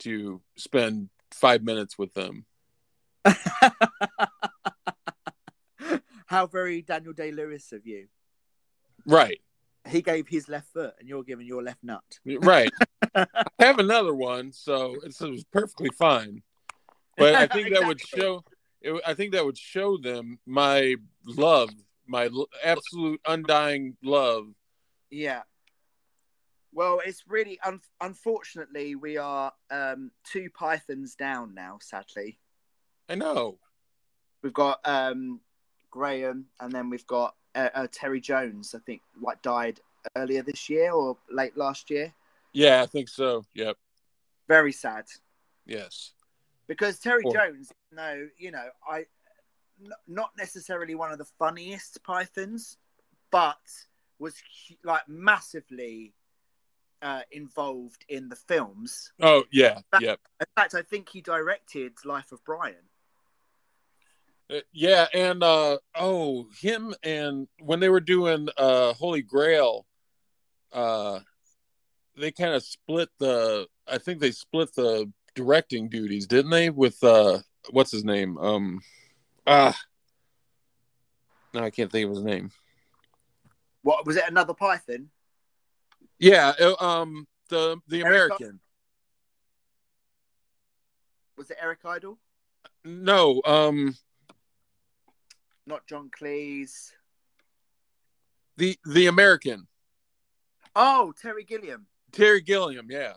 to 0.00 0.40
spend 0.56 1.10
five 1.30 1.62
minutes 1.62 1.98
with 1.98 2.14
them. 2.14 2.46
how 6.26 6.46
very 6.46 6.82
daniel 6.82 7.12
day 7.12 7.30
lewis 7.32 7.72
of 7.72 7.86
you 7.86 8.06
Right, 9.06 9.40
he 9.88 10.02
gave 10.02 10.28
his 10.28 10.48
left 10.48 10.72
foot 10.72 10.94
and 10.98 11.08
you're 11.08 11.22
giving 11.22 11.46
your 11.46 11.62
left 11.62 11.82
nut 11.82 12.02
right. 12.40 12.70
I 13.14 13.26
have 13.60 13.78
another 13.78 14.14
one, 14.14 14.52
so 14.52 14.96
it's, 15.04 15.20
it 15.20 15.30
was 15.30 15.44
perfectly 15.52 15.90
fine. 15.98 16.42
But 17.16 17.34
I 17.34 17.46
think 17.46 17.70
that 17.74 17.86
would 17.86 18.00
show. 18.00 18.44
It, 18.80 19.02
I 19.06 19.14
think 19.14 19.32
that 19.32 19.44
would 19.44 19.58
show 19.58 19.98
them 19.98 20.38
my 20.46 20.94
love, 21.24 21.70
my 22.06 22.30
absolute 22.64 23.20
undying 23.26 23.96
love. 24.02 24.46
Yeah 25.10 25.42
well 26.72 27.00
it's 27.04 27.24
really 27.26 27.58
un- 27.64 27.80
unfortunately 28.00 28.94
we 28.94 29.16
are 29.16 29.52
um 29.70 30.10
two 30.24 30.48
pythons 30.50 31.14
down 31.14 31.54
now 31.54 31.78
sadly 31.80 32.38
I 33.08 33.14
know. 33.14 33.58
we've 34.42 34.52
got 34.52 34.80
um 34.84 35.40
graham 35.90 36.46
and 36.60 36.70
then 36.70 36.90
we've 36.90 37.06
got 37.06 37.34
uh, 37.54 37.70
uh, 37.74 37.86
terry 37.90 38.20
jones 38.20 38.74
i 38.74 38.78
think 38.80 39.00
what 39.18 39.42
died 39.42 39.80
earlier 40.16 40.42
this 40.42 40.68
year 40.68 40.92
or 40.92 41.16
late 41.30 41.56
last 41.56 41.90
year 41.90 42.12
Yeah, 42.52 42.82
I 42.82 42.86
think 42.86 43.08
so. 43.08 43.44
Yep. 43.54 43.76
very 44.46 44.72
sad 44.72 45.06
Yes. 45.66 46.12
because 46.66 46.98
Terry 46.98 47.22
Or- 47.24 47.32
Jones, 47.32 47.70
no, 47.92 48.26
you 48.38 48.50
know, 48.50 48.68
I 48.88 49.04
n- 49.82 49.92
not 50.06 50.30
necessarily 50.38 50.94
one 50.94 51.12
of 51.12 51.18
the 51.18 51.26
funniest 51.38 52.02
pythons, 52.02 52.78
but 53.30 53.58
was 54.18 54.34
like 54.84 55.08
massively 55.08 56.14
uh, 57.02 57.22
involved 57.30 58.04
in 58.08 58.28
the 58.28 58.36
films. 58.36 59.12
Oh 59.20 59.44
yeah. 59.52 59.80
That- 59.92 60.02
Yep. 60.02 60.20
In 60.40 60.46
fact, 60.56 60.74
I 60.74 60.82
think 60.82 61.08
he 61.08 61.20
directed 61.20 61.92
Life 62.04 62.32
of 62.32 62.44
Brian. 62.44 62.74
Uh, 64.50 64.60
yeah, 64.72 65.06
and 65.12 65.42
uh 65.42 65.76
oh, 65.94 66.46
him 66.58 66.94
and 67.02 67.48
when 67.60 67.80
they 67.80 67.90
were 67.90 68.00
doing 68.00 68.48
uh 68.56 68.94
Holy 68.94 69.20
Grail, 69.22 69.86
uh 70.72 71.20
they 72.16 72.32
kind 72.32 72.54
of 72.54 72.62
split 72.62 73.10
the 73.18 73.66
I 73.86 73.98
think 73.98 74.20
they 74.20 74.30
split 74.30 74.74
the 74.74 75.12
directing 75.34 75.88
duties, 75.88 76.26
didn't 76.26 76.50
they? 76.50 76.70
With 76.70 77.02
uh 77.04 77.40
what's 77.70 77.92
his 77.92 78.04
name? 78.04 78.38
Um 78.38 78.80
ah 79.46 79.78
no, 81.52 81.62
I 81.62 81.70
can't 81.70 81.92
think 81.92 82.08
of 82.08 82.16
his 82.16 82.24
name. 82.24 82.50
What 83.82 84.06
was 84.06 84.16
it? 84.16 84.24
Another 84.28 84.54
python? 84.54 85.10
Yeah, 86.18 86.52
um 86.80 87.26
the 87.48 87.80
the 87.88 88.02
Eric- 88.02 88.06
American. 88.34 88.60
Was 91.36 91.50
it 91.50 91.58
Eric 91.60 91.80
Idle? 91.84 92.18
No, 92.84 93.40
um 93.44 93.96
Not 95.66 95.86
John 95.86 96.10
Cleese. 96.10 96.92
the 98.56 98.76
the 98.84 99.06
American. 99.06 99.68
Oh, 100.74 101.12
Terry 101.20 101.44
Gilliam. 101.44 101.86
Terry 102.12 102.40
Gilliam, 102.40 102.86
yeah. 102.90 103.14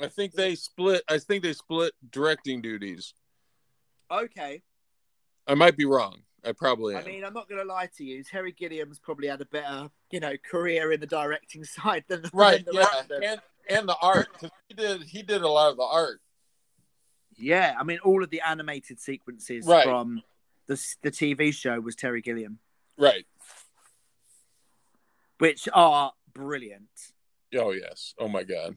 I 0.00 0.08
think 0.08 0.32
they 0.34 0.54
split 0.54 1.02
I 1.08 1.18
think 1.18 1.42
they 1.42 1.52
split 1.52 1.92
directing 2.10 2.60
duties. 2.60 3.14
Okay. 4.10 4.62
I 5.46 5.54
might 5.54 5.76
be 5.76 5.84
wrong. 5.86 6.22
I 6.44 6.52
probably 6.52 6.94
am. 6.96 7.02
I 7.02 7.04
mean, 7.04 7.24
I'm 7.24 7.34
not 7.34 7.48
going 7.48 7.60
to 7.60 7.66
lie 7.66 7.88
to 7.96 8.04
you. 8.04 8.24
Terry 8.24 8.52
Gilliam's 8.52 8.98
probably 8.98 9.28
had 9.28 9.40
a 9.40 9.44
better, 9.46 9.88
you 10.10 10.18
know, 10.20 10.32
career 10.38 10.90
in 10.92 10.98
the 11.00 11.06
directing 11.06 11.64
side 11.64 12.04
than 12.08 12.24
right, 12.32 12.64
than 12.64 12.74
the 12.74 12.80
yeah, 12.80 12.86
rest 12.86 13.02
of 13.02 13.08
them. 13.08 13.22
and 13.24 13.40
and 13.68 13.88
the 13.88 13.96
art 14.02 14.26
he 14.68 14.74
did 14.74 15.02
he 15.04 15.22
did 15.22 15.42
a 15.42 15.48
lot 15.48 15.70
of 15.70 15.76
the 15.76 15.84
art. 15.84 16.20
Yeah, 17.36 17.74
I 17.78 17.84
mean, 17.84 17.98
all 18.04 18.22
of 18.24 18.30
the 18.30 18.40
animated 18.40 18.98
sequences 19.00 19.66
Right. 19.66 19.84
from 19.84 20.22
the 20.66 20.74
the 21.02 21.10
TV 21.10 21.52
show 21.54 21.78
was 21.80 21.94
Terry 21.94 22.20
Gilliam, 22.20 22.58
Right. 22.98 23.24
which 25.38 25.68
are 25.72 26.12
brilliant, 26.34 26.88
Oh 27.54 27.70
yes. 27.72 28.14
Oh 28.18 28.28
my 28.28 28.42
god. 28.42 28.76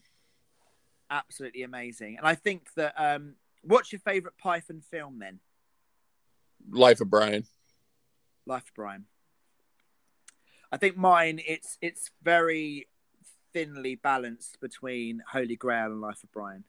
absolutely 1.09 1.63
amazing. 1.63 2.17
And 2.17 2.27
I 2.27 2.35
think 2.35 2.67
that 2.75 2.93
um, 2.97 3.35
what's 3.63 3.91
your 3.91 3.99
favorite 3.99 4.37
Python 4.37 4.81
film 4.81 5.19
then? 5.19 5.39
Life 6.69 7.01
of 7.01 7.09
Brian. 7.09 7.45
Life 8.45 8.67
of 8.67 8.73
Brian. 8.75 9.05
I 10.71 10.77
think 10.77 10.97
mine 10.97 11.39
it's 11.45 11.77
it's 11.81 12.11
very 12.21 12.87
thinly 13.53 13.95
balanced 13.95 14.59
between 14.59 15.23
Holy 15.31 15.55
Grail 15.55 15.85
and 15.85 16.01
Life 16.01 16.23
of 16.23 16.31
Brian. 16.31 16.63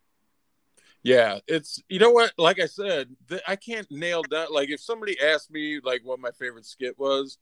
Yeah, 1.02 1.38
it's 1.46 1.82
you 1.88 1.98
know 1.98 2.10
what? 2.10 2.32
Like 2.38 2.60
I 2.60 2.66
said, 2.66 3.08
th- 3.28 3.42
I 3.46 3.56
can't 3.56 3.90
nail 3.90 4.22
down. 4.22 4.48
Like 4.52 4.70
if 4.70 4.80
somebody 4.80 5.20
asked 5.20 5.50
me 5.50 5.80
like 5.82 6.02
what 6.04 6.20
my 6.20 6.30
favorite 6.32 6.66
skit 6.66 6.98
was, 6.98 7.38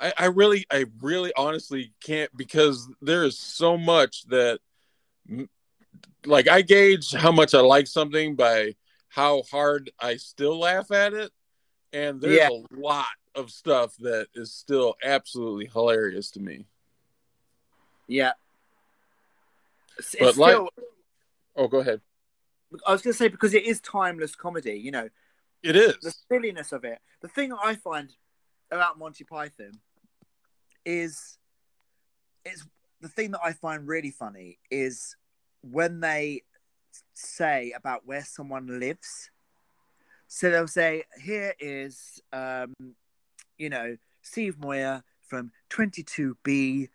I, 0.00 0.12
I 0.18 0.24
really, 0.26 0.66
I 0.70 0.86
really, 1.00 1.32
honestly 1.36 1.92
can't 2.02 2.34
because 2.36 2.88
there 3.00 3.24
is 3.24 3.38
so 3.38 3.76
much 3.76 4.24
that, 4.28 4.60
like, 6.26 6.48
I 6.48 6.62
gauge 6.62 7.12
how 7.12 7.32
much 7.32 7.54
I 7.54 7.60
like 7.60 7.86
something 7.86 8.36
by 8.36 8.74
how 9.08 9.42
hard 9.50 9.90
I 9.98 10.16
still 10.16 10.58
laugh 10.58 10.90
at 10.90 11.14
it, 11.14 11.32
and 11.92 12.20
there's 12.20 12.36
Yeah. 12.36 12.48
a 12.50 12.62
lot 12.76 13.06
of 13.34 13.50
stuff 13.50 13.96
that 13.98 14.28
is 14.34 14.52
still 14.52 14.96
absolutely 15.02 15.66
hilarious 15.66 16.30
to 16.32 16.40
me. 16.40 16.66
Yeah. 18.06 18.32
It's, 19.98 20.16
But 20.18 20.28
it's 20.30 20.38
like- 20.38 20.54
still, 20.54 20.70
Oh, 21.56 21.68
go 21.68 21.78
ahead. 21.78 22.00
I 22.86 22.92
was 22.92 23.02
going 23.02 23.12
to 23.12 23.18
say 23.18 23.28
because 23.28 23.54
it 23.54 23.64
is 23.64 23.80
timeless 23.80 24.34
comedy. 24.36 24.74
You 24.78 24.92
know, 24.92 25.08
It 25.62 25.74
is. 25.76 25.96
the 26.00 26.14
silliness 26.28 26.72
of 26.72 26.84
it. 26.84 27.00
The 27.20 27.28
thing 27.28 27.52
I 27.52 27.74
find 27.74 28.14
about 28.70 28.98
Monty 28.98 29.24
Python 29.24 29.80
is 30.86 31.38
it's 32.44 32.64
the 33.00 33.08
thing 33.08 33.32
that 33.32 33.40
I 33.44 33.52
find 33.52 33.86
really 33.86 34.10
funny 34.12 34.58
is 34.70 35.16
when 35.62 36.00
they 36.00 36.44
say 37.14 37.72
about 37.72 38.06
where 38.06 38.24
someone 38.24 38.78
lives. 38.80 39.30
So 40.32 40.48
they'll 40.48 40.68
say, 40.68 41.02
"Here 41.20 41.54
is, 41.58 42.22
um, 42.32 42.72
you 43.58 43.68
know, 43.68 43.96
Steve 44.22 44.60
Moyer 44.60 45.02
from 45.26 45.50
22B, 45.70 46.88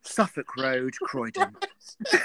Suffolk 0.00 0.56
Road, 0.56 0.94
Croydon." 1.02 1.54
and 2.12 2.24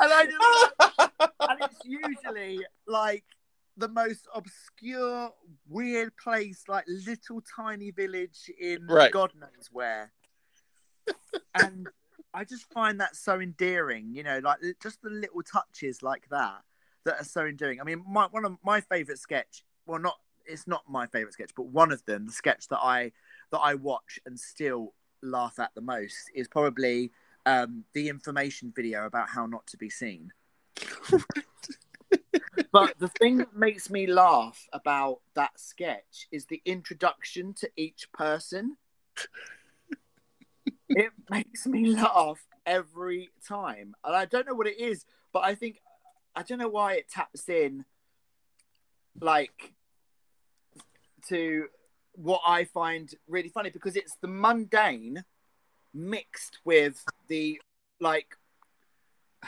I 0.00 0.26
just 0.26 1.10
and 1.38 1.58
it's 1.62 1.84
usually 1.84 2.66
like 2.88 3.24
the 3.76 3.88
most 3.88 4.26
obscure, 4.34 5.32
weird 5.68 6.16
place, 6.16 6.64
like 6.66 6.84
little 6.88 7.40
tiny 7.56 7.92
village 7.92 8.50
in 8.60 8.84
Right. 8.88 9.12
God 9.12 9.30
knows 9.38 9.68
where. 9.70 10.12
and 11.54 11.88
I 12.34 12.44
just 12.44 12.70
find 12.72 13.00
that 13.00 13.14
so 13.14 13.40
endearing, 13.40 14.12
you 14.12 14.24
know, 14.24 14.40
like 14.42 14.58
just 14.82 15.00
the 15.02 15.10
little 15.10 15.42
touches 15.42 16.02
like 16.02 16.28
that 16.30 16.62
that 17.04 17.20
are 17.20 17.24
so 17.24 17.46
endearing. 17.46 17.80
I 17.80 17.84
mean, 17.84 18.04
my 18.08 18.26
one 18.26 18.44
of 18.44 18.56
my 18.64 18.80
favorite 18.80 19.20
sketch, 19.20 19.64
well, 19.86 20.00
not 20.00 20.16
it's 20.44 20.66
not 20.66 20.82
my 20.88 21.06
favorite 21.06 21.32
sketch, 21.32 21.52
but 21.56 21.66
one 21.66 21.92
of 21.92 22.04
them, 22.06 22.26
the 22.26 22.32
sketch 22.32 22.68
that 22.68 22.80
I 22.80 23.12
that 23.52 23.60
I 23.60 23.76
watch 23.76 24.18
and 24.26 24.38
still 24.38 24.94
laugh 25.22 25.58
at 25.60 25.70
the 25.74 25.80
most 25.80 26.30
is 26.34 26.48
probably 26.48 27.12
um, 27.46 27.84
the 27.92 28.08
information 28.08 28.72
video 28.74 29.06
about 29.06 29.28
how 29.28 29.46
not 29.46 29.66
to 29.68 29.76
be 29.76 29.88
seen. 29.88 30.32
but 32.72 32.98
the 32.98 33.08
thing 33.20 33.38
that 33.38 33.54
makes 33.56 33.90
me 33.90 34.06
laugh 34.06 34.66
about 34.72 35.20
that 35.34 35.58
sketch 35.58 36.26
is 36.32 36.46
the 36.46 36.60
introduction 36.64 37.54
to 37.54 37.70
each 37.76 38.10
person. 38.12 38.76
It 40.88 41.10
makes 41.30 41.66
me 41.66 41.86
laugh 41.94 42.44
every 42.66 43.30
time, 43.46 43.94
and 44.04 44.14
I 44.16 44.24
don't 44.24 44.46
know 44.46 44.54
what 44.54 44.66
it 44.66 44.78
is, 44.78 45.04
but 45.32 45.44
I 45.44 45.54
think 45.54 45.80
I 46.36 46.42
don't 46.42 46.58
know 46.58 46.68
why 46.68 46.94
it 46.94 47.08
taps 47.08 47.48
in, 47.48 47.84
like, 49.20 49.72
to 51.28 51.66
what 52.12 52.40
I 52.46 52.64
find 52.64 53.12
really 53.28 53.48
funny 53.48 53.70
because 53.70 53.96
it's 53.96 54.16
the 54.20 54.28
mundane 54.28 55.24
mixed 55.92 56.58
with 56.64 57.04
the 57.28 57.60
like 58.00 58.36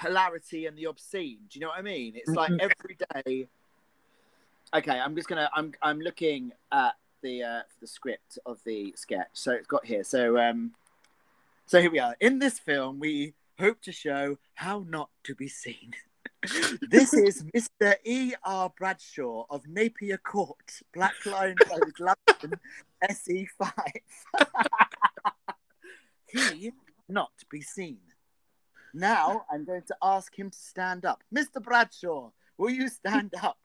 hilarity 0.01 0.67
and 0.67 0.77
the 0.77 0.87
obscene. 0.87 1.39
Do 1.49 1.59
you 1.59 1.61
know 1.61 1.69
what 1.69 1.79
I 1.79 1.83
mean? 1.83 2.15
It's 2.17 2.31
like 2.35 2.51
Mhm. 2.53 2.61
every 2.61 2.97
day. 3.25 3.49
Okay, 4.75 4.99
I'm 4.99 5.15
just 5.15 5.29
gonna. 5.29 5.51
I'm 5.55 5.73
I'm 5.83 6.01
looking 6.01 6.53
at 6.73 6.95
the 7.23 7.43
uh, 7.43 7.63
the 7.81 7.87
script 7.87 8.39
of 8.47 8.63
the 8.65 8.93
sketch. 8.97 9.29
So 9.33 9.53
it's 9.53 9.67
got 9.67 9.85
here. 9.87 10.05
So 10.05 10.39
um, 10.39 10.75
so 11.67 11.81
here 11.81 11.91
we 11.91 11.99
are. 11.99 12.17
In 12.21 12.39
this 12.39 12.61
film, 12.61 13.01
we 13.01 13.35
hope 13.59 13.81
to 13.83 13.93
show 13.93 14.39
how 14.55 14.85
not 14.89 15.11
to 15.25 15.35
be 15.35 15.49
seen. 15.49 15.95
this 16.81 17.13
is 17.13 17.43
Mr. 17.55 17.95
E. 18.05 18.35
R. 18.45 18.73
Bradshaw 18.79 19.47
of 19.51 19.67
Napier 19.67 20.19
Court, 20.19 20.81
Black 20.95 21.15
Lion 21.27 21.57
Road, 21.69 21.99
London, 21.99 22.61
SE 23.11 23.49
five. 23.59 24.03
he 26.29 26.73
not 27.09 27.31
to 27.39 27.47
be 27.51 27.63
seen. 27.63 27.99
Now 28.95 29.45
I'm 29.51 29.65
going 29.65 29.83
to 29.89 29.97
ask 30.01 30.39
him 30.39 30.51
to 30.51 30.59
stand 30.59 31.05
up. 31.05 31.25
Mr. 31.35 31.61
Bradshaw, 31.61 32.31
will 32.57 32.71
you 32.71 32.89
stand 32.89 33.35
up? 33.43 33.59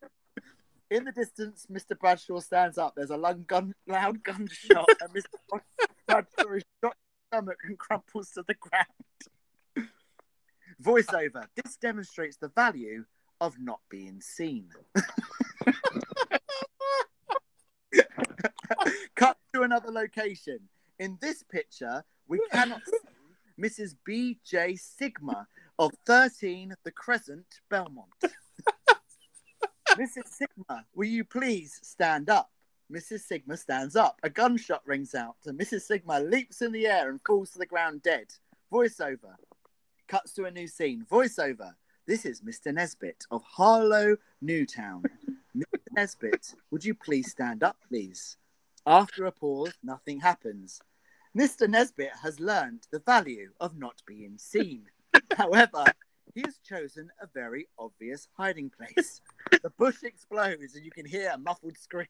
In 0.90 1.06
the 1.06 1.12
distance, 1.12 1.68
Mr. 1.72 1.98
Bradshaw 1.98 2.40
stands 2.40 2.80
up. 2.80 2.96
There's 2.96 3.12
a 3.12 3.18
long 3.18 3.46
gun, 3.48 3.74
loud 3.88 4.24
gunshot, 4.24 4.90
and 5.02 5.14
Mr. 5.14 5.62
Bradshaw 6.08 6.54
is 6.54 6.64
shot 6.84 6.98
stomach 7.32 7.60
and 7.64 7.78
crumples 7.86 8.32
to 8.32 8.44
the 8.48 8.56
ground. 8.56 8.88
Voiceover. 10.84 11.46
This 11.56 11.78
demonstrates 11.78 12.38
the 12.38 12.50
value 12.50 13.06
of 13.40 13.56
not 13.60 13.80
being 13.90 14.20
seen. 14.22 14.68
Cut 19.16 19.38
to 19.54 19.62
another 19.64 19.92
location. 19.92 20.60
In 21.00 21.18
this 21.22 21.44
picture, 21.44 22.04
we 22.28 22.40
cannot 22.52 22.82
see 22.86 22.98
Mrs. 23.60 23.96
B.J. 24.06 24.76
Sigma 24.76 25.48
of 25.80 25.92
13 26.06 26.76
The 26.84 26.92
Crescent, 26.92 27.46
Belmont. 27.70 28.10
Mrs. 29.92 30.28
Sigma, 30.28 30.86
will 30.96 31.08
you 31.08 31.24
please 31.24 31.80
stand 31.84 32.30
up? 32.30 32.52
Mrs. 32.92 33.22
Sigma 33.22 33.56
stands 33.56 33.96
up. 33.96 34.20
A 34.24 34.30
gunshot 34.30 34.82
rings 34.86 35.16
out, 35.16 35.38
and 35.46 35.58
Mrs. 35.58 35.84
Sigma 35.84 36.20
leaps 36.20 36.62
in 36.62 36.72
the 36.72 36.88
air 36.88 37.10
and 37.10 37.22
falls 37.26 37.52
to 37.52 37.60
the 37.60 37.66
ground 37.66 38.04
dead. 38.04 38.28
Voiceover. 38.72 39.36
Cuts 40.08 40.34
to 40.34 40.46
a 40.46 40.52
new 40.52 40.68
scene. 40.68 41.06
Voiceover. 41.10 41.74
This 42.06 42.26
is 42.26 42.42
Mr. 42.42 42.74
Nesbit 42.74 43.26
of 43.32 43.44
Harlow, 43.44 44.18
Newtown. 44.42 45.04
Mr. 45.56 45.80
Nesbit, 45.92 46.54
would 46.70 46.84
you 46.84 46.94
please 46.94 47.32
stand 47.32 47.64
up, 47.64 47.78
please? 47.88 48.38
After 48.86 49.26
a 49.26 49.32
pause, 49.32 49.74
nothing 49.84 50.20
happens. 50.20 50.82
Mr. 51.38 51.70
Nesbit 51.70 52.12
has 52.24 52.40
learned 52.40 52.88
the 52.92 53.00
value 53.00 53.52
of 53.62 53.78
not 53.78 54.02
being 54.06 54.38
seen. 54.38 54.88
However, 55.38 55.86
he 56.34 56.42
has 56.42 56.58
chosen 56.58 57.10
a 57.22 57.28
very 57.28 57.68
obvious 57.78 58.28
hiding 58.34 58.70
place. 58.70 59.22
The 59.62 59.70
bush 59.70 60.04
explodes 60.04 60.76
and 60.76 60.84
you 60.84 60.92
can 60.92 61.06
hear 61.06 61.32
a 61.34 61.38
muffled 61.38 61.78
scream. 61.78 62.08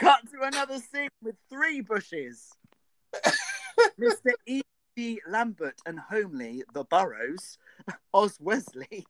Cut 0.00 0.20
to 0.32 0.40
another 0.40 0.78
scene 0.78 1.10
with 1.22 1.36
three 1.50 1.82
bushes. 1.82 2.48
Mr. 4.00 4.32
E. 4.46 4.62
G. 4.96 5.20
Lambert 5.28 5.78
and 5.84 6.00
Homely, 6.00 6.64
the 6.72 6.84
Burrows, 6.84 7.58
Oswestry, 8.14 9.04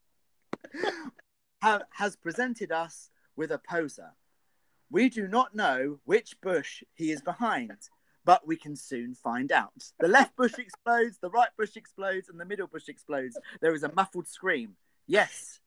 have, 1.63 1.83
has 1.91 2.17
presented 2.17 2.73
us 2.73 3.11
with 3.37 3.53
a 3.53 3.59
poser. 3.71 4.11
We 4.91 5.09
do 5.09 5.29
not 5.29 5.55
know 5.55 6.01
which 6.07 6.35
bush 6.41 6.83
he 6.95 7.13
is 7.13 7.23
behind, 7.23 7.89
but 8.25 8.45
we 8.45 8.57
can 8.57 8.75
soon 8.75 9.15
find 9.15 9.53
out. 9.53 9.93
The 10.01 10.09
left 10.09 10.35
bush 10.35 10.59
explodes, 10.59 11.19
the 11.23 11.31
right 11.31 11.51
bush 11.57 11.77
explodes, 11.77 12.29
and 12.29 12.41
the 12.41 12.45
middle 12.45 12.67
bush 12.67 12.89
explodes. 12.89 13.39
There 13.61 13.77
is 13.77 13.85
a 13.85 13.93
muffled 13.93 14.27
scream. 14.27 14.75
Yes, 15.07 15.61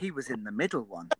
he 0.00 0.10
was 0.10 0.30
in 0.30 0.44
the 0.44 0.52
middle 0.52 0.84
one. 0.84 1.10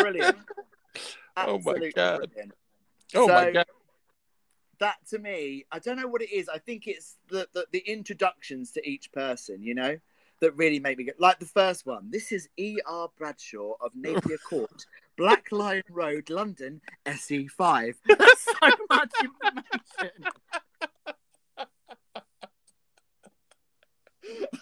Brilliant. 0.00 0.36
Oh 1.36 1.58
my 1.64 1.90
God. 1.94 2.18
brilliant. 2.18 2.52
oh 3.14 3.28
my 3.28 3.52
god. 3.52 3.64
that 4.80 4.96
to 5.10 5.18
me, 5.18 5.64
I 5.70 5.78
don't 5.78 5.96
know 5.96 6.08
what 6.08 6.20
it 6.20 6.30
is. 6.32 6.48
I 6.48 6.58
think 6.58 6.86
it's 6.88 7.16
the, 7.28 7.48
the 7.54 7.66
the 7.70 7.78
introductions 7.86 8.72
to 8.72 8.86
each 8.86 9.12
person, 9.12 9.62
you 9.62 9.74
know, 9.74 9.96
that 10.40 10.56
really 10.56 10.80
make 10.80 10.98
me 10.98 11.04
go. 11.04 11.12
Like 11.18 11.38
the 11.38 11.46
first 11.46 11.86
one, 11.86 12.10
this 12.10 12.32
is 12.32 12.48
E. 12.56 12.78
R. 12.86 13.08
Bradshaw 13.16 13.74
of 13.80 13.92
Napier 13.94 14.38
Court, 14.48 14.84
Black 15.16 15.46
Lion 15.52 15.84
Road, 15.88 16.28
London, 16.28 16.80
SE 17.06 17.46
five. 17.46 17.96
so 18.08 18.16
much 18.90 19.12
information. 19.22 20.24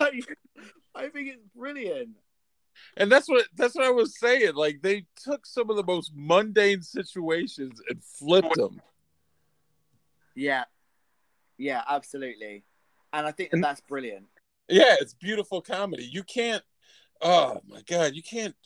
I, 0.01 0.20
I 0.94 1.09
think 1.09 1.28
it's 1.28 1.44
brilliant. 1.56 2.10
And 2.96 3.10
that's 3.10 3.28
what 3.28 3.46
that's 3.56 3.74
what 3.74 3.84
I 3.84 3.90
was 3.90 4.18
saying. 4.18 4.55
Like 4.55 4.82
they 4.82 5.06
took 5.16 5.46
some 5.46 5.70
of 5.70 5.76
the 5.76 5.84
most 5.84 6.12
mundane 6.14 6.82
situations 6.82 7.80
and 7.88 8.02
flipped 8.02 8.55
them. 8.56 8.80
Yeah, 10.34 10.64
yeah, 11.56 11.82
absolutely. 11.88 12.64
And 13.12 13.26
I 13.26 13.32
think 13.32 13.50
that 13.50 13.60
that's 13.60 13.80
brilliant. 13.80 14.26
Yeah, 14.68 14.96
it's 15.00 15.14
beautiful 15.14 15.60
comedy. 15.62 16.05
You 16.05 16.22
can't. 16.22 16.62
Oh 17.20 17.60
my 17.66 17.82
god, 17.82 18.14
you 18.14 18.22
can't. 18.22 18.55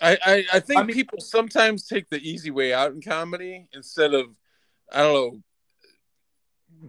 I 0.00 0.18
I, 0.24 0.44
I 0.54 0.60
think 0.60 0.80
I 0.80 0.82
mean- 0.82 0.94
people 0.94 1.20
sometimes 1.20 1.86
take 1.86 2.08
the 2.10 2.18
easy 2.18 2.50
way 2.50 2.74
out 2.74 2.92
in 2.92 3.00
comedy 3.00 3.68
instead 3.72 4.12
of 4.12 4.26
I 4.92 5.02
don't 5.02 5.14
know 5.14 5.42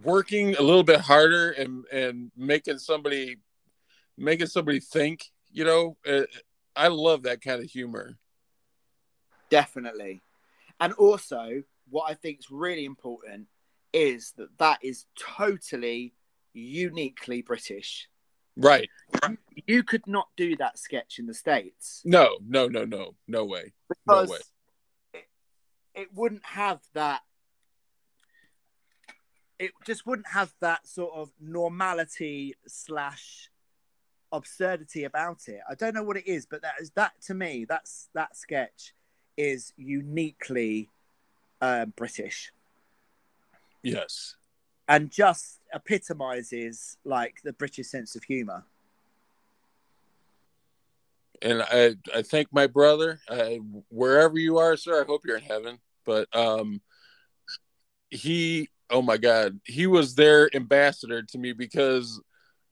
working 0.02 0.54
a 0.56 0.62
little 0.62 0.82
bit 0.82 1.00
harder 1.00 1.50
and 1.52 1.84
and 1.90 2.30
making 2.36 2.78
somebody 2.78 3.38
making 4.18 4.46
somebody 4.48 4.80
think. 4.80 5.24
You 5.50 5.64
know, 5.64 5.96
Uh, 6.06 6.22
I 6.76 6.88
love 6.88 7.22
that 7.22 7.40
kind 7.40 7.62
of 7.62 7.70
humor. 7.70 8.18
Definitely. 9.50 10.22
And 10.80 10.92
also, 10.94 11.62
what 11.88 12.10
I 12.10 12.14
think 12.14 12.38
is 12.40 12.50
really 12.50 12.84
important 12.84 13.48
is 13.92 14.32
that 14.36 14.56
that 14.58 14.78
is 14.84 15.06
totally 15.18 16.14
uniquely 16.52 17.42
British. 17.42 18.08
Right? 18.56 18.90
You 19.66 19.82
could 19.84 20.06
not 20.06 20.28
do 20.36 20.56
that 20.56 20.78
sketch 20.78 21.18
in 21.18 21.26
the 21.26 21.34
States 21.34 22.02
No, 22.04 22.38
no, 22.46 22.66
no, 22.66 22.84
no, 22.84 23.14
no 23.26 23.44
way. 23.44 23.72
because 23.88 24.28
way. 24.28 24.38
it, 25.14 25.28
it 25.94 26.08
wouldn't 26.12 26.44
have 26.44 26.80
that. 26.94 27.22
It 29.58 29.72
just 29.86 30.06
wouldn't 30.06 30.28
have 30.28 30.52
that 30.60 30.86
sort 30.86 31.14
of 31.14 31.30
normality 31.40 32.54
slash 32.66 33.48
absurdity 34.32 35.04
about 35.04 35.48
it. 35.48 35.60
I 35.68 35.74
don't 35.74 35.94
know 35.94 36.02
what 36.02 36.16
it 36.16 36.26
is, 36.26 36.46
but 36.46 36.62
that 36.62 36.74
is 36.80 36.90
that 36.90 37.12
to 37.22 37.34
me. 37.34 37.64
That's 37.68 38.08
that 38.14 38.36
sketch 38.36 38.94
is 39.36 39.72
uniquely 39.76 40.88
uh, 41.60 41.86
British. 41.86 42.52
Yes. 43.82 44.34
and 44.88 45.10
just 45.10 45.60
epitomizes 45.72 46.96
like 47.04 47.36
the 47.44 47.52
British 47.52 47.86
sense 47.86 48.16
of 48.16 48.24
humor. 48.24 48.64
and 51.42 51.62
I 51.62 51.94
I 52.14 52.22
thank 52.22 52.52
my 52.52 52.66
brother 52.66 53.20
uh, 53.28 53.50
wherever 53.90 54.38
you 54.38 54.58
are, 54.58 54.76
sir. 54.76 55.02
I 55.02 55.06
hope 55.06 55.22
you're 55.24 55.36
in 55.36 55.44
heaven. 55.44 55.78
But 56.04 56.34
um, 56.34 56.80
he, 58.10 58.68
oh 58.90 59.02
my 59.02 59.18
God, 59.18 59.60
he 59.64 59.86
was 59.86 60.14
their 60.14 60.54
ambassador 60.54 61.22
to 61.22 61.38
me 61.38 61.52
because 61.52 62.20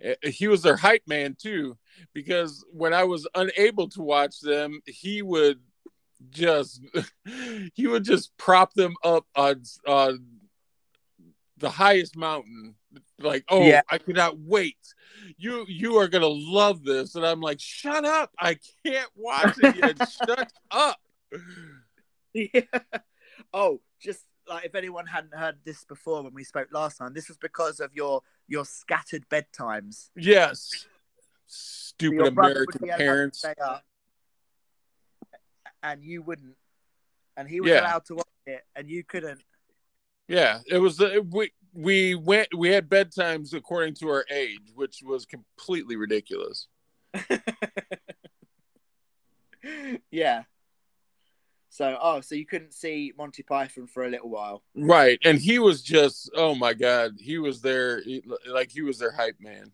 Eh, 0.01 0.15
he 0.31 0.49
was 0.49 0.63
their 0.63 0.77
hype 0.77 1.03
man 1.07 1.37
too. 1.41 1.77
Because 2.13 2.65
when 2.73 2.93
I 2.93 3.05
was 3.05 3.27
unable 3.35 3.89
to 3.91 4.03
watch 4.03 4.41
them, 4.41 4.81
he 4.87 5.23
would 5.23 5.61
just 6.31 6.81
he 7.75 7.87
would 7.87 8.05
just 8.05 8.37
prop 8.39 8.73
them 8.75 8.95
up 9.05 9.27
on 9.35 9.63
on 9.87 10.25
the 11.59 11.71
highest 11.71 12.17
mountain 12.17 12.75
like 13.19 13.45
oh 13.51 13.67
Yeah. 13.67 13.83
i 13.91 13.99
cannot 13.99 14.39
wait 14.39 14.79
you 15.37 15.65
you 15.69 15.97
are 15.97 16.09
gonna 16.09 16.27
love 16.27 16.85
this 16.85 17.15
and 17.17 17.27
i'm 17.27 17.41
like 17.41 17.61
shut 17.61 18.05
up 18.05 18.31
i 18.39 18.59
can't 18.85 19.11
watch 19.15 19.59
it 19.59 19.77
yet 19.77 20.09
shut 20.27 20.51
up 20.71 20.99
Yeah. 22.33 22.61
Oh, 23.53 23.81
just 24.01 24.23
like 24.49 24.65
if 24.65 24.75
anyone 24.75 25.07
hadn't 25.07 25.35
heard 25.35 25.57
this 25.65 25.85
before 25.85 26.23
when 26.23 26.35
we 26.35 26.45
spoke 26.45 26.69
last 26.73 26.99
time, 26.99 27.13
this 27.15 27.29
was 27.29 27.37
because 27.39 27.81
of 27.81 27.95
your 27.95 28.23
your 28.49 28.65
scattered 28.65 29.29
bedtimes. 29.29 30.11
yes 30.17 30.87
stupid 31.47 32.27
American 32.29 32.67
be 32.83 32.89
allowed 32.89 32.97
to 32.99 33.05
parents. 33.05 33.45
and 35.83 36.03
you 36.05 36.23
wouldn't, 36.23 36.57
and 37.37 37.49
he 37.49 37.61
was 37.61 37.71
Yeah. 37.71 37.81
allowed 37.83 38.05
to 38.07 38.15
watch 38.17 38.27
it, 38.47 38.65
and 38.75 38.89
you 38.89 39.05
couldn't. 39.05 39.43
Yeah, 40.29 40.61
it 40.67 40.79
was 40.79 40.97
the 40.97 41.25
we 41.31 41.53
we 41.73 42.15
went 42.17 42.49
we 42.55 42.71
had 42.71 42.89
bedtimes 42.89 43.55
according 43.55 43.95
to 43.97 44.09
our 44.09 44.25
age, 44.31 44.73
which 44.75 45.03
was 45.05 45.25
completely 45.27 45.95
ridiculous. 45.97 46.67
yeah. 50.11 50.45
So, 51.77 51.99
oh, 52.01 52.23
so 52.23 52.35
you 52.35 52.47
couldn't 52.47 52.73
see 52.73 53.13
Monty 53.19 53.43
Python 53.43 53.87
for 53.87 54.07
a 54.07 54.09
little 54.09 54.31
while. 54.31 54.63
Right, 54.75 55.19
and 55.27 55.39
he 55.39 55.59
was 55.59 55.83
just 55.83 56.31
oh 56.35 56.55
my 56.55 56.73
god, 56.73 57.13
he 57.19 57.37
was 57.37 57.61
there 57.61 58.03
like 58.49 58.71
he 58.71 58.81
was 58.81 58.99
their 58.99 59.13
hype 59.13 59.37
man. 59.39 59.73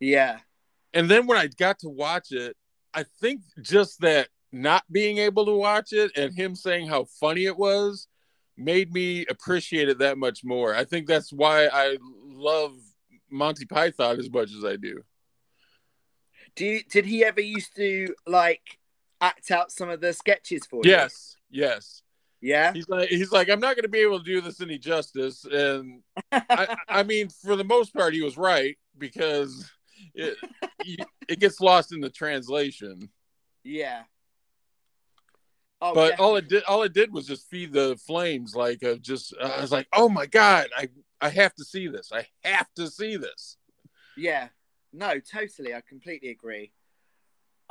Yeah. 0.00 0.38
And 0.94 1.10
then 1.10 1.26
when 1.26 1.36
I 1.36 1.48
got 1.48 1.80
to 1.80 1.90
watch 1.90 2.32
it, 2.32 2.56
I 2.94 3.04
think 3.20 3.42
just 3.60 4.00
that 4.00 4.28
not 4.52 4.84
being 4.90 5.18
able 5.18 5.44
to 5.46 5.54
watch 5.54 5.92
it 5.92 6.12
and 6.16 6.34
him 6.34 6.54
saying 6.54 6.88
how 6.88 7.04
funny 7.20 7.44
it 7.44 7.58
was 7.58 8.08
made 8.56 8.90
me 8.92 9.26
appreciate 9.26 9.90
it 9.90 9.98
that 9.98 10.16
much 10.16 10.44
more. 10.44 10.74
I 10.74 10.84
think 10.84 11.06
that's 11.06 11.30
why 11.30 11.66
I 11.66 11.98
love 12.24 12.74
Monty 13.30 13.66
Python 13.66 14.18
as 14.18 14.30
much 14.30 14.50
as 14.56 14.64
I 14.64 14.76
do. 14.76 15.02
Do 16.56 16.64
you, 16.64 16.80
did 16.90 17.04
he 17.04 17.22
ever 17.22 17.40
used 17.40 17.76
to 17.76 18.14
like 18.26 18.78
act 19.22 19.50
out 19.50 19.72
some 19.72 19.88
of 19.88 20.00
the 20.00 20.12
sketches 20.12 20.66
for 20.66 20.84
you? 20.84 20.90
Yes, 20.90 21.36
yes. 21.50 22.02
Yeah. 22.42 22.72
He's 22.72 22.88
like 22.88 23.08
he's 23.08 23.32
like 23.32 23.48
I'm 23.48 23.60
not 23.60 23.76
going 23.76 23.84
to 23.84 23.88
be 23.88 24.00
able 24.00 24.18
to 24.18 24.24
do 24.24 24.40
this 24.40 24.60
any 24.60 24.76
justice, 24.76 25.44
and 25.44 26.02
I, 26.32 26.76
I 26.88 27.02
mean 27.04 27.28
for 27.28 27.56
the 27.56 27.64
most 27.64 27.94
part 27.94 28.14
he 28.14 28.20
was 28.20 28.36
right 28.36 28.76
because 28.98 29.70
it 30.14 30.36
it 31.28 31.38
gets 31.38 31.60
lost 31.60 31.92
in 31.92 32.00
the 32.00 32.10
translation. 32.10 33.08
Yeah. 33.62 34.02
Oh, 35.80 35.94
but 35.94 36.10
definitely. 36.10 36.24
all 36.24 36.36
it 36.36 36.48
did 36.48 36.64
all 36.64 36.82
it 36.82 36.92
did 36.92 37.12
was 37.12 37.26
just 37.26 37.48
feed 37.48 37.72
the 37.72 37.96
flames 38.06 38.54
like 38.54 38.82
of 38.82 39.02
just 39.02 39.34
uh, 39.40 39.52
I 39.56 39.60
was 39.60 39.72
like 39.72 39.88
oh 39.92 40.08
my 40.08 40.26
god 40.26 40.68
I 40.76 40.88
I 41.20 41.28
have 41.28 41.54
to 41.56 41.64
see 41.64 41.88
this 41.88 42.10
I 42.12 42.26
have 42.44 42.68
to 42.76 42.88
see 42.88 43.16
this 43.16 43.56
Yeah. 44.16 44.48
No, 44.92 45.18
totally. 45.20 45.74
I 45.74 45.80
completely 45.80 46.30
agree. 46.30 46.72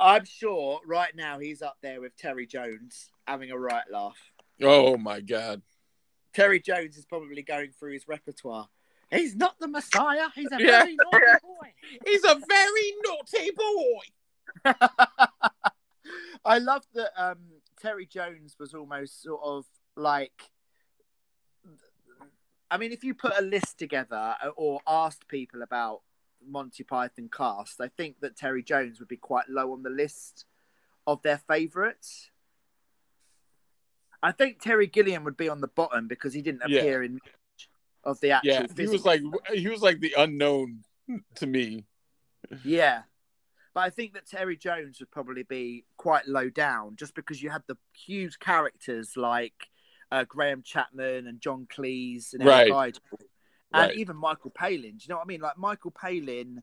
I'm 0.02 0.24
sure 0.24 0.80
right 0.86 1.14
now 1.14 1.38
he's 1.38 1.62
up 1.62 1.76
there 1.82 2.00
with 2.00 2.16
Terry 2.16 2.46
Jones 2.46 3.10
having 3.26 3.50
a 3.50 3.58
right 3.58 3.84
laugh. 3.90 4.18
oh 4.62 4.96
my 4.96 5.20
god 5.20 5.62
Terry 6.34 6.60
Jones 6.60 6.96
is 6.96 7.04
probably 7.04 7.42
going 7.42 7.70
through 7.78 7.92
his 7.92 8.08
repertoire. 8.08 8.68
He's 9.10 9.36
not 9.36 9.58
the 9.60 9.68
Messiah. 9.68 10.28
He's 10.34 10.50
a 10.50 10.56
Yeah. 10.58 10.84
very 10.84 10.96
naughty 10.96 11.26
boy. 11.42 11.72
he's 12.06 12.24
a 12.24 12.40
very 12.48 12.94
naughty 13.06 13.50
boy 13.54 14.74
I 16.44 16.58
love 16.58 16.84
that 16.94 17.10
um, 17.16 17.36
Terry 17.80 18.06
Jones 18.06 18.56
was 18.58 18.74
almost 18.74 19.22
sort 19.22 19.40
of 19.44 19.64
like. 19.96 20.50
I 22.70 22.78
mean, 22.78 22.90
if 22.92 23.04
you 23.04 23.14
put 23.14 23.32
a 23.38 23.42
list 23.42 23.78
together 23.78 24.34
or 24.56 24.80
asked 24.86 25.28
people 25.28 25.62
about 25.62 26.00
Monty 26.48 26.84
Python 26.84 27.28
cast, 27.34 27.80
I 27.80 27.88
think 27.88 28.20
that 28.20 28.36
Terry 28.36 28.62
Jones 28.62 28.98
would 28.98 29.08
be 29.08 29.16
quite 29.16 29.48
low 29.48 29.72
on 29.72 29.82
the 29.82 29.90
list 29.90 30.44
of 31.06 31.22
their 31.22 31.38
favourites. 31.38 32.30
I 34.22 34.32
think 34.32 34.60
Terry 34.60 34.86
Gilliam 34.86 35.24
would 35.24 35.36
be 35.36 35.48
on 35.48 35.60
the 35.60 35.68
bottom 35.68 36.06
because 36.06 36.32
he 36.32 36.42
didn't 36.42 36.62
Yeah. 36.68 36.78
appear 36.80 37.02
in 37.02 37.14
much 37.14 37.68
of 38.04 38.20
the 38.20 38.30
actual. 38.32 38.52
yeah 38.52 38.66
he 38.76 38.86
was 38.86 39.04
like 39.04 39.20
he 39.52 39.68
was 39.68 39.82
like 39.82 40.00
the 40.00 40.14
unknown 40.16 40.84
to 41.36 41.46
me 41.46 41.86
Yeah. 42.64 43.02
But 43.74 43.80
I 43.80 43.90
think 43.90 44.12
that 44.12 44.26
Terry 44.26 44.56
Jones 44.56 45.00
would 45.00 45.10
probably 45.10 45.44
be 45.44 45.86
quite 45.96 46.28
low 46.28 46.50
down 46.50 46.96
just 46.96 47.14
because 47.14 47.42
you 47.42 47.48
had 47.50 47.62
the 47.66 47.78
huge 47.94 48.38
characters 48.38 49.16
like 49.16 49.68
uh, 50.10 50.24
Graham 50.24 50.62
Chapman 50.62 51.26
and 51.26 51.40
John 51.40 51.66
Cleese 51.74 52.34
and 52.34 52.42
Eric 52.42 52.70
Right. 52.70 52.72
Idle. 53.12 53.20
And 53.74 53.88
Right. 53.88 53.96
even 53.96 54.16
Michael 54.16 54.50
Palin. 54.50 54.80
Do 54.80 54.86
you 54.88 55.08
know 55.08 55.16
what 55.16 55.22
I 55.22 55.26
mean? 55.26 55.40
Like 55.40 55.56
Michael 55.56 55.90
Palin 55.90 56.62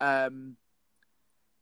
um, 0.00 0.56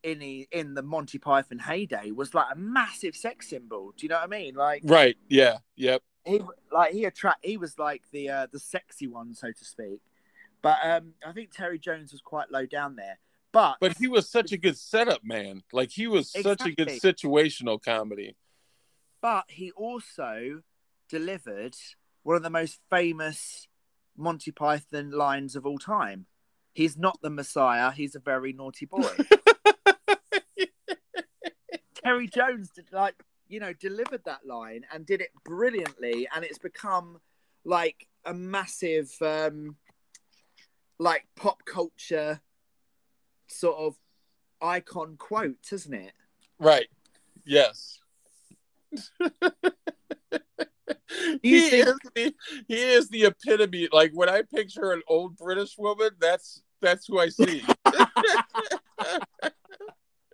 in, 0.03 0.19
the, 0.19 0.47
in 0.51 0.73
the 0.73 0.81
Monty 0.81 1.17
Python 1.17 1.59
heyday 1.59 2.11
was 2.11 2.33
like 2.33 2.47
a 2.51 2.55
massive 2.55 3.15
sex 3.15 3.49
symbol. 3.49 3.93
Do 3.95 4.05
you 4.05 4.09
know 4.09 4.15
what 4.15 4.23
I 4.23 4.27
mean? 4.27 4.55
Like 4.55 4.81
right 4.85 5.17
yeah 5.27 5.57
yep 5.75 6.01
he 6.25 6.41
like 6.71 6.93
he 6.93 7.05
attract 7.05 7.45
he 7.45 7.57
was 7.57 7.79
like 7.79 8.03
the 8.11 8.29
uh, 8.29 8.47
the 8.51 8.59
sexy 8.59 9.07
one 9.07 9.33
so 9.33 9.51
to 9.51 9.65
speak. 9.65 10.01
But 10.61 10.77
um, 10.83 11.13
I 11.25 11.31
think 11.31 11.51
Terry 11.51 11.79
Jones 11.79 12.11
was 12.11 12.21
quite 12.21 12.51
low 12.51 12.65
down 12.65 12.95
there. 12.95 13.19
But 13.51 13.77
but 13.79 13.97
he 13.97 14.07
was 14.07 14.29
such 14.29 14.51
a 14.51 14.57
good 14.57 14.77
setup 14.77 15.23
man 15.23 15.63
like 15.71 15.91
he 15.91 16.07
was 16.07 16.31
such 16.31 16.65
a 16.65 16.71
good 16.71 16.89
situational 16.89 17.81
comedy 17.81 18.35
but 19.21 19.45
he 19.47 19.71
also 19.71 20.61
delivered 21.09 21.75
one 22.23 22.35
of 22.35 22.43
the 22.43 22.49
most 22.49 22.79
famous 22.89 23.67
Monty 24.17 24.51
Python 24.51 25.11
lines 25.11 25.55
of 25.55 25.65
all 25.65 25.77
time. 25.77 26.25
He's 26.73 26.97
not 26.97 27.19
the 27.21 27.29
Messiah, 27.29 27.91
he's 27.91 28.15
a 28.15 28.19
very 28.19 28.53
naughty 28.53 28.85
boy. 28.85 29.09
Terry 32.03 32.27
Jones 32.27 32.69
did 32.69 32.87
like, 32.91 33.15
you 33.47 33.59
know, 33.59 33.73
delivered 33.73 34.21
that 34.25 34.45
line 34.45 34.83
and 34.93 35.05
did 35.05 35.21
it 35.21 35.31
brilliantly 35.43 36.27
and 36.33 36.45
it's 36.45 36.59
become 36.59 37.19
like 37.65 38.07
a 38.25 38.33
massive 38.33 39.11
um 39.21 39.75
like 40.99 41.25
pop 41.35 41.63
culture 41.65 42.41
sort 43.47 43.77
of 43.77 43.95
icon 44.61 45.15
quote, 45.17 45.67
hasn't 45.69 45.95
it? 45.95 46.13
right 46.59 46.87
yes 47.45 47.99
he 51.41 51.69
think- 51.69 51.87
is 51.87 51.97
the 52.15 52.33
he 52.67 52.75
is 52.75 53.09
the 53.09 53.25
epitome. 53.25 53.89
Like 53.91 54.11
when 54.13 54.29
I 54.29 54.43
picture 54.43 54.91
an 54.91 55.01
old 55.07 55.37
British 55.37 55.75
woman, 55.77 56.11
that's 56.19 56.61
that's 56.81 57.07
who 57.07 57.19
I 57.19 57.29
see. 57.29 57.63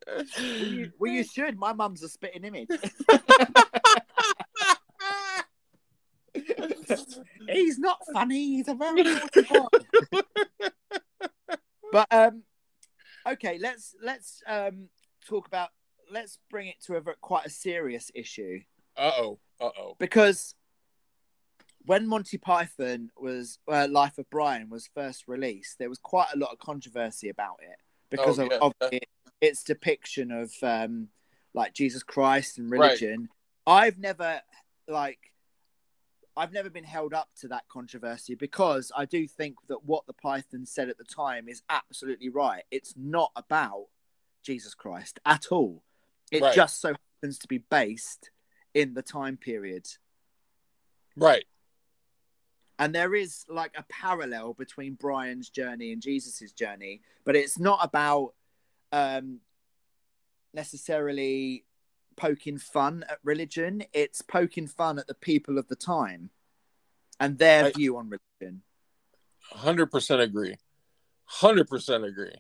Well, 0.06 0.26
you, 0.38 0.92
well, 1.00 1.12
you 1.12 1.24
should. 1.24 1.58
My 1.58 1.74
mum's 1.74 2.04
a 2.04 2.10
spitting 2.10 2.44
image. 2.44 2.68
he's 7.50 7.80
not 7.80 8.00
funny. 8.12 8.58
He's 8.58 8.68
a 8.68 8.76
very 8.76 9.04
naughty 9.04 9.42
boy. 9.44 9.68
but 11.92 12.08
um, 12.12 12.44
okay, 13.26 13.58
let's 13.60 13.96
let's 14.04 14.44
um 14.46 14.90
talk 15.28 15.48
about. 15.48 15.70
Let's 16.12 16.38
bring 16.50 16.68
it 16.68 16.82
to 16.86 16.98
a 16.98 17.02
quite 17.22 17.46
a 17.46 17.50
serious 17.50 18.12
issue 18.14 18.60
uh 18.98 19.12
oh, 19.18 19.40
uh 19.60 19.70
oh. 19.78 19.96
because 20.00 20.56
when 21.86 22.08
Monty 22.08 22.38
Python 22.38 23.12
was 23.18 23.60
uh, 23.68 23.88
Life 23.90 24.18
of 24.18 24.30
Brian 24.30 24.70
was 24.70 24.90
first 24.94 25.28
released, 25.28 25.80
there 25.80 25.90
was 25.90 26.00
quite 26.00 26.28
a 26.34 26.38
lot 26.38 26.52
of 26.52 26.60
controversy 26.60 27.30
about 27.30 27.60
it 27.62 27.78
because 28.10 28.40
Oh, 28.40 28.46
of, 28.46 28.52
yeah. 28.52 28.58
of 28.62 28.74
it, 28.92 29.08
its 29.42 29.64
depiction 29.64 30.32
of 30.32 30.52
um, 30.62 31.10
like 31.54 31.74
Jesus 31.74 32.04
Christ 32.04 32.58
and 32.58 32.70
Right. 32.72 32.80
religion. 32.82 33.30
I've 33.68 33.98
never 33.98 34.42
like 34.88 35.20
I've 36.36 36.52
never 36.52 36.70
been 36.70 36.84
held 36.84 37.14
up 37.14 37.30
to 37.42 37.48
that 37.50 37.68
controversy 37.70 38.34
because 38.34 38.92
I 38.96 39.06
do 39.06 39.28
think 39.28 39.56
that 39.68 39.86
what 39.86 40.08
the 40.08 40.14
Python 40.14 40.66
said 40.66 40.90
at 40.90 40.98
the 40.98 41.04
time 41.04 41.48
is 41.48 41.62
absolutely 41.70 42.30
right. 42.30 42.64
It's 42.72 42.96
not 42.98 43.32
about 43.36 43.86
Jesus 44.42 44.74
Christ 44.74 45.20
at 45.26 45.52
all. 45.52 45.84
It 46.32 46.42
Right. 46.42 46.56
just 46.56 46.82
so 46.82 46.96
happens 47.22 47.38
to 47.40 47.48
be 47.48 47.60
based 47.60 48.32
in 48.74 48.96
the 48.96 49.04
time 49.04 49.38
period. 49.38 49.88
Right. 51.16 51.46
And 52.80 52.94
there 52.94 53.14
is 53.16 53.46
like 53.48 53.74
a 53.78 53.86
parallel 53.90 54.54
between 54.54 54.96
Brian's 54.96 55.50
journey 55.50 55.94
and 55.94 56.02
Jesus's 56.02 56.52
journey, 56.52 57.02
but 57.24 57.36
it's 57.36 57.60
not 57.60 57.80
about 57.84 58.34
um, 58.92 59.40
necessarily 60.54 61.66
poking 62.16 62.58
fun 62.58 63.04
at 63.10 63.20
religion. 63.24 63.84
It's 63.94 64.22
poking 64.22 64.68
fun 64.68 65.00
at 65.00 65.08
the 65.08 65.14
people 65.16 65.58
of 65.58 65.68
the 65.68 65.76
time 65.76 66.30
and 67.20 67.38
their 67.38 67.64
Right. 67.66 67.76
view 67.76 67.98
on 67.98 68.10
religion. 68.10 68.64
Hundred 69.52 69.88
percent 69.92 70.22
agree. 70.22 70.56
Hundred 71.26 71.68
percent 71.68 72.04
agree. 72.04 72.32
'Cause 72.32 72.40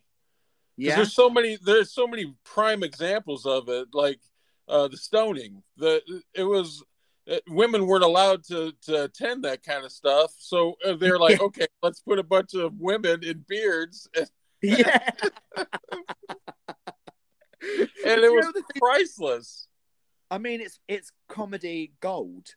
Yeah, 0.77 0.95
There's 0.97 1.13
so 1.13 1.29
many. 1.29 1.57
There's 1.57 1.91
so 1.91 2.07
many 2.07 2.35
prime 2.43 2.83
examples 2.83 3.45
of 3.45 3.69
it, 3.69 3.93
like 3.93 4.19
uh, 4.67 4.87
the 4.87 4.97
stoning. 4.97 5.61
The 5.77 6.23
it 6.33 6.43
was 6.43 6.83
women 7.47 7.87
weren't 7.87 8.03
allowed 8.03 8.43
to 8.45 8.73
to 8.83 9.03
attend 9.03 9.43
that 9.45 9.63
kind 9.63 9.85
of 9.85 9.91
stuff. 9.91 10.33
So 10.39 10.75
uh, 10.85 10.95
they're 10.95 11.19
like, 11.19 11.41
okay, 11.41 11.67
let's 11.81 12.01
put 12.01 12.19
a 12.19 12.23
bunch 12.23 12.53
of 12.53 12.73
women 12.79 13.23
in 13.23 13.45
beards, 13.47 14.07
and, 14.15 14.29
yeah. 14.61 15.09
and 15.57 15.67
it 18.05 18.31
was 18.31 18.53
priceless. 18.77 19.67
I 20.29 20.37
mean, 20.37 20.61
it's 20.61 20.79
it's 20.87 21.11
comedy 21.29 21.93
gold. 21.99 22.55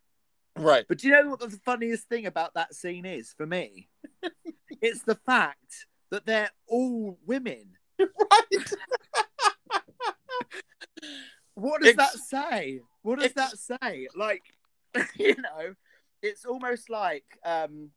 Right. 0.56 0.86
But 0.88 0.98
do 0.98 1.08
you 1.08 1.22
know 1.22 1.30
what 1.30 1.40
the 1.40 1.50
funniest 1.64 2.08
thing 2.08 2.26
about 2.26 2.54
that 2.54 2.74
scene 2.74 3.04
is 3.04 3.34
for 3.36 3.46
me? 3.46 3.88
it's 4.80 5.02
the 5.02 5.16
fact 5.26 5.86
that 6.10 6.24
they're 6.24 6.50
all 6.66 7.18
women. 7.26 7.72
Right. 7.98 8.64
what 11.54 11.82
does 11.82 11.96
that 11.96 12.12
say? 12.12 12.80
What 13.02 13.18
does 13.18 13.32
that 13.34 13.58
say? 13.58 14.08
Like, 14.16 14.42
you 15.16 15.36
know, 15.36 15.74
it's 16.22 16.44
almost 16.44 16.90
like 16.90 17.24
um, 17.44 17.90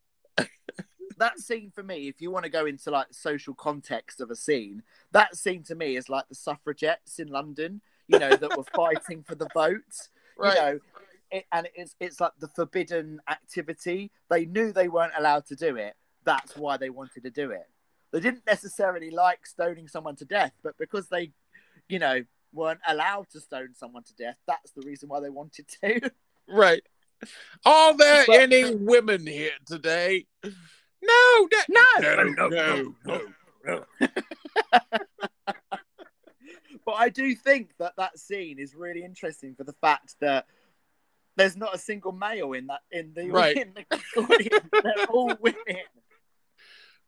that 1.17 1.39
scene 1.39 1.71
for 1.73 1.83
me. 1.83 2.07
If 2.07 2.21
you 2.21 2.31
want 2.31 2.45
to 2.45 2.51
go 2.51 2.65
into 2.65 2.91
like 2.91 3.09
the 3.09 3.13
social 3.13 3.53
context 3.53 4.21
of 4.21 4.31
a 4.31 4.35
scene, 4.35 4.83
that 5.11 5.35
scene 5.35 5.63
to 5.63 5.75
me 5.75 5.95
is 5.95 6.09
like 6.09 6.27
the 6.29 6.35
suffragettes 6.35 7.19
in 7.19 7.27
London. 7.27 7.81
You 8.07 8.17
know 8.17 8.35
that 8.35 8.57
were 8.57 8.63
fighting 8.75 9.23
for 9.23 9.35
the 9.35 9.47
vote. 9.53 10.09
Right. 10.37 10.55
You 10.55 10.61
know, 10.61 10.79
it, 11.31 11.45
and 11.51 11.69
it's 11.75 11.95
it's 11.99 12.19
like 12.19 12.31
the 12.39 12.47
forbidden 12.47 13.21
activity. 13.29 14.11
They 14.29 14.45
knew 14.45 14.71
they 14.71 14.87
weren't 14.87 15.13
allowed 15.17 15.45
to 15.47 15.55
do 15.55 15.75
it. 15.75 15.95
That's 16.23 16.57
why 16.57 16.77
they 16.77 16.89
wanted 16.89 17.23
to 17.23 17.29
do 17.29 17.51
it. 17.51 17.67
They 18.11 18.19
didn't 18.19 18.45
necessarily 18.47 19.11
like 19.11 19.45
stoning 19.45 19.87
someone 19.87 20.15
to 20.17 20.25
death, 20.25 20.53
but 20.63 20.77
because 20.79 21.07
they, 21.09 21.31
you 21.87 21.99
know, 21.99 22.23
weren't 22.51 22.79
allowed 22.87 23.29
to 23.31 23.39
stone 23.39 23.75
someone 23.75 24.03
to 24.03 24.15
death, 24.15 24.37
that's 24.47 24.71
the 24.71 24.81
reason 24.81 25.09
why 25.09 25.19
they 25.19 25.29
wanted 25.29 25.67
to. 25.81 26.11
Right. 26.51 26.81
Are 27.65 27.95
there 27.97 28.25
But- 28.27 28.39
any 28.39 28.75
women 28.75 29.25
here 29.25 29.51
today? 29.65 30.25
No, 30.43 31.47
that- 31.51 31.65
No, 31.69 32.23
no, 32.23 32.93
no, 33.05 33.35
no. 33.65 33.85
but 36.85 36.93
I 36.95 37.09
do 37.09 37.35
think 37.35 37.71
that 37.79 37.93
that 37.97 38.17
scene 38.19 38.59
is 38.59 38.75
really 38.75 39.03
interesting 39.03 39.55
for 39.55 39.63
the 39.63 39.73
fact 39.73 40.15
that 40.21 40.45
there's 41.35 41.55
not 41.55 41.75
a 41.75 41.77
single 41.77 42.11
male 42.11 42.53
in 42.53 42.67
that 42.67 42.81
in 42.91 43.13
the, 43.13 43.29
Right. 43.29 43.55
in 43.57 43.73
the 43.73 43.85
audience. 44.21 44.65
They're 44.83 45.05
all 45.07 45.33
women. 45.39 45.83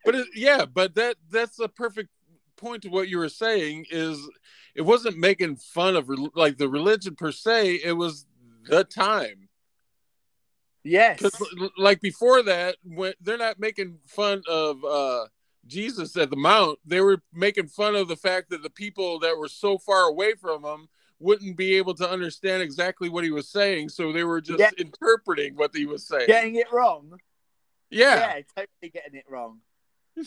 But 0.05 0.15
it, 0.15 0.27
yeah, 0.35 0.65
but 0.65 0.95
that 0.95 1.17
that's 1.29 1.59
a 1.59 1.67
perfect 1.67 2.09
point 2.57 2.83
to 2.83 2.89
what 2.89 3.07
you 3.09 3.17
were 3.17 3.29
saying. 3.29 3.85
Is 3.91 4.17
it 4.73 4.81
wasn't 4.81 5.17
making 5.17 5.57
fun 5.57 5.95
of 5.95 6.09
like 6.33 6.57
the 6.57 6.69
religion 6.69 7.15
per 7.15 7.31
se. 7.31 7.81
It 7.83 7.93
was 7.93 8.25
the 8.65 8.83
time. 8.83 9.49
Yes. 10.83 11.21
Like 11.77 12.01
before 12.01 12.41
that, 12.43 12.77
when 12.83 13.13
they're 13.21 13.37
not 13.37 13.59
making 13.59 13.99
fun 14.07 14.41
of 14.47 14.83
uh 14.83 15.25
Jesus 15.67 16.17
at 16.17 16.29
the 16.31 16.35
Mount, 16.35 16.79
they 16.85 17.01
were 17.01 17.21
making 17.33 17.67
fun 17.67 17.95
of 17.95 18.07
the 18.07 18.15
fact 18.15 18.49
that 18.49 18.63
the 18.63 18.69
people 18.69 19.19
that 19.19 19.37
were 19.37 19.47
so 19.47 19.77
far 19.77 20.03
away 20.09 20.33
from 20.33 20.63
him 20.65 20.87
wouldn't 21.19 21.55
be 21.55 21.75
able 21.75 21.93
to 21.93 22.09
understand 22.09 22.63
exactly 22.63 23.07
what 23.09 23.23
he 23.23 23.29
was 23.29 23.47
saying, 23.47 23.89
so 23.89 24.11
they 24.11 24.23
were 24.23 24.41
just 24.41 24.59
Yeah. 24.59 24.71
interpreting 24.79 25.55
what 25.55 25.69
he 25.75 25.85
was 25.85 26.07
saying. 26.07 26.25
Getting 26.25 26.55
it 26.55 26.71
wrong. 26.71 27.13
yeah. 27.91 28.37
yeah, 28.37 28.41
totally 28.55 28.89
getting 28.91 29.19
it 29.19 29.25
wrong. 29.29 29.59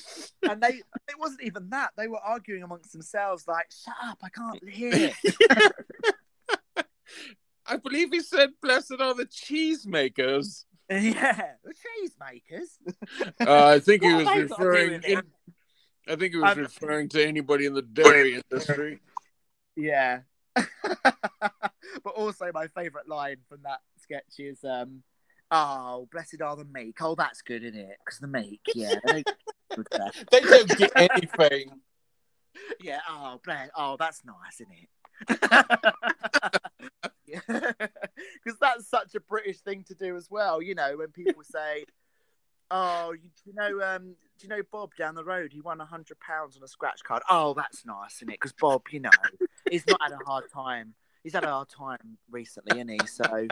and 0.48 0.62
they 0.62 0.80
it 1.08 1.18
wasn't 1.18 1.42
even 1.42 1.68
that. 1.70 1.90
They 1.96 2.06
were 2.06 2.20
arguing 2.20 2.62
amongst 2.62 2.92
themselves 2.92 3.48
like, 3.48 3.66
shut 3.72 3.94
up, 4.04 4.18
I 4.22 4.28
can't 4.28 4.68
hear. 4.68 5.10
I 7.66 7.76
believe 7.76 8.10
he 8.12 8.20
said, 8.20 8.50
"Blessed 8.62 8.94
are 9.00 9.14
the 9.14 9.26
cheesemakers." 9.26 10.64
yeah. 10.90 11.52
The 11.64 11.72
cheese 11.74 12.14
makers. 12.20 12.78
Uh, 13.40 13.66
I 13.66 13.78
think 13.78 14.02
he 14.02 14.12
was 14.14 14.26
have 14.26 14.36
they 14.36 14.46
got 14.46 14.56
to 14.56 14.62
do 14.62 14.68
referring. 14.68 15.00
it? 15.04 15.24
I 16.06 16.16
think 16.16 16.32
he 16.34 16.38
was 16.38 16.48
I'm- 16.50 16.58
referring 16.58 17.08
to 17.10 17.26
anybody 17.26 17.66
in 17.66 17.74
the 17.74 17.82
dairy 17.82 18.34
industry. 18.50 19.00
Yeah. 19.76 20.20
but 20.54 22.14
also 22.14 22.50
my 22.52 22.68
favourite 22.68 23.08
line 23.08 23.38
from 23.48 23.60
that 23.64 23.80
sketch 23.98 24.38
is 24.38 24.62
um 24.64 25.02
Oh, 25.50 26.08
blessed 26.10 26.40
are 26.42 26.56
the 26.56 26.64
meek. 26.64 26.96
Oh, 27.00 27.14
that's 27.14 27.42
good, 27.42 27.62
isn't 27.62 27.78
it? 27.78 27.96
Because 28.04 28.18
the 28.18 28.26
meek, 28.26 28.60
yeah. 28.74 28.94
they- 29.06 29.22
They 30.30 30.40
don't 30.40 30.68
get 30.78 30.90
anything. 30.96 31.70
yeah, 32.80 33.00
oh, 33.08 33.40
bless. 33.44 33.68
Oh, 33.76 33.96
that's 33.98 34.24
nice, 34.24 34.60
isn't 34.60 34.72
it? 34.72 34.88
Because 37.46 38.58
that's 38.60 38.88
such 38.88 39.14
a 39.14 39.20
British 39.20 39.58
thing 39.58 39.84
to 39.84 39.94
do 39.94 40.16
as 40.16 40.30
well. 40.30 40.62
You 40.62 40.74
know, 40.74 40.98
when 40.98 41.08
people 41.08 41.42
say, 41.42 41.84
"Oh, 42.70 43.12
you, 43.12 43.30
you 43.44 43.54
know, 43.54 43.84
um, 43.84 44.14
do 44.38 44.46
you 44.46 44.48
know 44.48 44.62
Bob 44.70 44.94
down 44.96 45.14
the 45.14 45.24
road? 45.24 45.52
He 45.52 45.60
won 45.60 45.80
a 45.80 45.84
hundred 45.84 46.20
pounds 46.20 46.56
on 46.56 46.62
a 46.62 46.68
scratch 46.68 47.02
card." 47.02 47.22
Oh, 47.30 47.54
that's 47.54 47.84
nice, 47.84 48.16
isn't 48.16 48.28
it? 48.28 48.34
Because 48.34 48.52
Bob, 48.52 48.82
you 48.90 49.00
know, 49.00 49.10
he's 49.70 49.86
not 49.86 50.00
had 50.02 50.12
a 50.12 50.24
hard 50.24 50.44
time. 50.52 50.94
He's 51.22 51.32
had 51.32 51.44
a 51.44 51.48
hard 51.48 51.70
time 51.70 52.18
recently, 52.30 52.78
isn't 52.78 52.88
he? 52.88 53.06
So 53.06 53.48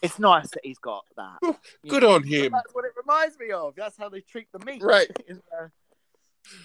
it's 0.00 0.18
nice 0.18 0.48
that 0.50 0.60
he's 0.62 0.78
got 0.78 1.04
that. 1.16 1.56
Good 1.88 2.02
know? 2.02 2.14
on 2.14 2.22
him. 2.22 2.52
That's 2.52 2.72
what 2.72 2.84
it 2.84 2.92
reminds 2.96 3.38
me 3.38 3.50
of. 3.50 3.74
That's 3.74 3.96
how 3.96 4.08
they 4.08 4.20
treat 4.20 4.46
the 4.52 4.64
meat. 4.64 4.82
Right. 4.82 5.08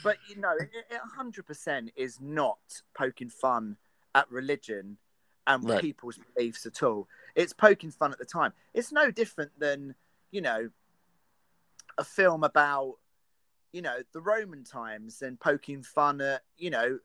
But 0.04 0.18
you 0.30 0.38
know, 0.38 0.54
it 0.58 1.02
100% 1.20 1.90
is 1.98 2.20
not 2.22 2.58
poking 2.98 3.30
fun 3.30 3.76
at 4.16 4.32
religion 4.32 4.98
and 5.46 5.64
Right. 5.64 5.82
people's 5.82 6.18
beliefs 6.34 6.66
at 6.66 6.82
all. 6.82 7.08
It's 7.36 7.54
poking 7.54 7.92
fun 7.92 8.12
at 8.12 8.18
the 8.18 8.26
time. 8.26 8.54
It's 8.74 8.92
no 8.92 9.12
different 9.12 9.52
than, 9.60 9.94
you 10.32 10.42
know, 10.42 10.72
a 12.00 12.04
film 12.04 12.44
about, 12.44 12.96
you 13.72 13.82
know, 13.84 14.00
the 14.14 14.22
Roman 14.22 14.64
times 14.64 15.22
and 15.22 15.40
poking 15.40 15.84
fun 15.84 16.20
at, 16.22 16.44
you 16.58 16.72
know, 16.72 16.98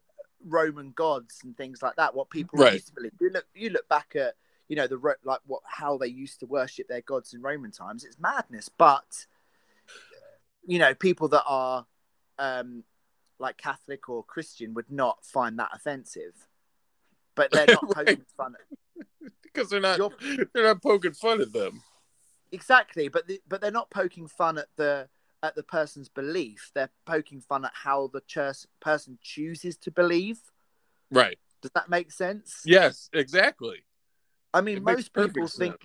Roman 0.42 0.92
gods 0.92 1.40
and 1.44 1.54
things 1.54 1.82
like 1.82 1.96
that. 1.96 2.14
What 2.14 2.30
people 2.30 2.58
Right. 2.58 2.74
used 2.74 2.86
to 2.86 2.94
believe. 2.94 3.12
You 3.20 3.30
look, 3.30 3.46
you 3.54 3.70
look 3.70 3.88
back 3.88 4.16
at, 4.16 4.36
you 4.68 4.76
know, 4.76 4.86
the 4.86 4.98
like 5.24 5.40
what 5.46 5.62
how 5.66 5.98
they 5.98 6.06
used 6.06 6.40
to 6.40 6.46
worship 6.46 6.88
their 6.88 7.02
gods 7.02 7.34
in 7.34 7.42
Roman 7.42 7.72
times. 7.72 8.04
It's 8.04 8.18
madness. 8.18 8.70
But, 8.70 9.26
you 10.64 10.78
know, 10.78 10.94
people 10.94 11.28
that 11.28 11.44
are, 11.46 11.86
um, 12.38 12.84
like 13.38 13.56
Catholic 13.58 14.08
or 14.08 14.22
Christian 14.22 14.74
would 14.74 14.90
not 14.90 15.24
find 15.24 15.58
that 15.58 15.70
offensive. 15.74 16.46
But 17.34 17.50
they're 17.52 17.66
not 17.66 17.82
Right. 17.96 18.06
poking 18.06 18.24
fun 18.36 18.54
at 18.58 19.06
because 19.42 19.68
they're 19.70 19.80
not 19.80 19.98
You're- 19.98 20.46
they're 20.54 20.64
not 20.64 20.82
poking 20.82 21.12
fun 21.12 21.40
at 21.40 21.52
them. 21.52 21.82
exactly 22.52 23.08
but 23.08 23.26
the, 23.28 23.40
but 23.48 23.60
they're 23.60 23.70
not 23.70 23.90
poking 23.90 24.26
fun 24.26 24.58
at 24.58 24.66
the 24.76 25.08
at 25.42 25.54
the 25.54 25.62
person's 25.62 26.08
belief 26.08 26.70
they're 26.74 26.90
poking 27.06 27.40
fun 27.40 27.64
at 27.64 27.72
how 27.74 28.08
the 28.12 28.20
church 28.26 28.58
person 28.80 29.18
chooses 29.22 29.76
to 29.78 29.90
believe 29.90 30.38
Right. 31.10 31.38
does 31.62 31.70
that 31.74 31.88
make 31.88 32.10
sense 32.12 32.62
Yes, 32.64 33.08
exactly. 33.12 33.84
i 34.52 34.60
mean 34.60 34.78
It 34.78 34.82
most 34.82 35.12
people 35.14 35.46
think 35.48 35.76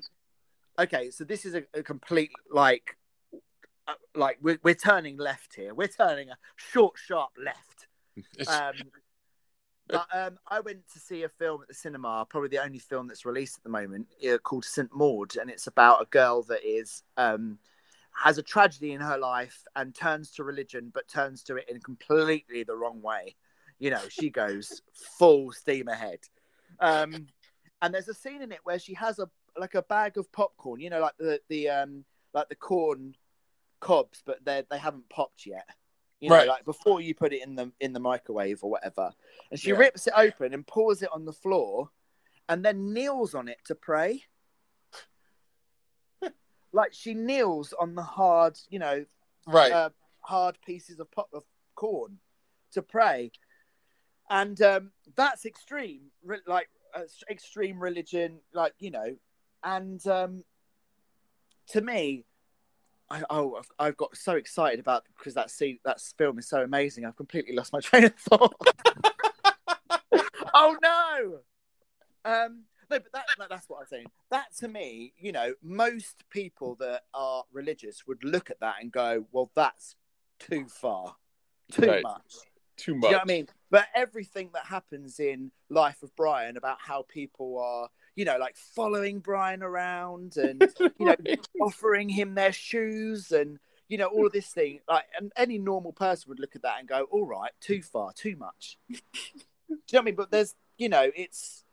okay 0.79 1.09
so 1.11 1.23
this 1.23 1.45
is 1.45 1.55
a, 1.55 1.63
a 1.73 1.83
complete 1.83 2.31
like 2.51 2.97
uh, 3.87 3.93
like 4.15 4.37
we're, 4.41 4.59
we're 4.63 4.73
turning 4.75 5.17
left 5.17 5.55
here 5.55 5.73
we're 5.73 5.87
turning 5.87 6.29
a 6.29 6.37
short 6.55 6.95
sharp 6.97 7.29
left 7.43 7.87
um 8.47 8.73
but 9.87 10.07
um, 10.13 10.37
I 10.47 10.59
went 10.59 10.87
to 10.93 10.99
see 10.99 11.23
a 11.23 11.29
film 11.29 11.61
at 11.61 11.67
the 11.67 11.73
cinema, 11.73 12.25
probably 12.29 12.49
the 12.49 12.63
only 12.63 12.79
film 12.79 13.07
that's 13.07 13.25
released 13.25 13.57
at 13.57 13.63
the 13.63 13.69
moment, 13.69 14.07
uh, 14.27 14.37
called 14.39 14.65
St 14.65 14.89
Maud, 14.93 15.37
and 15.37 15.49
it's 15.49 15.67
about 15.67 16.01
a 16.01 16.05
girl 16.05 16.43
that 16.43 16.65
is 16.65 17.03
um, 17.17 17.59
has 18.15 18.37
a 18.37 18.43
tragedy 18.43 18.93
in 18.93 19.01
her 19.01 19.17
life 19.17 19.63
and 19.75 19.93
turns 19.93 20.31
to 20.31 20.43
religion, 20.43 20.91
but 20.93 21.07
turns 21.07 21.43
to 21.43 21.57
it 21.57 21.65
in 21.69 21.79
completely 21.81 22.63
the 22.63 22.75
wrong 22.75 23.01
way. 23.01 23.35
You 23.77 23.91
know, 23.91 24.01
she 24.09 24.29
goes 24.29 24.81
full 25.19 25.51
steam 25.51 25.87
ahead. 25.87 26.19
Um, 26.79 27.27
and 27.81 27.93
there's 27.93 28.07
a 28.07 28.13
scene 28.13 28.41
in 28.41 28.51
it 28.51 28.59
where 28.63 28.79
she 28.79 28.93
has 28.95 29.19
a 29.19 29.29
like 29.57 29.75
a 29.75 29.83
bag 29.83 30.17
of 30.17 30.31
popcorn, 30.31 30.79
you 30.79 30.89
know, 30.89 30.99
like 30.99 31.17
the 31.17 31.39
the 31.49 31.69
um 31.69 32.05
like 32.33 32.49
the 32.49 32.55
corn 32.55 33.15
cobs, 33.79 34.23
but 34.25 34.43
they 34.43 34.63
they 34.71 34.77
haven't 34.77 35.09
popped 35.09 35.45
yet. 35.45 35.67
You 36.25 36.31
know, 36.31 36.37
Right. 36.37 36.47
like 36.47 36.65
before 36.65 37.01
you 37.01 37.13
put 37.13 37.33
it 37.33 37.43
in 37.43 37.53
the 37.53 37.71
in 37.79 37.93
the 37.93 37.99
microwave 37.99 38.63
or 38.63 38.71
whatever. 38.71 39.13
And 39.51 39.59
she 39.59 39.69
Yeah. 39.69 39.77
rips 39.77 40.07
it 40.07 40.13
open 40.17 40.55
and 40.55 40.65
pours 40.65 41.03
it 41.03 41.09
on 41.11 41.23
the 41.23 41.31
floor, 41.31 41.91
and 42.49 42.65
then 42.65 42.93
kneels 42.93 43.35
on 43.35 43.47
it 43.47 43.59
to 43.65 43.75
pray. 43.75 44.23
like 46.73 46.93
she 46.93 47.13
kneels 47.13 47.73
on 47.73 47.93
the 47.93 48.01
hard, 48.01 48.57
you 48.69 48.79
know, 48.79 49.05
right. 49.45 49.71
uh, 49.71 49.89
hard 50.21 50.57
pieces 50.65 50.99
of 50.99 51.11
pop 51.11 51.29
of 51.31 51.43
corn 51.75 52.17
to 52.71 52.81
pray, 52.81 53.31
and 54.31 54.59
um, 54.63 54.91
that's 55.15 55.45
extreme, 55.45 56.09
re- 56.23 56.39
like 56.47 56.69
uh, 56.95 57.03
extreme 57.29 57.79
religion, 57.79 58.39
like 58.51 58.73
you 58.79 58.89
know, 58.89 59.15
and 59.63 60.07
um, 60.07 60.43
to 61.67 61.81
me, 61.81 62.25
I 63.09 63.23
oh 63.29 63.55
I've, 63.55 63.71
I've 63.79 63.97
got 63.97 64.15
so 64.17 64.33
excited 64.35 64.79
about 64.79 65.03
because 65.17 65.33
that 65.35 65.51
scene 65.51 65.79
that 65.85 66.01
film 66.17 66.39
is 66.39 66.47
so 66.47 66.61
amazing. 66.63 67.05
I've 67.05 67.15
completely 67.15 67.55
lost 67.55 67.71
my 67.73 67.79
train 67.81 68.05
of 68.05 68.15
thought. 68.15 68.55
oh 70.53 70.77
no. 70.81 71.39
Um, 72.23 72.63
no, 72.89 72.99
but 72.99 73.11
that, 73.13 73.25
that- 73.37 73.49
that's 73.49 73.69
what 73.69 73.81
I'm 73.81 73.87
saying. 73.87 74.07
That 74.31 74.55
to 74.57 74.67
me, 74.67 75.13
you 75.17 75.31
know, 75.31 75.53
most 75.61 76.23
people 76.29 76.75
that 76.79 77.03
are 77.13 77.43
religious 77.51 78.07
would 78.07 78.23
look 78.23 78.49
at 78.49 78.59
that 78.61 78.75
and 78.81 78.91
go, 78.91 79.25
"Well, 79.31 79.51
that's 79.55 79.95
too 80.39 80.65
far, 80.67 81.15
too 81.71 81.87
Right. 81.87 82.03
much." 82.03 82.33
Too 82.77 82.93
Do 82.93 82.99
much. 82.99 83.05
you 83.05 83.11
know 83.11 83.17
what 83.19 83.23
I 83.23 83.33
mean? 83.33 83.47
But 83.71 83.87
everything 83.95 84.49
that 84.53 84.65
happens 84.65 85.19
in 85.19 85.51
Life 85.69 86.03
of 86.03 86.13
Brian 86.15 86.57
about 86.57 86.77
how 86.81 87.03
people 87.07 87.57
are, 87.57 87.89
you 88.15 88.25
know, 88.25 88.37
like 88.37 88.55
following 88.55 89.19
Brian 89.19 89.63
around 89.63 90.37
and 90.37 90.61
you 90.99 91.05
know 91.05 91.15
offering 91.61 92.09
him 92.09 92.35
their 92.35 92.53
shoes 92.53 93.31
and 93.31 93.59
you 93.87 93.97
know 93.97 94.07
all 94.07 94.25
of 94.25 94.31
this 94.31 94.47
thing, 94.47 94.79
like, 94.87 95.05
and 95.17 95.31
any 95.35 95.57
normal 95.57 95.93
person 95.93 96.29
would 96.29 96.39
look 96.39 96.55
at 96.55 96.63
that 96.63 96.79
and 96.79 96.87
go, 96.87 97.07
"All 97.11 97.25
right, 97.25 97.51
too 97.61 97.81
far, 97.81 98.13
too 98.13 98.35
much." 98.35 98.77
Do 98.89 98.95
you 99.69 99.75
know 99.75 99.99
what 99.99 100.01
I 100.01 100.05
mean? 100.05 100.15
But 100.15 100.31
there's 100.31 100.55
you 100.77 100.89
know, 100.89 101.11
it's 101.15 101.63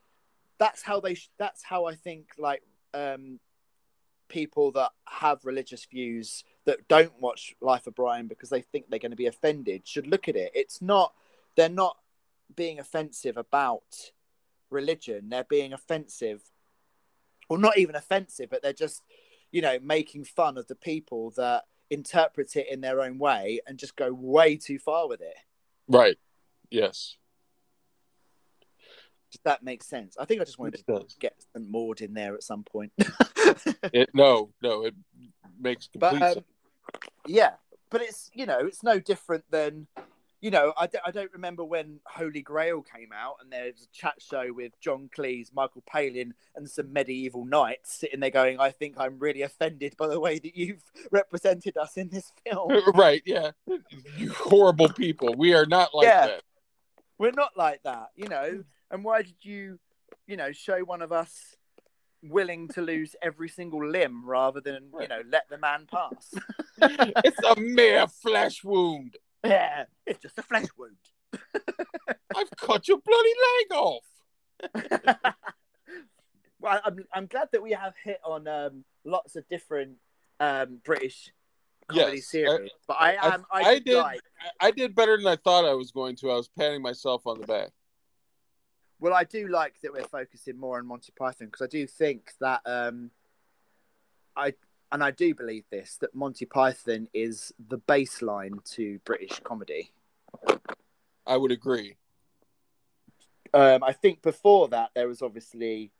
that's 0.58 0.82
how 0.82 1.00
they. 1.00 1.14
Sh- 1.14 1.30
that's 1.38 1.62
how 1.62 1.86
I 1.86 1.94
think 1.94 2.28
like 2.38 2.62
um, 2.94 3.40
people 4.28 4.72
that 4.72 4.90
have 5.08 5.44
religious 5.44 5.84
views 5.84 6.44
that 6.64 6.86
don't 6.88 7.20
watch 7.20 7.54
Life 7.60 7.86
of 7.86 7.94
Brian 7.94 8.28
because 8.28 8.50
they 8.50 8.60
think 8.60 8.86
they're 8.88 8.98
going 8.98 9.10
to 9.10 9.16
be 9.16 9.26
offended 9.26 9.86
should 9.86 10.06
look 10.06 10.28
at 10.28 10.36
it. 10.36 10.52
It's 10.54 10.80
not. 10.80 11.12
They're 11.56 11.68
not 11.68 11.96
being 12.54 12.78
offensive 12.78 13.36
about 13.36 14.12
religion. 14.72 15.28
They're 15.28 15.44
being 15.44 15.72
offensive, 15.72 16.42
or 17.48 17.58
not 17.58 17.78
even 17.78 17.94
offensive, 17.94 18.50
but 18.50 18.62
they're 18.62 18.72
just, 18.72 19.02
you 19.50 19.62
know, 19.62 19.78
making 19.82 20.24
fun 20.24 20.58
of 20.58 20.66
the 20.66 20.74
people 20.74 21.32
that 21.36 21.64
interpret 21.90 22.56
it 22.56 22.66
in 22.70 22.80
their 22.80 23.00
own 23.00 23.18
way 23.18 23.60
and 23.66 23.78
just 23.78 23.96
go 23.96 24.12
way 24.12 24.56
too 24.56 24.78
far 24.78 25.08
with 25.08 25.20
it. 25.20 25.36
Right. 25.88 26.16
Yes. 26.70 27.16
Does 29.30 29.40
that 29.44 29.62
make 29.62 29.82
sense? 29.82 30.16
I 30.18 30.24
think 30.24 30.40
I 30.40 30.44
just 30.44 30.58
wanted 30.58 30.84
to 30.86 31.04
get 31.18 31.34
some 31.54 31.70
Maud 31.70 32.00
in 32.00 32.12
there 32.14 32.34
at 32.34 32.42
some 32.42 32.64
point. 32.64 32.92
It 33.92 34.08
no, 34.14 34.50
no, 34.62 34.84
it 34.84 34.94
makes 35.60 35.88
complete 35.88 36.20
but 36.20 36.22
um, 36.22 36.32
sense. 36.34 36.46
yeah, 37.26 37.50
but 37.90 38.00
it's 38.00 38.30
you 38.32 38.46
know 38.46 38.60
it's 38.60 38.82
no 38.82 38.98
different 38.98 39.44
than 39.50 39.86
you 40.42 40.50
know 40.50 40.74
I, 40.76 40.86
d- 40.88 40.98
I 41.06 41.10
don't 41.10 41.32
remember 41.32 41.64
when 41.64 42.00
Holy 42.04 42.42
Grail 42.42 42.82
came 42.82 43.10
out 43.14 43.36
and 43.40 43.50
there's 43.50 43.88
a 43.90 43.96
chat 43.96 44.14
show 44.18 44.52
with 44.52 44.78
John 44.80 45.08
Cleese, 45.16 45.48
Michael 45.54 45.82
Palin, 45.86 46.34
and 46.54 46.68
some 46.68 46.92
medieval 46.92 47.46
knights 47.46 47.94
sitting 47.94 48.20
there 48.20 48.28
going, 48.30 48.60
"I 48.60 48.70
think 48.70 48.96
I'm 48.98 49.18
really 49.18 49.40
offended 49.42 49.96
by 49.96 50.08
the 50.08 50.20
way 50.20 50.38
that 50.38 50.54
you've 50.56 50.82
represented 51.10 51.76
us 51.78 51.96
in 51.96 52.10
this 52.10 52.30
film." 52.44 52.70
Right, 52.94 53.22
yeah. 53.24 53.52
You 54.18 54.32
horrible 54.32 54.88
people. 54.90 55.34
We 55.34 55.54
are 55.54 55.64
not 55.66 55.94
like 55.94 56.06
Yeah. 56.06 56.26
that. 56.26 56.42
We're 57.18 57.30
not 57.30 57.52
like 57.56 57.82
that, 57.84 58.08
you 58.16 58.28
know. 58.28 58.64
And 58.90 59.04
why 59.04 59.22
did 59.22 59.36
you, 59.42 59.78
you 60.26 60.36
know, 60.36 60.50
show 60.52 60.80
one 60.80 61.00
of 61.02 61.12
us 61.12 61.56
willing 62.22 62.68
to 62.68 62.80
lose 62.82 63.16
every 63.22 63.48
single 63.48 63.84
limb 63.84 64.24
rather 64.24 64.60
than 64.60 64.90
you 65.00 65.08
know 65.08 65.22
let 65.30 65.48
the 65.48 65.58
man 65.58 65.86
pass? 65.90 66.34
It's 67.24 67.38
a 67.44 67.60
mere 67.60 68.08
flesh 68.08 68.64
wound. 68.64 69.16
Yeah, 69.44 69.84
it's 70.06 70.20
just 70.20 70.38
a 70.38 70.42
flesh 70.42 70.66
wound. 70.78 70.96
I've 72.36 72.50
cut 72.56 72.88
your 72.88 72.98
bloody 72.98 73.32
leg 73.70 73.78
off. 73.78 74.04
well, 76.60 76.80
I'm 76.84 77.04
I'm 77.12 77.26
glad 77.26 77.48
that 77.52 77.62
we 77.62 77.72
have 77.72 77.94
hit 78.02 78.20
on 78.24 78.46
um, 78.46 78.84
lots 79.04 79.36
of 79.36 79.48
different 79.48 79.96
um, 80.40 80.78
British 80.84 81.32
comedy 81.88 82.16
Yes, 82.16 82.26
I- 82.28 82.30
series, 82.30 82.70
but 82.86 82.96
I 83.00 83.14
I- 83.16 83.34
am 83.34 83.44
I, 83.50 83.60
I 83.62 83.74
did 83.74 83.84
did- 83.84 83.96
like. 83.98 84.20
I 84.60 84.70
did 84.70 84.94
better 84.94 85.16
than 85.16 85.26
I 85.26 85.36
thought 85.36 85.64
I 85.64 85.74
was 85.74 85.90
going 85.92 86.16
to. 86.16 86.30
I 86.30 86.34
was 86.36 86.48
patting 86.48 86.82
myself 86.82 87.26
on 87.26 87.40
the 87.40 87.46
back. 87.46 87.70
Well, 88.98 89.14
I 89.14 89.24
do 89.24 89.48
like 89.48 89.74
that 89.82 89.92
we're 89.92 90.04
focusing 90.04 90.56
more 90.58 90.78
on 90.78 90.86
Monty 90.86 91.12
Python 91.18 91.48
because 91.48 91.62
I 91.62 91.66
do 91.68 91.86
think 91.88 92.30
that 92.40 92.60
um, 92.66 93.10
I 94.36 94.54
and 94.92 95.02
I 95.02 95.10
do 95.10 95.34
believe 95.34 95.64
this 95.70 95.96
that 95.96 96.14
Monty 96.14 96.44
Python 96.44 97.08
is 97.14 97.52
the 97.68 97.78
baseline 97.78 98.62
to 98.74 98.98
British 99.04 99.40
comedy. 99.42 99.90
I 101.26 101.36
would 101.36 101.50
agree. 101.50 101.96
Um, 103.54 103.82
I 103.82 103.92
think 103.92 104.22
before 104.22 104.68
that 104.68 104.90
there 104.94 105.08
was 105.08 105.22
obviously 105.22 105.90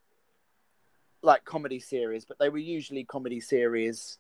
like 1.23 1.45
comedy 1.45 1.81
series, 1.81 2.25
but 2.25 2.39
they 2.39 2.49
were 2.49 2.59
usually 2.59 3.05
comedy 3.05 3.41
series, 3.41 4.19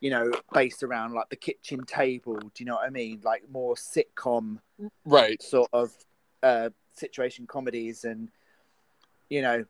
you 0.00 0.10
know, 0.10 0.30
based 0.52 0.82
around 0.82 1.12
like 1.12 1.28
the 1.28 1.36
kitchen 1.36 1.84
table. 1.84 2.38
Do 2.38 2.50
you 2.56 2.66
know 2.66 2.74
what 2.74 2.86
I 2.86 2.90
mean? 2.90 3.20
Like 3.22 3.48
more 3.50 3.74
sitcom 3.74 4.58
Right. 5.04 5.42
sort 5.42 5.68
of 5.72 5.92
uh, 6.42 6.70
situation 6.92 7.46
comedies, 7.46 8.04
and 8.04 8.30
you 9.28 9.42
know, 9.42 9.64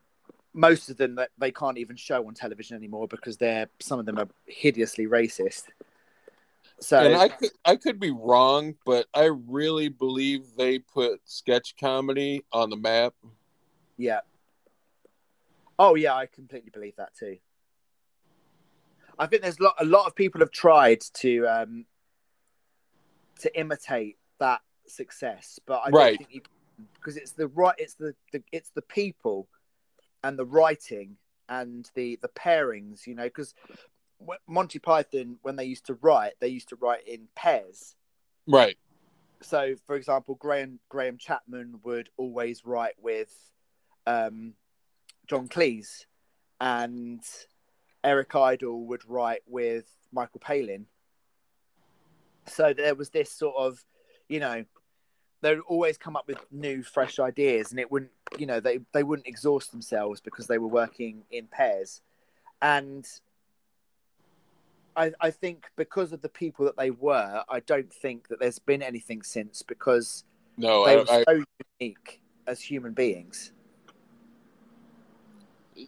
most 0.59 0.91
of 0.91 0.97
them 0.97 1.15
that 1.15 1.31
they 1.39 1.53
can't 1.53 1.79
even 1.79 1.95
show 1.95 2.27
on 2.27 2.35
television 2.35 2.77
anymore 2.77 3.07
because 3.07 3.37
they're 3.37 3.69
some 3.79 4.01
of 4.01 4.07
them 4.07 4.19
are 4.19 4.29
hideously 4.47 5.07
racist. 5.07 5.65
So 6.81 6.99
and 6.99 7.15
I 7.15 7.29
could 7.29 7.51
I 7.65 7.77
could 7.77 8.01
be 8.01 8.11
wrong, 8.11 8.75
but 8.85 9.07
I 9.15 9.27
really 9.27 9.89
believe 9.89 10.57
they 10.57 10.81
put 10.81 11.21
sketch 11.25 11.77
comedy 11.79 12.45
on 12.53 12.71
the 12.71 12.77
map. 12.77 13.15
Yeah. 13.97 14.21
Oh 15.79 15.95
yeah, 15.95 16.15
I 16.15 16.27
completely 16.27 16.71
believe 16.71 16.97
that 16.97 17.15
too. 17.17 17.39
I 19.17 19.27
think 19.27 19.43
there's 19.43 19.59
a 19.59 19.63
lot, 19.63 19.75
a 19.79 19.85
lot 19.85 20.07
of 20.07 20.15
people 20.17 20.41
have 20.41 20.51
tried 20.51 21.01
to 21.15 21.47
um, 21.47 21.87
to 23.41 23.59
imitate 23.59 24.17
that 24.41 24.61
success, 24.89 25.61
but 25.67 25.83
I 25.85 25.91
Right. 25.91 26.19
don't 26.19 26.29
think 26.29 26.31
you 26.35 26.41
because 26.95 27.17
it's 27.17 27.33
the 27.33 27.47
right, 27.49 27.75
it's 27.79 27.95
the, 27.95 28.15
the 28.33 28.43
it's 28.51 28.71
the 28.71 28.83
people 28.83 29.49
and 30.25 30.39
the 30.39 30.45
writing 30.47 31.17
and 31.49 31.89
the 31.95 32.19
the 32.23 32.29
pairings, 32.29 33.07
you 33.07 33.15
know, 33.15 33.25
because 33.25 33.55
Monty 34.49 34.79
Python 34.79 35.39
when 35.43 35.57
they 35.57 35.65
used 35.65 35.87
to 35.87 35.95
write, 35.95 36.33
they 36.41 36.49
used 36.49 36.69
to 36.71 36.77
write 36.77 37.07
in 37.07 37.29
pairs 37.37 37.95
Right. 38.47 38.77
so 39.43 39.75
for 39.87 39.95
example 39.95 40.35
graham 40.37 40.81
graham 40.89 41.19
chapman 41.19 41.81
would 41.85 42.09
always 42.17 42.65
write 42.65 42.95
with 43.01 43.33
um, 44.07 44.55
john 45.29 45.47
cleese 45.49 46.07
and 46.61 47.23
eric 48.03 48.35
idle 48.35 48.87
would 48.87 49.09
write 49.09 49.43
with 49.47 49.85
michael 50.13 50.41
palin 50.41 50.87
so 52.47 52.73
there 52.73 52.95
was 52.95 53.11
this 53.11 53.31
sort 53.31 53.55
of 53.57 53.85
you 54.29 54.41
know 54.41 54.65
they 55.43 55.55
would 55.55 55.65
always 55.69 55.97
come 55.99 56.17
up 56.17 56.27
with 56.27 56.39
new 56.51 56.83
fresh 56.83 57.19
ideas 57.21 57.71
and 57.71 57.79
it 57.79 57.93
wouldn't 57.93 58.11
you 58.37 58.47
know 58.47 58.61
they, 58.61 58.81
they 58.93 59.03
wouldn't 59.03 59.27
exhaust 59.27 59.71
themselves 59.71 60.21
because 60.21 60.47
they 60.47 60.59
were 60.59 60.69
working 60.69 61.23
in 61.31 61.47
pairs 61.47 62.03
and 62.61 63.07
I, 64.97 65.13
I 65.21 65.31
think 65.31 65.71
because 65.77 66.13
of 66.13 66.23
the 66.23 66.29
people 66.29 66.65
that 66.65 66.77
they 66.77 66.91
were, 66.91 67.45
I 67.49 67.61
don't 67.61 67.93
think 67.93 68.27
that 68.29 68.41
there's 68.41 68.59
been 68.59 68.83
anything 68.83 69.23
since 69.23 69.63
because 69.63 70.25
No, 70.57 70.85
they 70.85 70.95
I, 70.95 70.97
were 70.97 71.07
I 71.09 71.25
so 71.25 71.45
unique 71.79 72.21
as 72.49 72.61
human 72.61 72.95
beings. 72.95 73.53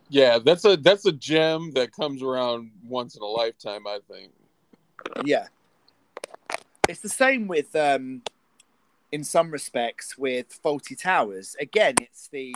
yeah, 0.09 0.39
that's 0.39 0.65
a 0.65 0.77
that's 0.77 1.07
a 1.07 1.13
gem 1.13 1.73
that 1.73 1.91
comes 1.91 2.23
around 2.23 2.71
once 2.87 3.17
in 3.17 3.23
a 3.23 3.27
lifetime, 3.27 3.87
I 3.89 3.99
think. 4.09 4.31
Yeah. 5.25 5.49
It's 6.89 7.01
the 7.01 7.09
same 7.09 7.49
with 7.49 7.75
um 7.75 8.23
in 9.13 9.25
some 9.25 9.51
respects 9.51 10.17
with 10.17 10.61
Fawlty 10.63 11.01
Towers. 11.01 11.57
Again, 11.61 11.95
it's 12.01 12.29
the 12.29 12.55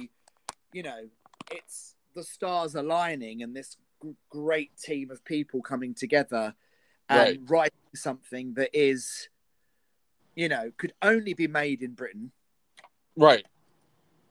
you 0.72 0.82
know, 0.82 1.09
it's 1.51 1.94
the 2.14 2.24
stars 2.24 2.74
aligning 2.74 3.43
and 3.43 3.55
this 3.55 3.76
g- 4.02 4.14
great 4.31 4.76
team 4.76 5.10
of 5.10 5.24
people 5.24 5.62
coming 5.62 5.94
together 5.94 6.55
and 7.09 7.48
writing 7.48 7.72
something 7.94 8.55
that 8.55 8.70
is 8.72 9.28
you 10.35 10.48
know, 10.48 10.72
could 10.76 10.93
only 11.02 11.35
be 11.35 11.47
made 11.47 11.82
in 11.82 11.93
Britain. 11.93 12.32
Right. 13.16 13.44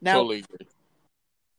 Now, 0.02 0.16
totally. 0.16 0.44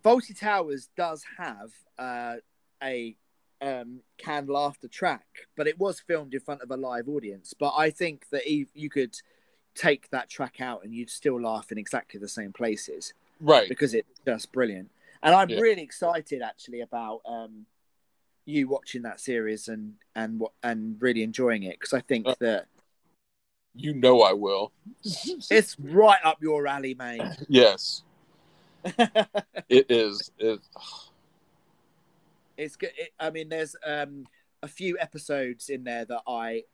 Fawlty 0.04 0.38
Towers 0.38 0.90
does 0.96 1.24
have 1.38 1.70
uh, 1.98 2.36
a 2.82 3.16
um, 3.62 4.00
canned 4.18 4.50
laughter 4.50 4.88
track, 4.88 5.26
but 5.56 5.66
it 5.66 5.78
was 5.78 6.00
filmed 6.00 6.34
in 6.34 6.40
front 6.40 6.60
of 6.60 6.70
a 6.70 6.76
live 6.76 7.08
audience. 7.08 7.54
But 7.58 7.72
I 7.76 7.90
think 7.90 8.28
that 8.30 8.46
you 8.46 8.90
could 8.90 9.16
take 9.74 10.10
that 10.10 10.28
track 10.28 10.60
out 10.60 10.84
and 10.84 10.94
you'd 10.94 11.10
still 11.10 11.40
laugh 11.40 11.72
in 11.72 11.78
exactly 11.78 12.18
the 12.20 12.28
same 12.28 12.52
places 12.52 13.12
Right. 13.40 13.68
because 13.68 13.94
it's 13.94 14.08
just 14.24 14.52
brilliant. 14.52 14.90
And 15.22 15.34
I'm 15.34 15.50
Yeah. 15.50 15.60
really 15.60 15.82
excited 15.82 16.42
actually 16.42 16.80
about 16.80 17.20
um, 17.24 17.66
you 18.44 18.68
watching 18.68 19.02
that 19.02 19.20
series 19.20 19.68
and 19.68 19.94
and 20.14 20.38
what 20.38 20.52
and 20.62 21.00
really 21.00 21.22
enjoying 21.22 21.62
it 21.62 21.78
because 21.80 21.92
I 21.92 22.00
think 22.00 22.26
Uh. 22.26 22.34
that 22.40 22.66
You 23.74 23.94
know 23.94 24.22
I 24.22 24.32
will. 24.32 24.72
it's 25.50 25.76
right 25.80 26.20
up 26.24 26.42
your 26.42 26.66
alley, 26.66 26.94
mate. 26.94 27.22
yes, 27.48 28.02
it 29.68 29.86
is. 29.90 30.30
It, 30.38 30.60
it's 32.56 32.76
good. 32.76 32.92
It, 32.96 33.12
I 33.18 33.30
mean, 33.30 33.48
there's 33.48 33.74
um, 33.84 34.26
a 34.62 34.68
few 34.68 34.98
episodes 34.98 35.68
in 35.68 35.84
there 35.84 36.04
that 36.04 36.22
I 36.26 36.64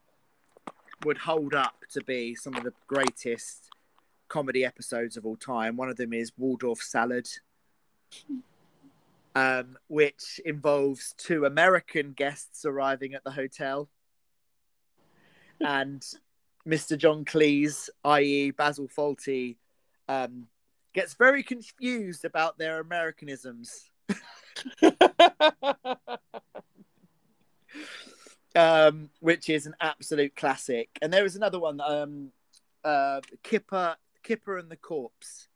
would 1.04 1.18
hold 1.18 1.54
up 1.54 1.76
to 1.92 2.02
be 2.04 2.34
some 2.34 2.54
of 2.54 2.64
the 2.64 2.72
greatest 2.86 3.70
comedy 4.28 4.64
episodes 4.64 5.16
of 5.16 5.26
all 5.26 5.36
time. 5.36 5.76
One 5.76 5.88
of 5.88 5.96
them 5.96 6.12
is 6.12 6.32
Waldorf 6.36 6.80
Salad, 6.80 7.28
um, 9.34 9.76
which 9.88 10.40
involves 10.44 11.14
two 11.16 11.44
American 11.44 12.12
guests 12.12 12.64
arriving 12.64 13.14
at 13.14 13.24
the 13.24 13.30
hotel, 13.32 13.88
and 15.60 16.04
Mr. 16.66 16.96
John 16.96 17.24
Cleese, 17.24 17.88
i.e., 18.04 18.50
Basil 18.52 18.88
Fawlty, 18.88 19.56
um, 20.08 20.46
gets 20.92 21.14
very 21.14 21.42
confused 21.42 22.24
about 22.24 22.58
their 22.58 22.80
Americanisms. 22.80 23.90
um, 28.56 29.10
which 29.20 29.48
is 29.48 29.66
an 29.66 29.74
absolute 29.80 30.36
classic. 30.36 30.90
And 31.02 31.12
there 31.12 31.24
is 31.24 31.36
another 31.36 31.58
one, 31.58 31.80
um, 31.80 32.32
uh, 32.84 33.20
Kipper, 33.42 33.96
Kipper 34.22 34.58
and 34.58 34.70
the 34.70 34.76
Corpse. 34.76 35.48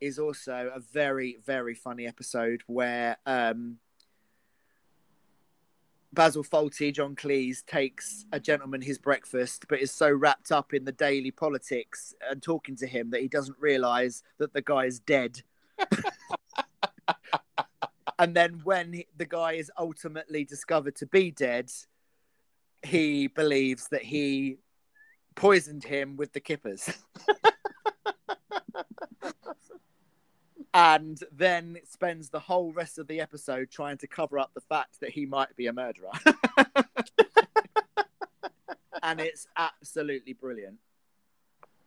is 0.00 0.18
also 0.18 0.70
a 0.74 0.80
very, 0.80 1.38
very 1.44 1.74
funny 1.74 2.06
episode 2.06 2.62
where 2.66 3.16
um, 3.26 3.78
Basil 6.12 6.44
Fawlty, 6.44 6.92
John 6.92 7.14
Cleese, 7.14 7.64
takes 7.64 8.24
a 8.32 8.40
gentleman 8.40 8.80
his 8.80 8.98
breakfast, 8.98 9.66
but 9.68 9.80
is 9.80 9.92
so 9.92 10.10
wrapped 10.10 10.52
up 10.52 10.72
in 10.74 10.84
the 10.84 10.92
daily 10.92 11.30
politics 11.30 12.14
and 12.28 12.42
talking 12.42 12.76
to 12.76 12.86
him 12.86 13.10
that 13.10 13.20
he 13.20 13.28
doesn't 13.28 13.58
realise 13.58 14.22
that 14.38 14.52
the 14.52 14.62
guy 14.62 14.84
is 14.84 15.00
dead. 15.00 15.42
and 18.18 18.34
then 18.34 18.60
when 18.64 19.02
the 19.16 19.26
guy 19.26 19.52
is 19.52 19.70
ultimately 19.78 20.44
discovered 20.44 20.96
to 20.96 21.06
be 21.06 21.30
dead, 21.30 21.70
he 22.86 23.26
believes 23.26 23.88
that 23.88 24.02
he 24.02 24.58
poisoned 25.34 25.84
him 25.84 26.16
with 26.16 26.32
the 26.32 26.40
kippers. 26.40 26.88
and 30.74 31.20
then 31.32 31.78
spends 31.88 32.28
the 32.28 32.40
whole 32.40 32.72
rest 32.72 32.98
of 32.98 33.06
the 33.08 33.20
episode 33.20 33.70
trying 33.70 33.96
to 33.98 34.06
cover 34.06 34.38
up 34.38 34.50
the 34.54 34.60
fact 34.60 35.00
that 35.00 35.10
he 35.10 35.24
might 35.26 35.54
be 35.56 35.66
a 35.68 35.72
murderer. 35.72 36.10
and 39.02 39.20
it's 39.20 39.46
absolutely 39.56 40.32
brilliant. 40.34 40.76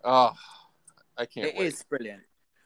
Oh, 0.03 0.33
I 1.17 1.25
can't 1.25 1.47
It 1.47 1.55
wait. 1.57 1.67
is 1.67 1.83
brilliant. 1.83 2.23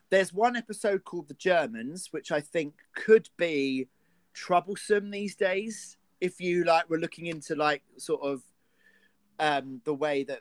There's 0.09 0.31
one 0.31 0.55
episode 0.55 1.03
called 1.03 1.27
The 1.27 1.33
Germans, 1.33 2.09
which 2.11 2.31
I 2.31 2.39
think 2.39 2.75
could 2.95 3.29
be 3.37 3.87
troublesome 4.33 5.09
these 5.11 5.35
days. 5.35 5.97
If 6.23 6.39
you 6.39 6.63
like 6.63 6.89
were 6.89 6.97
looking 6.97 7.27
into 7.27 7.55
like 7.55 7.83
sort 7.97 8.21
of 8.23 8.41
um 9.39 9.81
the 9.83 9.93
way 9.93 10.23
that 10.23 10.39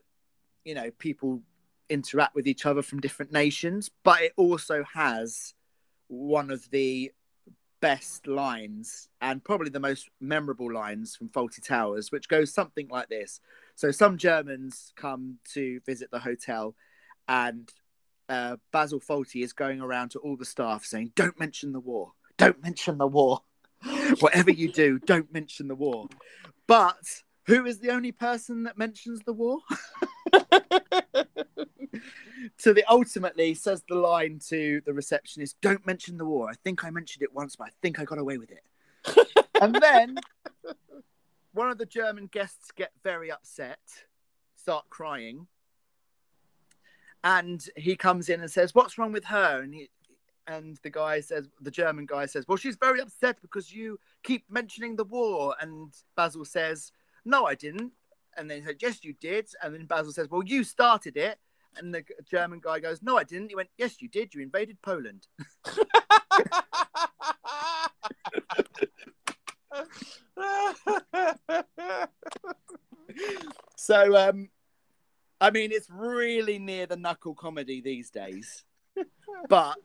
you 0.65 0.75
know 0.75 0.91
people 0.99 1.41
interact 1.89 2.35
with 2.35 2.47
each 2.47 2.65
other 2.67 2.83
from 2.83 3.01
different 3.01 3.33
nations, 3.33 3.91
but 4.05 4.23
it 4.23 4.33
also 4.37 4.85
has 4.95 5.55
one 6.09 6.51
of 6.51 6.71
the 6.71 7.11
best 7.81 8.29
lines 8.29 9.09
and 9.21 9.43
probably 9.43 9.69
the 9.69 9.81
most 9.81 10.09
memorable 10.21 10.73
lines 10.73 11.17
from 11.17 11.29
Fawlty 11.29 11.67
Towers, 11.67 12.13
which 12.13 12.29
goes 12.29 12.55
something 12.55 12.89
like 12.89 13.09
this. 13.09 13.41
So 13.75 13.91
some 13.91 14.17
Germans 14.17 14.93
come 14.95 15.39
to 15.53 15.81
visit 15.85 16.11
the 16.13 16.21
hotel 16.21 16.77
and 17.29 17.69
uh, 18.29 18.57
Basil 18.73 19.01
Fawlty 19.01 19.43
is 19.43 19.53
going 19.53 19.81
around 19.81 20.13
to 20.13 20.21
all 20.21 20.37
the 20.37 20.45
staff 20.45 20.85
saying, 20.85 21.13
"Don't 21.17 21.39
mention 21.39 21.73
the 21.73 21.81
war. 21.81 22.13
Don't 22.39 22.63
mention 22.63 22.99
the 22.99 23.07
war. 23.07 23.43
Whatever 24.21 24.51
you 24.51 24.73
do, 24.73 24.99
don't 24.99 25.33
mention 25.33 25.69
the 25.69 25.75
war." 25.75 26.09
But 26.67 27.23
who 27.47 27.67
is 27.67 27.81
the 27.81 27.91
only 27.91 28.13
person 28.13 28.65
that 28.65 28.79
mentions 28.79 29.21
the 29.21 29.33
war? 29.33 29.59
to 32.59 32.73
the 32.73 32.85
ultimately 32.89 33.55
says 33.55 33.83
the 33.89 33.95
line 33.95 34.41
to 34.49 34.81
the 34.85 34.93
receptionist, 34.93 35.61
"Don't 35.61 35.87
mention 35.87 36.17
the 36.17 36.25
war. 36.25 36.49
I 36.49 36.55
think 36.65 36.85
I 36.85 36.91
mentioned 36.91 37.23
it 37.23 37.33
once, 37.33 37.57
but 37.57 37.69
I 37.69 37.71
think 37.83 37.99
I 37.99 38.05
got 38.05 38.19
away 38.19 38.39
with 38.39 38.51
it." 38.51 38.65
and 39.61 39.75
then 39.75 40.19
one 41.53 41.71
of 41.71 41.79
the 41.79 41.87
German 41.87 42.27
guests 42.27 42.71
get 42.75 42.93
very 43.03 43.31
upset, 43.31 43.81
start 44.57 44.85
crying, 44.89 45.47
and 47.25 47.65
he 47.77 47.97
comes 47.97 48.29
in 48.29 48.41
and 48.41 48.51
says, 48.51 48.75
"What's 48.75 48.99
wrong 48.99 49.13
with 49.13 49.25
her?" 49.25 49.61
And 49.63 49.75
he, 49.75 49.91
and 50.47 50.78
the 50.82 50.90
guy 50.90 51.20
says, 51.20 51.48
the 51.60 51.70
German 51.70 52.06
guy 52.06 52.27
says, 52.27 52.47
"Well, 52.47 52.56
she's 52.56 52.77
very 52.77 53.01
upset 53.01 53.40
because 53.40 53.73
you 53.73 53.98
keep 54.23 54.44
mentioning 54.51 54.97
the 54.97 55.05
war." 55.05 55.55
And 55.60 55.93
Basil 56.16 56.44
says, 56.44 56.93
"No, 57.24 57.47
I 57.47 57.55
didn't." 57.55 57.93
And 58.36 58.51
then 58.51 58.60
he 58.60 58.64
said, 58.66 58.77
"Yes, 58.81 59.05
you 59.05 59.14
did." 59.14 59.48
And 59.62 59.74
then 59.74 59.86
Basil 59.86 60.12
says, 60.12 60.28
"Well, 60.31 60.43
you 60.43 60.64
started 60.64 61.16
it." 61.16 61.39
And 61.77 61.94
the 61.94 62.05
German 62.31 62.60
guy 62.60 62.81
goes, 62.81 63.02
"No, 63.02 63.16
I 63.16 63.24
didn't." 63.24 63.48
He 63.51 63.56
went, 63.56 63.70
"Yes, 63.77 64.01
you 64.02 64.09
did. 64.09 64.35
You 64.35 64.43
invaded 64.43 64.81
Poland." 64.82 65.27
So, 73.82 74.16
um, 74.16 74.48
I 75.40 75.51
mean, 75.51 75.73
it's 75.73 75.90
really 75.90 76.60
near 76.60 76.86
the 76.86 76.97
knuckle 76.97 77.35
comedy 77.35 77.81
these 77.81 78.10
days. 78.10 78.62
but 79.48 79.82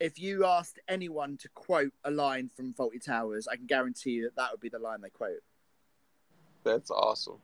if 0.00 0.18
you 0.18 0.44
asked 0.44 0.78
anyone 0.88 1.36
to 1.38 1.48
quote 1.50 1.92
a 2.04 2.10
line 2.10 2.48
from 2.54 2.72
Fawlty 2.74 3.04
Towers, 3.04 3.48
I 3.48 3.56
can 3.56 3.66
guarantee 3.66 4.10
you 4.12 4.24
that 4.24 4.36
that 4.36 4.50
would 4.52 4.60
be 4.60 4.68
the 4.68 4.78
line 4.78 5.00
they 5.00 5.10
quote. 5.10 5.40
That's 6.64 6.90
awesome. 6.90 7.38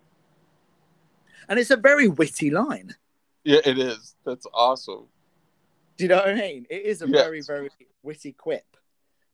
And 1.49 1.59
it's 1.59 1.71
a 1.71 1.77
very 1.77 2.09
witty 2.09 2.51
line. 2.51 2.95
Yeah, 3.45 3.61
it 3.65 3.79
is. 3.79 4.15
That's 4.25 4.47
awesome. 4.55 5.07
Do 5.97 6.05
you 6.05 6.09
know 6.09 6.17
what 6.17 6.29
I 6.29 6.35
mean? 6.35 6.67
It 6.71 6.83
is 6.83 7.03
a 7.03 7.09
Yes. 7.09 7.25
very, 7.25 7.41
very 7.43 7.71
witty 8.03 8.33
quip. 8.33 8.65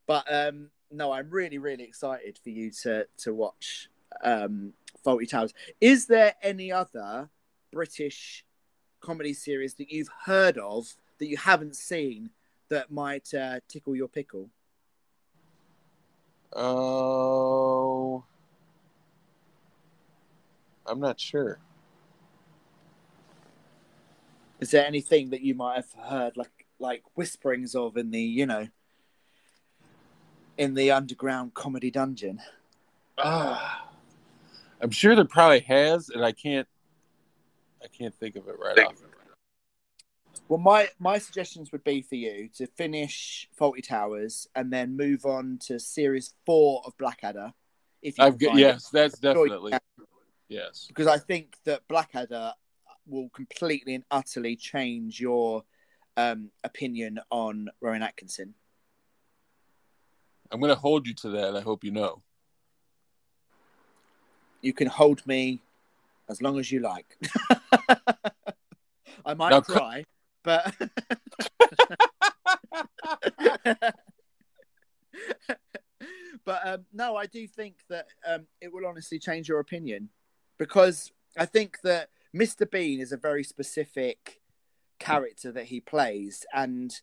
But 0.06 0.24
um, 0.32 0.70
no, 0.90 1.12
I'm 1.12 1.30
really, 1.30 1.58
really 1.58 1.84
excited 1.84 2.38
for 2.42 2.50
you 2.50 2.70
to 2.82 3.06
to 3.18 3.34
watch 3.34 3.88
um, 4.24 4.72
Fawlty 5.06 5.28
Towers. 5.28 5.54
Is 5.80 6.06
there 6.06 6.34
any 6.42 6.72
other 6.72 7.28
British 7.72 8.44
comedy 9.00 9.32
series 9.32 9.74
that 9.74 9.90
you've 9.90 10.10
heard 10.24 10.58
of 10.58 10.94
that 11.18 11.28
you 11.28 11.36
haven't 11.36 11.76
seen 11.76 12.30
that 12.70 12.90
might 12.90 13.32
uh, 13.34 13.60
tickle 13.68 13.94
your 13.94 14.08
pickle? 14.08 14.48
Oh, 16.52 18.24
I'm 20.86 20.98
not 20.98 21.20
sure. 21.20 21.60
Is 24.58 24.70
there 24.72 24.84
anything 24.84 25.30
that 25.30 25.42
you 25.42 25.54
might 25.54 25.76
have 25.76 25.92
heard 26.08 26.36
like 26.36 26.66
like 26.78 27.02
whisperings 27.14 27.74
of 27.74 27.96
in 27.96 28.10
the 28.10 28.20
you 28.20 28.46
know 28.46 28.68
in 30.58 30.74
the 30.74 30.90
underground 30.90 31.54
comedy 31.54 31.90
dungeon? 31.90 32.40
Ah, 33.16 33.88
I'm 34.80 34.90
sure 34.90 35.14
there 35.14 35.24
probably 35.24 35.60
has, 35.60 36.08
and 36.08 36.24
I 36.24 36.32
can't. 36.32 36.68
I 37.82 37.86
can't 37.86 38.14
think 38.14 38.36
of 38.36 38.46
it 38.48 38.56
right 38.58 38.78
off. 38.86 38.94
Well, 40.50 40.58
my 40.58 40.88
my 40.98 41.18
suggestions 41.18 41.70
would 41.70 41.84
be 41.84 42.02
for 42.02 42.16
you 42.16 42.48
to 42.56 42.66
finish 42.66 43.48
Fawlty 43.56 43.86
Towers 43.86 44.48
and 44.56 44.72
then 44.72 44.96
move 44.96 45.24
on 45.24 45.58
to 45.66 45.78
series 45.78 46.34
four 46.44 46.82
of 46.84 46.98
Blackadder. 46.98 47.52
If 48.02 48.18
you 48.18 48.24
I've 48.24 48.36
got, 48.36 48.48
find 48.48 48.58
it. 48.58 48.62
yes, 48.62 48.88
that's 48.88 49.20
Sure 49.20 49.46
definitely 49.46 49.74
yes. 50.48 50.86
because 50.88 51.06
I 51.06 51.18
think 51.18 51.54
that 51.66 51.86
Blackadder 51.86 52.52
will 53.06 53.28
completely 53.28 53.94
and 53.94 54.02
utterly 54.10 54.56
change 54.56 55.20
your 55.20 55.62
um, 56.16 56.50
opinion 56.64 57.20
on 57.30 57.68
Rowan 57.80 58.02
Atkinson. 58.02 58.54
I'm 60.50 60.58
going 60.58 60.74
to 60.74 60.80
hold 60.80 61.06
you 61.06 61.14
to 61.14 61.28
that. 61.28 61.54
I 61.56 61.60
hope 61.60 61.84
you 61.84 61.92
know. 61.92 62.22
You 64.62 64.72
can 64.72 64.88
hold 64.88 65.24
me 65.28 65.60
as 66.28 66.42
long 66.42 66.58
as 66.58 66.72
you 66.72 66.80
like. 66.80 67.16
I 69.24 69.34
might 69.34 69.50
Now, 69.50 69.60
cry, 69.60 70.04
but 70.42 70.74
but 76.44 76.66
um, 76.66 76.84
no, 76.92 77.16
I 77.16 77.26
do 77.26 77.46
think 77.46 77.76
that 77.88 78.06
um, 78.26 78.46
it 78.60 78.72
will 78.72 78.86
honestly 78.86 79.18
change 79.18 79.48
your 79.48 79.60
opinion 79.60 80.08
because 80.58 81.12
I 81.36 81.46
think 81.46 81.80
that 81.82 82.10
Mr. 82.34 82.70
Bean 82.70 83.00
is 83.00 83.12
a 83.12 83.16
very 83.16 83.44
specific 83.44 84.40
character 84.98 85.52
that 85.52 85.66
he 85.66 85.80
plays, 85.80 86.44
and 86.52 86.94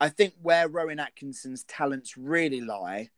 I 0.00 0.08
think 0.08 0.34
where 0.42 0.68
Rowan 0.68 1.00
Atkinson's 1.00 1.64
talents 1.64 2.16
really 2.16 2.60
lie 2.60 3.10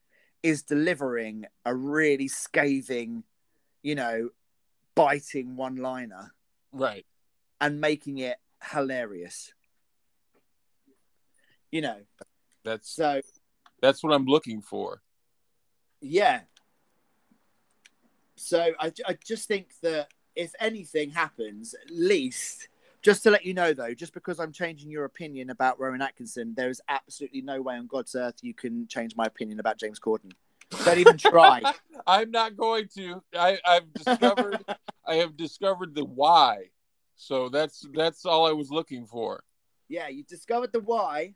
is 0.43 0.63
delivering 0.63 1.47
a 1.65 1.75
really 1.75 2.29
scathing, 2.29 3.25
you 3.83 3.95
know, 3.95 4.31
biting 4.95 5.57
one-liner 5.57 6.33
Right. 6.73 7.07
and 7.61 7.81
making 7.81 8.19
it 8.19 8.37
hilarious. 8.73 9.53
You 11.71 11.81
know, 11.83 11.97
That's 12.65 12.91
so 12.91 13.21
that's 13.83 14.03
what 14.03 14.13
I'm 14.13 14.27
looking 14.27 14.63
for. 14.63 15.03
yeah. 16.01 16.41
So 18.37 18.73
I, 18.79 18.93
I 19.07 19.17
just 19.25 19.49
think 19.49 19.69
that 19.83 20.09
if 20.35 20.53
anything 20.61 21.11
happens, 21.11 21.75
at 21.75 21.91
least 21.91 22.69
just 23.03 23.23
to 23.23 23.31
let 23.31 23.45
you 23.47 23.55
know 23.55 23.73
though, 23.73 23.95
just 23.95 24.13
because 24.13 24.39
I'm 24.41 24.53
changing 24.53 24.91
your 24.91 25.05
opinion 25.05 25.51
about 25.51 25.79
Rowan 25.81 26.03
Atkinson, 26.03 26.55
there 26.57 26.69
is 26.69 26.81
absolutely 26.89 27.41
no 27.41 27.63
way 27.63 27.77
on 27.77 27.87
God's 27.87 28.15
earth 28.15 28.37
you 28.43 28.53
can 28.53 28.87
change 28.89 29.17
my 29.17 29.25
opinion 29.25 29.61
about 29.61 29.79
James 29.79 29.99
Corden. 30.01 30.33
Don't 30.85 30.99
even 30.99 31.17
try. 31.17 31.63
I'm 32.07 32.31
not 32.31 32.57
going 32.57 32.89
to. 32.97 33.23
I, 33.37 33.59
I've 33.65 33.93
discovered. 33.95 34.65
I 35.07 35.15
have 35.17 35.37
discovered 35.37 35.95
the 35.95 36.05
why. 36.05 36.71
So 37.17 37.49
that's 37.49 37.87
that's 37.95 38.25
all 38.27 38.47
I 38.47 38.53
was 38.53 38.71
looking 38.71 39.07
for. 39.07 39.43
yeah, 39.89 40.09
you 40.09 40.23
discovered 40.25 40.73
the 40.73 40.81
why, 40.81 41.35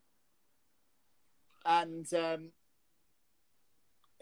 and 1.64 2.06
um, 2.14 2.50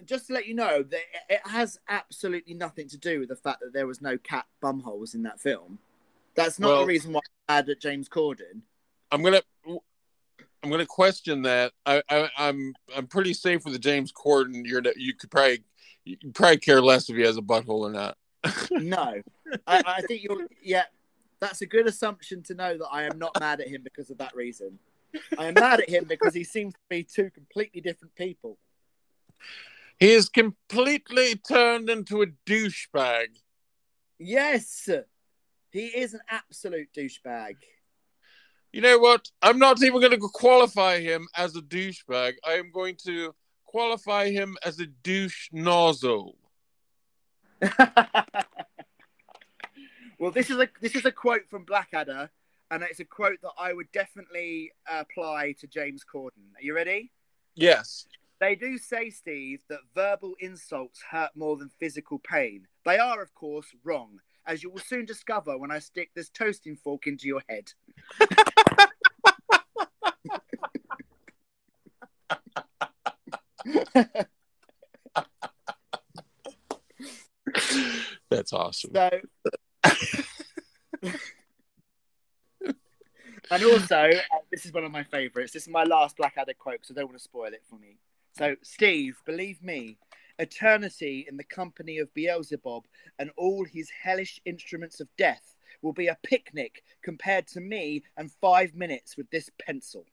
just 0.04 0.28
to 0.28 0.32
let 0.34 0.46
you 0.46 0.54
know 0.54 0.82
that 0.82 1.00
it 1.28 1.40
has 1.44 1.78
absolutely 1.88 2.54
nothing 2.54 2.88
to 2.88 2.98
do 2.98 3.20
with 3.20 3.28
the 3.28 3.36
fact 3.36 3.60
that 3.60 3.72
there 3.72 3.86
was 3.86 4.00
no 4.00 4.16
cat 4.18 4.46
bumholes 4.62 5.14
in 5.14 5.22
that 5.24 5.40
film. 5.40 5.78
That's 6.34 6.58
not 6.58 6.68
Well- 6.68 6.80
the 6.82 6.86
reason 6.86 7.12
why 7.12 7.20
I'm 7.48 7.56
mad 7.56 7.68
at 7.68 7.80
James 7.80 8.08
Corden. 8.08 8.62
I'm 9.10 9.22
gonna. 9.22 9.42
I'm 10.62 10.70
going 10.70 10.80
to 10.80 10.86
question 10.86 11.42
that. 11.42 11.72
I, 11.86 12.02
I, 12.10 12.28
I'm 12.36 12.74
I'm 12.96 13.06
pretty 13.06 13.32
safe 13.32 13.64
with 13.64 13.72
the 13.74 13.78
James 13.78 14.12
Corden. 14.12 14.62
You're 14.66 14.82
you 14.96 15.14
could 15.14 15.30
probably 15.30 15.62
you 16.04 16.16
probably 16.34 16.58
care 16.58 16.82
less 16.82 17.08
if 17.08 17.16
he 17.16 17.22
has 17.22 17.36
a 17.36 17.42
butthole 17.42 17.88
or 17.88 17.90
not. 17.90 18.16
No, 18.72 19.22
I, 19.66 19.82
I 19.86 20.00
think 20.02 20.24
you're. 20.24 20.46
Yeah, 20.62 20.82
that's 21.40 21.60
a 21.60 21.66
good 21.66 21.86
assumption 21.86 22.42
to 22.44 22.54
know 22.54 22.78
that 22.78 22.88
I 22.90 23.04
am 23.04 23.18
not 23.18 23.38
mad 23.38 23.60
at 23.60 23.68
him 23.68 23.82
because 23.82 24.10
of 24.10 24.18
that 24.18 24.34
reason. 24.34 24.78
I 25.38 25.46
am 25.46 25.54
mad 25.54 25.80
at 25.80 25.88
him 25.88 26.04
because 26.04 26.34
he 26.34 26.44
seems 26.44 26.74
to 26.74 26.80
be 26.88 27.02
two 27.02 27.30
completely 27.30 27.80
different 27.80 28.14
people. 28.14 28.58
He 29.98 30.12
is 30.12 30.28
completely 30.28 31.36
turned 31.36 31.90
into 31.90 32.22
a 32.22 32.26
douchebag. 32.46 33.28
Yes, 34.18 34.88
he 35.70 35.86
is 35.86 36.14
an 36.14 36.20
absolute 36.28 36.88
douchebag. 36.96 37.56
You 38.72 38.80
know 38.82 38.98
what? 38.98 39.28
I'm 39.40 39.58
not 39.58 39.82
even 39.82 40.00
going 40.00 40.12
to 40.12 40.28
qualify 40.32 41.00
him 41.00 41.26
as 41.34 41.56
a 41.56 41.62
douchebag. 41.62 42.34
I 42.46 42.52
am 42.54 42.70
going 42.70 42.96
to 43.06 43.34
qualify 43.64 44.30
him 44.30 44.56
as 44.64 44.78
a 44.78 44.86
douche 44.86 45.48
nozzle. 45.52 46.36
well, 50.18 50.30
this 50.30 50.50
is 50.50 50.58
a 50.58 50.68
this 50.80 50.94
is 50.94 51.04
a 51.04 51.12
quote 51.12 51.48
from 51.48 51.64
Blackadder, 51.64 52.30
and 52.70 52.82
it's 52.82 53.00
a 53.00 53.04
quote 53.04 53.40
that 53.42 53.52
I 53.58 53.72
would 53.72 53.90
definitely 53.92 54.72
apply 54.88 55.54
to 55.60 55.66
James 55.66 56.04
Corden. 56.04 56.54
Are 56.56 56.62
you 56.62 56.74
ready? 56.74 57.12
Yes. 57.54 58.06
They 58.40 58.54
do 58.54 58.78
say, 58.78 59.10
Steve, 59.10 59.64
that 59.68 59.80
verbal 59.94 60.34
insults 60.38 61.02
hurt 61.10 61.30
more 61.34 61.56
than 61.56 61.70
physical 61.80 62.20
pain. 62.20 62.68
They 62.84 62.98
are, 62.98 63.20
of 63.20 63.34
course, 63.34 63.66
wrong, 63.82 64.20
as 64.46 64.62
you 64.62 64.70
will 64.70 64.78
soon 64.78 65.06
discover 65.06 65.58
when 65.58 65.72
I 65.72 65.80
stick 65.80 66.10
this 66.14 66.30
toasting 66.30 66.76
fork 66.76 67.08
into 67.08 67.26
your 67.26 67.42
head. 67.48 67.72
That's 78.30 78.52
awesome. 78.52 78.92
So, 78.94 79.10
and 83.50 83.64
also, 83.64 83.96
uh, 83.96 84.38
this 84.50 84.66
is 84.66 84.72
one 84.72 84.84
of 84.84 84.92
my 84.92 85.02
favourites. 85.02 85.52
This 85.52 85.62
is 85.64 85.68
my 85.68 85.84
last 85.84 86.16
Blackadder 86.16 86.54
quote 86.54 86.80
so 86.84 86.94
I 86.94 87.00
don't 87.00 87.06
want 87.06 87.18
to 87.18 87.24
spoil 87.24 87.52
it 87.52 87.62
for 87.68 87.76
me. 87.76 87.98
So, 88.36 88.56
Steve, 88.62 89.20
believe 89.24 89.62
me, 89.62 89.98
eternity 90.38 91.26
in 91.28 91.36
the 91.36 91.44
company 91.44 91.98
of 91.98 92.12
Beelzebub 92.14 92.84
and 93.18 93.30
all 93.36 93.64
his 93.64 93.90
hellish 93.90 94.40
instruments 94.44 95.00
of 95.00 95.08
death 95.16 95.56
will 95.82 95.92
be 95.92 96.08
a 96.08 96.18
picnic 96.22 96.82
compared 97.02 97.46
to 97.48 97.60
me 97.60 98.02
and 98.16 98.30
five 98.40 98.74
minutes 98.74 99.16
with 99.16 99.30
this 99.30 99.50
pencil. 99.60 100.04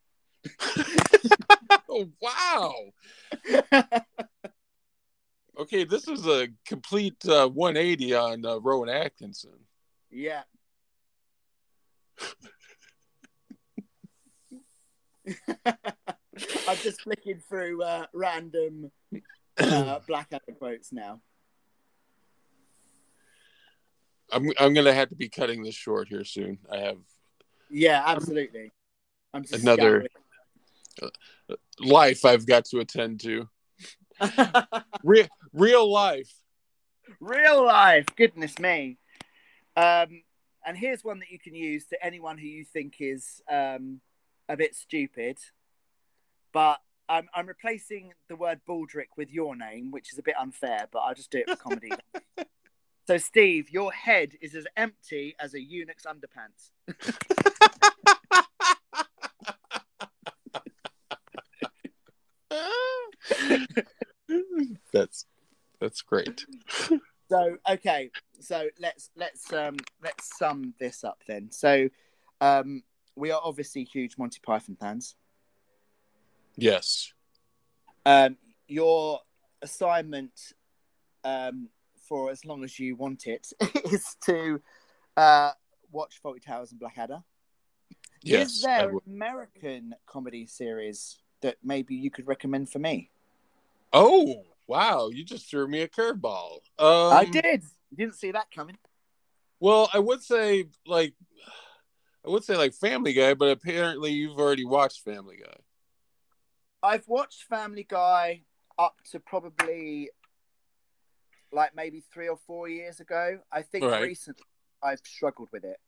oh 1.89 2.09
wow! 2.21 2.73
okay, 5.57 5.83
this 5.83 6.07
is 6.07 6.25
a 6.27 6.47
complete 6.65 7.23
uh, 7.27 7.47
180 7.47 8.13
on 8.15 8.45
uh, 8.45 8.57
Rowan 8.59 8.89
Atkinson. 8.89 9.59
Yeah. 10.11 10.43
I'm 15.65 16.77
just 16.83 17.01
flicking 17.01 17.39
through 17.47 17.83
uh, 17.83 18.05
random 18.13 18.91
uh, 19.57 19.99
Blackadder 20.07 20.53
quotes 20.57 20.91
now. 20.91 21.21
I'm 24.31 24.49
I'm 24.59 24.73
gonna 24.73 24.93
have 24.93 25.09
to 25.09 25.15
be 25.15 25.29
cutting 25.29 25.63
this 25.63 25.75
short 25.75 26.07
here 26.07 26.23
soon. 26.23 26.57
I 26.71 26.77
have 26.79 26.97
Yeah, 27.69 28.03
absolutely. 28.05 28.71
I'm 29.33 29.43
just 29.43 29.61
Another- 29.61 30.07
life 31.79 32.25
I've 32.25 32.45
got 32.45 32.65
to 32.65 32.79
attend 32.79 33.19
to. 33.21 33.47
Real 35.03 35.27
real 35.53 35.91
life. 35.91 36.31
Real 37.19 37.65
life, 37.65 38.05
goodness 38.15 38.57
me. 38.59 38.97
Um, 39.75 40.23
and 40.65 40.77
here's 40.77 41.03
one 41.03 41.19
that 41.19 41.29
you 41.29 41.37
can 41.37 41.53
use 41.53 41.85
to 41.87 42.03
anyone 42.03 42.37
who 42.37 42.47
you 42.47 42.63
think 42.63 42.95
is 42.99 43.41
um, 43.51 43.99
a 44.47 44.57
bit 44.57 44.75
stupid. 44.75 45.37
But 46.53 46.79
I'm, 47.07 47.27
I'm 47.33 47.47
replacing 47.47 48.13
the 48.29 48.35
word 48.35 48.61
Baldrick 48.67 49.09
with 49.17 49.31
your 49.31 49.55
name, 49.55 49.91
which 49.91 50.11
is 50.11 50.19
a 50.19 50.23
bit 50.23 50.35
unfair, 50.39 50.87
but 50.91 50.99
I'll 50.99 51.13
just 51.13 51.31
do 51.31 51.39
it 51.39 51.49
for 51.49 51.55
comedy. 51.55 51.91
so, 53.07 53.17
Steve, 53.17 53.69
your 53.69 53.91
head 53.91 54.33
is 54.41 54.55
as 54.55 54.65
empty 54.75 55.35
as 55.39 55.53
a 55.53 55.61
eunuch's 55.61 56.05
underpants. 56.05 56.71
that's 64.93 65.25
that's 65.79 66.01
great. 66.01 66.45
So, 67.29 67.57
okay, 67.69 68.11
so 68.39 68.67
let's 68.79 69.09
let's 69.15 69.51
um, 69.51 69.77
let's 70.03 70.37
sum 70.37 70.73
this 70.79 71.03
up 71.03 71.21
then. 71.27 71.51
So, 71.51 71.89
um, 72.39 72.83
we 73.15 73.31
are 73.31 73.41
obviously 73.43 73.83
huge 73.83 74.17
Monty 74.17 74.39
Python 74.43 74.77
fans. 74.79 75.15
Yes. 76.55 77.13
Um, 78.05 78.37
your 78.67 79.21
assignment 79.61 80.53
um, 81.23 81.69
for 82.07 82.31
as 82.31 82.45
long 82.45 82.63
as 82.63 82.79
you 82.79 82.95
want 82.95 83.27
it 83.27 83.51
is 83.91 84.15
to 84.25 84.61
uh, 85.17 85.51
watch 85.91 86.21
Fawlty 86.23 86.41
Towers 86.41 86.71
and 86.71 86.79
Blackadder. 86.79 87.23
Yes. 88.21 88.55
is 88.55 88.61
there 88.63 88.89
an. 88.89 88.99
American 89.07 89.95
comedy 90.07 90.45
series 90.47 91.19
that 91.41 91.57
maybe 91.63 91.95
you 91.95 92.09
could 92.09 92.27
recommend 92.27 92.69
for 92.69 92.79
me? 92.79 93.11
Oh 93.93 94.43
wow! 94.67 95.09
You 95.09 95.23
just 95.23 95.49
threw 95.49 95.67
me 95.67 95.81
a 95.81 95.87
curveball. 95.87 96.59
Um, 96.79 97.13
I 97.13 97.25
did. 97.25 97.63
Didn't 97.95 98.15
see 98.15 98.31
that 98.31 98.49
coming. 98.51 98.77
Well, 99.59 99.89
I 99.93 99.99
would 99.99 100.23
say 100.23 100.65
like 100.87 101.13
I 102.25 102.29
would 102.29 102.43
say 102.43 102.57
like 102.57 102.73
Family 102.73 103.13
Guy, 103.13 103.33
but 103.33 103.49
apparently 103.49 104.11
you've 104.11 104.39
already 104.39 104.65
watched 104.65 105.03
Family 105.03 105.37
Guy. 105.37 105.57
I've 106.81 107.07
watched 107.07 107.43
Family 107.43 107.85
Guy 107.87 108.43
up 108.77 108.95
to 109.11 109.19
probably 109.19 110.09
like 111.51 111.75
maybe 111.75 112.03
three 112.13 112.27
or 112.27 112.37
four 112.47 112.67
years 112.67 112.99
ago. 112.99 113.39
I 113.51 113.61
think 113.61 113.85
Right. 113.85 114.03
recently 114.03 114.45
I've 114.81 114.99
struggled 115.03 115.49
with 115.51 115.63
it. 115.63 115.79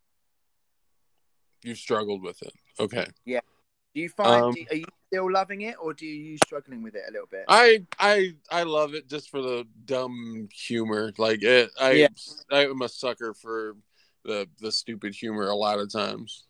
You've 1.63 1.77
struggled 1.77 2.21
with 2.21 2.41
it. 2.43 2.53
Okay. 2.79 3.07
Yeah. 3.25 3.41
Do 3.95 4.01
you 4.01 4.09
find 4.09 4.43
Um, 4.43 4.53
do, 4.53 4.65
are 4.69 4.75
you 4.75 4.85
still 5.07 5.31
loving 5.31 5.61
it, 5.61 5.75
or 5.81 5.93
do 5.93 6.05
you 6.05 6.37
struggling 6.45 6.83
with 6.83 6.95
it 6.95 7.03
a 7.07 7.11
little 7.11 7.27
bit? 7.27 7.45
I 7.47 7.85
I 7.99 8.35
I 8.51 8.63
love 8.63 8.93
it 8.93 9.09
just 9.09 9.29
for 9.29 9.41
the 9.41 9.67
dumb 9.85 10.49
humor. 10.53 11.11
Like 11.17 11.41
it, 11.41 11.71
I 11.79 11.91
Yeah. 11.93 12.07
I'm 12.51 12.81
a 12.83 12.89
sucker 12.89 13.33
for 13.33 13.75
the 14.27 14.47
the 14.61 14.71
stupid 14.71 15.15
humor 15.15 15.47
a 15.47 15.55
lot 15.55 15.79
of 15.79 15.91
times. 15.91 16.43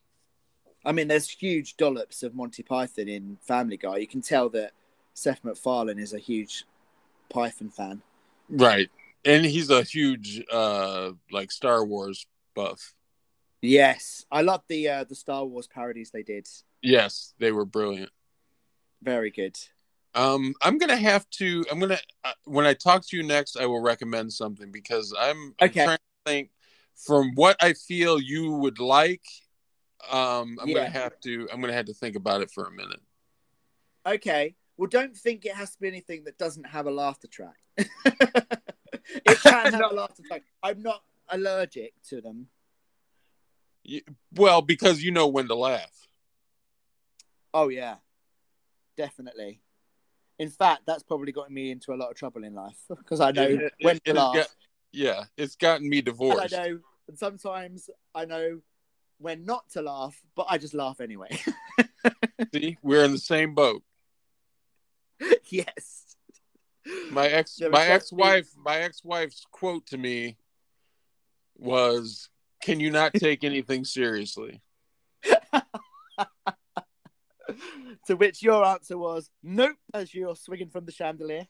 I 0.84 0.92
mean, 0.92 1.08
there's 1.08 1.30
huge 1.30 1.78
dollops 1.78 2.24
of 2.24 2.36
Monty 2.36 2.64
Python 2.64 3.08
in 3.08 3.38
Family 3.42 3.78
Guy. 3.78 3.98
You 3.98 4.08
can 4.08 4.22
tell 4.22 4.50
that 4.50 4.72
Seth 5.14 5.44
MacFarlane 5.44 6.00
is 6.00 6.14
a 6.14 6.20
huge 6.20 6.66
Python 7.30 7.70
fan. 7.70 8.02
Right. 8.50 8.90
And 9.24 9.46
he's 9.46 9.70
a 9.70 9.84
huge 9.84 10.44
uh 10.52 11.12
like 11.32 11.52
Star 11.52 11.86
Wars 11.86 12.28
buff. 12.56 12.94
Yes, 13.62 14.26
I 14.32 14.42
love 14.42 14.62
the 14.68 14.88
uh, 14.90 15.04
the 15.04 15.16
Star 15.16 15.46
Wars 15.46 15.68
parodies 15.68 16.12
they 16.12 16.24
did. 16.24 16.48
Yes, 16.82 17.34
they 17.40 17.52
were 17.52 17.66
brilliant. 17.66 18.12
Very 19.02 19.32
good. 19.32 19.58
Um, 20.14 20.54
I'm 20.62 20.78
gonna 20.78 20.96
have 20.96 21.30
to. 21.32 21.66
I'm 21.72 21.80
gonna 21.80 21.98
uh, 22.24 22.32
when 22.46 22.66
I 22.66 22.74
talk 22.74 23.06
to 23.08 23.18
you 23.18 23.24
next, 23.24 23.58
I 23.58 23.66
will 23.66 23.82
recommend 23.82 24.32
something 24.32 24.72
because 24.72 25.14
I'm, 25.20 25.54
I'm 25.60 25.70
Okay. 25.70 25.84
trying 25.84 25.98
to 25.98 26.32
think 26.32 26.50
from 27.06 27.32
what 27.36 27.56
I 27.62 27.74
feel 27.74 28.20
you 28.20 28.52
would 28.54 28.80
like. 28.80 29.24
Um, 30.12 30.58
I'm 30.62 30.68
Yeah. 30.70 30.76
gonna 30.76 30.90
have 30.90 31.20
to. 31.22 31.48
I'm 31.52 31.62
gonna 31.62 31.74
have 31.74 31.86
to 31.86 31.94
think 31.94 32.16
about 32.16 32.42
it 32.42 32.52
for 32.52 32.66
a 32.66 32.72
minute. 32.72 33.02
Okay. 34.06 34.56
Well, 34.78 34.88
don't 34.88 35.16
think 35.18 35.46
it 35.46 35.56
has 35.56 35.72
to 35.74 35.80
be 35.80 35.88
anything 35.88 36.24
that 36.26 36.38
doesn't 36.38 36.66
have 36.66 36.86
a 36.86 36.92
laughter 36.92 37.28
track. 37.28 37.58
it 37.78 39.42
can 39.42 39.74
have 39.74 39.92
a 39.92 39.94
laughter 39.94 40.24
track. 40.28 40.44
I'm 40.62 40.82
not 40.82 41.04
allergic 41.30 41.94
to 42.10 42.22
them. 42.22 42.48
You, 43.84 44.02
well, 44.34 44.62
because 44.62 45.02
you 45.04 45.12
know 45.12 45.28
when 45.28 45.48
to 45.48 45.56
laugh. 45.56 46.08
Oh 47.54 47.70
yeah, 47.70 47.96
definitely. 48.98 49.62
In 50.38 50.50
fact, 50.50 50.82
that's 50.86 51.02
probably 51.04 51.32
gotten 51.32 51.54
me 51.56 51.72
into 51.72 51.94
a 51.94 51.96
lot 51.96 52.12
of 52.12 52.16
trouble 52.16 52.44
in 52.44 52.54
life 52.54 52.78
because 52.90 53.20
I 53.20 53.32
know 53.32 53.44
It- 53.44 53.62
it- 53.62 53.74
when 53.82 53.96
it 53.96 54.04
to 54.06 54.12
has 54.12 54.16
laugh. 54.18 54.36
got- 54.36 54.56
yeah, 54.92 55.24
it's 55.38 55.56
gotten 55.56 55.90
me 55.90 55.98
and 55.98 56.06
divorced. 56.06 56.54
I 56.54 56.68
know, 56.68 56.80
and 57.08 57.18
sometimes 57.18 57.90
I 58.14 58.26
know 58.26 58.60
when 59.20 59.46
not 59.46 59.70
to 59.72 59.82
laugh, 59.82 60.20
but 60.36 60.48
I 60.50 60.58
just 60.58 60.74
laugh 60.74 61.00
anyway. 61.02 61.30
See, 62.54 62.78
we're 62.84 63.04
in 63.04 63.12
the 63.12 63.18
same 63.18 63.54
boat. 63.56 63.84
yes. 65.50 66.16
My 67.12 67.28
ex, 67.28 67.60
my 67.70 67.86
ex-wife, 67.86 68.48
my 68.58 68.78
ex-wife's 68.78 69.44
quote 69.52 69.88
to 69.88 69.98
me 69.98 70.38
was, 71.58 72.30
"Can 72.62 72.80
you 72.80 72.92
not 72.92 73.14
take 73.14 73.44
anything 73.44 73.84
seriously?" 73.84 74.62
to 78.08 78.16
which 78.16 78.42
your 78.42 78.64
answer 78.66 78.98
was 78.98 79.30
nope, 79.44 79.76
as 79.94 80.14
you're 80.14 80.36
swinging 80.36 80.70
from 80.70 80.86
the 80.86 80.94
chandelier. 80.94 81.48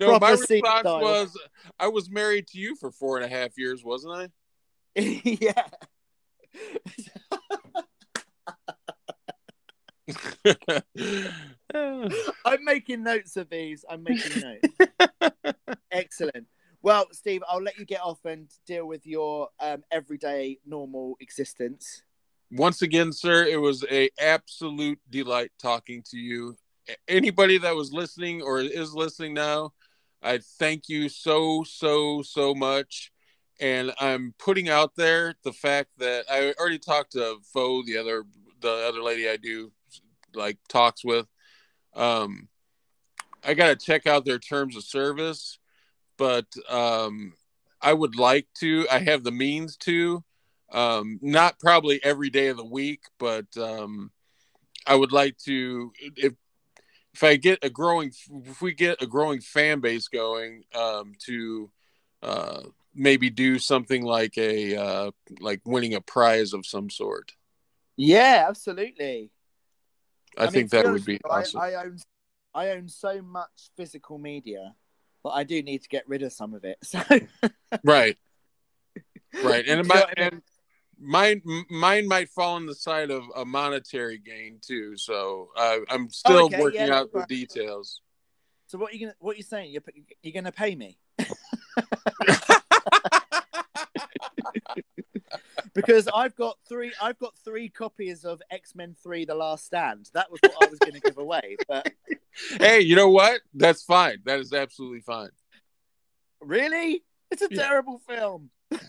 No, 0.00 0.18
my 0.18 0.30
response 0.30 0.84
was 0.84 1.38
I 1.78 1.88
was 1.88 2.10
married 2.10 2.46
to 2.48 2.58
you 2.58 2.76
for 2.76 2.90
four 2.90 3.16
and 3.16 3.24
a 3.24 3.28
half 3.28 3.56
years, 3.56 3.84
wasn't 3.84 4.14
I? 4.14 4.28
yeah. 5.40 5.64
I'm 12.44 12.64
making 12.64 13.02
notes 13.02 13.36
of 13.36 13.50
these. 13.50 13.84
I'm 13.88 14.02
making 14.02 14.42
notes. 14.42 14.68
Excellent. 15.92 16.46
Well, 16.82 17.06
Steve, 17.12 17.42
I'll 17.48 17.62
let 17.62 17.78
you 17.78 17.84
get 17.84 18.00
off 18.00 18.24
and 18.24 18.48
deal 18.66 18.86
with 18.86 19.06
your 19.06 19.48
um, 19.60 19.82
everyday 19.90 20.58
normal 20.64 21.16
existence. 21.20 22.02
Once 22.50 22.82
again, 22.82 23.12
sir, 23.12 23.44
it 23.44 23.60
was 23.60 23.84
a 23.90 24.08
absolute 24.18 24.98
delight 25.10 25.50
talking 25.60 26.02
to 26.10 26.16
you. 26.16 26.56
Anybody 27.06 27.58
that 27.58 27.74
was 27.74 27.92
listening 27.92 28.42
or 28.42 28.60
is 28.60 28.94
listening 28.94 29.34
now, 29.34 29.72
I 30.22 30.38
thank 30.38 30.88
you 30.88 31.08
so 31.08 31.64
so 31.64 32.22
so 32.22 32.54
much. 32.54 33.12
And 33.60 33.92
I'm 33.98 34.34
putting 34.38 34.68
out 34.68 34.94
there 34.96 35.34
the 35.42 35.52
fact 35.52 35.90
that 35.98 36.24
I 36.30 36.54
already 36.58 36.78
talked 36.78 37.12
to 37.12 37.38
Fo, 37.52 37.82
the 37.82 37.98
other 37.98 38.24
the 38.60 38.86
other 38.88 39.02
lady 39.02 39.28
I 39.28 39.36
do 39.36 39.72
like 40.34 40.58
talks 40.68 41.04
with. 41.04 41.26
Um, 41.94 42.48
I 43.44 43.54
got 43.54 43.68
to 43.68 43.76
check 43.76 44.06
out 44.06 44.24
their 44.24 44.38
terms 44.38 44.76
of 44.76 44.84
service, 44.84 45.58
but 46.16 46.46
um, 46.68 47.34
I 47.80 47.92
would 47.92 48.16
like 48.16 48.46
to. 48.60 48.86
I 48.90 48.98
have 49.00 49.24
the 49.24 49.32
means 49.32 49.76
to 49.78 50.24
um 50.72 51.18
not 51.22 51.58
probably 51.58 52.00
every 52.04 52.30
day 52.30 52.48
of 52.48 52.56
the 52.56 52.64
week 52.64 53.00
but 53.18 53.46
um 53.56 54.10
i 54.86 54.94
would 54.94 55.12
like 55.12 55.36
to 55.38 55.92
if 56.16 56.34
if 57.18 57.24
i 57.24 57.34
get 57.34 57.58
a 57.64 57.68
growing 57.70 58.12
if 58.46 58.62
we 58.62 58.72
get 58.72 59.02
a 59.02 59.06
growing 59.06 59.40
fan 59.40 59.80
base 59.80 60.06
going 60.06 60.62
um 60.72 61.14
to 61.18 61.68
uh 62.22 62.60
maybe 62.94 63.28
do 63.28 63.58
something 63.58 64.04
like 64.04 64.38
a 64.38 64.76
uh 64.76 65.10
like 65.40 65.60
winning 65.64 65.94
a 65.94 66.00
prize 66.00 66.52
of 66.52 66.64
some 66.64 66.88
sort 66.88 67.32
Yeah, 67.96 68.46
absolutely. 68.48 69.32
i, 70.36 70.44
mean, 70.44 70.52
think 70.52 70.70
that 70.70 70.84
would 70.86 71.04
be 71.04 71.18
I- 71.24 71.28
awesome 71.28 71.60
I, 71.60 71.74
own, 71.74 71.98
I 72.54 72.68
own 72.70 72.88
so 72.88 73.20
much 73.20 73.70
physical 73.76 74.18
media, 74.18 74.74
but 75.24 75.30
I 75.30 75.42
do 75.42 75.60
need 75.60 75.82
to 75.82 75.88
get 75.88 76.08
rid 76.08 76.22
of 76.22 76.32
some 76.32 76.54
of 76.54 76.64
it. 76.64 76.78
So 76.84 77.00
right 77.82 78.16
right 79.42 79.66
and 79.66 79.78
You 79.78 79.80
it 79.80 79.86
might, 79.86 80.04
I 80.16 80.20
mean? 80.22 80.30
and 80.34 80.42
mine 81.00 81.40
mine 81.70 82.06
might 82.08 82.28
fall 82.28 82.56
on 82.56 82.66
the 82.66 82.74
side 82.74 83.10
of 83.10 83.22
a 83.36 83.44
monetary 83.44 84.18
gain 84.18 84.58
too 84.60 84.96
so 84.96 85.48
uh, 85.56 85.78
i'm 85.90 86.10
still 86.10 86.46
okay, 86.46 86.60
working 86.60 86.88
yeah, 86.88 86.94
out 86.94 87.12
the 87.12 87.18
right. 87.18 87.28
details 87.28 88.00
So 88.66 88.78
what 88.78 88.92
are 88.92 88.96
you 88.96 89.06
gonna 89.06 89.14
what 89.20 89.34
are 89.34 89.38
you 89.38 89.44
saying? 89.44 89.70
You're 89.72 89.82
you're 90.22 90.34
gonna 90.34 90.52
pay 90.52 90.74
me 90.74 90.98
because 95.74 96.08
I've 96.14 96.34
got 96.34 96.56
three 96.68 96.92
I've 97.00 97.18
got 97.18 97.34
three 97.44 97.68
copies 97.68 98.24
of 98.24 98.40
X 98.50 98.74
Men 98.74 98.94
Three: 99.02 99.24
The 99.24 99.34
Last 99.34 99.66
Stand. 99.66 100.10
That 100.14 100.30
was 100.30 100.40
what 100.44 100.56
I 100.60 100.66
was 100.66 100.80
gonna 100.80 101.00
give 101.00 101.18
away. 101.18 101.58
But 101.68 101.90
hey, 102.60 102.80
you 102.80 102.96
know 102.96 103.10
what? 103.10 103.40
That's 103.54 103.82
fine. 103.82 104.18
That 104.24 104.40
is 104.40 104.52
absolutely 104.52 105.00
fine. 105.00 105.30
really, 106.40 107.04
it's 107.30 107.42
a 107.42 107.48
Yeah. 107.50 107.68
terrible 107.68 108.00
film. 108.06 108.50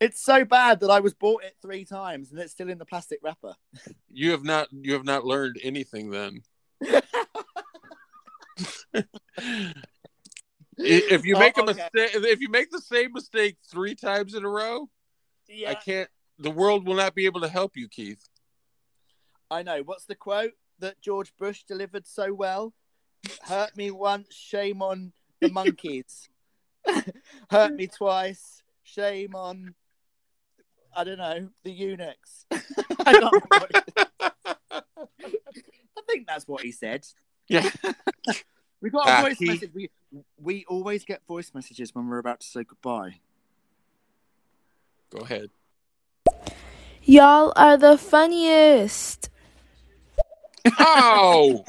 it's 0.00 0.22
so 0.22 0.44
bad 0.44 0.80
that 0.80 0.90
I 0.90 1.00
was 1.00 1.14
bought 1.14 1.44
it 1.44 1.56
three 1.60 1.84
times 1.84 2.30
and 2.30 2.40
it's 2.40 2.52
still 2.52 2.70
in 2.70 2.78
the 2.78 2.84
plastic 2.84 3.18
wrapper. 3.22 3.54
You 4.10 4.30
have 4.30 4.44
not 4.44 4.68
you 4.72 4.92
have 4.92 5.04
not 5.04 5.24
learned 5.24 5.58
anything 5.62 6.10
then. 6.10 6.42
If 10.76 11.24
you 11.24 11.36
Oh, 11.36 11.38
make 11.38 11.56
a 11.56 11.62
oh, 11.62 11.66
mistake 11.66 11.90
if 11.94 12.40
you 12.40 12.48
make 12.48 12.70
the 12.70 12.80
same 12.80 13.12
mistake 13.12 13.56
3 13.70 13.94
times 13.94 14.34
in 14.34 14.44
a 14.44 14.48
row, 14.48 14.88
Yeah, 15.48 15.70
I 15.70 15.74
can't 15.74 16.08
the 16.38 16.50
world 16.50 16.86
will 16.86 16.96
not 16.96 17.14
be 17.14 17.26
able 17.26 17.40
to 17.42 17.48
help 17.48 17.76
you, 17.76 17.88
Keith. 17.88 18.28
I 19.50 19.62
know. 19.62 19.82
What's 19.84 20.04
the 20.04 20.16
quote 20.16 20.52
that 20.80 21.00
George 21.00 21.32
Bush 21.38 21.62
delivered 21.62 22.08
so 22.08 22.34
well? 22.34 22.74
Hurt 23.42 23.76
me 23.76 23.92
once, 23.92 24.34
shame 24.34 24.82
on 24.82 25.12
the 25.40 25.48
monkeys. 25.48 26.28
Hurt 27.50 27.74
me 27.74 27.86
twice, 27.86 28.63
shame 28.84 29.34
on, 29.34 29.74
I 30.96 31.04
don't 31.04 31.18
know, 31.18 31.48
the 31.64 31.70
eunuchs. 31.72 32.46
I, 32.52 33.12
can't 33.12 33.32
remember 33.52 33.68
I 34.70 36.00
think 36.06 36.26
that's 36.26 36.46
what 36.46 36.62
he 36.62 36.70
said. 36.72 37.06
Yeah. 37.48 37.68
We 38.80 38.90
got 38.90 39.08
a 39.08 39.12
Ah, 39.12 39.22
voice 39.22 39.38
Keith. 39.38 39.48
message. 39.48 39.70
We 39.74 39.90
we 40.36 40.66
always 40.68 41.06
get 41.06 41.22
voice 41.26 41.52
messages 41.54 41.94
when 41.94 42.06
we're 42.06 42.18
about 42.18 42.40
to 42.40 42.46
say 42.46 42.64
goodbye. 42.64 43.20
Go 45.08 45.20
ahead. 45.24 45.48
Y'all 47.02 47.54
are 47.56 47.78
the 47.78 47.96
funniest. 47.96 49.30
Oh. 50.78 51.64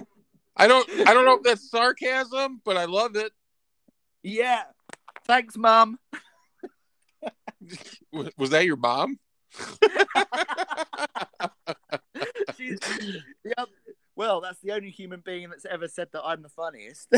I 0.58 0.68
don't 0.68 0.90
I 1.08 1.14
don't 1.14 1.24
know 1.24 1.36
if 1.36 1.44
that's 1.44 1.70
sarcasm, 1.72 2.60
but 2.66 2.76
I 2.76 2.84
love 2.84 3.16
it. 3.16 3.32
Yeah. 4.22 4.64
Thanks, 5.26 5.56
Mum. 5.56 5.98
Was 8.38 8.52
that 8.52 8.66
your 8.66 8.78
mom? 8.78 9.20
She's, 12.58 12.80
yeah, 13.44 13.66
well, 14.16 14.42
that's 14.42 14.60
the 14.62 14.72
only 14.72 14.92
human 14.92 15.22
being 15.26 15.50
that's 15.50 15.66
ever 15.66 15.88
said 15.88 16.10
that 16.14 16.24
I'm 16.24 16.42
the 16.42 16.50
funniest. 16.50 17.08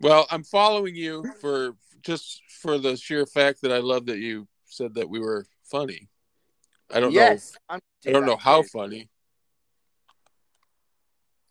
Well, 0.00 0.26
I'm 0.30 0.42
following 0.42 0.94
you 0.94 1.24
for 1.40 1.76
just 2.02 2.42
for 2.60 2.76
the 2.76 2.94
sheer 2.94 3.24
fact 3.24 3.62
that 3.62 3.72
I 3.72 3.78
love 3.78 4.04
that 4.06 4.18
you 4.18 4.46
said 4.66 4.92
that 4.96 5.08
we 5.08 5.18
were 5.18 5.46
funny. 5.62 6.08
I 6.92 7.00
don't 7.00 7.14
know 7.14 7.20
yes, 7.20 7.56
I'm 7.70 7.80
know. 8.04 8.10
I 8.10 8.12
don't 8.12 8.26
know 8.26 8.36
how 8.36 8.60
too. 8.60 8.68
funny. 8.68 9.08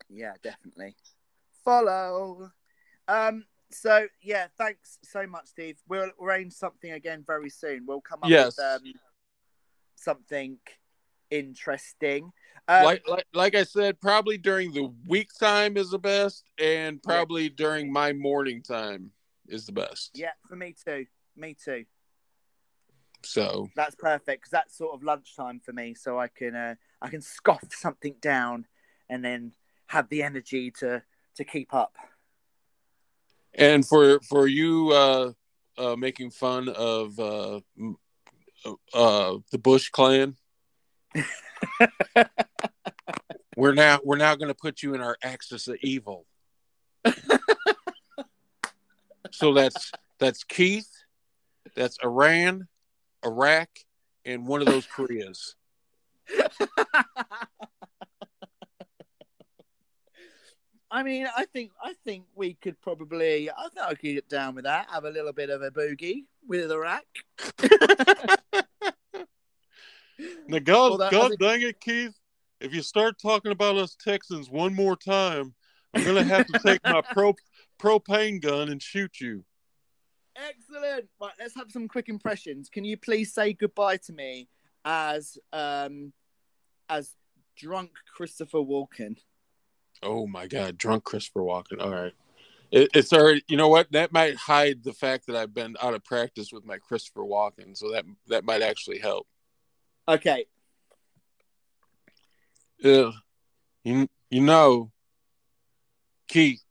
Yeah, 0.08 0.34
definitely. 0.44 0.96
Follow. 1.66 2.52
Um. 3.08 3.46
So 3.74 4.08
yeah, 4.22 4.48
thanks 4.58 5.00
so 5.04 5.26
much, 5.28 5.48
Steve. 5.48 5.78
We'll 5.88 6.12
arrange 6.22 6.54
something 6.54 6.92
again 6.92 7.24
very 7.26 7.50
soon. 7.50 7.86
We'll 7.88 8.02
come 8.02 8.20
up 8.24 8.30
Yes. 8.30 8.58
with 8.58 8.66
um, 8.66 8.94
something 9.96 10.58
interesting. 11.30 12.32
Um, 12.68 12.84
like, 12.86 13.04
like 13.08 13.26
like 13.34 13.56
I 13.56 13.64
said, 13.64 14.00
probably 14.00 14.38
during 14.38 14.72
the 14.72 14.94
week 15.08 15.30
time 15.40 15.78
is 15.78 15.90
the 15.90 16.00
best, 16.00 16.50
and 16.58 17.02
probably 17.02 17.50
during 17.50 17.92
my 17.92 18.14
morning 18.14 18.62
time 18.62 19.12
is 19.48 19.66
the 19.66 19.72
best. 19.74 20.12
yeah, 20.14 20.32
for 20.48 20.56
me 20.56 20.76
too. 20.86 21.06
Me 21.36 21.56
too. 21.56 21.86
So 23.26 23.70
That's 23.76 23.96
perfect 23.96 24.42
because 24.42 24.52
that's 24.52 24.78
sort 24.78 24.94
of 24.94 25.04
lunchtime 25.04 25.62
for 25.64 25.74
me, 25.74 25.94
so 25.96 26.20
I 26.20 26.28
can 26.28 26.56
uh, 26.56 26.76
I 27.02 27.10
can 27.10 27.22
scoff 27.22 27.64
something 27.72 28.16
down 28.22 28.66
and 29.10 29.24
then 29.24 29.54
have 29.88 30.10
the 30.10 30.24
energy 30.24 30.72
to 30.80 31.02
to 31.36 31.44
keep 31.44 31.74
up. 31.74 31.96
And 33.56 33.88
for 33.88 34.20
for 34.22 34.48
you 34.48 34.92
uh 34.92 35.32
uh 35.78 35.96
making 35.96 36.32
fun 36.32 36.70
of 36.70 37.20
uh 37.20 37.60
uh 38.94 39.38
the 39.52 39.58
Bush 39.58 39.90
clan 39.90 40.36
we're 43.56 43.74
now 43.74 44.00
we're 44.04 44.18
now 44.18 44.36
going 44.36 44.48
to 44.50 44.56
put 44.56 44.82
you 44.82 44.94
in 44.96 45.02
our 45.02 45.18
axis 45.24 45.68
of 45.68 45.78
evil. 45.82 46.26
So 49.34 49.52
that's 49.52 49.92
that's 50.20 50.44
Keith 50.44 50.92
that's 51.76 51.98
Iran 52.04 52.68
Iraq 53.26 53.70
and 54.24 54.46
one 54.46 54.62
of 54.62 54.68
those 54.68 54.86
Koreas 54.86 55.56
I 60.94 61.02
mean, 61.02 61.28
I 61.36 61.46
think 61.46 61.72
I 61.84 61.94
think 62.06 62.26
we 62.36 62.54
could 62.54 62.80
probably 62.80 63.50
I 63.50 63.64
think 63.74 63.86
I 63.86 63.90
could 63.96 64.02
get 64.02 64.30
down 64.30 64.54
with 64.54 64.66
that. 64.66 64.88
Have 64.92 65.06
a 65.06 65.10
little 65.10 65.34
bit 65.34 65.50
of 65.50 65.64
a 65.64 65.72
boogie 65.72 66.26
with 66.48 66.72
Iraq. 66.72 67.04
now 70.48 70.60
god, 70.60 70.90
Well, 70.90 70.98
that- 71.00 71.12
god 71.12 71.30
think- 71.30 71.40
dang 71.40 71.62
it 71.62 71.80
Keith 71.82 72.14
if 72.62 72.74
you 72.76 72.84
start 72.84 73.18
talking 73.20 73.52
about 73.52 73.76
us 73.76 73.96
Texans 73.96 74.52
one 74.52 74.76
more 74.76 74.96
time 74.96 75.56
I'm 75.96 76.04
going 76.04 76.16
to 76.16 76.24
have 76.24 76.46
to 76.48 76.60
take 76.60 76.84
my 76.84 77.02
pro 77.02 77.34
propane 77.82 78.40
gun 78.40 78.70
and 78.70 78.82
shoot 78.82 79.20
you 79.20 79.44
Excellent. 80.36 81.08
Right, 81.22 81.32
let's 81.40 81.54
have 81.56 81.72
some 81.72 81.88
quick 81.88 82.10
impressions. 82.10 82.68
Can 82.68 82.84
you 82.84 82.98
please 82.98 83.32
say 83.32 83.54
goodbye 83.54 83.98
to 83.98 84.14
me 84.14 84.48
as 84.84 85.38
um 85.52 86.12
as 86.90 87.14
drunk 87.56 87.92
Christopher 88.16 88.58
Walken? 88.58 89.18
Oh 90.04 90.28
my 90.28 90.48
god, 90.48 90.78
drunk 90.78 91.04
Christopher 91.04 91.42
Walken. 91.42 91.82
All 91.82 91.90
right. 91.90 92.14
It, 92.72 92.90
it's 92.94 93.14
already. 93.14 93.44
You 93.48 93.58
know 93.58 93.68
what? 93.68 93.92
That 93.92 94.12
might 94.12 94.36
hide 94.36 94.84
the 94.84 94.94
fact 94.94 95.28
that 95.28 95.36
I've 95.36 95.54
been 95.54 95.76
out 95.82 95.94
of 95.94 96.04
practice 96.04 96.52
with 96.52 96.66
my 96.66 96.78
Christopher 96.78 97.22
Walken, 97.22 97.78
so 97.78 97.92
that 97.92 98.06
that 98.28 98.44
might 98.44 98.62
actually 98.62 99.00
help. 99.00 99.28
Okay. 100.08 100.46
Yeah. 102.80 103.12
You 103.84 104.08
you 104.30 104.42
know, 104.42 104.92
Keith, 106.28 106.64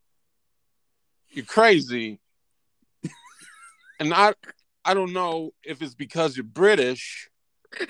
you're 1.31 1.45
crazy, 1.45 2.19
and 4.01 4.13
I 4.13 4.35
I 4.85 4.95
don't 4.95 5.13
know 5.13 5.53
if 5.63 5.81
it's 5.83 5.95
because 5.95 6.37
you're 6.37 6.45
British 6.45 7.31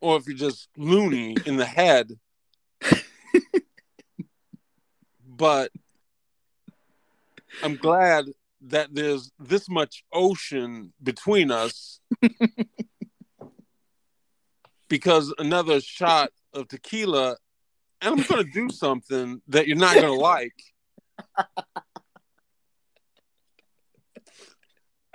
or 0.00 0.16
if 0.16 0.26
you're 0.26 0.36
just 0.36 0.68
loony 0.76 1.36
in 1.44 1.56
the 1.56 1.66
head. 1.66 2.18
But 5.26 5.70
I'm 7.62 7.76
glad 7.76 8.26
that 8.62 8.94
there's 8.94 9.30
this 9.38 9.68
much 9.68 10.04
ocean 10.12 10.92
between 11.02 11.50
us 11.50 12.00
because 14.88 15.34
another 15.38 15.80
shot 15.80 16.30
of 16.54 16.68
tequila 16.68 17.36
and 18.02 18.20
I'm 18.20 18.26
going 18.26 18.44
to 18.44 18.50
do 18.52 18.68
something 18.68 19.40
that 19.48 19.66
you're 19.68 19.76
not 19.76 19.94
going 19.94 20.06
to 20.06 20.12
like. 20.14 20.52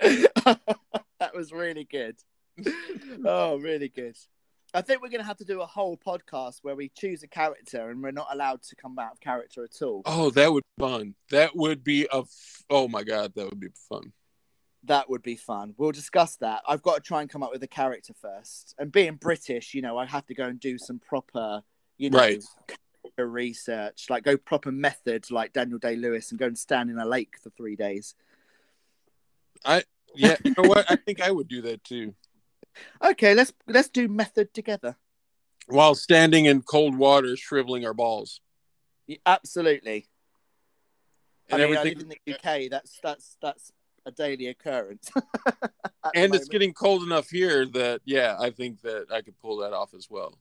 that 0.00 1.34
was 1.34 1.52
really 1.52 1.84
good. 1.84 2.16
Oh, 3.24 3.56
really 3.58 3.88
good. 3.88 4.16
I 4.74 4.82
think 4.82 5.00
we're 5.00 5.08
going 5.08 5.20
to 5.20 5.26
have 5.26 5.38
to 5.38 5.44
do 5.44 5.62
a 5.62 5.66
whole 5.66 5.96
podcast 5.96 6.58
where 6.62 6.76
we 6.76 6.90
choose 6.90 7.22
a 7.22 7.26
character 7.28 7.88
and 7.90 8.02
we're 8.02 8.10
not 8.10 8.28
allowed 8.30 8.62
to 8.64 8.76
come 8.76 8.98
out 8.98 9.12
of 9.12 9.20
character 9.20 9.64
at 9.64 9.80
all. 9.82 10.02
Oh, 10.04 10.30
that 10.30 10.52
would 10.52 10.62
be 10.76 10.84
fun. 10.84 11.14
That 11.30 11.56
would 11.56 11.82
be 11.82 12.06
a. 12.12 12.18
F- 12.18 12.62
oh 12.68 12.86
my 12.86 13.02
god, 13.02 13.32
that 13.34 13.46
would 13.46 13.60
be 13.60 13.70
fun. 13.88 14.12
That 14.84 15.08
would 15.08 15.22
be 15.22 15.36
fun. 15.36 15.74
We'll 15.78 15.92
discuss 15.92 16.36
that. 16.36 16.62
I've 16.68 16.82
got 16.82 16.96
to 16.96 17.00
try 17.00 17.22
and 17.22 17.30
come 17.30 17.42
up 17.42 17.50
with 17.50 17.62
a 17.62 17.68
character 17.68 18.12
first. 18.20 18.74
And 18.78 18.92
being 18.92 19.14
British, 19.16 19.74
you 19.74 19.82
know, 19.82 19.96
I 19.96 20.06
have 20.06 20.26
to 20.26 20.34
go 20.34 20.44
and 20.44 20.60
do 20.60 20.78
some 20.78 20.98
proper, 20.98 21.62
you 21.96 22.10
know, 22.10 22.18
Right. 22.18 22.44
research, 23.16 24.06
like 24.10 24.22
go 24.22 24.36
proper 24.36 24.70
method, 24.70 25.30
like 25.30 25.52
Daniel 25.52 25.78
Day 25.78 25.96
Lewis, 25.96 26.30
and 26.30 26.38
go 26.38 26.46
and 26.46 26.58
stand 26.58 26.90
in 26.90 26.98
a 26.98 27.06
lake 27.06 27.36
for 27.42 27.50
three 27.50 27.74
days. 27.74 28.14
I 29.64 29.82
yeah, 30.14 30.36
you 30.44 30.54
know 30.56 30.68
what? 30.68 30.90
I 30.90 30.96
think 30.96 31.20
I 31.20 31.30
would 31.30 31.48
do 31.48 31.62
that 31.62 31.82
too. 31.84 32.14
Okay, 33.02 33.34
let's 33.34 33.52
let's 33.66 33.88
do 33.88 34.08
method 34.08 34.52
together. 34.54 34.96
While 35.66 35.94
standing 35.94 36.46
in 36.46 36.62
cold 36.62 36.96
water, 36.96 37.36
shriveling 37.36 37.84
our 37.84 37.94
balls, 37.94 38.40
Yeah, 39.06 39.18
absolutely. 39.26 40.08
and 41.50 41.62
I 41.62 41.66
mean, 41.66 41.76
I 41.76 41.80
everything, 41.80 41.98
live 41.98 42.02
in 42.02 42.08
the 42.26 42.34
UK. 42.34 42.70
That's 42.70 42.98
that's 43.02 43.36
that's 43.40 43.72
a 44.06 44.10
daily 44.10 44.46
occurrence. 44.48 45.10
And 46.14 46.34
it's 46.34 46.48
getting 46.48 46.72
cold 46.72 47.02
enough 47.02 47.28
here 47.28 47.66
that 47.66 48.00
yeah, 48.06 48.36
I 48.38 48.50
think 48.50 48.80
that 48.82 49.06
I 49.12 49.20
could 49.20 49.38
pull 49.38 49.58
that 49.58 49.74
off 49.74 49.92
as 49.94 50.08
well. 50.08 50.38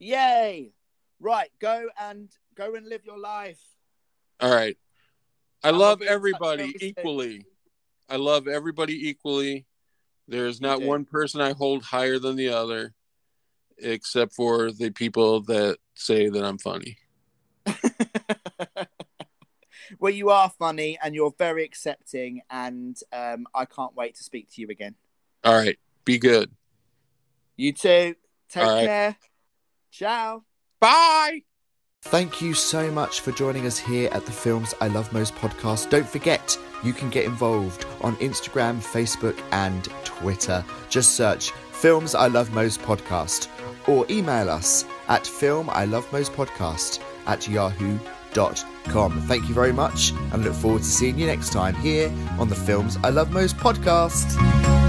yay! 0.00 0.72
Right, 1.20 1.50
go 1.60 1.88
and 2.00 2.28
go 2.56 2.74
and 2.74 2.88
live 2.88 3.04
your 3.04 3.18
life. 3.18 3.60
All 4.40 4.52
right, 4.52 4.76
I 5.62 5.70
love 5.70 6.00
be 6.00 6.06
in 6.06 6.08
touch 6.08 6.14
everybody 6.16 6.76
equally. 6.80 7.46
I 8.08 8.16
love 8.16 8.48
everybody 8.48 9.08
equally. 9.08 9.66
There's 10.28 10.60
not 10.60 10.80
do. 10.80 10.86
one 10.86 11.04
person 11.04 11.40
I 11.40 11.52
hold 11.52 11.82
higher 11.82 12.18
than 12.18 12.36
the 12.36 12.48
other, 12.50 12.94
except 13.78 14.34
for 14.34 14.70
the 14.70 14.90
people 14.90 15.40
that 15.42 15.78
say 15.94 16.28
that 16.28 16.44
I'm 16.44 16.58
funny. 16.58 16.96
well, 19.98 20.12
you 20.12 20.30
are 20.30 20.50
funny 20.50 20.98
and 21.02 21.14
you're 21.14 21.34
very 21.36 21.64
accepting, 21.64 22.42
and 22.50 22.96
um, 23.12 23.46
I 23.54 23.64
can't 23.64 23.94
wait 23.94 24.14
to 24.16 24.24
speak 24.24 24.50
to 24.52 24.60
you 24.60 24.68
again. 24.68 24.94
All 25.44 25.54
right, 25.54 25.78
be 26.04 26.18
good. 26.18 26.50
You 27.56 27.72
too. 27.72 28.14
Take 28.48 28.62
right. 28.62 28.86
care. 28.86 29.16
Ciao. 29.90 30.44
Bye. 30.80 31.42
Thank 32.02 32.42
you 32.42 32.52
so 32.52 32.90
much 32.90 33.20
for 33.20 33.30
joining 33.32 33.64
us 33.64 33.78
here 33.78 34.10
at 34.12 34.26
the 34.26 34.32
Films 34.32 34.74
I 34.80 34.88
Love 34.88 35.12
Most 35.12 35.34
podcast. 35.36 35.88
Don't 35.88 36.06
forget, 36.06 36.58
you 36.82 36.92
can 36.92 37.10
get 37.10 37.24
involved 37.24 37.86
on 38.00 38.16
Instagram, 38.16 38.78
Facebook, 38.80 39.40
and 39.52 39.84
Twitter. 40.04 40.64
Just 40.90 41.12
search 41.12 41.52
Films 41.70 42.14
I 42.14 42.26
Love 42.26 42.52
Most 42.52 42.80
podcast 42.82 43.46
or 43.88 44.04
email 44.10 44.50
us 44.50 44.84
at 45.08 45.26
Film 45.26 45.70
I 45.70 45.84
Love 45.84 46.10
Most 46.12 46.32
podcast 46.32 47.00
at 47.26 47.46
yahoo.com. 47.48 49.20
Thank 49.22 49.48
you 49.48 49.54
very 49.54 49.72
much 49.72 50.10
and 50.32 50.44
look 50.44 50.54
forward 50.54 50.82
to 50.82 50.88
seeing 50.88 51.18
you 51.18 51.26
next 51.26 51.50
time 51.52 51.76
here 51.76 52.12
on 52.38 52.48
the 52.48 52.56
Films 52.56 52.98
I 53.04 53.10
Love 53.10 53.30
Most 53.30 53.56
podcast. 53.56 54.81